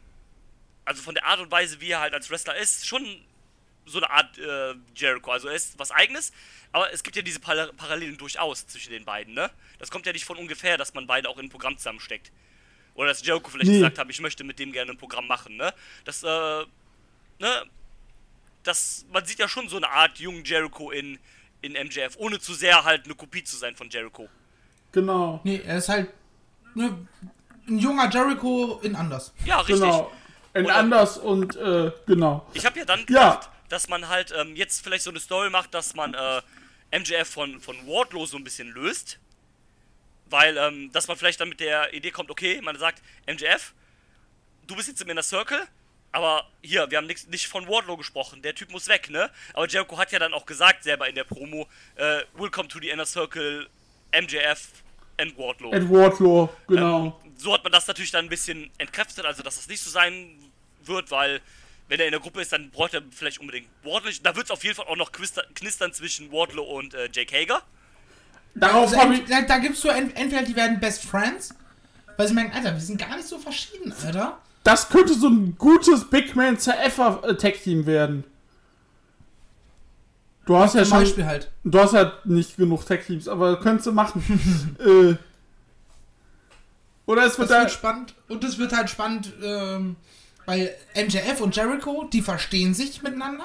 also 0.85 1.03
von 1.03 1.15
der 1.15 1.25
Art 1.25 1.41
und 1.41 1.51
Weise, 1.51 1.81
wie 1.81 1.91
er 1.91 2.01
halt 2.01 2.15
als 2.15 2.31
Wrestler 2.31 2.57
ist, 2.57 2.87
schon 2.87 3.05
so 3.87 3.99
eine 3.99 4.11
Art 4.11 4.39
äh, 4.39 4.75
Jericho. 4.95 5.31
Also, 5.31 5.49
er 5.49 5.55
ist 5.55 5.79
was 5.79 5.91
Eigenes, 5.91 6.33
aber 6.73 6.93
es 6.93 7.03
gibt 7.03 7.17
ja 7.17 7.23
diese 7.23 7.41
Par 7.41 7.73
Parallelen 7.75 8.17
durchaus 8.17 8.67
zwischen 8.67 8.93
den 8.93 9.05
beiden, 9.05 9.35
ne? 9.35 9.51
Das 9.79 9.91
kommt 9.91 10.07
ja 10.07 10.13
nicht 10.13 10.25
von 10.25 10.37
ungefähr, 10.39 10.77
dass 10.79 10.95
man 10.95 11.07
beide 11.07 11.29
auch 11.29 11.39
in 11.39 11.47
ein 11.47 11.51
Programm 11.51 11.77
zusammensteckt. 11.77 12.33
Oder 12.95 13.09
dass 13.09 13.25
Jericho 13.25 13.51
vielleicht 13.51 13.71
Nee. 13.71 13.79
gesagt 13.79 13.99
hat, 13.99 14.09
ich 14.09 14.21
möchte 14.21 14.45
mit 14.45 14.59
dem 14.59 14.73
gerne 14.73 14.93
ein 14.93 14.99
Programm 14.99 15.27
machen, 15.27 15.57
ne? 15.57 15.75
Das, 16.05 16.23
äh, 16.23 16.27
ne, 17.39 17.65
das, 18.63 19.05
man 19.13 19.25
sieht 19.27 19.39
ja 19.39 19.49
schon 19.49 19.69
so 19.69 19.77
eine 19.77 19.91
Art 19.91 20.19
jungen 20.19 20.45
Jericho 20.45 20.91
in, 20.91 21.19
in 21.65 21.73
MJF, 21.73 22.17
ohne 22.19 22.39
zu 22.39 22.55
sehr 22.55 22.85
halt 22.85 23.05
eine 23.07 23.15
Kopie 23.15 23.43
zu 23.45 23.57
sein 23.57 23.75
von 23.77 23.89
Jericho. 23.91 24.29
genau. 24.93 25.41
Nee, 25.45 25.61
er 25.67 25.79
ist 25.79 25.89
halt 25.89 26.11
ne, 26.75 27.07
ein 27.69 27.79
junger 27.79 28.09
Jericho 28.11 28.79
in 28.83 28.95
anders. 28.95 29.33
Ja, 29.45 29.59
richtig. 29.61 29.81
Genau. 29.81 30.13
In 30.55 30.67
Oder- 30.67 30.77
anders 30.77 31.19
und 31.19 31.57
äh, 31.57 31.91
genau. 32.07 32.47
Ich 32.55 32.65
habe 32.65 32.79
ja 32.79 32.85
dann 32.85 33.01
Ja. 33.01 33.07
gedacht, 33.07 33.51
dass 33.69 33.89
man 33.89 34.09
halt 34.09 34.33
ähm, 34.37 34.55
jetzt 34.55 34.85
vielleicht 34.85 35.03
so 35.05 35.11
eine 35.11 35.19
Story 35.21 35.51
macht, 35.51 35.75
dass 35.75 35.95
man 35.95 36.15
äh, 36.15 36.43
MJF 36.97 37.29
von, 37.29 37.61
von 37.61 37.77
Wardlow 37.89 38.25
so 38.27 38.37
ein 38.37 38.45
bisschen 38.45 38.69
löst. 38.69 39.19
Weil, 40.31 40.57
ähm, 40.57 40.91
dass 40.93 41.09
man 41.09 41.17
vielleicht 41.17 41.41
dann 41.41 41.49
mit 41.49 41.61
der 41.61 41.93
Idee 41.93 42.11
kommt, 42.11 42.31
okay, 42.31 42.61
man 42.63 42.79
sagt, 42.79 43.03
MJF, 43.27 43.73
du 44.67 44.75
bist 44.77 44.89
jetzt 44.89 45.03
im 45.03 45.09
Inner 45.11 45.23
Circle, 45.23 45.61
aber 46.15 46.47
hier, 46.63 46.91
wir 46.91 46.99
haben 46.99 47.07
nix, 47.07 47.27
nicht 47.27 47.47
von 47.49 47.69
Wardlow 47.69 47.97
gesprochen, 47.97 48.41
der 48.41 48.55
Typ 48.55 48.71
muss 48.71 48.89
weg, 48.89 49.11
ne? 49.11 49.31
Aber 49.53 49.67
Jericho 49.69 49.99
hat 49.99 50.13
ja 50.13 50.19
dann 50.19 50.33
auch 50.33 50.47
gesagt, 50.47 50.85
selber 50.85 51.09
in 51.09 51.15
der 51.15 51.25
Promo, 51.25 51.67
äh, 51.97 52.23
Welcome 52.35 52.69
to 52.69 52.79
the 52.81 52.89
Inner 52.91 53.05
Circle, 53.05 53.69
MJF 54.13 54.69
and 55.19 55.37
Wardlow. 55.37 55.73
Ed 55.73 55.91
Wardlaw, 55.91 56.49
genau. 56.69 57.21
Ähm, 57.25 57.33
so 57.37 57.53
hat 57.53 57.63
man 57.65 57.73
das 57.73 57.87
natürlich 57.89 58.13
dann 58.13 58.27
ein 58.27 58.29
bisschen 58.29 58.71
entkräftet, 58.79 59.25
also 59.27 59.43
dass 59.43 59.57
das 59.57 59.67
nicht 59.69 59.81
so 59.83 59.91
sein 59.91 60.39
wird, 60.85 61.11
weil 61.11 61.41
wenn 61.89 61.99
er 62.01 62.07
in 62.07 62.13
der 62.13 62.21
Gruppe 62.21 62.41
ist, 62.41 62.53
dann 62.53 62.71
braucht 62.71 62.95
er 62.95 63.03
vielleicht 63.11 63.41
unbedingt 63.41 63.69
Wardlow. 63.83 64.11
Da 64.23 64.37
wird 64.37 64.47
es 64.47 64.51
auf 64.53 64.63
jeden 64.63 64.77
Fall 64.77 64.87
auch 64.87 64.97
noch 64.97 65.11
knister- 65.13 65.45
knistern 65.55 65.93
zwischen 65.93 66.31
Wardlow 66.33 66.63
und 66.63 66.95
äh, 66.95 67.09
Jake 67.13 67.37
Hager. 67.37 67.61
Darauf 68.55 68.97
Also, 68.97 69.13
ich. 69.13 69.25
da, 69.25 69.43
da 69.43 69.59
gibst 69.59 69.83
du 69.83 69.89
ent, 69.89 70.17
entweder 70.17 70.43
die 70.43 70.55
werden 70.55 70.79
Best 70.79 71.05
Friends, 71.05 71.55
weil 72.17 72.29
sie 72.29 72.35
merken, 72.35 72.53
Alter, 72.53 72.73
wir 72.73 72.81
sind 72.81 72.99
gar 72.99 73.17
nicht 73.17 73.27
so 73.29 73.39
verschieden, 73.39 73.93
Alter. 73.93 74.39
Das 74.65 74.89
könnte 74.89 75.15
so 75.15 75.29
ein 75.29 75.57
gutes 75.57 76.09
Big 76.11 76.35
Man 76.35 76.59
CFer 76.59 77.23
äh, 77.25 77.37
Tag 77.37 77.63
Team 77.63 77.87
werden. 77.87 78.25
Du 80.47 80.57
hast 80.57 80.75
ja 80.75 80.85
schon. 80.85 80.99
Beispiel 80.99 81.27
halt. 81.27 81.51
Du 81.63 81.79
hast 81.79 81.93
ja 81.95 82.13
nicht 82.25 82.57
genug 82.57 82.85
Tag 82.85 83.07
Teams, 83.07 83.29
aber 83.29 83.61
könntest 83.61 83.87
du 83.87 83.93
machen. 83.93 84.77
äh, 84.79 85.15
oder 87.07 87.25
es 87.27 87.39
wird 87.39 87.51
Das 87.51 87.57
da. 87.57 87.63
wird 87.63 87.71
spannend. 87.73 88.15
Und 88.29 88.43
es 88.45 88.59
wird 88.59 88.75
halt 88.75 88.89
spannend, 88.91 89.33
ähm, 89.43 89.97
weil 90.47 90.75
MJF 90.95 91.41
und 91.41 91.55
Jericho, 91.55 92.09
die 92.13 92.23
verstehen 92.23 92.75
sich 92.75 93.03
miteinander. 93.03 93.45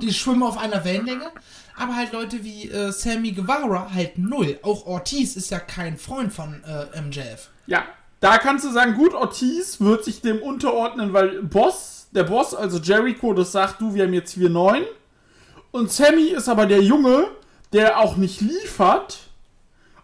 Die 0.00 0.14
schwimmen 0.14 0.42
auf 0.42 0.56
einer 0.56 0.82
Wellenlänge. 0.84 1.30
Aber 1.76 1.94
halt 1.94 2.12
Leute 2.12 2.42
wie 2.42 2.70
äh, 2.70 2.90
Sammy 2.90 3.32
Guevara 3.32 3.92
halt 3.92 4.16
null. 4.16 4.58
Auch 4.62 4.86
Ortiz 4.86 5.36
ist 5.36 5.50
ja 5.50 5.60
kein 5.60 5.98
Freund 5.98 6.32
von 6.32 6.64
äh, 6.64 7.00
MJF. 7.00 7.50
Ja, 7.66 7.84
da 8.20 8.38
kannst 8.38 8.64
du 8.64 8.70
sagen, 8.70 8.94
gut, 8.94 9.14
Ortiz 9.14 9.80
wird 9.80 10.04
sich 10.04 10.20
dem 10.20 10.42
unterordnen, 10.42 11.12
weil 11.12 11.42
Boss, 11.42 12.08
der 12.12 12.24
Boss, 12.24 12.54
also 12.54 12.78
Jericho, 12.78 13.32
das 13.32 13.52
sagt, 13.52 13.80
du, 13.80 13.94
wir 13.94 14.04
haben 14.04 14.14
jetzt 14.14 14.36
4-9. 14.36 14.84
Und 15.70 15.92
Sammy 15.92 16.28
ist 16.28 16.48
aber 16.48 16.66
der 16.66 16.82
Junge, 16.82 17.28
der 17.72 17.98
auch 17.98 18.16
nicht 18.16 18.40
liefert. 18.40 19.18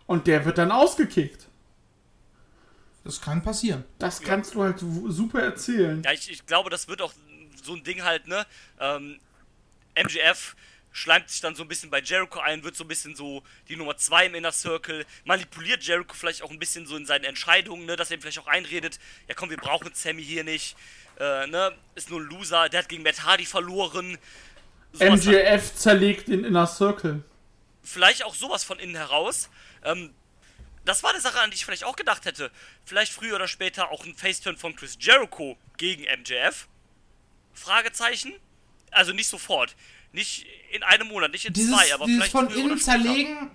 Und 0.07 0.27
der 0.27 0.45
wird 0.45 0.59
dann 0.59 0.71
ausgekickt. 0.71 1.47
Das 3.05 3.21
kann 3.21 3.43
passieren. 3.43 3.85
Das 3.99 4.21
kannst 4.21 4.55
du 4.55 4.63
halt 4.63 4.77
super 4.79 5.43
erzählen. 5.43 6.03
Ja, 6.05 6.13
ich, 6.13 6.31
ich 6.31 6.47
glaube, 6.47 6.71
das 6.71 6.89
wird 6.89 7.03
auch 7.03 7.13
so 7.63 7.75
ein 7.75 7.83
Ding 7.85 8.03
halt, 8.03 8.27
ne? 8.27 8.47
Ähm, 8.81 9.19
MGF 9.95 10.57
schleimt 10.95 11.29
sich 11.29 11.41
dann 11.41 11.57
so 11.57 11.63
ein 11.65 11.69
bisschen 11.69 11.91
bei 11.91 12.01
Jericho 12.01 12.39
ein, 12.39 12.63
wird 12.63 12.77
so 12.77 12.85
ein 12.85 12.89
bisschen 12.89 13.17
so 13.17 13.43
die 13.69 13.75
Nummer 13.75 13.97
2 13.97 14.27
im 14.27 14.37
Inner 14.37 14.53
Circle, 14.53 15.05
manipuliert 15.25 15.83
Jericho 15.83 16.15
vielleicht 16.15 16.41
auch 16.43 16.51
ein 16.51 16.59
bisschen 16.61 16.87
so 16.87 16.97
in 16.97 17.05
seinen 17.05 17.25
Entscheidungen, 17.25 17.85
ne? 17.85 17.97
Dass 17.97 18.11
er 18.11 18.17
ihm 18.17 18.23
vielleicht 18.23 18.39
auch 18.39 18.47
einredet, 18.47 19.01
ja 19.29 19.35
komm, 19.35 19.51
wir 19.51 19.57
brauchen 19.57 19.91
Sammy 19.93 20.25
hier 20.25 20.45
nicht, 20.45 20.77
äh, 21.19 21.49
ne? 21.49 21.73
Ist 21.97 22.11
nur 22.11 22.21
ein 22.21 22.27
Loser, 22.27 22.69
der 22.69 22.79
hat 22.79 22.89
gegen 22.89 23.03
Matt 23.03 23.25
Hardy 23.25 23.45
verloren. 23.45 24.17
Sowas. 24.93 25.25
MJF 25.27 25.75
zerlegt 25.75 26.29
den 26.29 26.45
Inner 26.45 26.69
Circle. 26.69 27.25
vielleicht 27.83 28.25
auch 28.25 28.35
sowas 28.37 28.63
von 28.63 28.79
innen 28.79 28.95
heraus. 28.95 29.51
Ähm, 29.83 30.15
das 30.85 31.03
war 31.03 31.11
eine 31.11 31.21
Sache, 31.21 31.41
an 31.41 31.51
die 31.51 31.57
ich 31.57 31.65
vielleicht 31.65 31.85
auch 31.85 31.97
gedacht 31.97 32.25
hätte. 32.25 32.53
Vielleicht 32.85 33.13
früher 33.13 33.35
oder 33.35 33.49
später 33.49 33.91
auch 33.91 34.05
ein 34.05 34.15
Faceturn 34.15 34.57
von 34.57 34.77
Chris 34.77 34.97
Jericho 35.01 35.59
gegen 35.77 36.05
MJF. 36.05 36.69
Fragezeichen. 37.53 38.33
Also 38.93 39.13
nicht 39.13 39.27
sofort. 39.27 39.75
Nicht 40.15 40.47
in 40.71 40.85
einem 40.85 41.09
Monat, 41.09 41.33
nicht 41.33 41.45
in 41.45 41.53
Dieses, 41.53 41.77
zwei, 41.77 41.93
aber 41.93 42.07
dieses 42.07 42.29
vielleicht 42.29 42.33
von 42.33 42.49
innen 42.49 42.79
zerlegen, 42.79 43.51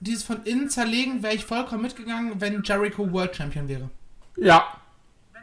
dieses 0.00 0.22
von 0.22 0.42
innen 0.44 0.70
zerlegen, 0.70 1.22
wäre 1.22 1.34
ich 1.34 1.44
vollkommen 1.44 1.82
mitgegangen, 1.82 2.40
wenn 2.40 2.62
Jericho 2.62 3.12
World 3.12 3.36
Champion 3.36 3.68
wäre. 3.68 3.90
Ja. 4.38 4.80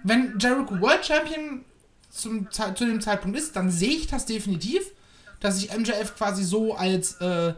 Wenn 0.04 0.40
Jericho 0.40 0.82
World 0.82 1.06
Champion 1.06 1.64
zum, 2.10 2.50
zu 2.50 2.86
dem 2.86 3.00
Zeitpunkt 3.00 3.38
ist, 3.38 3.56
dann 3.56 3.70
sehe 3.70 3.92
ich 3.92 4.08
das 4.08 4.26
definitiv, 4.26 4.82
dass 5.40 5.60
sich 5.60 5.72
MJF 5.72 6.16
quasi 6.18 6.44
so 6.44 6.74
als, 6.74 7.22
äh, 7.22 7.54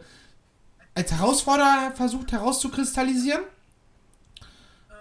als 0.94 1.12
Herausforderer 1.12 1.92
versucht 1.96 2.30
herauszukristallisieren. 2.30 3.40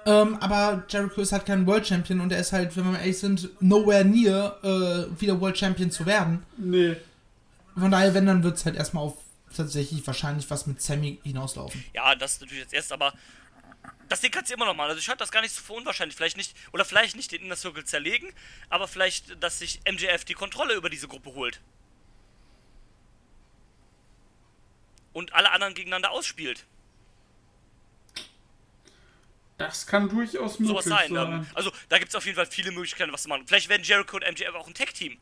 Ähm, 0.05 0.37
aber 0.39 0.85
Jericho 0.87 1.19
ist 1.19 1.33
halt 1.33 1.45
kein 1.45 1.67
World 1.67 1.85
Champion 1.85 2.21
und 2.21 2.31
er 2.31 2.39
ist 2.39 2.53
halt, 2.53 2.75
wenn 2.77 2.85
wir 2.85 2.91
mal 2.93 2.99
ehrlich 2.99 3.19
sind, 3.19 3.49
nowhere 3.59 4.05
near 4.05 4.57
äh, 4.63 5.21
wieder 5.21 5.41
World 5.41 5.57
Champion 5.57 5.91
zu 5.91 6.05
werden. 6.05 6.41
Nee. 6.57 6.95
Von 7.75 7.91
daher, 7.91 8.13
wenn, 8.13 8.25
dann 8.25 8.43
wird 8.43 8.57
es 8.57 8.65
halt 8.65 8.75
erstmal 8.75 9.03
auf 9.03 9.17
tatsächlich 9.55 10.05
wahrscheinlich 10.05 10.49
was 10.49 10.67
mit 10.67 10.81
Sammy 10.81 11.19
hinauslaufen. 11.23 11.83
Ja, 11.93 12.15
das 12.15 12.33
ist 12.33 12.41
natürlich 12.41 12.63
jetzt 12.63 12.73
erst, 12.73 12.91
aber 12.91 13.13
das 14.09 14.21
Ding 14.21 14.31
kannst 14.31 14.49
du 14.49 14.55
immer 14.55 14.65
noch 14.65 14.75
mal. 14.75 14.87
Also 14.87 14.99
ich 14.99 15.07
halte 15.07 15.19
das 15.19 15.31
gar 15.31 15.41
nicht 15.41 15.53
so 15.53 15.61
für 15.61 15.73
unwahrscheinlich. 15.73 16.15
Vielleicht 16.15 16.37
nicht, 16.37 16.55
oder 16.73 16.85
vielleicht 16.85 17.15
nicht 17.15 17.31
den 17.31 17.43
Inner 17.43 17.55
Circle 17.55 17.85
zerlegen, 17.85 18.33
aber 18.69 18.87
vielleicht, 18.87 19.41
dass 19.41 19.59
sich 19.59 19.81
MJF 19.89 20.25
die 20.25 20.33
Kontrolle 20.33 20.73
über 20.73 20.89
diese 20.89 21.07
Gruppe 21.07 21.33
holt. 21.33 21.61
Und 25.13 25.33
alle 25.33 25.51
anderen 25.51 25.73
gegeneinander 25.73 26.11
ausspielt. 26.11 26.65
Das 29.57 29.85
kann 29.85 30.09
durchaus 30.09 30.59
möglich 30.59 30.67
sowas 30.69 30.85
sein. 30.85 31.13
sein. 31.13 31.33
Ähm, 31.33 31.47
also 31.53 31.71
da 31.89 31.99
gibt 31.99 32.09
es 32.09 32.15
auf 32.15 32.25
jeden 32.25 32.35
Fall 32.35 32.47
viele 32.47 32.71
Möglichkeiten, 32.71 33.13
was 33.13 33.23
zu 33.23 33.29
machen. 33.29 33.45
Vielleicht 33.45 33.69
werden 33.69 33.83
Jericho 33.83 34.17
und 34.17 34.23
MJF 34.29 34.55
auch 34.55 34.67
ein 34.67 34.73
Tag-Team. 34.73 35.17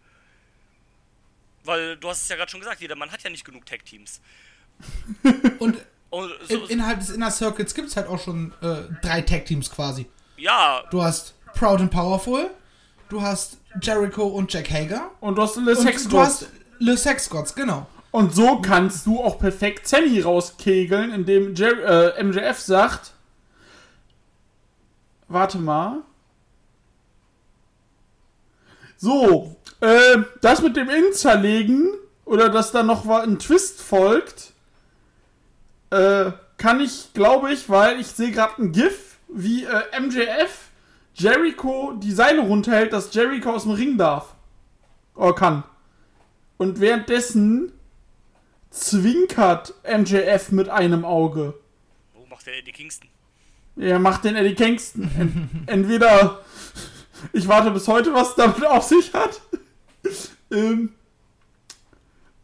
Weil 1.63 1.97
du 1.97 2.09
hast 2.09 2.23
es 2.23 2.29
ja 2.29 2.35
gerade 2.35 2.49
schon 2.49 2.59
gesagt, 2.61 2.81
jeder 2.81 2.95
Mann 2.95 3.11
hat 3.11 3.21
ja 3.23 3.29
nicht 3.29 3.45
genug 3.45 3.65
Tag-Teams. 3.65 4.21
Und 5.59 5.77
Und 6.09 6.31
im, 6.47 6.59
so, 6.61 6.65
innerhalb 6.65 6.99
des 6.99 7.09
Inner 7.11 7.29
Circles 7.31 7.73
gibt 7.73 7.89
es 7.89 7.95
halt 7.95 8.07
auch 8.07 8.19
schon 8.19 8.53
äh, 8.61 8.83
drei 9.01 9.21
Tag-Teams 9.21 9.69
quasi. 9.69 10.07
ja, 10.37 10.83
Du 10.89 11.01
hast 11.03 11.35
Proud 11.53 11.81
and 11.81 11.91
Powerful, 11.91 12.49
du 13.09 13.21
hast 13.21 13.57
Jericho 13.81 14.23
und 14.25 14.51
Jack 14.51 14.71
Hager 14.71 15.11
Und 15.19 15.35
du 15.35 15.41
hast 15.41 15.57
Le 15.57 15.75
und 15.75 15.83
Sex 15.83 16.03
du 16.05 16.09
Gods. 16.11 16.25
hast 16.41 16.49
Le 16.79 16.97
Sex 16.97 17.29
Gods, 17.29 17.53
genau. 17.53 17.85
Und 18.11 18.33
so 18.33 18.59
kannst 18.61 19.05
du 19.05 19.21
auch 19.23 19.37
perfekt 19.37 19.87
Sammy 19.87 20.19
rauskegeln, 20.21 21.11
indem 21.13 21.53
Jer 21.53 22.15
äh, 22.17 22.23
MJF 22.23 22.57
sagt: 22.59 23.11
Warte 25.27 25.59
mal. 25.59 26.01
So, 29.01 29.55
äh, 29.79 30.17
das 30.41 30.61
mit 30.61 30.75
dem 30.75 30.89
In 30.89 31.13
zerlegen 31.13 31.93
oder 32.25 32.49
dass 32.49 32.73
da 32.73 32.83
noch 32.83 33.07
ein 33.07 33.39
Twist 33.39 33.81
folgt, 33.81 34.51
äh, 35.89 36.33
kann 36.57 36.81
ich, 36.81 37.13
glaube 37.13 37.53
ich, 37.53 37.69
weil 37.69 38.01
ich 38.01 38.07
sehe 38.07 38.31
gerade 38.31 38.61
ein 38.61 38.73
GIF, 38.73 39.17
wie 39.29 39.63
äh, 39.63 39.99
MJF 40.01 40.67
Jericho 41.13 41.93
die 41.93 42.11
Seile 42.11 42.41
runterhält, 42.41 42.91
dass 42.91 43.13
Jericho 43.13 43.51
aus 43.51 43.63
dem 43.63 43.71
Ring 43.71 43.97
darf. 43.97 44.35
Oder 45.15 45.33
kann. 45.33 45.63
Und 46.57 46.81
währenddessen 46.81 47.71
zwinkert 48.69 49.75
MJF 49.89 50.51
mit 50.51 50.67
einem 50.67 51.05
Auge. 51.05 51.53
wo 52.13 52.25
macht 52.25 52.45
der 52.45 52.57
Eddie 52.57 52.73
Kingston? 52.73 53.09
Er 53.77 53.99
macht 53.99 54.25
den 54.25 54.35
Eddie 54.35 54.55
Kingston. 54.55 55.09
En 55.67 55.67
entweder 55.67 56.43
ich 57.33 57.47
warte 57.47 57.71
bis 57.71 57.87
heute, 57.87 58.13
was 58.13 58.35
damit 58.35 58.65
auf 58.65 58.83
sich 58.83 59.13
hat. 59.13 59.41
ähm, 60.51 60.93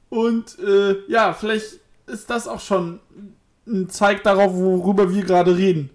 und 0.09 0.57
äh, 0.59 0.97
ja, 1.07 1.33
vielleicht 1.33 1.79
ist 2.07 2.29
das 2.29 2.47
auch 2.47 2.59
schon 2.59 2.99
ein 3.67 3.89
Zeig 3.89 4.23
darauf, 4.23 4.53
worüber 4.53 5.13
wir 5.13 5.23
gerade 5.23 5.57
reden. 5.57 5.89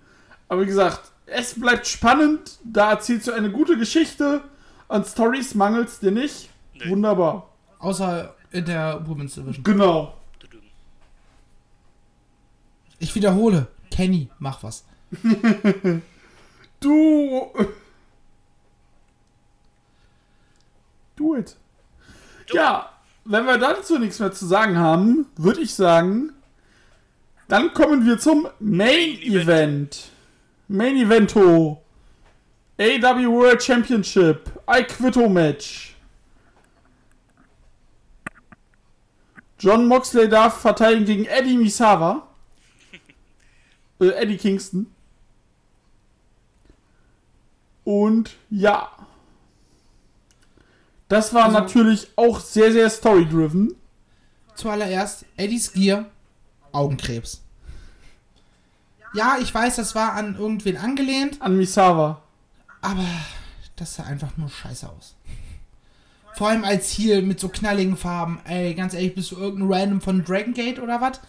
Aber 0.48 0.62
wie 0.62 0.66
gesagt, 0.66 1.12
es 1.27 1.59
bleibt 1.59 1.86
spannend. 1.86 2.59
Da 2.65 2.90
erzählst 2.90 3.28
du 3.28 3.32
eine 3.32 3.51
gute 3.51 3.78
Geschichte. 3.78 4.43
An 4.89 5.05
Stories 5.05 5.55
mangelt's 5.55 6.01
dir 6.01 6.11
nicht. 6.11 6.51
Nö. 6.74 6.90
Wunderbar. 6.90 7.48
Außer 7.78 8.35
in 8.51 8.65
der 8.65 9.01
Women's 9.07 9.35
Division. 9.35 9.62
Genau. 9.62 10.15
Ich 12.98 13.15
wiederhole, 13.15 13.69
Kenny, 13.90 14.28
mach 14.39 14.62
was. 14.62 14.85
Du. 16.81 17.52
Do 21.21 21.37
it. 21.37 21.55
Ja, 22.51 22.89
wenn 23.27 23.45
wir 23.45 23.59
dazu 23.59 23.99
nichts 23.99 24.19
mehr 24.19 24.33
zu 24.33 24.47
sagen 24.47 24.79
haben, 24.79 25.27
würde 25.37 25.61
ich 25.61 25.75
sagen, 25.75 26.33
dann 27.47 27.75
kommen 27.75 28.07
wir 28.07 28.19
zum 28.19 28.49
Main 28.59 28.79
Main 28.79 29.23
Event. 29.23 29.35
Event. 29.35 30.11
Main 30.69 30.97
Evento. 30.97 31.83
AW 32.79 33.27
World 33.27 33.63
Championship. 33.63 34.51
I 34.67 34.83
Quito 34.83 35.29
Match. 35.29 35.95
John 39.59 39.87
Moxley 39.87 40.27
darf 40.27 40.63
verteidigen 40.63 41.05
gegen 41.05 41.25
Eddie 41.27 41.59
Misawa. 41.59 42.27
äh, 44.01 44.09
Eddie 44.09 44.39
Kingston. 44.39 44.87
Und 47.85 48.37
ja. 48.49 48.89
Das 51.11 51.35
war 51.35 51.45
Also- 51.47 51.59
natürlich 51.59 52.09
auch 52.16 52.41
sehr, 52.41 52.73
sehr 52.73 52.89
story-driven. 52.89 53.74
Zuallererst 54.55 55.27
Eddies 55.37 55.73
Gear, 55.73 56.07
Augenkrebs. 56.73 57.43
Ja, 59.15 59.37
ich 59.41 59.53
weiß, 59.53 59.77
das 59.77 59.95
war 59.95 60.12
an 60.15 60.37
irgendwen 60.37 60.77
angelehnt, 60.77 61.43
An 61.43 61.57
Misawa. 61.57 62.23
aber 62.81 63.05
das 63.77 63.97
sah 63.97 64.05
einfach 64.05 64.37
nur 64.37 64.49
scheiße 64.49 64.89
aus. 64.89 65.16
Vor 66.35 66.49
allem 66.49 66.62
als 66.65 66.91
Heel 66.97 67.23
mit 67.23 67.41
so 67.41 67.49
knalligen 67.49 67.97
Farben. 67.97 68.39
Ey, 68.45 68.73
ganz 68.74 68.95
ehrlich, 68.95 69.15
bist 69.16 69.32
du 69.32 69.37
irgendein 69.37 69.73
Random 69.73 70.01
von 70.01 70.24
Dragon 70.24 70.55
Gate 70.55 70.78
oder 70.78 71.01
was? 71.01 71.20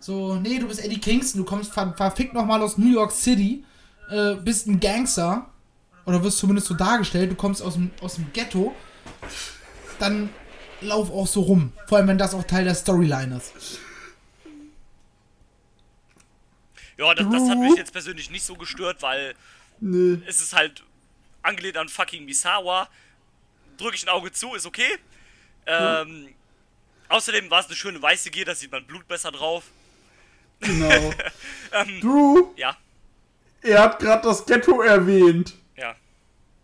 So, 0.00 0.34
nee, 0.34 0.58
du 0.58 0.68
bist 0.68 0.84
Eddie 0.84 1.00
Kingston, 1.00 1.40
du 1.40 1.44
kommst 1.46 1.72
ver 1.72 1.94
verfickt 1.96 2.34
nochmal 2.34 2.60
aus 2.60 2.76
New 2.76 2.92
York 2.92 3.10
City, 3.12 3.64
äh, 4.10 4.34
bist 4.34 4.66
ein 4.66 4.80
Gangster, 4.80 5.46
oder 6.06 6.22
wirst 6.22 6.38
zumindest 6.38 6.68
so 6.68 6.74
dargestellt, 6.74 7.30
du 7.30 7.34
kommst 7.34 7.62
aus 7.62 7.74
dem, 7.74 7.90
aus 8.00 8.16
dem 8.16 8.32
Ghetto, 8.32 8.74
dann 9.98 10.30
lauf 10.80 11.10
auch 11.10 11.26
so 11.26 11.42
rum. 11.42 11.72
Vor 11.86 11.98
allem, 11.98 12.08
wenn 12.08 12.18
das 12.18 12.34
auch 12.34 12.44
Teil 12.44 12.64
der 12.64 12.74
Storyline 12.74 13.36
ist. 13.36 13.80
Ja, 16.96 17.14
das, 17.14 17.26
das 17.28 17.48
hat 17.50 17.58
mich 17.58 17.76
jetzt 17.76 17.92
persönlich 17.92 18.30
nicht 18.30 18.44
so 18.44 18.54
gestört, 18.54 19.02
weil 19.02 19.34
Nee. 19.80 20.18
es 20.26 20.40
ist 20.40 20.54
halt 20.54 20.84
angelehnt 21.42 21.76
an 21.76 21.88
fucking 21.88 22.24
Misawa. 22.24 22.88
Drücke 23.76 23.96
ich 23.96 24.04
ein 24.04 24.08
Auge 24.08 24.30
zu, 24.30 24.54
ist 24.54 24.66
okay. 24.66 24.98
Ähm, 25.66 26.28
außerdem 27.08 27.50
war 27.50 27.60
es 27.60 27.66
eine 27.66 27.74
schöne 27.74 28.00
weiße 28.00 28.30
Gier, 28.30 28.44
da 28.44 28.54
sieht 28.54 28.70
man 28.70 28.86
Blut 28.86 29.06
besser 29.08 29.32
drauf. 29.32 29.64
Genau. 30.60 31.12
Drew, 32.00 32.52
Ja, 32.56 32.76
er 33.62 33.82
hat 33.82 33.98
gerade 33.98 34.22
das 34.28 34.46
Ghetto 34.46 34.80
erwähnt. 34.82 35.54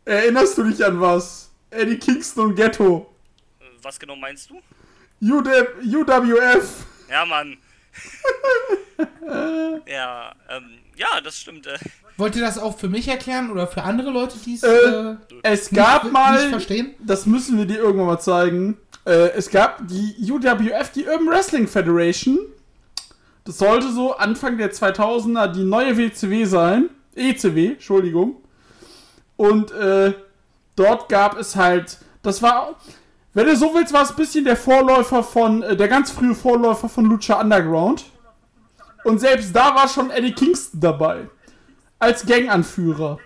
Erinnerst 0.05 0.57
du 0.59 0.65
dich 0.65 0.85
an 0.85 1.01
was? 1.01 1.51
Eddie 1.71 1.99
Kingston 1.99 2.47
und 2.49 2.55
Ghetto. 2.57 3.07
Was 3.83 3.99
genau 3.99 4.17
meinst 4.17 4.51
du? 4.51 4.61
UWF. 5.23 6.87
Ja, 7.11 7.25
Mann. 7.27 7.57
ja, 9.87 10.33
ähm, 10.49 10.65
ja, 10.97 11.21
das 11.23 11.39
stimmt. 11.39 11.67
Äh, 11.67 11.79
Wollt 12.17 12.37
ihr 12.37 12.43
das 12.43 12.59
auch 12.59 12.79
für 12.79 12.89
mich 12.89 13.09
erklären 13.09 13.51
oder 13.51 13.67
für 13.67 13.83
andere 13.83 14.11
Leute, 14.11 14.37
die 14.45 14.55
es 14.55 14.63
Äh, 14.63 14.69
äh, 14.69 15.17
Es 15.43 15.71
nicht, 15.71 15.79
gab 15.81 16.05
nicht 16.05 16.13
mal, 16.13 16.49
verstehen? 16.51 16.95
das 17.01 17.27
müssen 17.27 17.59
wir 17.59 17.67
dir 17.67 17.79
irgendwann 17.79 18.07
mal 18.09 18.21
zeigen, 18.21 18.77
Äh, 19.07 19.31
es 19.31 19.49
gab 19.51 19.87
die 19.89 20.15
UWF, 20.31 20.91
die 20.93 21.07
Urban 21.07 21.29
Wrestling 21.29 21.67
Federation. 21.67 22.39
Das 23.45 23.57
sollte 23.59 23.91
so 23.93 24.15
Anfang 24.17 24.59
der 24.59 24.71
2000er 24.73 25.49
die 25.49 25.65
neue 25.65 25.97
WCW 25.97 26.45
sein. 26.45 26.91
ECW, 27.15 27.69
Entschuldigung. 27.73 28.37
Und 29.41 29.73
äh, 29.73 30.13
dort 30.77 31.09
gab 31.09 31.39
es 31.39 31.57
halt, 31.57 31.97
das 32.23 32.43
war, 32.43 32.77
wenn 33.33 33.47
du 33.47 33.57
so 33.57 33.75
willst, 33.75 33.91
war 33.91 34.03
es 34.03 34.11
ein 34.11 34.17
bisschen 34.17 34.45
der 34.45 34.55
Vorläufer 34.55 35.23
von, 35.23 35.63
äh, 35.63 35.75
der 35.75 35.89
ganz 35.89 36.11
frühe 36.11 36.35
Vorläufer 36.35 36.91
von 36.91 37.07
Lucha 37.07 37.41
Underground. 37.41 38.05
Und 39.03 39.19
selbst 39.19 39.57
da 39.57 39.75
war 39.75 39.89
schon 39.89 40.11
Eddie 40.11 40.35
Kingston 40.35 40.81
dabei. 40.81 41.31
Als 41.99 42.27
Ganganführer. 42.27 43.19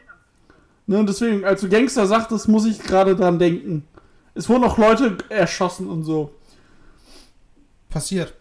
Ne, 0.87 0.99
und 1.01 1.09
deswegen, 1.09 1.45
als 1.45 1.63
du 1.63 1.69
Gangster 1.69 2.07
sagtest, 2.07 2.47
muss 2.47 2.65
ich 2.65 2.79
gerade 2.79 3.17
dran 3.17 3.41
denken. 3.41 3.85
Es 4.35 4.49
wurden 4.49 4.63
auch 4.63 4.79
Leute 4.79 5.19
erschossen 5.31 5.91
und 5.91 6.05
so. 6.05 6.33
Passiert. 7.91 8.35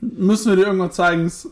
Müssen 0.00 0.50
wir 0.50 0.54
dir 0.54 0.66
irgendwann 0.66 0.92
zeigen. 0.92 1.26
Ist 1.26 1.48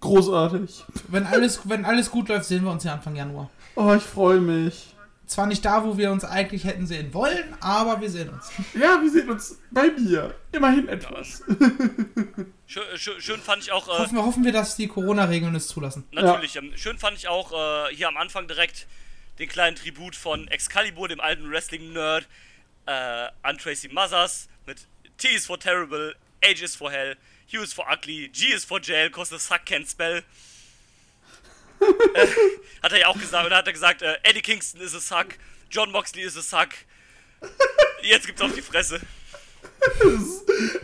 großartig. 0.00 0.84
Wenn 1.06 1.26
alles, 1.26 1.60
wenn 1.62 1.84
alles 1.84 2.10
gut 2.10 2.28
läuft, 2.28 2.46
sehen 2.46 2.64
wir 2.64 2.72
uns 2.72 2.82
ja 2.82 2.94
Anfang 2.94 3.14
Januar. 3.14 3.48
Oh, 3.74 3.94
ich 3.94 4.02
freue 4.02 4.40
mich. 4.40 4.94
Zwar 5.26 5.46
nicht 5.46 5.64
da, 5.64 5.84
wo 5.84 5.96
wir 5.96 6.10
uns 6.10 6.24
eigentlich 6.24 6.64
hätten 6.64 6.88
sehen 6.88 7.14
wollen, 7.14 7.54
aber 7.60 8.00
wir 8.00 8.10
sehen 8.10 8.30
uns. 8.30 8.50
Ja, 8.74 9.00
wir 9.00 9.08
sehen 9.10 9.30
uns 9.30 9.58
bei 9.70 9.88
mir. 9.92 10.34
Immerhin 10.50 10.88
etwas. 10.88 11.44
Schön, 12.66 12.82
schön, 12.96 13.20
schön 13.20 13.40
fand 13.40 13.62
ich 13.62 13.70
auch, 13.70 13.86
äh, 13.88 13.98
Hoffen 13.98 14.16
wir, 14.16 14.24
hoffen 14.24 14.44
wir, 14.44 14.52
dass 14.52 14.76
die 14.76 14.88
Corona-Regeln 14.88 15.54
es 15.54 15.68
zulassen. 15.68 16.04
natürlich, 16.10 16.56
ähm, 16.56 16.72
schön 16.76 16.98
fand 16.98 17.16
ich 17.16 17.28
auch 17.28 17.52
äh, 17.52 17.94
hier 17.94 18.08
am 18.08 18.16
Anfang 18.16 18.48
direkt 18.48 18.86
den 19.38 19.48
kleinen 19.48 19.76
Tribut 19.76 20.16
von 20.16 20.48
Excalibur, 20.48 21.06
dem 21.08 21.20
alten 21.20 21.48
Wrestling-Nerd, 21.50 22.26
äh, 22.86 23.28
an 23.42 23.58
Tracy 23.58 23.88
Mothers 23.88 24.48
mit 24.66 24.86
T 25.16 25.28
is 25.28 25.46
for 25.46 25.58
Terrible, 25.58 26.14
H 26.42 26.62
is 26.62 26.74
for 26.74 26.90
Hell, 26.90 27.14
U 27.52 27.62
is 27.62 27.72
for 27.72 27.86
Ugly, 27.90 28.30
G 28.32 28.52
is 28.52 28.64
for 28.64 28.80
Jail, 28.80 29.10
cause 29.10 29.30
the 29.30 29.38
suck 29.38 29.64
can't 29.64 29.88
spell. 29.88 30.22
Äh, 32.14 32.26
hat 32.82 32.92
er 32.92 32.98
ja 32.98 33.06
auch 33.08 33.18
gesagt, 33.18 33.44
und 33.44 33.50
dann 33.50 33.58
hat 33.58 33.66
er 33.66 33.72
gesagt, 33.72 34.02
äh, 34.02 34.18
Eddie 34.22 34.42
Kingston 34.42 34.80
is 34.80 34.94
a 34.94 35.00
suck, 35.00 35.28
John 35.70 35.90
Moxley 35.90 36.22
is 36.22 36.36
a 36.36 36.42
suck. 36.42 36.70
Jetzt 38.02 38.26
gibt's 38.26 38.42
auf 38.42 38.52
die 38.52 38.62
Fresse. 38.62 39.00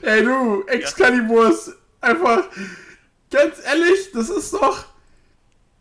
Ey 0.02 0.22
du, 0.24 0.64
Excalibur 0.66 1.50
ist 1.50 1.72
einfach. 2.00 2.48
Ganz 3.30 3.58
ehrlich, 3.64 4.10
das 4.12 4.30
ist 4.30 4.52
doch. 4.52 4.86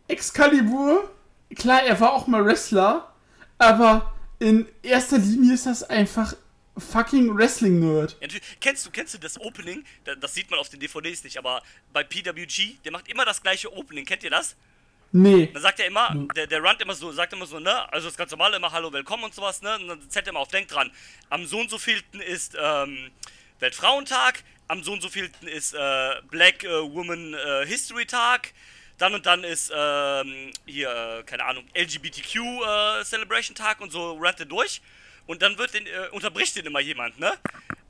Excalibur. 0.08 1.10
Klar, 1.56 1.82
er 1.84 1.98
war 2.00 2.12
auch 2.12 2.26
mal 2.26 2.44
Wrestler. 2.44 3.12
Aber 3.58 4.12
in 4.38 4.68
erster 4.82 5.18
Linie 5.18 5.54
ist 5.54 5.64
das 5.66 5.82
einfach 5.84 6.34
fucking 6.76 7.34
Wrestling-Nerd. 7.36 8.16
Ja. 8.20 8.28
Kennst 8.60 8.84
du, 8.84 8.90
kennst 8.90 9.14
du 9.14 9.18
das 9.18 9.40
Opening? 9.40 9.84
Da- 10.04 10.14
Das 10.16 10.34
sieht 10.34 10.50
man 10.50 10.58
auf 10.60 10.68
den 10.68 10.80
DVDs 10.80 11.24
nicht, 11.24 11.38
aber 11.38 11.62
bei 11.92 12.04
PWG, 12.04 12.76
der 12.84 12.92
macht 12.92 13.08
immer 13.08 13.24
das 13.24 13.42
gleiche 13.42 13.72
Opening. 13.72 14.04
Kennt 14.04 14.24
ihr 14.24 14.30
das? 14.30 14.56
Nee. 15.16 15.48
Dann 15.50 15.62
sagt 15.62 15.80
er 15.80 15.86
immer, 15.86 16.14
der, 16.36 16.46
der 16.46 16.62
Rand 16.62 16.82
immer 16.82 16.94
so, 16.94 17.10
sagt 17.10 17.32
immer 17.32 17.46
so, 17.46 17.58
ne, 17.58 17.90
also 17.90 18.08
das 18.08 18.18
ganz 18.18 18.30
normale 18.32 18.56
immer 18.56 18.70
Hallo, 18.70 18.92
willkommen 18.92 19.24
und 19.24 19.34
sowas, 19.34 19.62
ne, 19.62 19.78
und 19.78 19.88
dann 19.88 20.10
zählt 20.10 20.26
er 20.26 20.30
immer 20.30 20.40
auf, 20.40 20.48
denkt 20.48 20.74
dran, 20.74 20.90
am 21.30 21.46
so 21.46 21.58
und 21.58 21.70
so 21.70 21.78
vielten 21.78 22.20
ist 22.20 22.54
ähm, 22.60 23.10
Weltfrauentag, 23.58 24.42
am 24.68 24.82
so 24.82 24.92
und 24.92 25.00
so 25.00 25.08
vielten 25.08 25.48
ist 25.48 25.72
äh, 25.72 26.16
Black 26.30 26.64
äh, 26.64 26.68
Woman 26.68 27.32
äh, 27.32 27.64
History 27.64 28.04
Tag, 28.04 28.52
dann 28.98 29.14
und 29.14 29.24
dann 29.24 29.42
ist 29.42 29.72
ähm, 29.74 30.50
hier, 30.66 30.90
äh, 30.90 31.22
keine 31.22 31.46
Ahnung, 31.46 31.64
LGBTQ 31.74 32.36
äh, 32.36 33.04
Celebration 33.04 33.54
Tag 33.54 33.80
und 33.80 33.90
so 33.90 34.18
rannt 34.20 34.40
er 34.40 34.46
durch 34.46 34.82
und 35.26 35.40
dann 35.40 35.56
wird 35.56 35.72
den, 35.72 35.86
äh, 35.86 36.08
unterbricht 36.12 36.56
den 36.56 36.66
immer 36.66 36.80
jemand, 36.80 37.18
ne? 37.18 37.32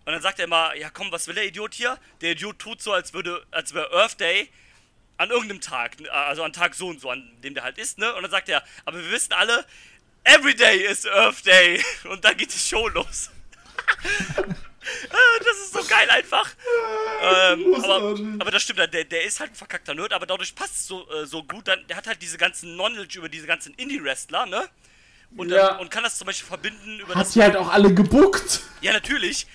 Und 0.05 0.13
dann 0.13 0.23
sagt 0.23 0.39
er 0.39 0.45
immer, 0.45 0.77
ja 0.77 0.91
komm, 0.91 1.11
was 1.11 1.27
will 1.27 1.35
der 1.35 1.47
Idiot 1.47 1.75
hier? 1.75 1.99
Der 2.21 2.33
Idiot 2.33 2.61
tut 2.61 2.81
so, 2.81 2.93
als 2.93 3.13
würde, 3.13 3.45
als 3.51 3.75
wäre 3.75 3.91
Earth 3.93 4.21
Day 4.21 4.49
an 5.19 5.31
irgendeinem 5.31 5.61
Tag, 5.61 5.99
ne, 6.01 6.11
also 6.11 6.43
an 6.43 6.53
Tag 6.53 6.75
so 6.75 6.89
und 6.89 7.01
so, 7.01 7.11
an 7.11 7.29
dem 7.43 7.55
der 7.55 7.65
halt 7.65 7.79
ist, 7.79 7.99
ne? 7.99 8.15
Und 8.15 8.23
dann 8.23 8.31
sagt 8.31 8.49
er, 8.49 8.63
aber 8.85 8.99
wir 9.03 9.11
wissen 9.11 9.33
alle, 9.33 9.65
every 10.25 10.55
day 10.55 10.79
is 10.85 11.07
Earth 11.07 11.45
Day. 11.47 11.83
Und 12.05 12.25
dann 12.25 12.37
geht 12.37 12.53
die 12.53 12.59
Show 12.59 12.89
los. 12.89 13.31
Äh, 14.87 15.45
das 15.45 15.57
ist 15.57 15.73
so 15.73 15.83
geil 15.89 16.09
einfach. 16.11 16.49
Ähm, 17.21 17.75
aber, 17.75 18.17
aber 18.39 18.51
das 18.53 18.63
stimmt, 18.63 18.79
der, 18.79 18.87
der 19.05 19.25
ist 19.25 19.41
halt 19.41 19.51
ein 19.51 19.57
verkackter 19.57 19.95
Nerd, 19.95 20.13
aber 20.13 20.27
dadurch 20.27 20.55
passt 20.55 20.77
es 20.77 20.87
so, 20.87 21.11
äh, 21.11 21.27
so 21.27 21.43
gut. 21.43 21.67
Dann, 21.67 21.85
der 21.89 21.97
hat 21.97 22.07
halt 22.07 22.23
diese 22.23 22.39
ganzen 22.39 22.75
Knowledge 22.75 23.19
über 23.19 23.29
diese 23.29 23.49
ganzen 23.49 23.75
Indie-Wrestler, 23.75 24.47
ne? 24.47 24.69
Und, 25.37 25.51
Ja. 25.51 25.77
und 25.79 25.91
kann 25.91 26.05
das 26.05 26.17
zum 26.19 26.27
Beispiel 26.29 26.47
verbinden 26.47 27.01
über 27.01 27.17
Hat 27.17 27.27
sie 27.27 27.43
halt 27.43 27.57
auch 27.57 27.69
alle 27.69 27.93
gebuckt. 27.93 28.61
ja, 28.81 28.93
natürlich. 28.93 29.49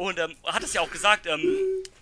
Und 0.00 0.18
ähm, 0.18 0.34
hat 0.46 0.62
es 0.62 0.72
ja 0.72 0.80
auch 0.80 0.90
gesagt, 0.90 1.26
ähm, 1.26 1.44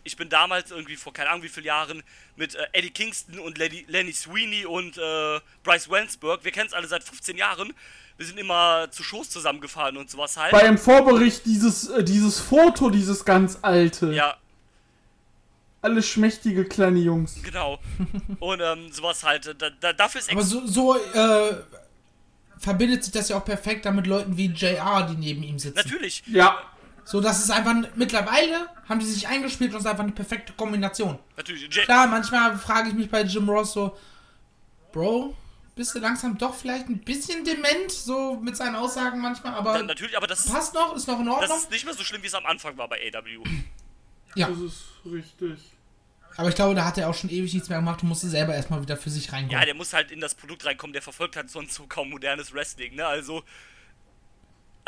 ich 0.05 0.17
bin 0.17 0.29
damals 0.29 0.71
irgendwie 0.71 0.95
vor 0.95 1.13
keine 1.13 1.31
Ahnung 1.31 1.43
wie 1.43 1.49
vielen 1.49 1.67
Jahren 1.67 2.05
mit 2.37 2.55
äh, 2.55 2.65
Eddie 2.73 2.91
Kingston 2.91 3.41
und 3.41 3.59
Lenny, 3.59 3.87
Lenny 3.89 4.13
Sweeney 4.13 4.67
und 4.67 4.97
äh, 4.99 5.41
Bryce 5.65 5.91
Wensberg, 5.91 6.45
wir 6.45 6.53
kennen 6.53 6.69
es 6.69 6.75
alle 6.75 6.87
seit 6.87 7.03
15 7.03 7.37
Jahren, 7.37 7.73
wir 8.17 8.25
sind 8.25 8.39
immer 8.39 8.89
zu 8.93 9.03
Shows 9.03 9.31
zusammengefahren 9.31 9.97
und 9.97 10.09
sowas 10.09 10.37
halt. 10.37 10.53
Bei 10.53 10.61
im 10.67 10.79
Vorbericht 10.79 11.45
dieses, 11.45 11.89
äh, 11.89 12.05
dieses 12.05 12.39
Foto, 12.39 12.89
dieses 12.89 13.25
ganz 13.25 13.59
alte. 13.63 14.13
ja, 14.13 14.37
Alle 15.83 16.01
schmächtige 16.01 16.67
kleine 16.67 17.01
Jungs. 17.01 17.43
genau. 17.43 17.81
Und 18.39 18.61
ähm, 18.61 18.93
sowas 18.93 19.25
halt, 19.25 19.49
äh, 19.49 19.57
da, 19.57 19.71
da, 19.71 19.93
dafür 19.93 20.21
ist 20.21 20.31
Aber 20.31 20.45
so, 20.45 20.65
so 20.69 20.95
äh, 20.97 21.57
verbindet 22.59 23.03
sich 23.03 23.13
das 23.13 23.29
ja 23.29 23.39
auch 23.39 23.45
perfekt 23.45 23.87
dann 23.87 23.97
mit 23.97 24.07
Leuten 24.07 24.37
wie 24.37 24.47
JR, 24.47 25.05
die 25.11 25.17
neben 25.17 25.43
ihm 25.43 25.59
sitzen. 25.59 25.75
natürlich. 25.77 26.23
Ja. 26.29 26.63
So, 27.11 27.23
das 27.23 27.39
ist 27.43 27.51
einfach, 27.51 27.75
mittlerweile 27.95 28.69
haben 28.87 29.01
die 29.01 29.07
sich 29.07 29.27
eingespielt 29.29 29.71
und 29.71 29.79
es 29.79 29.85
ist 29.87 29.91
einfach 29.91 30.05
eine 30.05 30.13
perfekte 30.13 30.53
Kombination. 30.53 31.19
Natürlich. 31.39 31.63
J 31.75 31.85
Klar, 31.87 32.07
manchmal 32.07 32.59
frage 32.59 32.91
ich 32.91 32.95
mich 32.95 33.09
bei 33.11 33.23
Jim 33.23 33.49
Ross 33.49 33.73
so, 33.73 33.97
Bro, 34.93 35.35
bist 35.75 35.95
du 35.95 36.01
langsam 36.01 36.37
doch 36.37 36.55
vielleicht 36.55 36.87
ein 36.91 36.99
bisschen 36.99 37.45
dement, 37.47 37.91
so 37.91 38.37
mit 38.37 38.59
seinen 38.59 38.77
Aussagen 38.77 39.23
manchmal, 39.23 39.55
aber 39.55 39.83
natürlich, 39.85 40.19
aber 40.19 40.27
das 40.27 40.41
ist, 40.45 40.53
passt 40.53 40.75
noch, 40.75 40.95
ist 40.97 41.09
noch 41.09 41.19
in 41.19 41.25
das 41.25 41.35
Ordnung. 41.37 41.57
ist 41.57 41.71
nicht 41.71 41.87
mehr 41.87 41.95
so 41.95 42.05
schlimm, 42.05 42.23
wie 42.23 42.27
es 42.27 42.35
am 42.35 42.45
Anfang 42.45 42.77
war 42.77 42.89
bei 42.89 42.99
AW. 43.15 43.43
Ja, 44.35 44.49
Das 44.51 44.59
ist 44.59 44.83
richtig. 45.11 45.59
aber 46.37 46.51
ich 46.51 46.57
glaube, 46.57 46.75
da 46.75 46.85
hat 46.85 46.99
er 46.99 47.09
auch 47.09 47.15
schon 47.15 47.31
ewig 47.31 47.55
nichts 47.55 47.71
mehr 47.71 47.79
gemacht 47.79 48.03
und 48.03 48.11
musste 48.11 48.29
selber 48.29 48.55
erstmal 48.55 48.83
wieder 48.83 48.99
für 48.99 49.09
sich 49.09 49.29
Ja, 49.29 49.33
reinkommen. 49.33 49.65
der 49.65 49.75
muss 49.75 49.95
halt 49.95 50.11
in 50.11 50.21
das 50.21 50.35
Produkt 50.35 50.67
reinkommen, 50.67 50.93
der 50.93 51.01
verfolgt 51.01 51.37
halt 51.37 51.49
sonst 51.49 51.73
so 51.73 51.87
kaum 51.89 52.11
modernes 52.11 52.53
Wrestling, 52.53 52.97
ne? 52.97 53.07
Also. 53.07 53.43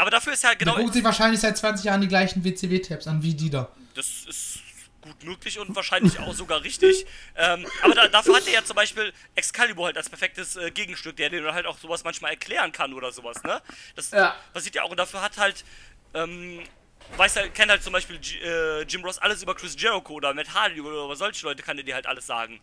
Aber 0.00 0.10
dafür 0.10 0.32
ist 0.32 0.42
ja 0.42 0.50
Der 0.50 0.58
genau. 0.58 0.76
guckt 0.76 0.94
sich 0.94 1.04
wahrscheinlich 1.04 1.40
seit 1.40 1.56
20 1.56 1.84
Jahren 1.84 2.00
die 2.00 2.08
gleichen 2.08 2.44
WCW-Tabs 2.44 3.06
an 3.06 3.22
wie 3.22 3.34
die 3.34 3.50
da. 3.50 3.68
Das 3.94 4.06
ist 4.28 4.60
gut 5.00 5.24
möglich 5.24 5.58
und 5.58 5.74
wahrscheinlich 5.74 6.18
auch 6.20 6.34
sogar 6.34 6.62
richtig. 6.62 7.06
Ähm, 7.36 7.66
aber 7.82 7.94
da, 7.94 8.08
dafür 8.08 8.36
hat 8.36 8.46
er 8.46 8.52
ja 8.54 8.64
zum 8.64 8.76
Beispiel 8.76 9.12
Excalibur 9.34 9.86
halt 9.86 9.96
als 9.96 10.08
perfektes 10.08 10.56
äh, 10.56 10.70
Gegenstück, 10.70 11.16
der 11.16 11.30
dir 11.30 11.52
halt 11.54 11.66
auch 11.66 11.78
sowas 11.78 12.04
manchmal 12.04 12.32
erklären 12.32 12.70
kann 12.72 12.92
oder 12.92 13.10
sowas, 13.12 13.42
ne? 13.42 13.60
Das 13.96 14.10
Ja. 14.10 14.36
passiert 14.52 14.74
ja 14.74 14.82
auch 14.82 14.90
und 14.90 14.98
dafür 14.98 15.22
hat 15.22 15.38
halt. 15.38 15.64
Ähm, 16.12 16.60
weiß 17.16 17.36
halt, 17.36 17.54
kennt 17.54 17.70
halt 17.70 17.82
zum 17.82 17.92
Beispiel 17.92 18.18
G 18.18 18.38
äh, 18.38 18.82
Jim 18.82 19.02
Ross 19.04 19.18
alles 19.18 19.42
über 19.42 19.54
Chris 19.54 19.74
Jericho 19.76 20.12
oder 20.12 20.32
Matt 20.34 20.52
Hardy 20.54 20.80
oder 20.80 21.04
über 21.04 21.16
solche 21.16 21.44
Leute 21.46 21.62
kann 21.62 21.76
er 21.78 21.82
dir 21.84 21.94
halt 21.94 22.06
alles 22.06 22.26
sagen. 22.26 22.60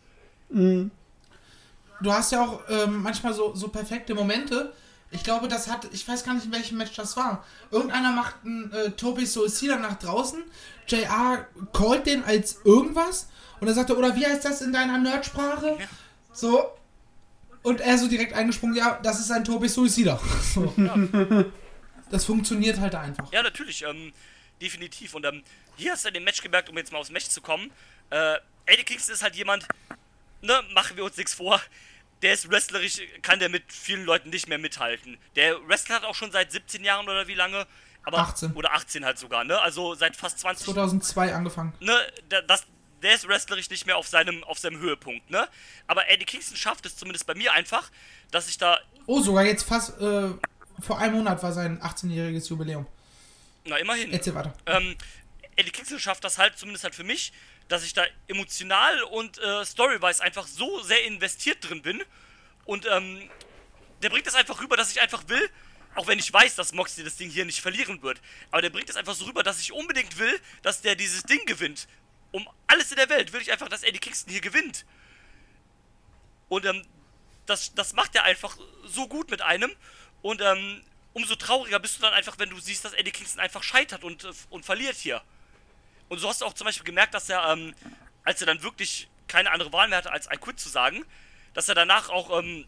Du 0.50 2.12
hast 2.14 2.32
ja 2.32 2.44
auch 2.46 2.62
ähm, 2.70 3.02
manchmal 3.02 3.34
so, 3.34 3.54
so 3.56 3.68
perfekte 3.70 4.14
Momente. 4.14 4.74
Ich 5.12 5.24
glaube, 5.24 5.48
das 5.48 5.70
hat, 5.70 5.88
ich 5.94 6.08
weiß 6.08 6.24
gar 6.26 6.34
nicht, 6.34 6.46
in 6.46 6.52
welchem 6.52 6.78
Match 6.78 6.94
das 6.96 7.16
war. 7.16 7.46
Irgendeiner 7.72 8.12
macht 8.12 8.36
einen 8.44 8.72
äh, 8.74 8.92
Toby 8.92 9.26
Suicida 9.26 9.78
nach 9.78 9.98
draußen. 9.98 10.44
JR 10.88 11.48
callt 11.74 12.06
den 12.06 12.24
als 12.24 12.60
irgendwas. 12.66 13.30
Und 13.60 13.70
er, 13.70 13.98
oder 13.98 14.16
wie 14.16 14.26
heißt 14.26 14.44
das 14.46 14.62
in 14.62 14.74
deiner 14.74 14.98
Nerdsprache? 14.98 15.78
So. 16.34 16.72
Und 17.64 17.82
er 17.82 17.98
so 17.98 18.08
direkt 18.08 18.34
eingesprungen, 18.34 18.76
ja, 18.76 19.00
das 19.02 19.20
ist 19.20 19.32
ein 19.32 19.44
Toby 19.44 19.68
Suicida. 19.68 20.20
So. 20.54 20.74
Das 22.10 22.24
funktioniert 22.24 22.80
halt 22.80 22.96
einfach. 22.96 23.32
Ja, 23.34 23.44
natürlich, 23.44 23.84
ähm, 23.84 24.14
definitiv. 24.62 25.14
Und 25.14 25.26
ähm, 25.26 25.44
hier 25.76 25.92
hast 25.92 26.06
du 26.06 26.10
in 26.10 26.14
dem 26.14 26.24
Match 26.24 26.42
gemerkt, 26.42 26.70
um 26.70 26.78
jetzt 26.78 26.92
mal 26.92 27.00
aufs 27.00 27.12
Match 27.12 27.28
zu 27.28 27.42
kommen. 27.42 27.72
Äh, 28.10 28.36
Eddie 28.66 28.84
Kingston 28.84 29.14
ist 29.14 29.24
halt 29.24 29.36
jemand, 29.36 29.68
ne, 30.42 30.62
machen 30.74 30.96
wir 30.96 31.04
uns 31.04 31.18
nichts 31.18 31.34
vor. 31.34 31.62
Der 32.24 32.34
ist 32.34 32.50
wrestlerisch, 32.50 33.00
kann 33.22 33.40
der 33.40 33.50
mit 33.50 33.72
vielen 33.72 34.04
Leuten 34.06 34.30
nicht 34.32 34.48
mehr 34.48 34.58
mithalten. 34.58 35.18
Der 35.36 35.56
Wrestler 35.68 35.96
hat 35.98 36.04
auch 36.04 36.16
schon 36.16 36.32
seit 36.32 36.52
17 36.52 36.84
Jahren 36.84 37.08
oder 37.08 37.28
wie 37.28 37.36
lange? 37.36 37.68
Aber, 38.04 38.20
18. 38.20 38.54
Oder 38.54 38.74
18 38.74 39.06
halt 39.06 39.20
sogar, 39.20 39.44
ne? 39.44 39.60
Also 39.60 39.94
seit 39.94 40.16
fast 40.16 40.40
20 40.40 40.66
2002 40.66 41.34
angefangen. 41.36 41.74
ne, 41.80 41.96
da- 42.30 42.42
das, 42.42 42.64
der 43.04 43.14
ist 43.14 43.28
wrestlerisch 43.28 43.70
nicht 43.70 43.86
mehr 43.86 43.98
auf 43.98 44.08
seinem, 44.08 44.44
auf 44.46 44.58
seinem 44.58 44.80
Höhepunkt, 44.80 45.30
ne? 45.30 45.48
Aber 45.88 46.10
Eddie 46.10 46.26
Kingston 46.26 46.58
schafft 46.58 46.86
es 46.86 46.96
zumindest 46.96 47.28
bei 47.28 47.36
mir 47.36 47.52
einfach, 47.54 47.92
dass 48.32 48.48
ich 48.50 48.58
da, 48.58 48.80
Oh, 49.06 49.22
sogar 49.22 49.44
jetzt 49.46 49.64
fast, 49.64 50.00
äh, 50.02 50.30
vor 50.80 50.98
einem 51.00 51.16
Monat 51.18 51.44
war 51.44 51.52
sein 51.54 51.80
18-jähriges 51.82 52.50
Jubiläum. 52.50 52.88
na 53.66 53.78
immerhin, 53.78 54.12
Erzähl 54.12 54.34
weiter. 54.34 54.54
ähm, 54.66 54.96
Eddie 55.56 55.72
Kingston 55.72 56.00
schafft 56.00 56.24
das 56.24 56.38
halt, 56.38 56.58
zumindest 56.58 56.84
halt 56.86 56.96
für 56.96 57.04
mich, 57.04 57.32
dass 57.68 57.84
ich 57.84 57.94
da 57.94 58.04
emotional 58.28 59.04
und 59.04 59.38
äh, 59.40 59.66
storywise 59.66 60.24
einfach 60.24 60.48
so 60.48 60.82
sehr 60.84 61.06
investiert 61.06 61.58
drin 61.68 61.82
bin. 61.82 62.04
Und 62.66 62.86
ähm, 62.86 63.30
der 64.02 64.10
bringt 64.10 64.28
das 64.28 64.36
einfach 64.36 64.62
rüber, 64.62 64.78
dass 64.78 64.92
ich 64.92 65.02
einfach 65.02 65.28
will, 65.28 65.50
Auch 65.98 66.06
wenn 66.06 66.20
ich 66.20 66.32
weiß, 66.32 66.54
dass 66.54 66.74
Moxley 66.74 67.04
das 67.04 67.16
Ding 67.16 67.32
hier 67.32 67.44
nicht 67.44 67.60
verlieren 67.60 68.04
wird. 68.04 68.22
Aber 68.52 68.62
der 68.62 68.70
bringt 68.70 68.88
es 68.88 68.96
einfach 68.96 69.16
so 69.16 69.26
rüber, 69.26 69.42
dass 69.42 69.60
ich 69.60 69.72
unbedingt 69.72 70.20
will, 70.20 70.40
dass 70.62 70.82
der 70.82 70.96
dieses 70.96 71.24
Ding 71.24 71.44
gewinnt. 71.48 71.88
Um 72.32 72.48
alles 72.68 72.92
in 72.92 72.98
der 72.98 73.10
Welt 73.10 73.34
will 73.34 73.42
ich 73.42 73.52
einfach, 73.52 73.68
dass 73.68 73.82
Eddie 73.82 73.98
Kingston 73.98 74.32
hier 74.32 74.42
gewinnt. 74.42 74.86
Und 76.50 76.66
ähm, 76.66 76.86
das, 77.48 77.74
das 77.74 77.94
macht 77.94 78.14
er 78.16 78.26
einfach 78.26 78.56
so 78.86 79.08
gut 79.08 79.32
mit 79.32 79.42
einem. 79.42 79.76
Und 80.22 80.40
ähm, 80.40 80.84
umso 81.14 81.36
trauriger 81.36 81.80
bist 81.80 81.98
du 81.98 82.04
dann 82.04 82.14
einfach, 82.14 82.38
wenn 82.38 82.52
du 82.52 82.60
siehst, 82.60 82.86
dass 82.86 82.94
Eddie 82.94 83.12
Kingston 83.12 83.40
einfach 83.40 83.64
scheitert 83.64 84.04
und, 84.04 84.24
äh, 84.24 84.32
und 84.52 84.66
verliert 84.66 84.98
hier. 84.98 85.24
Und 86.10 86.20
so 86.20 86.30
hast 86.30 86.42
du 86.42 86.46
auch 86.46 86.54
zum 86.54 86.66
Beispiel 86.66 86.86
gemerkt, 86.86 87.14
dass 87.14 87.30
er, 87.30 87.50
ähm, 87.50 87.74
als 88.24 88.42
er 88.42 88.48
dann 88.48 88.64
wirklich 88.64 89.08
keine 89.28 89.52
andere 89.52 89.74
Wahl 89.74 89.88
mehr 89.88 89.98
hatte, 89.98 90.12
als 90.12 90.28
I 90.28 90.38
quit 90.38 90.60
zu 90.60 90.70
sagen, 90.70 91.06
dass 91.54 91.70
er 91.70 91.76
danach 91.76 92.10
auch, 92.10 92.40
ähm, 92.40 92.66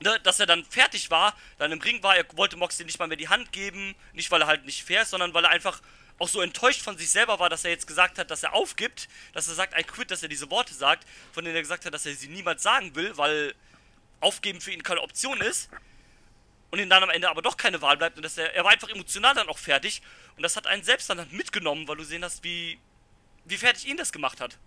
ne, 0.00 0.18
dass 0.20 0.40
er 0.40 0.46
dann 0.46 0.64
fertig 0.64 1.10
war, 1.10 1.36
dann 1.58 1.72
im 1.72 1.80
Ring 1.80 2.02
war, 2.02 2.16
er 2.16 2.24
wollte 2.36 2.56
Moxley 2.56 2.84
nicht 2.84 2.98
mal 2.98 3.06
mehr 3.06 3.16
die 3.16 3.28
Hand 3.28 3.52
geben, 3.52 3.94
nicht 4.12 4.30
weil 4.30 4.40
er 4.40 4.46
halt 4.46 4.64
nicht 4.64 4.84
fair 4.84 5.02
ist, 5.02 5.10
sondern 5.10 5.34
weil 5.34 5.44
er 5.44 5.50
einfach 5.50 5.80
auch 6.18 6.28
so 6.28 6.40
enttäuscht 6.40 6.82
von 6.82 6.96
sich 6.96 7.10
selber 7.10 7.38
war, 7.40 7.50
dass 7.50 7.64
er 7.64 7.70
jetzt 7.70 7.86
gesagt 7.86 8.18
hat, 8.18 8.30
dass 8.30 8.42
er 8.42 8.54
aufgibt, 8.54 9.08
dass 9.32 9.48
er 9.48 9.54
sagt, 9.54 9.78
I 9.78 9.82
quit, 9.82 10.10
dass 10.10 10.22
er 10.22 10.28
diese 10.28 10.50
Worte 10.50 10.72
sagt, 10.72 11.06
von 11.32 11.44
denen 11.44 11.56
er 11.56 11.62
gesagt 11.62 11.84
hat, 11.86 11.94
dass 11.94 12.06
er 12.06 12.14
sie 12.14 12.28
niemals 12.28 12.62
sagen 12.62 12.94
will, 12.94 13.16
weil 13.16 13.54
aufgeben 14.20 14.60
für 14.60 14.70
ihn 14.70 14.82
keine 14.82 15.00
Option 15.00 15.40
ist 15.40 15.70
und 16.74 16.80
ihm 16.80 16.90
dann 16.90 17.04
am 17.04 17.10
Ende 17.10 17.30
aber 17.30 17.40
doch 17.40 17.56
keine 17.56 17.80
Wahl 17.82 17.96
bleibt 17.96 18.16
und 18.16 18.24
dass 18.24 18.36
er, 18.36 18.52
er 18.52 18.64
war 18.64 18.72
einfach 18.72 18.88
emotional 18.88 19.32
dann 19.32 19.48
auch 19.48 19.58
fertig 19.58 20.02
und 20.36 20.42
das 20.42 20.56
hat 20.56 20.66
einen 20.66 20.82
selbst 20.82 21.08
dann 21.08 21.24
mitgenommen, 21.30 21.86
weil 21.86 21.96
du 21.96 22.02
sehen 22.02 22.24
hast, 22.24 22.42
wie, 22.42 22.80
wie 23.44 23.56
fertig 23.56 23.86
ihn 23.86 23.96
das 23.96 24.10
gemacht 24.10 24.40
hat. 24.40 24.58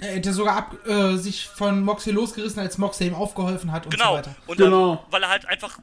Er 0.00 0.14
hätte 0.14 0.32
sogar 0.32 0.56
ab, 0.56 0.86
äh, 0.88 1.16
sich 1.18 1.46
von 1.46 1.82
Moxley 1.84 2.12
losgerissen, 2.12 2.58
als 2.58 2.78
Moxley 2.78 3.06
ihm 3.06 3.14
aufgeholfen 3.14 3.70
hat 3.70 3.84
und 3.84 3.92
Genau. 3.92 4.10
so 4.10 4.18
weiter. 4.18 4.34
Und 4.48 4.56
Genau. 4.56 4.96
Dann, 4.96 5.12
weil 5.12 5.22
er 5.22 5.28
halt 5.28 5.46
einfach. 5.46 5.78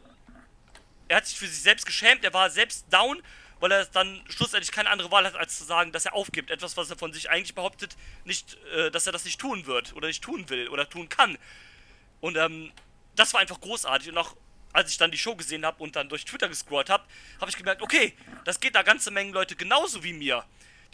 Er 1.08 1.18
hat 1.18 1.26
sich 1.28 1.40
für 1.40 1.48
sich 1.48 1.62
selbst 1.62 1.86
geschämt, 1.86 2.26
er 2.26 2.34
war 2.34 2.50
selbst 2.50 2.86
down, 2.92 3.22
weil 3.62 3.72
er 3.72 3.86
dann 3.86 4.22
schlussendlich 4.28 4.74
keine 4.74 4.90
andere 4.90 5.12
Wahl 5.12 5.26
hat, 5.26 5.36
als 5.36 5.58
zu 5.58 5.64
sagen, 5.64 5.94
dass 5.94 6.06
er 6.06 6.14
aufgibt. 6.14 6.52
Etwas, 6.52 6.76
was 6.76 6.90
er 6.90 6.98
von 6.98 7.14
sich 7.14 7.30
eigentlich 7.30 7.56
behauptet, 7.56 7.96
nicht, 8.26 8.58
äh, 8.76 8.92
dass 8.92 9.06
er 9.06 9.14
das 9.14 9.24
nicht 9.24 9.40
tun 9.40 9.66
wird 9.66 9.96
oder 9.96 10.08
nicht 10.08 10.22
tun 10.22 10.50
will 10.50 10.68
oder 10.68 10.90
tun 10.90 11.08
kann. 11.08 11.38
Und 12.20 12.36
ähm, 12.36 12.74
das 13.16 13.34
war 13.34 13.40
einfach 13.40 13.62
großartig. 13.62 14.10
Und 14.10 14.18
auch 14.18 14.36
als 14.74 14.92
ich 14.92 14.98
dann 14.98 15.12
die 15.12 15.18
Show 15.18 15.36
gesehen 15.36 15.66
habe 15.66 15.82
und 15.84 15.96
dann 15.96 16.10
durch 16.10 16.26
Twitter 16.26 16.48
gescrollt 16.48 16.90
habe, 16.90 17.04
habe 17.40 17.50
ich 17.50 17.58
gemerkt, 17.58 17.82
okay, 17.82 18.14
das 18.46 18.60
geht 18.60 18.76
da 18.76 18.84
ganze 18.84 19.12
Mengen 19.12 19.34
Leute 19.34 19.56
genauso 19.56 20.04
wie 20.04 20.14
mir, 20.14 20.44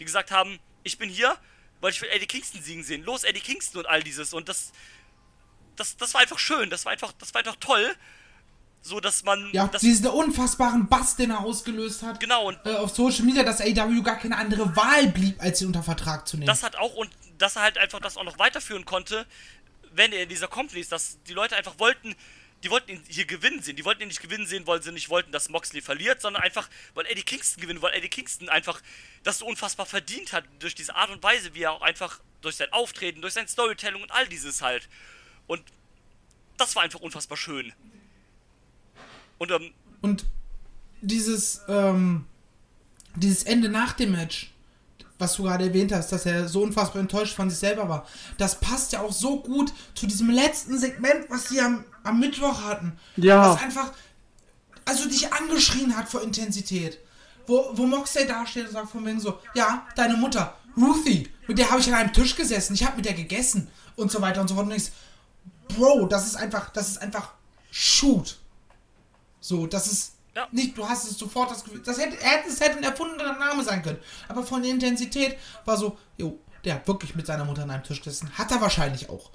die 0.00 0.04
gesagt 0.04 0.30
haben, 0.30 0.58
ich 0.82 0.98
bin 0.98 1.08
hier, 1.08 1.36
weil 1.80 1.90
ich 1.90 2.00
will 2.00 2.08
Eddie 2.10 2.26
Kingston 2.26 2.62
siegen 2.62 2.82
sehen. 2.82 3.02
Los, 3.04 3.24
Eddie 3.24 3.40
Kingston 3.40 3.80
und 3.80 3.86
all 3.86 4.02
dieses. 4.02 4.32
Und 4.32 4.48
das, 4.48 4.72
das, 5.76 5.96
das 5.96 6.14
war 6.14 6.22
einfach 6.22 6.38
schön, 6.38 6.70
das 6.70 6.84
war 6.84 6.92
einfach, 6.92 7.12
das 7.18 7.34
war 7.34 7.40
einfach 7.40 7.56
toll. 7.56 7.94
So 8.80 9.00
dass 9.00 9.24
man. 9.24 9.48
Ja, 9.54 9.66
das, 9.66 9.80
diesen 9.80 10.06
unfassbaren 10.08 10.88
Bass, 10.88 11.16
den 11.16 11.30
er 11.30 11.40
ausgelöst 11.40 12.02
hat. 12.02 12.20
genau, 12.20 12.48
und 12.48 12.58
Äh, 12.66 12.74
auf 12.74 12.94
Social 12.94 13.24
Media, 13.24 13.42
dass 13.42 13.62
AEW 13.62 14.02
gar 14.02 14.18
keine 14.18 14.36
andere 14.36 14.76
Wahl 14.76 15.06
blieb, 15.06 15.42
als 15.42 15.62
ihn 15.62 15.68
unter 15.68 15.82
Vertrag 15.82 16.28
zu 16.28 16.36
nehmen. 16.36 16.46
das 16.46 16.62
hat 16.62 16.76
auch, 16.76 16.94
und 16.94 17.10
dass 17.38 17.56
er 17.56 17.62
halt 17.62 17.78
einfach 17.78 18.00
das 18.00 18.18
auch 18.18 18.24
noch 18.24 18.38
weiterführen 18.38 18.84
konnte, 18.84 19.26
wenn 19.92 20.12
er 20.12 20.24
in 20.24 20.28
dieser 20.28 20.48
Company 20.48 20.80
ist, 20.80 20.92
dass 20.92 21.18
die 21.22 21.32
Leute 21.32 21.56
einfach 21.56 21.78
wollten, 21.78 22.14
die 22.64 22.70
wollten 22.70 22.92
ihn 22.92 23.02
hier 23.06 23.26
gewinnen 23.26 23.62
sehen. 23.62 23.76
Die 23.76 23.84
wollten 23.84 24.00
ihn 24.00 24.08
nicht 24.08 24.22
gewinnen 24.22 24.46
sehen, 24.46 24.66
weil 24.66 24.82
sie 24.82 24.90
nicht 24.90 25.10
wollten, 25.10 25.30
dass 25.32 25.50
Moxley 25.50 25.82
verliert, 25.82 26.22
sondern 26.22 26.42
einfach, 26.42 26.70
weil 26.94 27.04
Eddie 27.06 27.22
Kingston 27.22 27.60
gewinnt, 27.60 27.82
weil 27.82 27.92
Eddie 27.92 28.08
Kingston 28.08 28.48
einfach 28.48 28.80
das 29.22 29.38
so 29.38 29.46
unfassbar 29.46 29.84
verdient 29.84 30.32
hat, 30.32 30.44
durch 30.60 30.74
diese 30.74 30.96
Art 30.96 31.10
und 31.10 31.22
Weise, 31.22 31.54
wie 31.54 31.62
er 31.62 31.72
auch 31.72 31.82
einfach 31.82 32.20
durch 32.40 32.56
sein 32.56 32.72
Auftreten, 32.72 33.20
durch 33.20 33.34
sein 33.34 33.46
Storytelling 33.46 34.02
und 34.02 34.10
all 34.10 34.26
dieses 34.28 34.62
halt. 34.62 34.88
Und 35.46 35.62
das 36.56 36.74
war 36.74 36.82
einfach 36.82 37.00
unfassbar 37.00 37.36
schön. 37.36 37.74
Und 39.36 39.50
ähm, 39.50 39.74
Und 40.00 40.24
dieses, 41.02 41.60
ähm, 41.68 42.26
dieses 43.14 43.42
Ende 43.42 43.68
nach 43.68 43.92
dem 43.92 44.12
Match, 44.12 44.53
was 45.18 45.34
du 45.34 45.44
gerade 45.44 45.64
erwähnt 45.64 45.92
hast, 45.92 46.10
dass 46.12 46.26
er 46.26 46.48
so 46.48 46.62
unfassbar 46.62 47.00
enttäuscht 47.00 47.34
von 47.34 47.48
sich 47.48 47.58
selber 47.58 47.88
war, 47.88 48.06
das 48.36 48.58
passt 48.58 48.92
ja 48.92 49.00
auch 49.00 49.12
so 49.12 49.40
gut 49.40 49.72
zu 49.94 50.06
diesem 50.06 50.30
letzten 50.30 50.78
Segment, 50.78 51.26
was 51.28 51.48
sie 51.48 51.60
am, 51.60 51.84
am 52.02 52.18
Mittwoch 52.18 52.62
hatten. 52.62 52.98
Ja. 53.16 53.50
Was 53.50 53.62
einfach, 53.62 53.92
also 54.84 55.08
dich 55.08 55.32
angeschrien 55.32 55.96
hat 55.96 56.08
vor 56.08 56.22
Intensität. 56.22 56.98
Wo, 57.46 57.70
wo 57.74 57.86
Moxley 57.86 58.26
dasteht 58.26 58.66
und 58.66 58.72
sagt 58.72 58.90
von 58.90 59.04
wegen 59.04 59.20
so, 59.20 59.38
ja, 59.54 59.86
deine 59.96 60.16
Mutter, 60.16 60.56
Ruthie, 60.76 61.28
mit 61.46 61.58
der 61.58 61.70
habe 61.70 61.80
ich 61.80 61.88
an 61.88 61.94
einem 61.94 62.12
Tisch 62.12 62.34
gesessen, 62.34 62.74
ich 62.74 62.84
habe 62.84 62.96
mit 62.96 63.04
der 63.04 63.14
gegessen 63.14 63.68
und 63.96 64.10
so 64.10 64.20
weiter 64.20 64.40
und 64.40 64.48
so 64.48 64.54
fort. 64.54 64.66
Und 64.66 64.72
ich, 64.72 64.90
Bro, 65.68 66.06
das 66.06 66.26
ist 66.26 66.36
einfach, 66.36 66.70
das 66.70 66.88
ist 66.88 66.98
einfach 67.02 67.32
Shoot. 67.70 68.38
So, 69.40 69.66
das 69.66 69.90
ist 69.92 70.13
Ja. 70.34 70.48
nicht, 70.50 70.76
du 70.76 70.88
hast 70.88 71.04
es 71.08 71.16
sofort 71.16 71.50
das 71.50 71.62
Gefühl, 71.62 71.80
das 71.80 71.98
hätte, 71.98 72.20
er 72.20 72.38
hätte, 72.38 72.48
es 72.48 72.60
hätte 72.60 72.78
ein 72.78 72.82
erfundener 72.82 73.38
Name 73.38 73.62
sein 73.62 73.82
können. 73.82 73.98
Aber 74.28 74.42
von 74.42 74.62
der 74.62 74.72
Intensität 74.72 75.38
war 75.64 75.76
so, 75.76 75.96
jo, 76.16 76.38
der 76.64 76.74
hat 76.74 76.88
wirklich 76.88 77.14
mit 77.14 77.26
seiner 77.26 77.44
Mutter 77.44 77.62
an 77.62 77.70
einem 77.70 77.84
Tisch 77.84 78.02
gesessen. 78.02 78.30
Hat 78.36 78.50
er 78.50 78.60
wahrscheinlich 78.60 79.08
auch. 79.10 79.30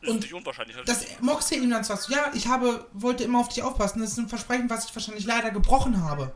ist 0.00 0.08
Und 0.08 0.20
nicht 0.20 0.32
unwahrscheinlich. 0.32 0.76
Das 0.86 1.04
Moxley 1.20 1.58
ihm 1.58 1.70
dann 1.70 1.84
sagt, 1.84 2.02
so, 2.02 2.12
ja, 2.12 2.30
ich 2.34 2.46
habe, 2.46 2.86
wollte 2.92 3.24
immer 3.24 3.40
auf 3.40 3.48
dich 3.48 3.62
aufpassen. 3.62 4.00
Das 4.00 4.12
ist 4.12 4.18
ein 4.18 4.28
Versprechen, 4.28 4.70
was 4.70 4.86
ich 4.86 4.94
wahrscheinlich 4.94 5.26
leider 5.26 5.50
gebrochen 5.50 6.02
habe. 6.02 6.32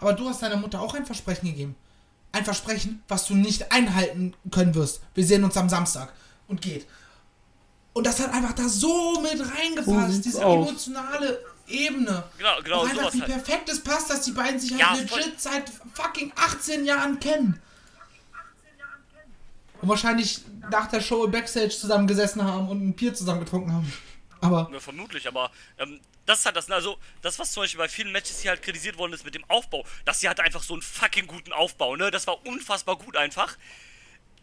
Aber 0.00 0.12
du 0.12 0.28
hast 0.28 0.42
deiner 0.42 0.56
Mutter 0.56 0.80
auch 0.80 0.94
ein 0.94 1.06
Versprechen 1.06 1.48
gegeben. 1.48 1.74
Ein 2.32 2.44
Versprechen, 2.44 3.02
was 3.08 3.26
du 3.26 3.34
nicht 3.34 3.72
einhalten 3.72 4.34
können 4.50 4.74
wirst. 4.74 5.00
Wir 5.14 5.24
sehen 5.24 5.42
uns 5.42 5.56
am 5.56 5.68
Samstag. 5.68 6.12
Und 6.48 6.62
geht. 6.62 6.86
Und 7.92 8.06
das 8.06 8.20
hat 8.20 8.32
einfach 8.32 8.52
da 8.52 8.68
so 8.68 9.20
mit 9.20 9.40
reingepasst. 9.40 10.12
sieht's 10.12 10.22
diese 10.22 10.44
aus. 10.44 10.68
emotionale 10.68 11.40
Ebene. 11.68 12.24
Genau, 12.38 12.62
genau, 12.62 12.82
Und 12.82 12.90
einfach, 12.90 13.12
wie 13.14 13.20
halt. 13.22 13.32
perfekt 13.32 13.68
es 13.68 13.82
passt, 13.82 14.10
dass 14.10 14.22
die 14.22 14.32
beiden 14.32 14.58
sich 14.60 14.70
Ja, 14.72 14.90
halt 14.90 15.08
voll. 15.08 15.18
legit 15.20 15.40
seit 15.40 15.70
fucking 15.94 16.32
18 16.36 16.84
Jahren 16.84 17.18
kennen. 17.20 17.60
Und 19.82 19.88
wahrscheinlich 19.88 20.40
nach 20.70 20.86
der 20.88 21.00
Show 21.00 21.24
im 21.24 21.30
Backstage 21.30 21.70
zusammengesessen 21.70 22.42
haben 22.42 22.68
und 22.68 22.86
ein 22.88 22.94
Bier 22.94 23.14
zusammen 23.14 23.40
getrunken 23.40 23.72
haben. 23.72 23.92
Aber 24.40 24.68
Ja, 24.72 24.80
vermutlich, 24.80 25.28
aber 25.28 25.50
ähm, 25.78 26.00
das 26.24 26.40
ist 26.40 26.46
halt 26.46 26.56
das, 26.56 26.70
also 26.70 26.98
das, 27.22 27.38
was 27.38 27.52
zum 27.52 27.62
Beispiel 27.62 27.78
bei 27.78 27.88
vielen 27.88 28.10
Matches 28.12 28.40
hier 28.40 28.50
halt 28.50 28.62
kritisiert 28.62 28.96
worden 28.98 29.12
ist 29.12 29.24
mit 29.24 29.34
dem 29.34 29.44
Aufbau, 29.48 29.84
dass 30.04 30.20
sie 30.20 30.28
halt 30.28 30.40
einfach 30.40 30.62
so 30.62 30.74
einen 30.74 30.82
fucking 30.82 31.26
guten 31.26 31.52
Aufbau, 31.52 31.96
ne, 31.96 32.10
das 32.10 32.26
war 32.26 32.44
unfassbar 32.46 32.96
gut 32.96 33.16
einfach, 33.16 33.56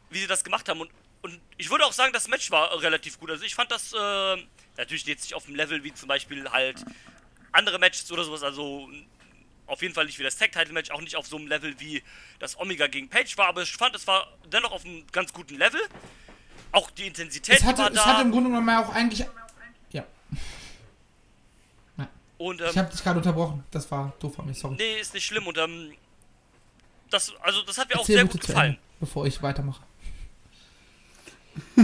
wie 0.10 0.20
sie 0.20 0.28
das 0.28 0.44
gemacht 0.44 0.68
haben 0.70 0.82
und, 0.82 0.90
und 1.24 1.40
ich 1.58 1.70
würde 1.70 1.86
auch 1.86 1.94
sagen, 1.94 2.14
das 2.14 2.28
Match 2.28 2.52
war 2.52 2.80
relativ 2.82 3.20
gut, 3.20 3.30
also 3.32 3.44
ich 3.44 3.54
fand 3.56 3.72
das, 3.72 3.92
äh, 3.94 4.38
natürlich 4.78 5.06
jetzt 5.06 5.24
nicht 5.24 5.34
auf 5.36 5.46
dem 5.46 5.56
Level 5.56 5.84
wie 5.84 5.94
zum 5.94 6.08
Beispiel 6.08 6.50
halt 6.50 6.84
andere 7.54 7.80
Matches 7.80 8.12
oder 8.12 8.24
sowas, 8.24 8.44
also 8.44 8.90
auf 9.66 9.82
jeden 9.82 9.94
Fall 9.94 10.06
nicht 10.06 10.20
wie 10.20 10.24
das 10.24 10.38
Tag-Title-Match, 10.38 10.92
auch 10.92 11.02
nicht 11.02 11.16
auf 11.16 11.28
so 11.28 11.38
einem 11.38 11.48
Level 11.48 11.74
wie 11.80 12.04
das 12.40 12.60
Omega 12.60 12.88
gegen 12.88 13.10
Page 13.10 13.38
war, 13.38 13.48
aber 13.48 13.62
ich 13.62 13.72
fand, 13.72 13.96
es 13.96 14.06
war 14.06 14.28
dennoch 14.52 14.72
auf 14.72 14.84
einem 14.86 15.06
ganz 15.12 15.32
guten 15.32 15.58
Level, 15.58 15.82
auch 16.72 16.92
die 16.92 17.08
Intensität 17.08 17.60
es 17.60 17.64
hatte, 17.64 17.84
war 17.84 17.90
es 17.90 17.96
da 17.96 18.06
hatte 18.06 18.22
im 18.24 18.32
Grunde 18.32 18.50
genommen 18.50 18.70
auch 18.70 18.94
eigentlich. 18.94 19.20
Ja, 19.22 19.28
und 22.44 22.60
ähm, 22.60 22.68
ich 22.72 22.78
habe 22.78 22.92
dich 22.92 23.02
gerade 23.02 23.20
unterbrochen. 23.20 23.64
Das 23.72 23.90
war 23.90 24.12
doof 24.20 24.36
von 24.36 24.46
mir, 24.46 24.54
sorry. 24.54 24.76
Nee, 24.76 25.00
ist 25.00 25.14
nicht 25.14 25.26
schlimm 25.26 25.48
und 25.48 25.58
ähm, 25.58 25.94
das, 27.10 27.32
also 27.42 27.62
das 27.62 27.78
hat 27.78 27.88
mir 27.88 27.96
auch 27.96 28.00
Erzähl 28.02 28.16
sehr 28.16 28.26
bitte 28.26 28.38
gut 28.38 28.48
gefallen. 28.48 28.72
Ende, 28.72 28.82
bevor 29.00 29.26
ich 29.26 29.42
weitermache. 29.42 29.82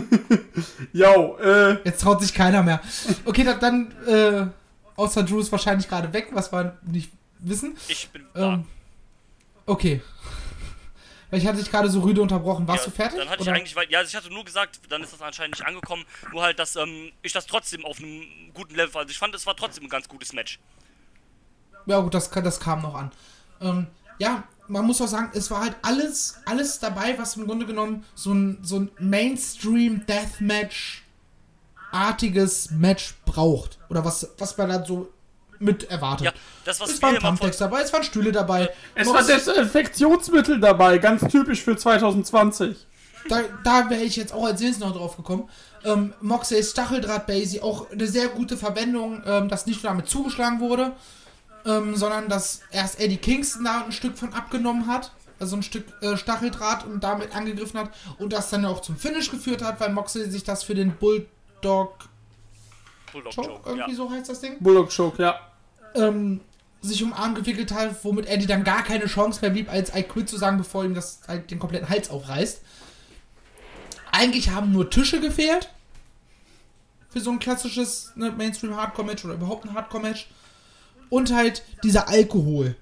Jo, 0.94 1.38
äh, 1.38 1.78
Jetzt 1.86 2.02
traut 2.02 2.22
sich 2.22 2.34
keiner 2.34 2.62
mehr. 2.62 2.82
Okay, 3.24 3.46
dann, 3.46 3.60
dann 3.62 3.92
äh, 4.06 4.48
außer 5.00 5.24
Drew 5.24 5.40
ist 5.40 5.52
wahrscheinlich 5.52 5.88
gerade 5.88 6.12
weg, 6.14 6.30
was 6.32 6.52
wir 6.52 6.78
nicht 6.84 7.12
wissen. 7.40 7.78
Ich 7.88 8.10
bin 8.10 8.26
da. 8.34 8.54
Ähm, 8.54 8.66
okay. 9.66 10.02
Weil 11.30 11.40
ich 11.40 11.48
hatte 11.48 11.60
dich 11.60 11.70
gerade 11.70 11.90
so 11.90 12.02
rüde 12.02 12.22
unterbrochen. 12.22 12.68
Warst 12.68 12.86
ja, 12.86 12.90
du 12.90 12.96
fertig? 12.96 13.20
Dann 13.20 13.30
hatte 13.30 13.42
oder? 13.42 13.52
ich 13.52 13.58
eigentlich, 13.58 13.76
weil, 13.76 13.90
ja, 13.90 14.00
also 14.00 14.10
ich 14.10 14.16
hatte 14.16 14.34
nur 14.34 14.44
gesagt, 14.44 14.80
dann 14.90 15.04
ist 15.04 15.14
das 15.14 15.22
anscheinend 15.22 15.58
nicht 15.58 15.68
angekommen, 15.68 16.06
nur 16.32 16.42
halt, 16.42 16.60
dass 16.60 16.76
ähm, 16.76 17.12
ich 17.22 17.32
das 17.32 17.46
trotzdem 17.46 17.86
auf 17.86 18.00
einem 18.00 18.24
guten 18.54 18.76
Level, 18.76 18.96
also 18.98 19.10
ich 19.10 19.18
fand, 19.18 19.34
es 19.36 19.46
war 19.46 19.56
trotzdem 19.56 19.86
ein 19.86 19.90
ganz 19.90 20.08
gutes 20.08 20.34
Match. 20.34 20.60
Ja 21.86 22.00
gut, 22.00 22.14
das, 22.14 22.30
das 22.30 22.60
kam 22.60 22.82
noch 22.82 22.96
an. 22.96 23.12
Ähm, 23.62 23.88
ja, 24.18 24.44
man 24.68 24.86
muss 24.86 25.02
auch 25.02 25.08
sagen, 25.08 25.32
es 25.34 25.50
war 25.50 25.62
halt 25.62 25.76
alles, 25.82 26.42
alles 26.46 26.80
dabei, 26.80 27.18
was 27.18 27.38
im 27.38 27.46
Grunde 27.46 27.66
genommen 27.66 28.06
so 28.16 28.34
ein, 28.34 28.60
so 28.64 28.78
ein 28.80 28.92
Mainstream-Deathmatch-artiges 31.92 32.72
Match 32.72 33.16
braucht. 33.26 33.78
Oder 33.90 34.04
was, 34.06 34.30
was 34.38 34.58
man 34.58 34.70
dann 34.70 34.86
so 34.86 35.10
mit 35.60 35.90
erwartet. 35.90 36.28
Ja, 36.28 36.34
das, 36.64 36.80
was 36.80 36.92
es 36.92 37.02
waren 37.02 37.18
Pumptext 37.18 37.60
dabei, 37.60 37.82
es 37.82 37.92
waren 37.92 38.04
Stühle 38.04 38.32
dabei. 38.32 38.70
es 38.96 39.08
war 39.08 39.24
Desinfektionsmittel 39.24 40.60
dabei, 40.60 41.00
ganz 41.00 41.22
typisch 41.30 41.62
für 41.64 41.76
2020. 41.76 42.78
da, 43.28 43.42
da 43.66 43.90
wäre 43.90 44.02
ich 44.02 44.16
jetzt 44.16 44.34
auch 44.34 44.46
als 44.46 44.62
nächstes 44.62 44.80
noch 44.80 44.96
drauf 44.96 45.18
gekommen. 45.18 45.50
Ähm, 45.84 46.14
Moxleys 46.22 46.72
Stacheldraht-Basie, 46.72 47.62
auch 47.62 47.92
eine 47.92 48.08
sehr 48.08 48.30
gute 48.30 48.56
Verwendung, 48.56 49.22
ähm, 49.26 49.50
dass 49.50 49.66
nicht 49.66 49.84
nur 49.84 49.92
damit 49.92 50.08
zugeschlagen 50.08 50.62
wurde, 50.62 50.94
ähm, 51.66 51.96
sondern 51.96 52.30
dass 52.30 52.62
erst 52.72 53.00
Eddie 53.00 53.18
Kingston 53.18 53.66
da 53.66 53.84
ein 53.84 53.92
Stück 53.92 54.18
von 54.18 54.34
abgenommen 54.34 54.88
hat, 54.88 55.12
also 55.40 55.58
ein 55.58 55.64
Stück 55.64 55.86
äh, 56.02 56.16
Stacheldraht 56.16 56.86
und 56.86 57.04
damit 57.04 57.36
angegriffen 57.36 57.82
hat 57.82 57.90
und 58.18 58.32
das 58.32 58.50
dann 58.50 58.66
auch 58.66 58.82
zum 58.82 58.96
Finish 58.96 59.30
geführt 59.30 59.62
hat, 59.62 59.82
weil 59.82 59.92
Moxley 59.92 60.30
sich 60.32 60.46
das 60.46 60.64
für 60.64 60.76
den 60.76 60.96
Bulldog 61.62 62.10
Bulldog 63.12 63.34
Choke, 63.34 63.48
Joke, 63.48 63.70
irgendwie 63.70 63.92
ja. 63.92 63.98
so 63.98 64.10
heißt 64.12 64.30
das 64.30 64.42
Ding, 64.42 64.58
Bullock 64.60 64.96
Choke, 64.96 65.22
ja. 65.22 65.40
ähm, 65.96 66.42
sich 66.82 67.02
um 67.04 67.10
den 67.10 67.18
Arm 67.18 67.36
gewickelt 67.36 67.72
hat, 67.74 68.04
womit 68.04 68.28
Eddie 68.28 68.46
dann 68.46 68.64
gar 68.64 68.84
keine 68.84 69.06
Chance 69.08 69.42
mehr 69.42 69.50
blieb, 69.50 69.72
als 69.72 69.94
I 69.96 70.04
quit 70.04 70.30
zu 70.30 70.38
sagen, 70.38 70.58
bevor 70.58 70.86
ihm 70.86 70.94
das 70.94 71.22
halt 71.28 71.50
den 71.52 71.60
kompletten 71.60 71.90
Hals 71.90 72.10
aufreißt. 72.10 72.62
Eigentlich 74.12 74.50
haben 74.52 74.72
nur 74.72 74.90
Tische 74.90 75.20
gefehlt. 75.20 75.70
Für 77.10 77.20
so 77.20 77.32
ein 77.32 77.40
klassisches 77.40 78.12
ne, 78.16 78.32
Mainstream-Hardcore-Match 78.32 79.26
oder 79.26 79.34
überhaupt 79.34 79.66
ein 79.66 79.74
Hardcore-Match. 79.74 80.30
Und 81.10 81.34
halt 81.34 81.64
dieser 81.84 82.08
Alkohol. 82.08 82.76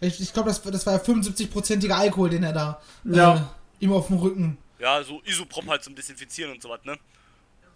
Ich, 0.00 0.20
ich 0.20 0.32
glaube, 0.32 0.48
das, 0.48 0.62
das 0.62 0.86
war 0.86 0.98
75-prozentiger 0.98 1.96
Alkohol, 1.96 2.30
den 2.30 2.42
er 2.42 2.52
da 2.52 2.80
Ja. 3.04 3.36
äh, 3.36 3.84
ihm 3.84 3.92
auf 3.92 4.06
dem 4.06 4.16
Rücken. 4.16 4.56
Ja, 4.78 5.02
so 5.02 5.20
Isoprop 5.24 5.66
halt 5.66 5.82
zum 5.82 5.94
Desinfizieren 5.94 6.52
und 6.52 6.62
sowas, 6.62 6.80
ne? 6.84 6.96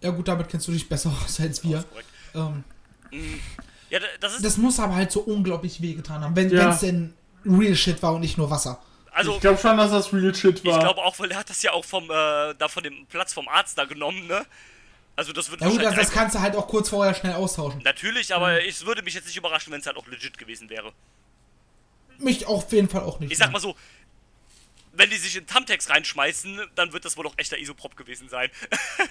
Ja 0.03 0.11
gut, 0.11 0.29
damit 0.29 0.49
kennst 0.49 0.67
du 0.69 0.73
dich 0.73 0.89
besser 0.89 1.13
aus 1.25 1.41
als 1.41 1.63
wir. 1.65 1.85
Ähm, 2.35 2.65
Ja, 3.91 3.99
da- 4.01 4.07
das 4.21 4.35
ist. 4.37 4.45
das 4.45 4.57
muss 4.57 4.79
aber 4.81 4.95
halt 4.97 5.13
so 5.13 5.21
unglaublich 5.21 5.81
wehgetan 5.83 6.23
haben, 6.23 6.35
wenn 6.37 6.51
Ja. 6.51 6.71
es 6.71 6.81
denn 6.81 7.15
Real 7.45 7.75
Shit 7.77 8.03
war 8.03 8.15
und 8.15 8.21
nicht 8.21 8.39
nur 8.39 8.51
Wasser. 8.51 8.81
Also, 9.15 9.35
ich 9.35 9.41
glaube 9.41 9.59
schon, 9.59 9.77
dass 9.77 9.91
das 9.91 10.13
Real 10.13 10.35
Shit 10.35 10.65
war. 10.65 10.73
ich 10.75 10.81
glaube 10.81 11.01
auch, 11.03 11.19
weil 11.19 11.31
er 11.31 11.39
hat 11.39 11.51
das 11.51 11.63
ja 11.63 11.73
auch 11.73 11.85
vom, 11.85 12.05
äh, 12.05 12.55
da 12.55 12.69
von 12.69 12.83
dem 12.83 13.07
Platz 13.07 13.33
vom 13.35 13.47
Arzt 13.49 13.77
da 13.77 13.85
genommen, 13.85 14.27
ne? 14.27 14.45
Also, 15.15 15.33
das 15.35 15.51
wird 15.51 15.61
Ja 15.61 15.69
gut, 15.69 15.83
das, 15.83 15.95
das 15.95 16.11
kannst 16.11 16.35
du 16.35 16.41
halt 16.41 16.57
auch 16.57 16.67
kurz 16.67 16.89
vorher 16.89 17.13
schnell 17.15 17.35
austauschen. 17.35 17.83
Natürlich, 17.85 18.35
aber 18.35 18.65
es 18.67 18.87
würde 18.87 19.03
mich 19.03 19.13
jetzt 19.13 19.27
nicht 19.27 19.37
überraschen, 19.37 19.71
wenn 19.73 19.81
es 19.81 19.87
halt 19.87 19.99
auch 19.99 20.07
legit 20.07 20.39
gewesen 20.39 20.71
wäre. 20.71 20.93
Mich 22.19 22.47
auf 22.47 22.73
jeden 22.73 22.89
Fall 22.89 23.03
auch 23.03 23.21
nicht. 23.21 23.31
Ich 23.33 23.37
sag 23.39 23.53
mal 23.53 23.61
so, 23.61 23.77
wenn 24.93 25.11
die 25.11 25.17
sich 25.17 25.37
in 25.37 25.47
Tamtex 25.47 25.89
reinschmeißen, 25.91 26.61
dann 26.75 26.93
wird 26.93 27.05
das 27.05 27.17
wohl 27.17 27.27
auch 27.27 27.35
echter 27.37 27.59
Isoprop 27.59 27.97
gewesen 27.97 28.29
sein. 28.29 28.51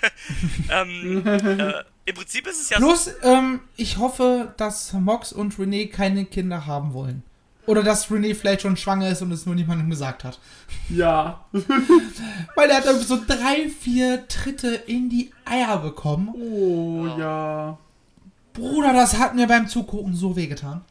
ähm, 0.72 1.26
äh, 1.26 1.84
Im 2.06 2.16
Prinzip 2.16 2.48
ist 2.48 2.62
es 2.62 2.70
ja 2.70 2.80
so. 2.80 2.86
Plus, 2.86 3.12
ähm, 3.24 3.62
ich 3.78 3.98
hoffe, 3.98 4.54
dass 4.58 4.94
Mox 4.94 5.34
und 5.34 5.56
René 5.56 5.90
keine 5.90 6.26
Kinder 6.26 6.66
haben 6.66 6.94
wollen. 6.94 7.24
Oder 7.68 7.84
dass 7.84 8.10
René 8.10 8.36
vielleicht 8.36 8.62
schon 8.62 8.76
schwanger 8.76 9.10
ist 9.10 9.22
und 9.22 9.32
es 9.32 9.46
nur 9.46 9.56
niemandem 9.56 9.90
gesagt 9.90 10.24
hat. 10.24 10.40
Ja. 10.90 11.46
Weil 12.56 12.70
er 12.70 12.78
hat 12.78 12.86
irgendwie 12.86 13.06
so 13.06 13.20
drei, 13.26 13.70
vier 13.70 14.28
Tritte 14.28 14.74
in 14.88 15.10
die 15.10 15.32
Eier 15.46 15.78
bekommen. 15.78 16.30
Oh, 16.30 17.08
ja. 17.20 17.78
Bruder, 18.54 18.94
das 18.94 19.18
hat 19.18 19.36
mir 19.36 19.48
beim 19.48 19.68
Zugucken 19.68 20.16
so 20.16 20.36
wehgetan. 20.36 20.84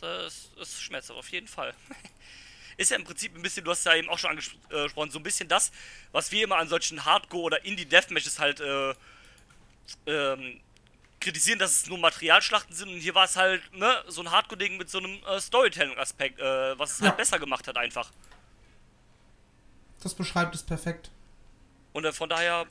Das, 0.00 0.08
äh, 0.08 0.28
das 0.58 0.68
ist 0.68 0.82
schmerzhaft, 0.82 1.18
auf 1.18 1.28
jeden 1.30 1.48
Fall. 1.48 1.74
Ist 2.78 2.90
ja 2.90 2.96
im 2.96 3.04
Prinzip 3.04 3.34
ein 3.36 3.42
bisschen, 3.42 3.64
du 3.64 3.70
hast 3.72 3.84
ja 3.84 3.94
eben 3.94 4.08
auch 4.08 4.18
schon 4.18 4.30
angesprochen, 4.30 5.10
so 5.10 5.18
ein 5.18 5.22
bisschen 5.22 5.48
das, 5.48 5.70
was 6.12 6.32
wir 6.32 6.44
immer 6.44 6.56
an 6.56 6.68
solchen 6.68 7.04
Hardcore- 7.04 7.42
oder 7.42 7.64
Indie-Deathmatches 7.64 8.38
halt 8.38 8.60
äh, 8.60 8.94
ähm, 10.06 10.60
kritisieren, 11.20 11.58
dass 11.58 11.72
es 11.72 11.86
nur 11.88 11.98
Materialschlachten 11.98 12.74
sind. 12.74 12.88
Und 12.90 13.00
hier 13.00 13.14
war 13.16 13.24
es 13.24 13.34
halt 13.36 13.62
ne, 13.74 14.02
so 14.06 14.22
ein 14.22 14.30
Hardcore-Ding 14.30 14.76
mit 14.76 14.88
so 14.88 14.98
einem 14.98 15.20
äh, 15.24 15.40
Storytelling-Aspekt, 15.40 16.38
äh, 16.38 16.78
was 16.78 16.92
es 16.92 17.00
halt 17.00 17.10
Ja. 17.10 17.16
besser 17.16 17.38
gemacht 17.40 17.66
hat 17.66 17.76
einfach. 17.76 18.10
Das 20.00 20.14
beschreibt 20.14 20.54
es 20.54 20.62
perfekt. 20.62 21.10
Und 21.92 22.04
äh, 22.04 22.12
von 22.12 22.28
daher 22.28 22.66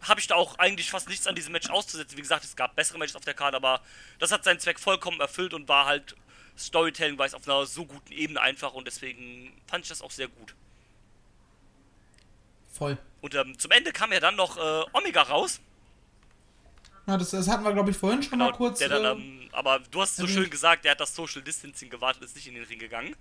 habe 0.00 0.18
ich 0.20 0.26
da 0.26 0.34
auch 0.34 0.58
eigentlich 0.58 0.90
fast 0.90 1.08
nichts 1.08 1.28
an 1.28 1.36
diesem 1.36 1.52
Match 1.52 1.70
auszusetzen. 1.70 2.16
Wie 2.18 2.22
gesagt, 2.22 2.44
es 2.44 2.56
gab 2.56 2.74
bessere 2.74 2.98
Matches 2.98 3.14
auf 3.14 3.24
der 3.24 3.34
Karte, 3.34 3.56
aber 3.56 3.80
das 4.18 4.32
hat 4.32 4.42
seinen 4.42 4.58
Zweck 4.58 4.80
vollkommen 4.80 5.20
erfüllt 5.20 5.54
und 5.54 5.68
war 5.68 5.86
halt 5.86 6.16
Storytelling-wise 6.58 7.36
auf 7.36 7.46
einer 7.46 7.66
so 7.66 7.84
guten 7.84 8.12
Ebene 8.12 8.40
einfach 8.40 8.72
und 8.72 8.86
deswegen 8.86 9.52
fand 9.66 9.84
ich 9.84 9.88
das 9.88 10.02
auch 10.02 10.10
sehr 10.10 10.28
gut. 10.28 10.54
Voll. 12.72 12.98
Und 13.20 13.34
ähm, 13.34 13.58
zum 13.58 13.70
Ende 13.70 13.92
kam 13.92 14.12
ja 14.12 14.20
dann 14.20 14.36
noch 14.36 14.56
äh, 14.56 14.84
Omega 14.92 15.22
raus. 15.22 15.60
Ja, 17.06 17.16
das, 17.16 17.30
das 17.30 17.48
hatten 17.48 17.64
wir, 17.64 17.72
glaube 17.72 17.90
ich, 17.90 17.96
vorhin 17.96 18.22
schon 18.22 18.38
mal 18.38 18.52
kurz. 18.52 18.80
dann, 18.80 18.92
äh, 18.92 19.10
ähm, 19.10 19.48
aber 19.52 19.78
du 19.90 20.02
hast 20.02 20.10
es 20.10 20.16
so 20.16 20.26
schön 20.26 20.50
gesagt, 20.50 20.84
der 20.84 20.92
hat 20.92 21.00
das 21.00 21.14
Social 21.14 21.40
Distancing 21.40 21.88
gewartet, 21.88 22.24
ist 22.24 22.34
nicht 22.34 22.48
in 22.48 22.54
den 22.54 22.64
Ring 22.64 22.78
gegangen. 22.78 23.14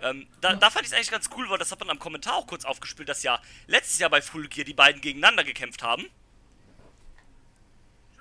Ähm, 0.00 0.26
da, 0.40 0.54
da 0.54 0.70
fand 0.70 0.84
ich 0.84 0.92
es 0.92 0.96
eigentlich 0.96 1.10
ganz 1.10 1.28
cool, 1.36 1.48
weil 1.50 1.58
das 1.58 1.70
hat 1.72 1.80
man 1.80 1.90
am 1.90 1.98
Kommentar 1.98 2.36
auch 2.36 2.46
kurz 2.46 2.64
aufgespielt, 2.64 3.08
dass 3.08 3.22
ja 3.22 3.40
letztes 3.66 3.98
Jahr 3.98 4.10
bei 4.10 4.22
Full 4.22 4.48
Gear 4.48 4.64
die 4.64 4.74
beiden 4.74 5.00
gegeneinander 5.00 5.44
gekämpft 5.44 5.82
haben. 5.82 6.06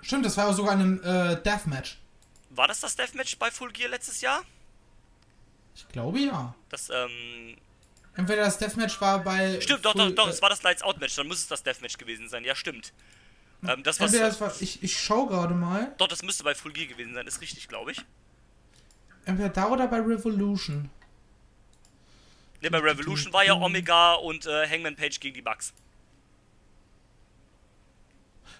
Stimmt, 0.02 0.26
das 0.26 0.38
war 0.38 0.48
ja 0.48 0.54
sogar 0.54 0.74
ein 0.74 1.02
äh, 1.04 1.42
Deathmatch. 1.42 1.98
War 2.50 2.68
das 2.68 2.80
das 2.80 2.96
Deathmatch 2.96 3.38
bei 3.38 3.52
Full 3.52 3.72
Gear 3.72 3.90
letztes 3.90 4.22
Jahr? 4.22 4.44
Ich 5.76 5.88
glaube 5.90 6.20
ja. 6.20 6.56
Das, 6.70 6.90
ähm, 6.90 7.58
Entweder 8.16 8.44
das 8.46 8.58
Deathmatch 8.58 9.00
war 9.00 9.24
bei. 9.24 9.60
Stimmt, 9.62 9.86
doch, 9.86 9.92
Full- 9.94 10.10
doch, 10.10 10.24
doch, 10.24 10.28
äh, 10.28 10.32
es 10.32 10.42
war 10.42 10.50
das 10.50 10.64
Lights 10.64 10.82
Out 10.82 11.00
Match, 11.00 11.16
dann 11.16 11.28
muss 11.28 11.38
es 11.40 11.48
das 11.48 11.62
Deathmatch 11.64 11.98
gewesen 11.98 12.30
sein, 12.30 12.44
ja, 12.44 12.56
stimmt. 12.56 12.94
Ähm, 13.68 13.84
das 13.84 14.00
was, 14.00 14.12
das 14.12 14.40
war. 14.42 14.54
Ich, 14.60 14.82
ich 14.84 14.98
schau 15.00 15.26
gerade 15.26 15.54
mal. 15.54 15.94
doch, 15.98 16.08
das 16.08 16.24
müsste 16.24 16.44
bei 16.44 16.56
Full 16.56 16.74
Gear 16.74 16.88
gewesen 16.88 17.14
sein, 17.14 17.28
ist 17.28 17.42
richtig, 17.42 17.68
glaube 17.68 17.92
ich. 17.92 18.02
Entweder 19.26 19.50
da 19.50 19.68
oder 19.70 19.88
bei 19.88 20.00
Revolution. 20.00 20.90
Ne, 22.62 22.72
bei 22.72 22.80
Revolution 22.80 23.34
war 23.34 23.44
ja 23.44 23.54
Omega 23.54 24.14
und 24.16 24.46
äh, 24.46 24.68
Hangman 24.68 24.96
Page 24.96 25.20
gegen 25.20 25.36
die 25.36 25.42
Bucks. 25.42 25.74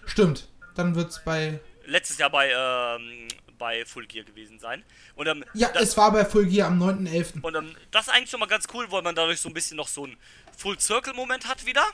Stimmt. 0.06 0.48
Dann 0.74 0.94
wird's 0.94 1.22
bei. 1.24 1.60
Letztes 1.84 2.18
Jahr 2.18 2.30
bei, 2.30 2.50
ähm, 2.50 3.27
bei 3.58 3.84
Full 3.84 4.06
Gear 4.06 4.24
gewesen 4.24 4.58
sein. 4.58 4.82
Und, 5.16 5.26
ähm, 5.26 5.44
Ja, 5.54 5.68
das, 5.72 5.82
es 5.82 5.96
war 5.96 6.12
bei 6.12 6.24
Full 6.24 6.46
Gear 6.46 6.68
am 6.68 6.82
9.11. 6.82 7.42
und 7.42 7.54
ähm, 7.54 7.74
das 7.90 8.06
ist 8.06 8.12
eigentlich 8.12 8.30
schon 8.30 8.40
mal 8.40 8.46
ganz 8.46 8.66
cool, 8.72 8.86
weil 8.90 9.02
man 9.02 9.14
dadurch 9.14 9.40
so 9.40 9.48
ein 9.48 9.54
bisschen 9.54 9.76
noch 9.76 9.88
so 9.88 10.04
einen 10.04 10.16
Full 10.56 10.78
Circle 10.78 11.14
Moment 11.14 11.46
hat 11.46 11.66
wieder. 11.66 11.84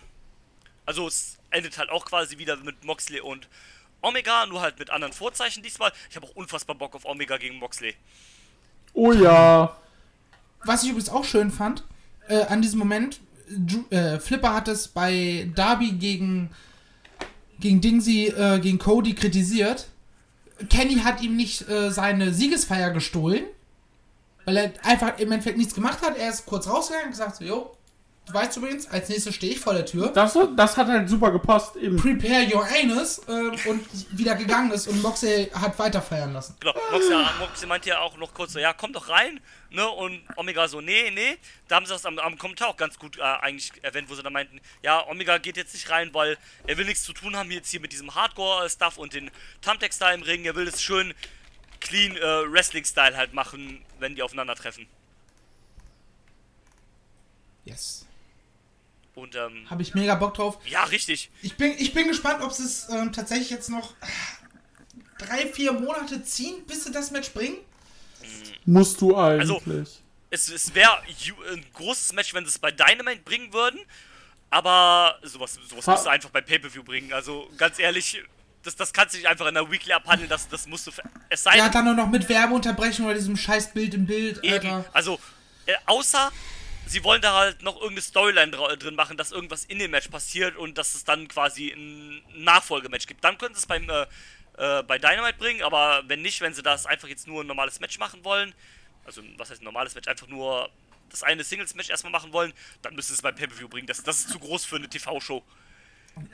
Also 0.87 1.07
es 1.07 1.39
endet 1.51 1.79
halt 1.79 1.91
auch 1.91 2.05
quasi 2.05 2.39
wieder 2.39 2.57
mit 2.57 2.85
Moxley 2.85 3.21
und 3.21 3.49
Omega, 4.03 4.47
nur 4.47 4.61
halt 4.61 4.79
mit 4.79 4.91
anderen 4.91 5.13
Vorzeichen 5.15 5.63
diesmal. 5.63 5.93
Ich 6.11 6.17
habe 6.17 6.27
auch 6.27 6.35
unfassbar 6.37 6.77
Bock 6.77 6.95
auf 6.95 7.07
Omega 7.07 7.39
gegen 7.39 7.57
Moxley. 7.57 7.95
Oh, 8.93 9.13
ja. 9.13 9.77
Was 10.65 10.83
ich 10.83 10.91
übrigens 10.91 11.09
auch 11.09 11.25
schön 11.25 11.51
fand, 11.51 11.85
äh, 12.29 12.43
an 12.45 12.63
diesem 12.63 12.79
Moment, 12.79 13.21
äh, 13.91 14.19
Flipper 14.19 14.55
hat 14.55 14.69
es 14.69 14.89
bei 14.89 15.51
Darby 15.55 15.93
gegen, 15.93 16.51
gegen 17.61 17.81
Dingsy, 17.81 18.27
äh, 18.27 18.59
gegen 18.61 18.79
Cody 18.79 19.15
kritisiert. 19.15 19.89
Kenny 20.69 20.97
hat 20.97 21.23
ihm 21.23 21.37
nicht 21.37 21.69
äh, 21.69 21.91
seine 21.91 22.33
Siegesfeier 22.33 22.91
gestohlen, 22.91 23.45
weil 24.45 24.57
er 24.57 24.73
einfach 24.83 25.19
im 25.19 25.33
Endeffekt 25.33 25.59
nichts 25.59 25.75
gemacht 25.75 26.03
hat. 26.03 26.17
Er 26.17 26.31
ist 26.31 26.47
kurz 26.47 26.69
rausgegangen 26.69 27.07
und 27.07 27.13
gesagt 27.13 27.37
so, 27.37 27.45
jo, 27.45 27.77
du 28.27 28.35
weißt 28.35 28.57
übrigens, 28.57 28.87
als 28.89 29.09
nächstes 29.09 29.35
stehe 29.35 29.53
ich 29.53 29.61
vor 29.61 29.75
der 29.75 29.85
Tür. 29.85 30.09
Das, 30.09 30.39
das 30.57 30.77
hat 30.77 30.89
halt 30.89 31.09
super 31.09 31.31
gepasst, 31.31 31.77
eben. 31.77 31.97
Prepare 31.97 32.47
your 32.53 32.67
anus 32.83 33.19
äh, 33.29 33.69
und 33.69 33.87
wieder 34.19 34.35
gegangen 34.35 34.71
ist 34.71 34.87
und 34.87 35.03
Moxley 35.03 35.51
hat 35.53 35.79
weiter 35.79 36.01
feiern 36.01 36.33
lassen. 36.33 36.57
Genau, 36.61 36.75
Moxley, 36.91 37.25
Moxley 37.39 37.69
meinte 37.69 37.89
ja 37.91 38.01
auch 38.01 38.17
noch 38.17 38.33
kurz 38.33 38.53
so, 38.53 38.59
ja, 38.59 38.73
komm 38.73 38.93
doch 38.93 39.09
rein, 39.09 39.41
ne, 39.71 39.89
und 39.89 40.23
Omega 40.37 40.69
so, 40.69 40.81
nee, 40.81 41.11
nee. 41.11 41.37
Da 41.69 41.77
haben 41.77 41.87
sie 41.87 41.93
das 41.93 42.07
am, 42.07 42.19
am 42.19 42.39
Kommentar 42.39 42.69
auch 42.69 42.77
ganz 42.77 42.99
gut 42.99 43.19
äh, 43.19 43.23
eigentlich 43.23 43.73
erwähnt, 43.83 44.09
wo 44.09 44.15
sie 44.15 44.23
dann 44.23 44.33
meinten, 44.33 44.61
ja, 44.83 45.07
Omega 45.07 45.39
geht 45.39 45.57
jetzt 45.57 45.75
nicht 45.75 45.91
rein, 45.91 46.13
weil 46.15 46.39
er 46.67 46.79
will 46.79 46.87
nichts 46.87 47.05
zu 47.05 47.13
tun 47.13 47.37
haben 47.37 47.51
jetzt 47.51 47.71
hier 47.71 47.81
mit 47.81 47.93
diesem 47.93 48.15
Hardcore-Stuff 48.15 48.97
und 48.97 49.13
den 49.13 49.31
Thumbtack-Style 49.63 50.15
im 50.15 50.23
Ring. 50.23 50.45
Er 50.45 50.55
will 50.55 50.67
es 50.67 50.83
schön 50.83 51.15
clean 51.81 52.17
äh, 52.17 52.21
Wrestling-Style 52.21 53.17
halt 53.17 53.35
machen, 53.35 53.85
wenn 53.99 54.15
die 54.15 54.23
aufeinandertreffen. 54.23 54.87
Yes. 57.65 58.04
Und, 59.15 59.37
ähm, 59.37 59.69
Habe 59.71 59.83
ich 59.83 59.95
mega 59.95 60.15
Bock 60.17 60.35
drauf. 60.35 60.59
ja, 60.67 60.85
richtig. 60.85 61.31
Ich 61.43 61.57
bin, 61.57 61.73
ich 61.79 61.95
bin 61.95 62.09
gespannt, 62.09 62.43
ob 62.43 62.53
sie 62.53 62.65
es 62.65 62.89
ähm, 62.91 63.13
tatsächlich 63.13 63.51
jetzt 63.51 63.71
noch 63.71 63.93
äh, 64.01 64.07
drei, 65.19 65.47
vier 65.47 65.73
Monate 65.73 66.23
ziehen, 66.25 66.65
bis 66.67 66.85
sie 66.85 66.91
das 66.93 67.11
Match 67.13 67.31
bringen. 67.33 67.57
Musst 68.65 69.01
du 69.01 69.15
Also- 69.17 69.57
eigentlich. 69.59 70.01
Es, 70.31 70.49
es 70.49 70.75
wäre 70.75 70.99
ein 71.53 71.65
großes 71.75 72.13
Match, 72.13 72.35
wenn 72.35 72.45
sie 72.45 72.49
es 72.51 72.59
bei 72.59 72.73
Dynamite 72.73 73.21
bringen 73.25 73.53
würden, 73.53 73.79
aber 74.51 75.17
sowas, 75.23 75.57
sowas 75.69 75.87
musst 75.87 76.07
du 76.07 76.11
einfach 76.11 76.31
bei 76.31 76.41
Pay-Per-View 76.41 76.83
bringen. 76.83 77.13
Also, 77.13 77.49
ganz 77.57 77.79
ehrlich, 77.79 78.21
das, 78.65 78.75
das 78.75 78.93
kannst 78.93 79.15
du 79.15 79.19
nicht 79.19 79.29
einfach 79.29 79.47
in 79.47 79.55
der 79.55 79.71
Weekly 79.71 79.93
abhandeln, 79.93 80.29
das, 80.29 80.49
das 80.49 80.67
musst 80.67 80.89
du. 80.89 80.91
ver- 80.91 81.05
Es 81.29 81.45
sei 81.45 81.57
Ja, 81.59 81.65
denn, 81.65 81.73
dann 81.75 81.85
nur 81.85 81.95
noch 81.95 82.09
mit 82.11 82.29
Werbeunterbrechung 82.29 83.05
oder 83.07 83.15
diesem 83.15 83.37
scheiß 83.37 83.73
Bild 83.75 83.95
im 83.95 84.07
Bild, 84.07 84.43
Eben. 84.43 84.55
Alter. 84.55 84.85
Also, 84.93 85.21
äh, 85.67 85.75
außer 85.87 86.33
sie 86.87 87.05
wollen 87.05 87.23
da 87.23 87.35
halt 87.35 87.63
noch 87.63 87.77
irgendeine 87.77 88.03
Storyline 88.03 88.51
drin 88.77 88.95
machen, 88.95 89.17
dass 89.17 89.33
irgendwas 89.33 89.65
in 89.65 89.79
dem 89.79 89.91
Match 89.91 90.09
passiert 90.09 90.57
und 90.57 90.79
dass 90.79 90.95
es 90.95 91.05
dann 91.05 91.29
quasi 91.29 91.71
ein 91.71 92.23
Nachfolgematch 92.35 93.07
gibt. 93.07 93.25
Dann 93.25 93.39
können 93.39 93.55
sie 93.55 93.61
es 93.61 93.67
beim 93.67 93.89
äh, 93.89 94.07
äh, 94.57 94.83
bei 94.85 94.99
Dynamite 94.99 95.39
bringen, 95.39 95.63
aber 95.63 96.03
wenn 96.07 96.23
nicht, 96.23 96.41
wenn 96.41 96.55
sie 96.55 96.63
das 96.63 96.87
einfach 96.87 97.09
jetzt 97.09 97.27
nur 97.27 97.43
ein 97.43 97.47
normales 97.47 97.81
Match 97.81 97.99
machen 97.99 98.25
wollen, 98.25 98.55
also 99.05 99.23
was 99.37 99.51
heißt 99.51 99.63
ein 99.63 99.65
normales 99.65 99.95
Match, 99.95 100.09
einfach 100.09 100.29
nur 100.29 100.71
das 101.11 101.23
eine 101.23 101.45
Singles-Match 101.45 101.91
erstmal 101.91 102.13
machen 102.13 102.33
wollen, 102.33 102.53
dann 102.83 102.95
müssen 102.95 103.09
sie 103.09 103.15
es 103.15 103.23
beim 103.23 103.35
Pay-Per-View 103.35 103.69
bringen. 103.69 103.87
Das, 103.87 104.03
das 104.03 104.21
ist 104.21 104.31
zu 104.31 104.39
groß 104.39 104.65
für 104.65 104.77
eine 104.77 104.89
TV-Show. 104.89 105.43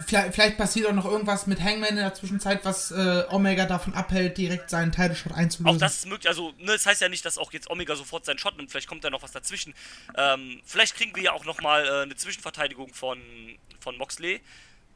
Vielleicht, 0.06 0.34
vielleicht 0.34 0.58
passiert 0.58 0.86
auch 0.88 0.92
noch 0.92 1.06
irgendwas 1.06 1.46
mit 1.46 1.60
Hangman 1.60 1.90
in 1.90 1.96
der 1.96 2.12
Zwischenzeit, 2.12 2.64
was 2.64 2.90
äh, 2.90 3.24
Omega 3.30 3.64
davon 3.64 3.94
abhält, 3.94 4.36
direkt 4.36 4.68
seinen 4.68 4.92
Title 4.92 5.14
Shot 5.14 5.32
einzulösen. 5.32 5.76
Auch 5.76 5.80
das 5.80 5.94
ist 5.94 6.06
möglich, 6.06 6.28
also 6.28 6.52
ne, 6.58 6.72
das 6.72 6.84
heißt 6.84 7.00
ja 7.00 7.08
nicht, 7.08 7.24
dass 7.24 7.38
auch 7.38 7.52
jetzt 7.52 7.70
Omega 7.70 7.96
sofort 7.96 8.26
seinen 8.26 8.38
Shot 8.38 8.56
nimmt, 8.58 8.70
vielleicht 8.70 8.88
kommt 8.88 9.04
da 9.04 9.10
noch 9.10 9.22
was 9.22 9.32
dazwischen. 9.32 9.74
Ähm, 10.16 10.60
vielleicht 10.66 10.96
kriegen 10.96 11.16
wir 11.16 11.22
ja 11.22 11.32
auch 11.32 11.46
nochmal 11.46 11.86
äh, 11.86 12.02
eine 12.02 12.14
Zwischenverteidigung 12.14 12.92
von, 12.92 13.20
von 13.80 13.96
Moxley 13.96 14.40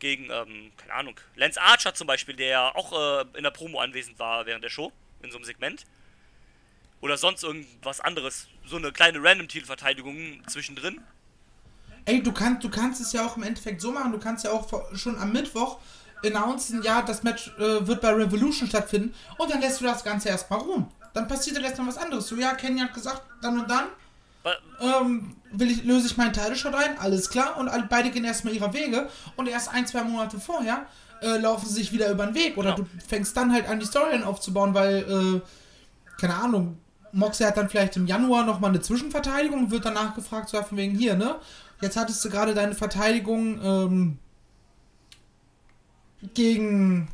gegen, 0.01 0.25
ähm, 0.25 0.71
keine 0.77 0.93
Ahnung, 0.93 1.21
Lance 1.37 1.61
Archer 1.63 1.95
zum 1.95 2.07
Beispiel, 2.07 2.37
der 2.37 2.49
ja 2.49 2.75
auch 2.75 2.93
äh, 2.93 3.25
in 3.39 3.45
der 3.45 3.53
Promo 3.53 3.81
anwesend 3.81 4.19
war 4.19 4.45
während 4.45 4.65
der 4.65 4.71
Show, 4.71 4.93
in 5.23 5.31
so 5.31 5.39
einem 5.39 5.45
Segment. 5.45 5.87
oder 7.05 7.19
sonst 7.19 7.45
irgendwas 7.45 8.01
anderes. 8.01 8.49
So 8.65 8.77
eine 8.77 8.91
kleine 8.91 9.23
Random-Titelverteidigung 9.23 10.43
zwischendrin. 10.49 11.03
Ey, 12.07 12.23
du 12.23 12.33
kannst, 12.33 12.63
du 12.65 12.69
kannst 12.69 13.01
es 13.01 13.13
ja 13.13 13.25
auch 13.25 13.37
im 13.37 13.43
Endeffekt 13.43 13.81
so 13.81 13.93
machen. 13.93 14.13
Du 14.13 14.19
kannst 14.19 14.45
ja 14.45 14.51
auch 14.51 14.67
schon 14.95 15.19
am 15.19 15.33
Mittwoch 15.33 15.79
announcen, 16.25 16.83
ja, 16.83 17.03
das 17.03 17.23
Match 17.23 17.53
äh, 17.59 17.87
wird 17.87 18.01
bei 18.01 18.11
Revolution 18.13 18.69
stattfinden. 18.69 19.15
Und 19.37 19.51
dann 19.51 19.61
lässt 19.61 19.81
du 19.81 19.85
das 19.85 20.05
Ganze 20.05 20.29
erstmal 20.29 20.61
ruhen. 20.61 20.87
Dann 21.13 21.29
passiert 21.29 21.57
dann 21.57 21.65
erstmal 21.65 21.89
was 21.89 21.99
anderes. 21.99 22.27
So, 22.27 22.37
ja, 22.37 22.55
Kenny 22.55 22.81
hat 22.81 22.95
gesagt, 22.95 23.23
dann 23.43 23.61
und 23.61 23.71
dann 23.71 23.85
ähm, 24.81 25.37
will 25.53 25.71
ich, 25.71 25.85
löse 25.85 26.07
ich 26.07 26.17
meinen 26.17 26.33
Title-Shot 26.33 26.75
ein, 26.75 26.99
alles 26.99 27.31
klar. 27.31 27.57
Und 27.57 27.69
alle, 27.69 27.85
beide 27.89 28.11
gehen 28.11 28.25
erstmal 28.25 28.55
ihrer 28.55 28.73
Wege. 28.73 29.09
Und 29.37 29.49
erst 29.49 29.73
ein, 29.73 29.87
zwei 29.87 30.03
Monate 30.03 30.41
vorher 30.41 30.87
äh, 31.23 31.39
laufen 31.39 31.67
sie 31.67 31.75
sich 31.75 31.93
wieder 31.93 32.11
über 32.11 32.27
den 32.27 32.35
Weg. 32.35 32.57
Oder 32.57 32.75
Genau. 32.75 32.89
du 32.89 33.07
fängst 33.07 33.37
dann 33.37 33.53
halt 33.53 33.69
an, 33.69 33.81
die 33.81 33.87
Storyline 33.87 34.27
aufzubauen, 34.27 34.75
weil, 34.75 34.97
äh, 34.99 36.21
keine 36.21 36.35
Ahnung, 36.35 36.79
Moxley 37.13 37.47
hat 37.47 37.57
dann 37.57 37.69
vielleicht 37.69 37.97
im 37.97 38.07
Januar 38.07 38.45
nochmal 38.45 38.71
eine 38.71 38.81
Zwischenverteidigung 38.81 39.65
und 39.65 39.71
wird 39.71 39.85
danach 39.85 40.15
gefragt, 40.15 40.49
so 40.49 40.57
ja, 40.57 40.65
von 40.65 40.77
wegen 40.77 40.97
hier, 40.97 41.15
ne? 41.15 41.37
Jetzt 41.85 41.99
hattest 41.99 42.25
du 42.25 42.31
gerade 42.31 42.55
deine 42.55 42.75
Verteidigung 42.75 43.61
ähm, 43.63 44.19
gegen 46.33 47.09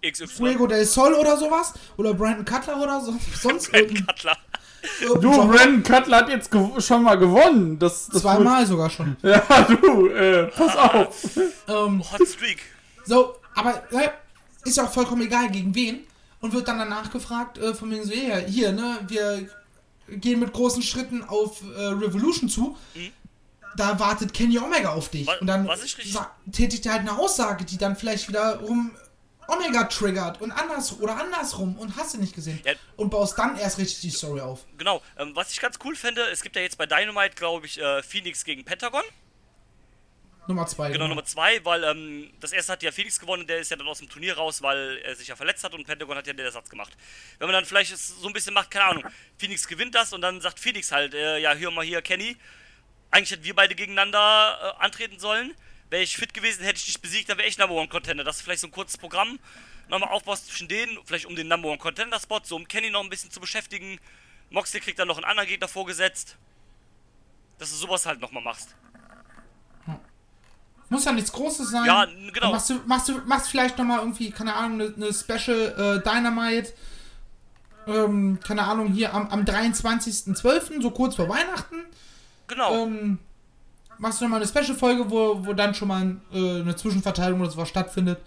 XY. 0.00 0.28
Fuego 0.28 0.68
del 0.68 0.84
Sol 0.84 1.12
oder 1.14 1.36
sowas. 1.36 1.74
Oder 1.96 2.14
Brandon 2.14 2.44
Cutler 2.44 2.80
oder 2.80 3.00
so, 3.00 3.16
sonst 3.34 3.74
irgendein, 3.74 4.06
Cutler. 4.06 4.36
Du. 5.20 5.48
Brandon 5.48 5.82
Cutler 5.82 6.18
hat 6.18 6.28
jetzt 6.28 6.50
schon 6.86 7.02
mal 7.02 7.16
gewonnen. 7.16 7.80
Das, 7.80 8.06
das 8.06 8.22
Zweimal 8.22 8.64
sogar 8.64 8.90
schon. 8.90 9.16
Ja, 9.22 9.42
du, 9.62 10.06
äh, 10.06 10.46
pass 10.46 10.76
auf. 10.76 11.36
Ähm, 11.66 12.04
Hot 12.12 12.28
Streak. 12.28 12.60
So, 13.04 13.34
aber 13.56 13.82
äh, 13.90 14.10
ist 14.64 14.76
ja 14.76 14.84
auch 14.84 14.92
vollkommen 14.92 15.22
egal 15.22 15.50
gegen 15.50 15.74
wen. 15.74 16.06
Und 16.40 16.52
wird 16.52 16.68
dann 16.68 16.78
danach 16.78 17.10
gefragt, 17.10 17.58
äh, 17.58 17.74
von 17.74 17.90
wegen 17.90 18.04
so, 18.04 18.14
ja, 18.14 18.36
hier, 18.36 18.70
ne, 18.70 19.00
wir 19.08 19.48
gehen 20.06 20.38
mit 20.38 20.52
großen 20.52 20.80
Schritten 20.80 21.24
auf 21.24 21.60
äh, 21.76 21.86
Revolution 21.86 22.48
zu. 22.48 22.76
Da 23.76 23.98
wartet 24.00 24.34
Kenny 24.34 24.58
Omega 24.58 24.92
auf 24.92 25.10
dich. 25.10 25.26
Wa- 25.26 25.38
und 25.40 25.46
dann 25.46 25.66
was 25.66 25.80
tätigt 26.52 26.86
er 26.86 26.92
halt 26.92 27.02
eine 27.02 27.18
Aussage, 27.18 27.64
die 27.64 27.78
dann 27.78 27.96
vielleicht 27.96 28.28
wiederum 28.28 28.96
Omega 29.50 29.84
triggert 29.84 30.40
und 30.40 30.52
anders 30.52 31.00
oder 31.00 31.16
andersrum 31.16 31.76
und 31.78 31.96
hast 31.96 32.14
du 32.14 32.18
nicht 32.18 32.34
gesehen. 32.34 32.60
Ja. 32.64 32.72
Und 32.96 33.10
baust 33.10 33.38
dann 33.38 33.56
erst 33.56 33.78
richtig 33.78 34.00
die 34.00 34.10
Story 34.10 34.40
auf. 34.40 34.64
Genau, 34.78 35.02
ähm, 35.18 35.34
was 35.34 35.50
ich 35.52 35.60
ganz 35.60 35.78
cool 35.84 35.96
fände, 35.96 36.22
es 36.22 36.42
gibt 36.42 36.56
ja 36.56 36.62
jetzt 36.62 36.78
bei 36.78 36.86
Dynamite, 36.86 37.34
glaube 37.34 37.66
ich, 37.66 37.80
äh, 37.80 38.02
Phoenix 38.02 38.44
gegen 38.44 38.64
Pentagon. 38.64 39.02
Nummer 40.46 40.66
zwei. 40.66 40.90
Genau, 40.90 41.06
Nummer 41.06 41.24
zwei, 41.24 41.64
weil 41.64 41.84
ähm, 41.84 42.30
das 42.40 42.52
erste 42.52 42.72
hat 42.72 42.82
ja 42.82 42.90
Phoenix 42.90 43.20
gewonnen, 43.20 43.46
der 43.46 43.58
ist 43.58 43.70
ja 43.70 43.76
dann 43.76 43.86
aus 43.86 43.98
dem 43.98 44.08
Turnier 44.08 44.36
raus, 44.36 44.62
weil 44.62 44.98
er 45.04 45.14
sich 45.14 45.28
ja 45.28 45.36
verletzt 45.36 45.62
hat 45.62 45.74
und 45.74 45.86
Pentagon 45.86 46.16
hat 46.16 46.26
ja 46.26 46.32
den 46.32 46.44
Ersatz 46.44 46.68
gemacht. 46.68 46.96
Wenn 47.38 47.46
man 47.46 47.54
dann 47.54 47.64
vielleicht 47.64 47.96
so 47.96 48.26
ein 48.26 48.32
bisschen 48.32 48.54
macht, 48.54 48.70
keine 48.70 48.86
Ahnung, 48.86 49.04
Phoenix 49.38 49.66
gewinnt 49.68 49.94
das 49.94 50.12
und 50.12 50.22
dann 50.22 50.40
sagt 50.40 50.58
Phoenix 50.58 50.90
halt, 50.90 51.14
äh, 51.14 51.38
ja, 51.38 51.54
hör 51.54 51.70
mal 51.70 51.84
hier, 51.84 52.02
Kenny, 52.02 52.36
eigentlich 53.10 53.30
hätten 53.30 53.44
wir 53.44 53.54
beide 53.54 53.74
gegeneinander 53.74 54.76
äh, 54.78 54.84
antreten 54.84 55.18
sollen. 55.18 55.54
Wäre 55.88 56.02
ich 56.02 56.16
fit 56.16 56.32
gewesen, 56.32 56.62
hätte 56.62 56.78
ich 56.78 56.86
dich 56.86 57.00
besiegt, 57.00 57.28
dann 57.28 57.38
wäre 57.38 57.48
ich 57.48 57.58
Number 57.58 57.74
One 57.74 57.88
Contender. 57.88 58.22
Das 58.22 58.36
ist 58.36 58.42
vielleicht 58.42 58.60
so 58.60 58.68
ein 58.68 58.72
kurzes 58.72 58.96
Programm, 58.96 59.40
nochmal 59.88 60.10
aufbaust 60.10 60.46
zwischen 60.46 60.68
denen, 60.68 60.98
vielleicht 61.04 61.26
um 61.26 61.34
den 61.34 61.48
Number 61.48 61.68
One 61.68 61.78
Contender 61.78 62.20
Spot, 62.20 62.40
so 62.44 62.54
um 62.54 62.68
Kenny 62.68 62.90
noch 62.90 63.02
ein 63.02 63.10
bisschen 63.10 63.30
zu 63.30 63.40
beschäftigen. 63.40 63.98
Moxley 64.50 64.80
kriegt 64.80 64.98
dann 64.98 65.08
noch 65.08 65.16
einen 65.16 65.24
anderen 65.24 65.48
Gegner 65.48 65.68
vorgesetzt. 65.68 66.36
Dass 67.58 67.70
du 67.70 67.76
sowas 67.76 68.06
halt 68.06 68.20
nochmal 68.20 68.42
machst. 68.42 68.74
Muss 70.88 71.04
ja 71.04 71.12
nichts 71.12 71.30
Großes 71.30 71.70
sein. 71.70 71.84
Ja, 71.84 72.06
genau. 72.32 72.50
Machst 72.50 72.70
du, 72.70 72.80
machst 72.86 73.08
du 73.08 73.18
machst 73.24 73.48
vielleicht 73.48 73.78
nochmal 73.78 74.00
irgendwie, 74.00 74.32
keine 74.32 74.54
Ahnung, 74.54 74.80
eine 74.80 74.90
ne 74.96 75.14
Special 75.14 76.02
äh, 76.02 76.08
Dynamite. 76.08 76.72
Ähm, 77.86 78.40
keine 78.44 78.64
Ahnung, 78.64 78.92
hier 78.92 79.14
am, 79.14 79.28
am 79.28 79.44
23.12., 79.44 80.82
so 80.82 80.90
kurz 80.90 81.14
vor 81.14 81.28
Weihnachten. 81.28 81.84
Genau. 82.50 82.84
Ähm, 82.84 83.18
machst 83.98 84.20
du 84.20 84.24
nochmal 84.24 84.42
eine 84.42 84.48
Special-Folge, 84.48 85.08
wo, 85.08 85.46
wo 85.46 85.52
dann 85.52 85.74
schon 85.74 85.88
mal 85.88 86.16
äh, 86.32 86.60
eine 86.60 86.74
Zwischenverteilung 86.74 87.40
oder 87.40 87.50
sowas 87.50 87.68
stattfindet. 87.68 88.20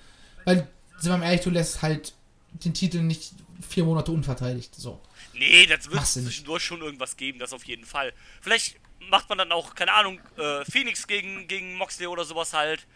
Weil, 0.45 0.67
sind 0.97 1.11
wir 1.11 1.17
mal 1.17 1.25
ehrlich, 1.25 1.41
du 1.41 1.49
lässt 1.49 1.81
halt 1.81 2.13
den 2.53 2.73
Titel 2.73 3.01
nicht 3.01 3.33
vier 3.67 3.83
Monate 3.83 4.11
unverteidigt. 4.11 4.73
So. 4.75 5.01
Nee, 5.33 5.65
das 5.65 5.91
wird 5.91 6.05
zwischendurch 6.05 6.63
schon 6.63 6.81
irgendwas 6.81 7.17
geben, 7.17 7.39
das 7.39 7.51
auf 7.51 7.65
jeden 7.65 7.85
Fall. 7.85 8.13
Vielleicht 8.41 8.77
macht 9.09 9.27
man 9.27 9.37
dann 9.37 9.51
auch, 9.51 9.75
keine 9.75 9.93
Ahnung, 9.93 10.19
äh, 10.37 10.63
Phoenix 10.63 11.05
gegen, 11.05 11.47
gegen 11.47 11.75
Moxley 11.75 12.07
oder 12.07 12.23
sowas 12.23 12.53
halt. 12.53 12.87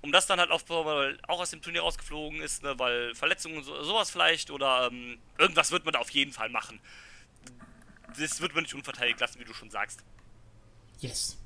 Um 0.00 0.12
das 0.12 0.26
dann 0.26 0.38
halt 0.38 0.50
aufzubauen, 0.50 0.86
weil 0.86 1.18
auch 1.26 1.40
aus 1.40 1.50
dem 1.50 1.60
Turnier 1.60 1.82
rausgeflogen 1.82 2.40
ist, 2.40 2.62
ne, 2.62 2.78
weil 2.78 3.14
Verletzungen 3.14 3.58
und 3.58 3.64
so, 3.64 3.82
sowas 3.82 4.10
vielleicht 4.10 4.50
oder 4.50 4.88
ähm, 4.90 5.18
irgendwas 5.36 5.72
wird 5.72 5.84
man 5.84 5.94
da 5.94 5.98
auf 5.98 6.10
jeden 6.10 6.32
Fall 6.32 6.48
machen. 6.48 6.80
Das 8.18 8.40
wird 8.40 8.54
man 8.54 8.62
nicht 8.62 8.74
unverteidigt 8.74 9.20
lassen, 9.20 9.38
wie 9.40 9.44
du 9.44 9.52
schon 9.54 9.70
sagst. 9.70 10.00
Yes. 11.00 11.36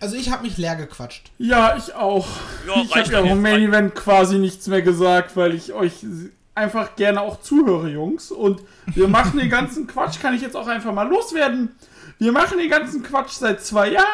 Also 0.00 0.14
ich 0.16 0.30
habe 0.30 0.44
mich 0.44 0.56
leer 0.58 0.76
gequatscht. 0.76 1.32
Ja, 1.38 1.76
ich 1.76 1.92
auch. 1.94 2.26
Ja, 2.66 2.82
ich 2.82 2.94
habe 2.96 3.12
ja 3.12 3.20
jetzt. 3.24 3.36
Main 3.40 3.62
Event 3.62 3.94
quasi 3.96 4.38
nichts 4.38 4.66
mehr 4.68 4.82
gesagt, 4.82 5.36
weil 5.36 5.54
ich 5.54 5.72
euch 5.72 6.06
einfach 6.54 6.94
gerne 6.96 7.20
auch 7.20 7.40
zuhöre, 7.40 7.88
Jungs. 7.88 8.30
Und 8.30 8.62
wir 8.86 9.08
machen 9.08 9.38
den 9.38 9.50
ganzen 9.50 9.86
Quatsch, 9.88 10.20
kann 10.20 10.34
ich 10.34 10.42
jetzt 10.42 10.56
auch 10.56 10.68
einfach 10.68 10.92
mal 10.92 11.08
loswerden. 11.08 11.74
Wir 12.18 12.30
machen 12.32 12.58
den 12.58 12.70
ganzen 12.70 13.02
Quatsch 13.02 13.32
seit 13.32 13.62
zwei 13.64 13.90
Jahren. 13.90 14.06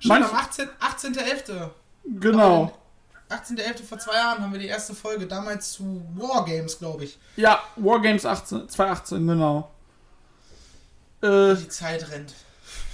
Schon 0.00 0.10
Manch- 0.10 0.28
am 0.30 0.34
18. 0.36 0.68
18.11. 0.80 1.70
Genau. 2.04 2.76
18.11. 3.32 3.82
vor 3.84 3.98
zwei 3.98 4.14
Jahren 4.14 4.42
haben 4.42 4.52
wir 4.52 4.58
die 4.60 4.66
erste 4.66 4.94
Folge, 4.94 5.26
damals 5.26 5.72
zu 5.72 6.02
Wargames, 6.16 6.78
glaube 6.78 7.04
ich. 7.04 7.18
Ja, 7.36 7.60
Wargames 7.76 8.24
18, 8.26 8.68
2018, 8.68 9.26
genau. 9.26 9.70
Äh, 11.22 11.54
Die 11.56 11.68
Zeit 11.68 12.10
rennt. 12.10 12.34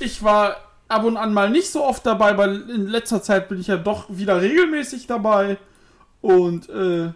ich 0.01 0.23
war 0.23 0.57
ab 0.89 1.05
und 1.05 1.17
an 1.17 1.33
mal 1.35 1.51
nicht 1.51 1.71
so 1.71 1.85
oft 1.85 2.05
dabei, 2.07 2.37
weil 2.37 2.69
in 2.71 2.87
letzter 2.87 3.23
Zeit 3.23 3.49
bin 3.49 3.61
ich 3.61 3.67
ja 3.67 3.77
doch 3.77 4.07
wieder 4.09 4.41
regelmäßig 4.41 5.07
dabei. 5.07 5.59
Und 6.21 6.69
äh, 6.69 7.13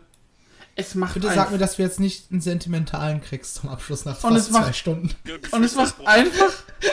es 0.77 0.95
macht 0.95 1.15
Bitte 1.15 1.29
sag 1.35 1.51
mir, 1.51 1.59
dass 1.59 1.77
du 1.77 1.83
jetzt 1.83 2.01
nicht 2.01 2.31
einen 2.31 2.41
sentimentalen 2.41 3.21
kriegst 3.21 3.57
zum 3.57 3.69
Abschluss 3.69 4.05
nach 4.05 4.17
fast 4.19 4.37
es 4.37 4.51
macht- 4.51 4.65
zwei 4.67 4.73
Stunden. 4.73 5.11
Und 5.51 5.65
es 5.65 5.75
macht 5.75 5.97
einfach 6.07 6.53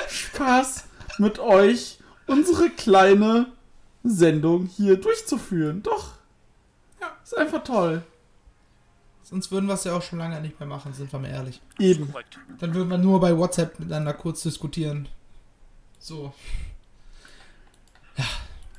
Spaß, 0.09 0.83
mit 1.17 1.39
euch 1.39 1.99
unsere 2.27 2.69
kleine 2.69 3.47
Sendung 4.03 4.65
hier 4.67 4.97
durchzuführen. 4.99 5.81
Doch. 5.83 6.11
Ja. 7.01 7.07
Ist 7.23 7.37
einfach 7.37 7.63
toll. 7.63 8.03
Sonst 9.23 9.51
würden 9.51 9.67
wir 9.67 9.73
es 9.75 9.83
ja 9.83 9.93
auch 9.95 10.01
schon 10.01 10.17
lange 10.19 10.41
nicht 10.41 10.59
mehr 10.59 10.67
machen, 10.67 10.91
sind 10.93 11.11
wir 11.11 11.19
mal 11.19 11.29
ehrlich. 11.29 11.61
Eben. 11.77 12.11
Dann 12.59 12.73
würden 12.73 12.89
wir 12.89 12.97
nur 12.97 13.19
bei 13.19 13.37
WhatsApp 13.37 13.79
miteinander 13.79 14.13
kurz 14.13 14.41
diskutieren. 14.41 15.07
So, 15.99 16.33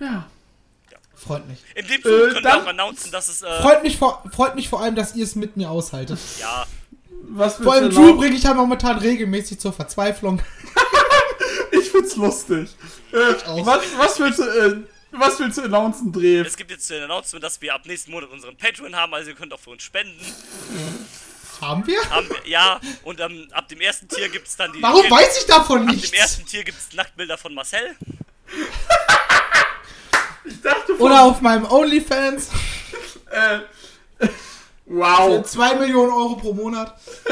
Ja. 0.01 0.27
freut 1.15 1.47
mich. 1.47 1.59
In 1.75 1.87
dem 1.87 2.03
Zug 2.03 2.07
Äh, 2.07 2.19
können 2.21 2.35
wir 2.35 2.41
dann- 2.43 2.63
auch 2.63 2.67
announcen, 2.67 3.13
dass 3.13 3.29
es, 3.29 3.43
äh, 3.43 3.63
Freut 3.63 3.83
mich 3.83 3.97
vor, 3.99 4.23
freut 4.33 4.55
mich 4.55 4.69
vor 4.69 4.81
allem, 4.83 4.95
dass 4.95 5.15
ihr 5.15 5.25
es 5.25 5.35
mit 5.37 5.57
mir 5.57 5.71
aushaltet. 5.71 6.19
ja, 6.41 6.67
Was 7.33 7.57
Vor 7.57 7.75
allem 7.75 7.91
Drew 7.91 8.17
bringe 8.17 8.35
ich 8.35 8.43
ja 8.43 8.55
momentan 8.55 8.99
regelmäßig 8.99 9.61
zur 9.61 9.73
Verzweiflung. 9.73 10.41
Ich 11.73 11.89
find's 11.91 12.17
lustig. 12.17 12.69
Äh, 13.13 13.35
auch. 13.47 13.65
was, 13.65 13.83
was 13.97 14.19
willst 14.21 14.39
du, 14.41 14.43
äh, 14.43 14.83
was 15.13 15.39
willst 15.39 15.59
du 15.59 15.63
announcen, 15.63 16.13
Dreh? 16.13 16.39
es 16.41 16.57
gibt 16.57 16.71
jetzt 16.71 16.91
ein 16.93 17.03
Announcement, 17.03 17.43
dass 17.45 17.61
wir 17.61 17.75
ab 17.75 17.83
nächsten 17.87 18.11
Monat 18.11 18.31
unseren 18.31 18.57
Patreon 18.57 18.95
haben, 18.97 19.13
also 19.15 19.31
ihr 19.31 19.37
könnt 19.37 19.53
auch 19.53 19.61
für 19.61 19.71
uns 19.71 19.83
spenden. 19.83 20.19
Haben 21.61 21.87
wir? 21.87 22.01
Haben 22.11 22.29
wir, 22.29 22.49
ja, 22.49 22.81
und 23.03 23.21
ähm, 23.21 23.49
ab 23.53 23.69
dem 23.69 23.81
ersten 23.81 24.09
Tier 24.09 24.29
gibt 24.31 24.49
es 24.49 24.57
dann 24.57 24.73
die. 24.73 24.83
Warum 24.83 25.05
ab 25.05 25.11
weiß 25.11 25.41
ich 25.41 25.47
davon 25.47 25.87
dem 25.87 25.95
nichts? 25.95 26.11
ersten 26.13 26.47
Tier 26.47 26.65
gibt 26.65 26.79
es 26.79 26.95
Nacktbilder 26.95 27.37
von 27.37 27.53
Marcel. 27.55 27.97
Ich 30.45 30.61
dachte 30.63 30.95
von, 30.97 31.07
Oder 31.07 31.23
auf 31.23 31.41
meinem 31.43 31.67
OnlyFans 31.71 32.49
äh, 33.31 33.59
für 34.91 34.97
wow. 35.39 35.43
2 35.47 35.75
Millionen 35.77 36.13
Euro 36.13 36.37
pro 36.37 36.53
Monat. 36.53 36.95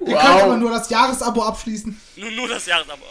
Ihr 0.00 0.16
könnt 0.16 0.24
aber 0.24 0.56
nur 0.56 0.70
das 0.70 0.88
Jahresabo 0.90 1.42
abschließen. 1.42 2.00
Nur, 2.16 2.30
nur 2.30 2.48
das 2.48 2.66
Jahresabo. 2.66 3.02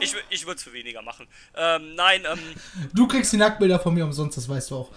Ich, 0.00 0.12
wür- 0.12 0.22
ich 0.30 0.46
würde 0.46 0.56
es 0.58 0.62
für 0.62 0.72
weniger 0.72 1.02
machen. 1.02 1.26
Ähm, 1.56 1.94
nein, 1.94 2.22
ähm, 2.30 2.38
Du 2.92 3.06
kriegst 3.08 3.32
die 3.32 3.36
Nacktbilder 3.38 3.80
von 3.80 3.94
mir 3.94 4.04
umsonst, 4.04 4.36
das 4.36 4.48
weißt 4.48 4.70
du 4.70 4.76
auch. 4.76 4.90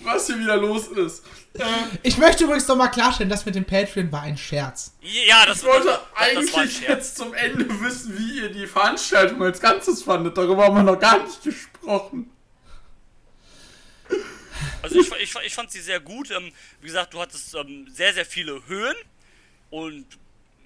Was 0.00 0.26
hier 0.28 0.38
wieder 0.38 0.56
los 0.56 0.86
ist. 0.88 1.24
Äh, 1.54 1.64
Ich 2.04 2.18
möchte 2.18 2.44
übrigens 2.44 2.68
noch 2.68 2.76
mal 2.76 2.86
klarstellen, 2.88 3.28
das 3.28 3.44
mit 3.44 3.56
dem 3.56 3.64
Patreon 3.64 4.12
war 4.12 4.22
ein 4.22 4.38
Scherz. 4.38 4.92
ja, 5.02 5.44
das, 5.44 5.58
ich 5.58 5.64
wollte 5.64 5.86
das, 5.86 5.96
das 5.96 6.04
war 6.14 6.22
ein 6.22 6.36
eigentlich 6.38 6.80
jetzt 6.82 7.16
zum 7.18 7.34
Ende 7.34 7.68
wissen, 7.80 8.16
wie 8.16 8.40
ihr 8.40 8.48
die 8.50 8.66
Veranstaltung 8.68 9.42
als 9.42 9.60
Ganzes 9.60 10.02
fandet. 10.04 10.38
Darüber 10.38 10.64
haben 10.66 10.76
wir 10.76 10.82
noch 10.84 11.00
gar 11.00 11.18
nicht 11.24 11.42
gesprochen. 11.42 12.30
Also 14.82 15.00
ich, 15.00 15.10
ich, 15.20 15.34
ich 15.46 15.54
fand 15.54 15.70
sie 15.70 15.80
sehr 15.80 16.00
gut. 16.00 16.30
Ähm, 16.30 16.52
wie 16.80 16.86
gesagt, 16.86 17.14
du 17.14 17.20
hattest 17.20 17.54
ähm, 17.54 17.88
sehr, 17.92 18.14
sehr 18.14 18.24
viele 18.26 18.66
Höhen 18.66 18.96
und 19.70 20.06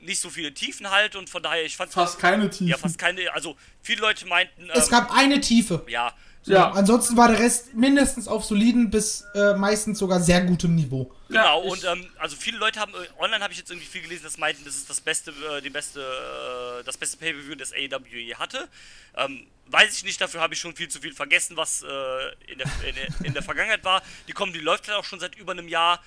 nicht 0.01 0.21
so 0.21 0.31
viele 0.31 0.53
Tiefen 0.53 0.91
halt 0.91 1.15
und 1.17 1.31
von 1.31 1.43
daher, 1.43 1.65
ich 1.65 1.77
fand 1.77 1.93
Fast 1.93 2.19
keine 2.19 2.51
Tiefen. 2.51 2.67
ja 2.67 2.77
fast 2.77 2.99
keine, 2.99 3.33
also 3.33 3.57
viele 3.83 4.01
Leute 4.01 4.27
meinten, 4.27 4.63
ähm, 4.65 4.71
Es 4.75 4.89
gab 4.91 5.13
eine 5.13 5.41
Tiefe. 5.41 5.85
ja, 5.89 6.13
Ja. 6.45 6.73
Ansonsten 6.73 7.17
war 7.17 7.29
der 7.29 7.39
Rest 7.39 7.75
mindestens 7.75 8.27
auf 8.27 8.45
soliden 8.45 8.91
bis 8.91 9.25
äh, 9.35 9.55
meistens 9.55 9.99
sogar 9.99 10.21
sehr 10.21 10.41
gutem 10.41 10.75
Niveau. 10.75 11.13
Genau, 11.29 11.63
Ja, 11.63 11.71
und 11.71 11.85
ähm, 11.85 12.11
also 12.19 12.37
viele 12.37 12.59
Leute 12.59 12.81
haben, 12.81 12.93
äh, 12.95 13.23
online 13.23 13.43
habe 13.43 13.53
ich 13.53 13.59
jetzt 13.59 13.71
irgendwie 13.71 13.87
viel 13.87 14.03
gelesen, 14.03 14.25
das 14.25 14.39
meinten, 14.39 14.65
das 14.65 14.75
ist 14.75 14.91
das 14.91 15.01
beste, 15.01 15.31
äh, 15.31 15.61
die 15.63 15.71
beste, 15.71 16.01
äh, 16.01 16.85
das 16.85 16.97
beste 16.97 17.17
Pay-Per-View, 17.19 17.55
das 17.55 17.73
AEW 17.73 18.17
je 18.17 18.35
hatte. 18.35 18.69
Ähm, 19.17 19.47
weiß 19.67 19.97
ich 19.97 20.05
nicht, 20.05 20.21
dafür 20.21 20.41
habe 20.41 20.55
ich 20.55 20.61
schon 20.61 20.75
viel 20.75 20.89
zu 20.89 21.01
viel 21.01 21.15
vergessen, 21.15 21.57
was 21.57 21.83
äh, 21.83 22.51
in, 22.51 22.59
der, 22.59 22.67
in, 22.89 23.27
in 23.27 23.35
der 23.35 23.43
Vergangenheit 23.43 23.85
war. 23.85 24.03
Die 24.27 24.33
Comedy 24.33 24.59
läuft 24.59 24.89
halt 24.89 24.99
auch 24.99 25.05
schon 25.05 25.21
seit 25.21 25.37
über 25.37 25.53
einem 25.53 25.69
Jahr. 25.69 26.03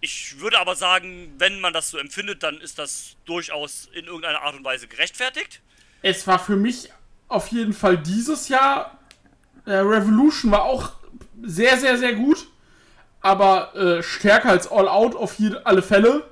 Ich 0.00 0.40
würde 0.40 0.58
aber 0.58 0.76
sagen, 0.76 1.32
wenn 1.38 1.60
man 1.60 1.72
das 1.72 1.90
so 1.90 1.96
empfindet, 1.96 2.42
dann 2.42 2.60
ist 2.60 2.78
das 2.78 3.16
durchaus 3.24 3.88
in 3.92 4.06
irgendeiner 4.06 4.42
Art 4.42 4.56
und 4.56 4.64
Weise 4.64 4.88
gerechtfertigt. 4.88 5.60
Es 6.02 6.26
war 6.26 6.38
für 6.38 6.56
mich 6.56 6.90
auf 7.32 7.48
jeden 7.48 7.72
Fall 7.72 7.98
dieses 7.98 8.48
Jahr. 8.48 8.98
Äh, 9.64 9.72
Revolution 9.74 10.50
war 10.50 10.64
auch 10.64 10.92
sehr, 11.42 11.78
sehr, 11.78 11.98
sehr 11.98 12.14
gut. 12.14 12.46
Aber 13.20 13.74
äh, 13.76 14.02
stärker 14.02 14.50
als 14.50 14.70
All 14.70 14.88
Out 14.88 15.14
auf 15.14 15.38
jede, 15.38 15.64
alle 15.64 15.82
Fälle. 15.82 16.28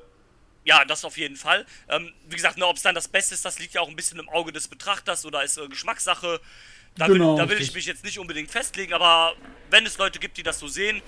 Ja, 0.64 0.84
das 0.84 1.04
auf 1.04 1.16
jeden 1.16 1.36
Fall. 1.36 1.64
Ähm, 1.88 2.12
wie 2.28 2.36
gesagt, 2.36 2.60
ob 2.60 2.76
es 2.76 2.82
dann 2.82 2.94
das 2.94 3.08
Beste 3.08 3.34
ist, 3.34 3.44
das 3.44 3.58
liegt 3.58 3.74
ja 3.74 3.80
auch 3.80 3.88
ein 3.88 3.96
bisschen 3.96 4.18
im 4.18 4.28
Auge 4.28 4.52
des 4.52 4.68
Betrachters 4.68 5.24
oder 5.24 5.42
ist 5.42 5.56
äh, 5.56 5.68
Geschmackssache. 5.68 6.40
Da, 6.96 7.06
Genau, 7.06 7.36
will, 7.36 7.44
da 7.44 7.48
will 7.48 7.60
ich 7.60 7.72
mich 7.72 7.86
jetzt 7.86 8.04
nicht 8.04 8.18
unbedingt 8.18 8.50
festlegen, 8.50 8.92
aber 8.92 9.34
wenn 9.70 9.86
es 9.86 9.96
Leute 9.98 10.18
gibt, 10.18 10.36
die 10.36 10.42
das 10.42 10.58
so 10.58 10.66
sehen, 10.66 11.00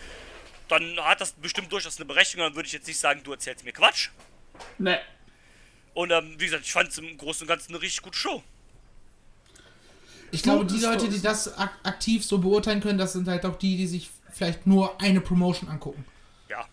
dann 0.68 0.96
hat 1.00 1.20
das 1.20 1.32
bestimmt 1.32 1.70
durchaus 1.70 1.96
eine 1.96 2.06
Berechtigung. 2.06 2.46
Dann 2.46 2.54
würde 2.54 2.66
ich 2.66 2.72
jetzt 2.72 2.86
nicht 2.86 2.98
sagen, 2.98 3.20
du 3.24 3.32
erzählst 3.32 3.64
mir 3.64 3.72
Quatsch. 3.72 4.10
Ne. 4.78 5.00
Und 5.94 6.10
ähm, 6.12 6.34
wie 6.38 6.46
gesagt, 6.46 6.64
ich 6.64 6.72
fand 6.72 6.88
es 6.88 6.98
im 6.98 7.18
Großen 7.18 7.42
und 7.42 7.48
Ganzen 7.48 7.72
eine 7.72 7.82
richtig 7.82 8.02
gute 8.02 8.16
Show. 8.16 8.42
Ich 10.32 10.42
glaube, 10.42 10.64
die 10.64 10.80
Leute, 10.80 11.08
die 11.08 11.20
das 11.20 11.56
ak 11.58 11.72
aktiv 11.82 12.24
so 12.24 12.38
beurteilen 12.38 12.80
können, 12.80 12.98
das 12.98 13.12
sind 13.12 13.28
halt 13.28 13.44
auch 13.44 13.56
die, 13.56 13.76
die 13.76 13.86
sich 13.86 14.10
vielleicht 14.32 14.66
nur 14.66 15.00
eine 15.00 15.20
Promotion 15.20 15.68
angucken. 15.68 16.04
Ja. 16.48 16.66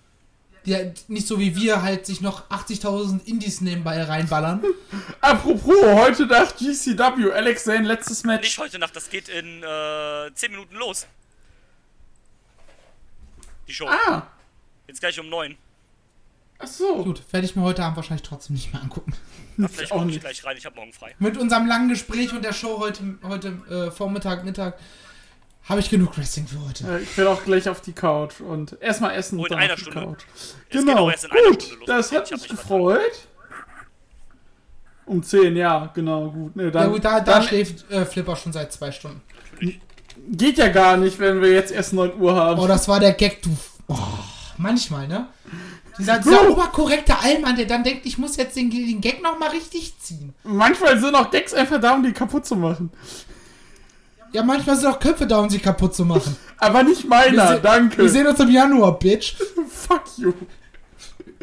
Die 0.66 0.74
halt 0.74 1.10
nicht 1.10 1.28
so 1.28 1.40
wie 1.40 1.56
wir 1.56 1.82
halt 1.82 2.06
sich 2.06 2.22
noch 2.22 2.50
80.000 2.50 3.26
Indies 3.26 3.60
nebenbei 3.60 4.02
reinballern. 4.02 4.64
Apropos, 5.22 5.76
heute 5.84 6.26
nach 6.26 6.56
GCW, 6.56 7.34
Alex 7.34 7.66
Zane, 7.66 7.86
letztes 7.86 8.24
Match. 8.24 8.44
Nicht 8.44 8.58
heute 8.60 8.80
Nacht, 8.80 8.96
das 8.96 9.10
geht 9.10 9.28
in 9.28 9.62
äh, 9.62 10.34
10 10.34 10.52
Minuten 10.52 10.76
los. 10.76 11.06
Die 13.68 13.74
Show. 13.74 13.88
Ah, 13.88 14.24
Jetzt 14.88 15.02
gleich 15.02 15.20
um 15.20 15.30
9. 15.30 15.56
ach 16.60 16.68
so. 16.68 17.04
Gut, 17.04 17.22
werde 17.32 17.46
ich 17.46 17.56
mir 17.56 17.64
heute 17.64 17.84
Abend 17.84 17.98
wahrscheinlich 17.98 18.28
trotzdem 18.28 18.56
nicht 18.56 18.72
mehr 18.74 18.82
angucken. 18.82 19.14
Ja, 19.58 19.68
vielleicht 19.68 19.92
auch 19.92 19.98
komme 19.98 20.10
ich 20.12 20.16
nicht. 20.16 20.22
gleich 20.22 20.46
rein, 20.46 20.56
ich 20.58 20.66
habe 20.66 20.76
morgen 20.76 20.94
frei. 20.94 21.16
Mit 21.20 21.38
unserem 21.38 21.66
langen 21.68 21.90
Gespräch 21.90 22.32
und 22.34 22.44
der 22.46 22.54
Show 22.54 22.80
heute, 22.80 23.04
heute 23.24 23.48
äh, 23.70 23.92
Vormittag, 23.92 24.44
Mittag 24.46 24.78
habe 25.68 25.82
ich 25.82 25.90
genug 25.90 26.18
Wrestling 26.18 26.48
für 26.48 26.60
heute. 26.66 26.88
Äh, 26.88 27.02
Ich 27.04 27.18
werde 27.18 27.32
auch 27.32 27.44
gleich 27.44 27.68
auf 27.70 27.82
die 27.82 27.92
Couch 27.94 28.40
und 28.42 28.78
erstmal 28.82 29.16
essen 29.16 29.38
Oh, 29.38 29.44
und 29.44 29.48
in 29.48 29.52
dann 29.54 29.60
einer 29.64 29.74
auf 29.74 29.80
die 29.80 29.86
Stunde. 29.92 30.02
Couch. 30.02 30.24
Es 30.36 30.56
geht 30.70 30.82
Genau, 30.82 30.98
auch 31.06 31.12
erst 31.12 31.26
in 31.26 31.32
einer 31.32 31.42
gut, 31.50 31.62
Stunde 31.64 31.80
los. 31.80 31.88
das 31.88 32.12
hat 32.12 32.32
mich 32.32 32.40
mich 32.42 32.50
gefreut. 32.50 33.28
Um 35.06 35.24
10, 35.24 35.56
ja, 35.56 35.90
genau, 35.94 36.30
gut. 36.30 36.56
Ne, 36.56 36.72
dann, 36.72 36.84
Ja 36.84 36.88
gut, 36.90 37.04
da, 37.04 37.20
da 37.20 37.34
dann 37.34 37.44
schläft 37.44 37.90
äh, 37.92 38.06
Flipper 38.06 38.36
schon 38.36 38.54
seit 38.54 38.72
zwei 38.72 38.92
Stunden. 38.92 39.22
geht 40.32 40.58
ja 40.58 40.68
gar 40.70 40.98
nicht, 40.98 41.20
wenn 41.20 41.42
wir 41.42 41.52
jetzt 41.52 41.72
erst 41.72 41.94
9 41.94 42.20
Uhr 42.20 42.36
haben. 42.36 42.60
Oh, 42.60 42.68
das 42.68 42.88
war 42.88 43.00
der 43.00 43.14
Gag, 43.14 43.42
du. 43.42 43.50
Oh, 43.88 43.98
manchmal, 44.58 45.08
ne? 45.08 45.28
Dieser, 46.00 46.18
dieser 46.20 46.50
oberkorrekte 46.50 47.20
Allmann, 47.20 47.56
der 47.58 47.66
dann 47.66 47.84
denkt, 47.84 48.06
ich 48.06 48.18
muss 48.18 48.38
jetzt 48.38 48.56
den, 48.56 48.70
den 48.72 49.02
Gag 49.02 49.22
nochmal 49.22 49.50
richtig 49.50 50.00
ziehen. 50.00 50.34
Manchmal 50.44 50.98
sind 51.00 51.14
auch 51.14 51.30
Gags 51.30 51.54
einfach 51.54 51.80
da, 51.80 51.94
um 51.94 52.04
die 52.04 52.14
kaputt 52.14 52.46
zu 52.46 52.56
machen. 52.56 52.90
Ja, 54.32 54.44
manchmal 54.44 54.78
sind 54.78 54.88
auch 54.88 55.00
Köpfe 55.00 55.28
da, 55.28 55.40
um 55.40 55.50
sie 55.50 55.60
kaputt 55.60 55.94
zu 55.96 56.06
machen. 56.06 56.38
Aber 56.58 56.84
nicht 56.84 57.08
meiner, 57.08 57.56
se- 57.56 57.62
danke. 57.62 57.98
Wir 57.98 58.10
sehen 58.10 58.28
uns 58.28 58.40
im 58.40 58.50
Januar, 58.50 58.98
Bitch. 58.98 59.36
Fuck 59.68 60.04
you. 60.18 60.34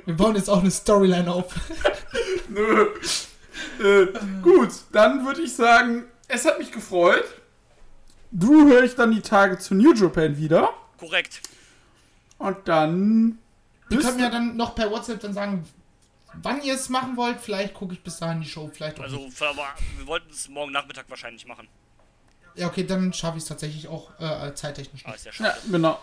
Wir 0.04 0.14
bauen 0.16 0.36
jetzt 0.36 0.48
auch 0.48 0.60
eine 0.60 0.70
Storyline 0.70 1.30
auf. 1.30 1.52
Nö. 2.48 2.86
Äh, 3.82 4.06
gut, 4.42 4.70
dann 4.92 5.26
würde 5.26 5.42
ich 5.42 5.52
sagen, 5.54 6.04
es 6.28 6.44
hat 6.46 6.58
mich 6.58 6.70
gefreut. 6.72 7.24
Du 8.30 8.68
höre 8.68 8.84
ich 8.84 8.94
dann 8.94 9.10
die 9.10 9.20
Tage 9.20 9.58
zu 9.58 9.74
New 9.74 9.92
Japan 9.92 10.36
wieder. 10.38 10.70
Korrekt. 10.98 11.40
Und 12.38 12.56
dann. 12.66 13.38
Wir 13.88 14.00
können 14.00 14.18
ja 14.18 14.30
dann 14.30 14.56
noch 14.56 14.74
per 14.74 14.90
WhatsApp 14.90 15.20
dann 15.20 15.32
sagen, 15.34 15.66
wann 16.42 16.60
ihr 16.62 16.74
es 16.74 16.88
machen 16.88 17.16
wollt. 17.16 17.40
Vielleicht 17.40 17.74
gucke 17.74 17.94
ich 17.94 18.02
bis 18.02 18.18
dahin 18.18 18.40
die 18.40 18.48
Show, 18.48 18.68
vielleicht 18.72 18.98
auch 18.98 19.04
Also, 19.04 19.16
nicht. 19.18 19.40
wir 19.40 20.06
wollten 20.06 20.30
es 20.30 20.48
morgen 20.48 20.72
Nachmittag 20.72 21.06
wahrscheinlich 21.08 21.46
machen. 21.46 21.68
Ja, 22.54 22.66
okay, 22.68 22.84
dann 22.84 23.12
schaffe 23.12 23.36
ich 23.36 23.42
es 23.44 23.48
tatsächlich 23.48 23.86
auch 23.88 24.10
äh, 24.18 24.54
zeittechnisch 24.54 25.04
nicht. 25.06 25.16
ist 25.16 25.24
ja 25.26 25.30
Ja, 25.30 25.52
schade. 25.52 25.58
genau. 25.70 26.00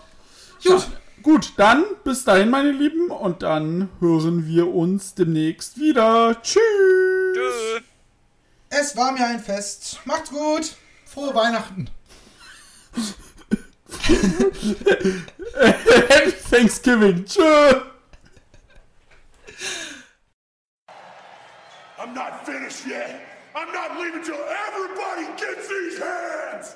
Gut. 0.64 0.88
Gut, 1.22 1.54
dann 1.58 1.84
bis 2.04 2.24
dahin, 2.26 2.50
meine 2.50 2.72
Lieben. 2.72 3.10
Und 3.12 3.44
dann 3.44 3.90
hören 4.00 4.46
wir 4.48 4.68
uns 4.74 5.14
demnächst 5.14 5.78
wieder. 5.80 6.42
Tschüss. 6.42 6.60
Tschö. 7.34 7.80
Es 8.70 8.96
war 8.98 9.12
mir 9.12 9.26
ein 9.26 9.40
Fest. 9.40 10.00
Macht's 10.06 10.30
gut. 10.30 10.76
Frohe 11.06 11.34
Weihnachten. 11.36 11.90
Happy 15.62 16.32
Thanksgiving. 16.32 17.24
Tschüss. 17.26 17.88
I'm 22.00 22.14
not 22.14 22.46
finished 22.46 22.86
yet. 22.86 23.22
I'm 23.56 23.72
not 23.72 24.00
leaving 24.00 24.24
till 24.24 24.44
everybody 24.68 25.26
gets 25.40 25.68
these 25.70 26.00
hands. 26.00 26.76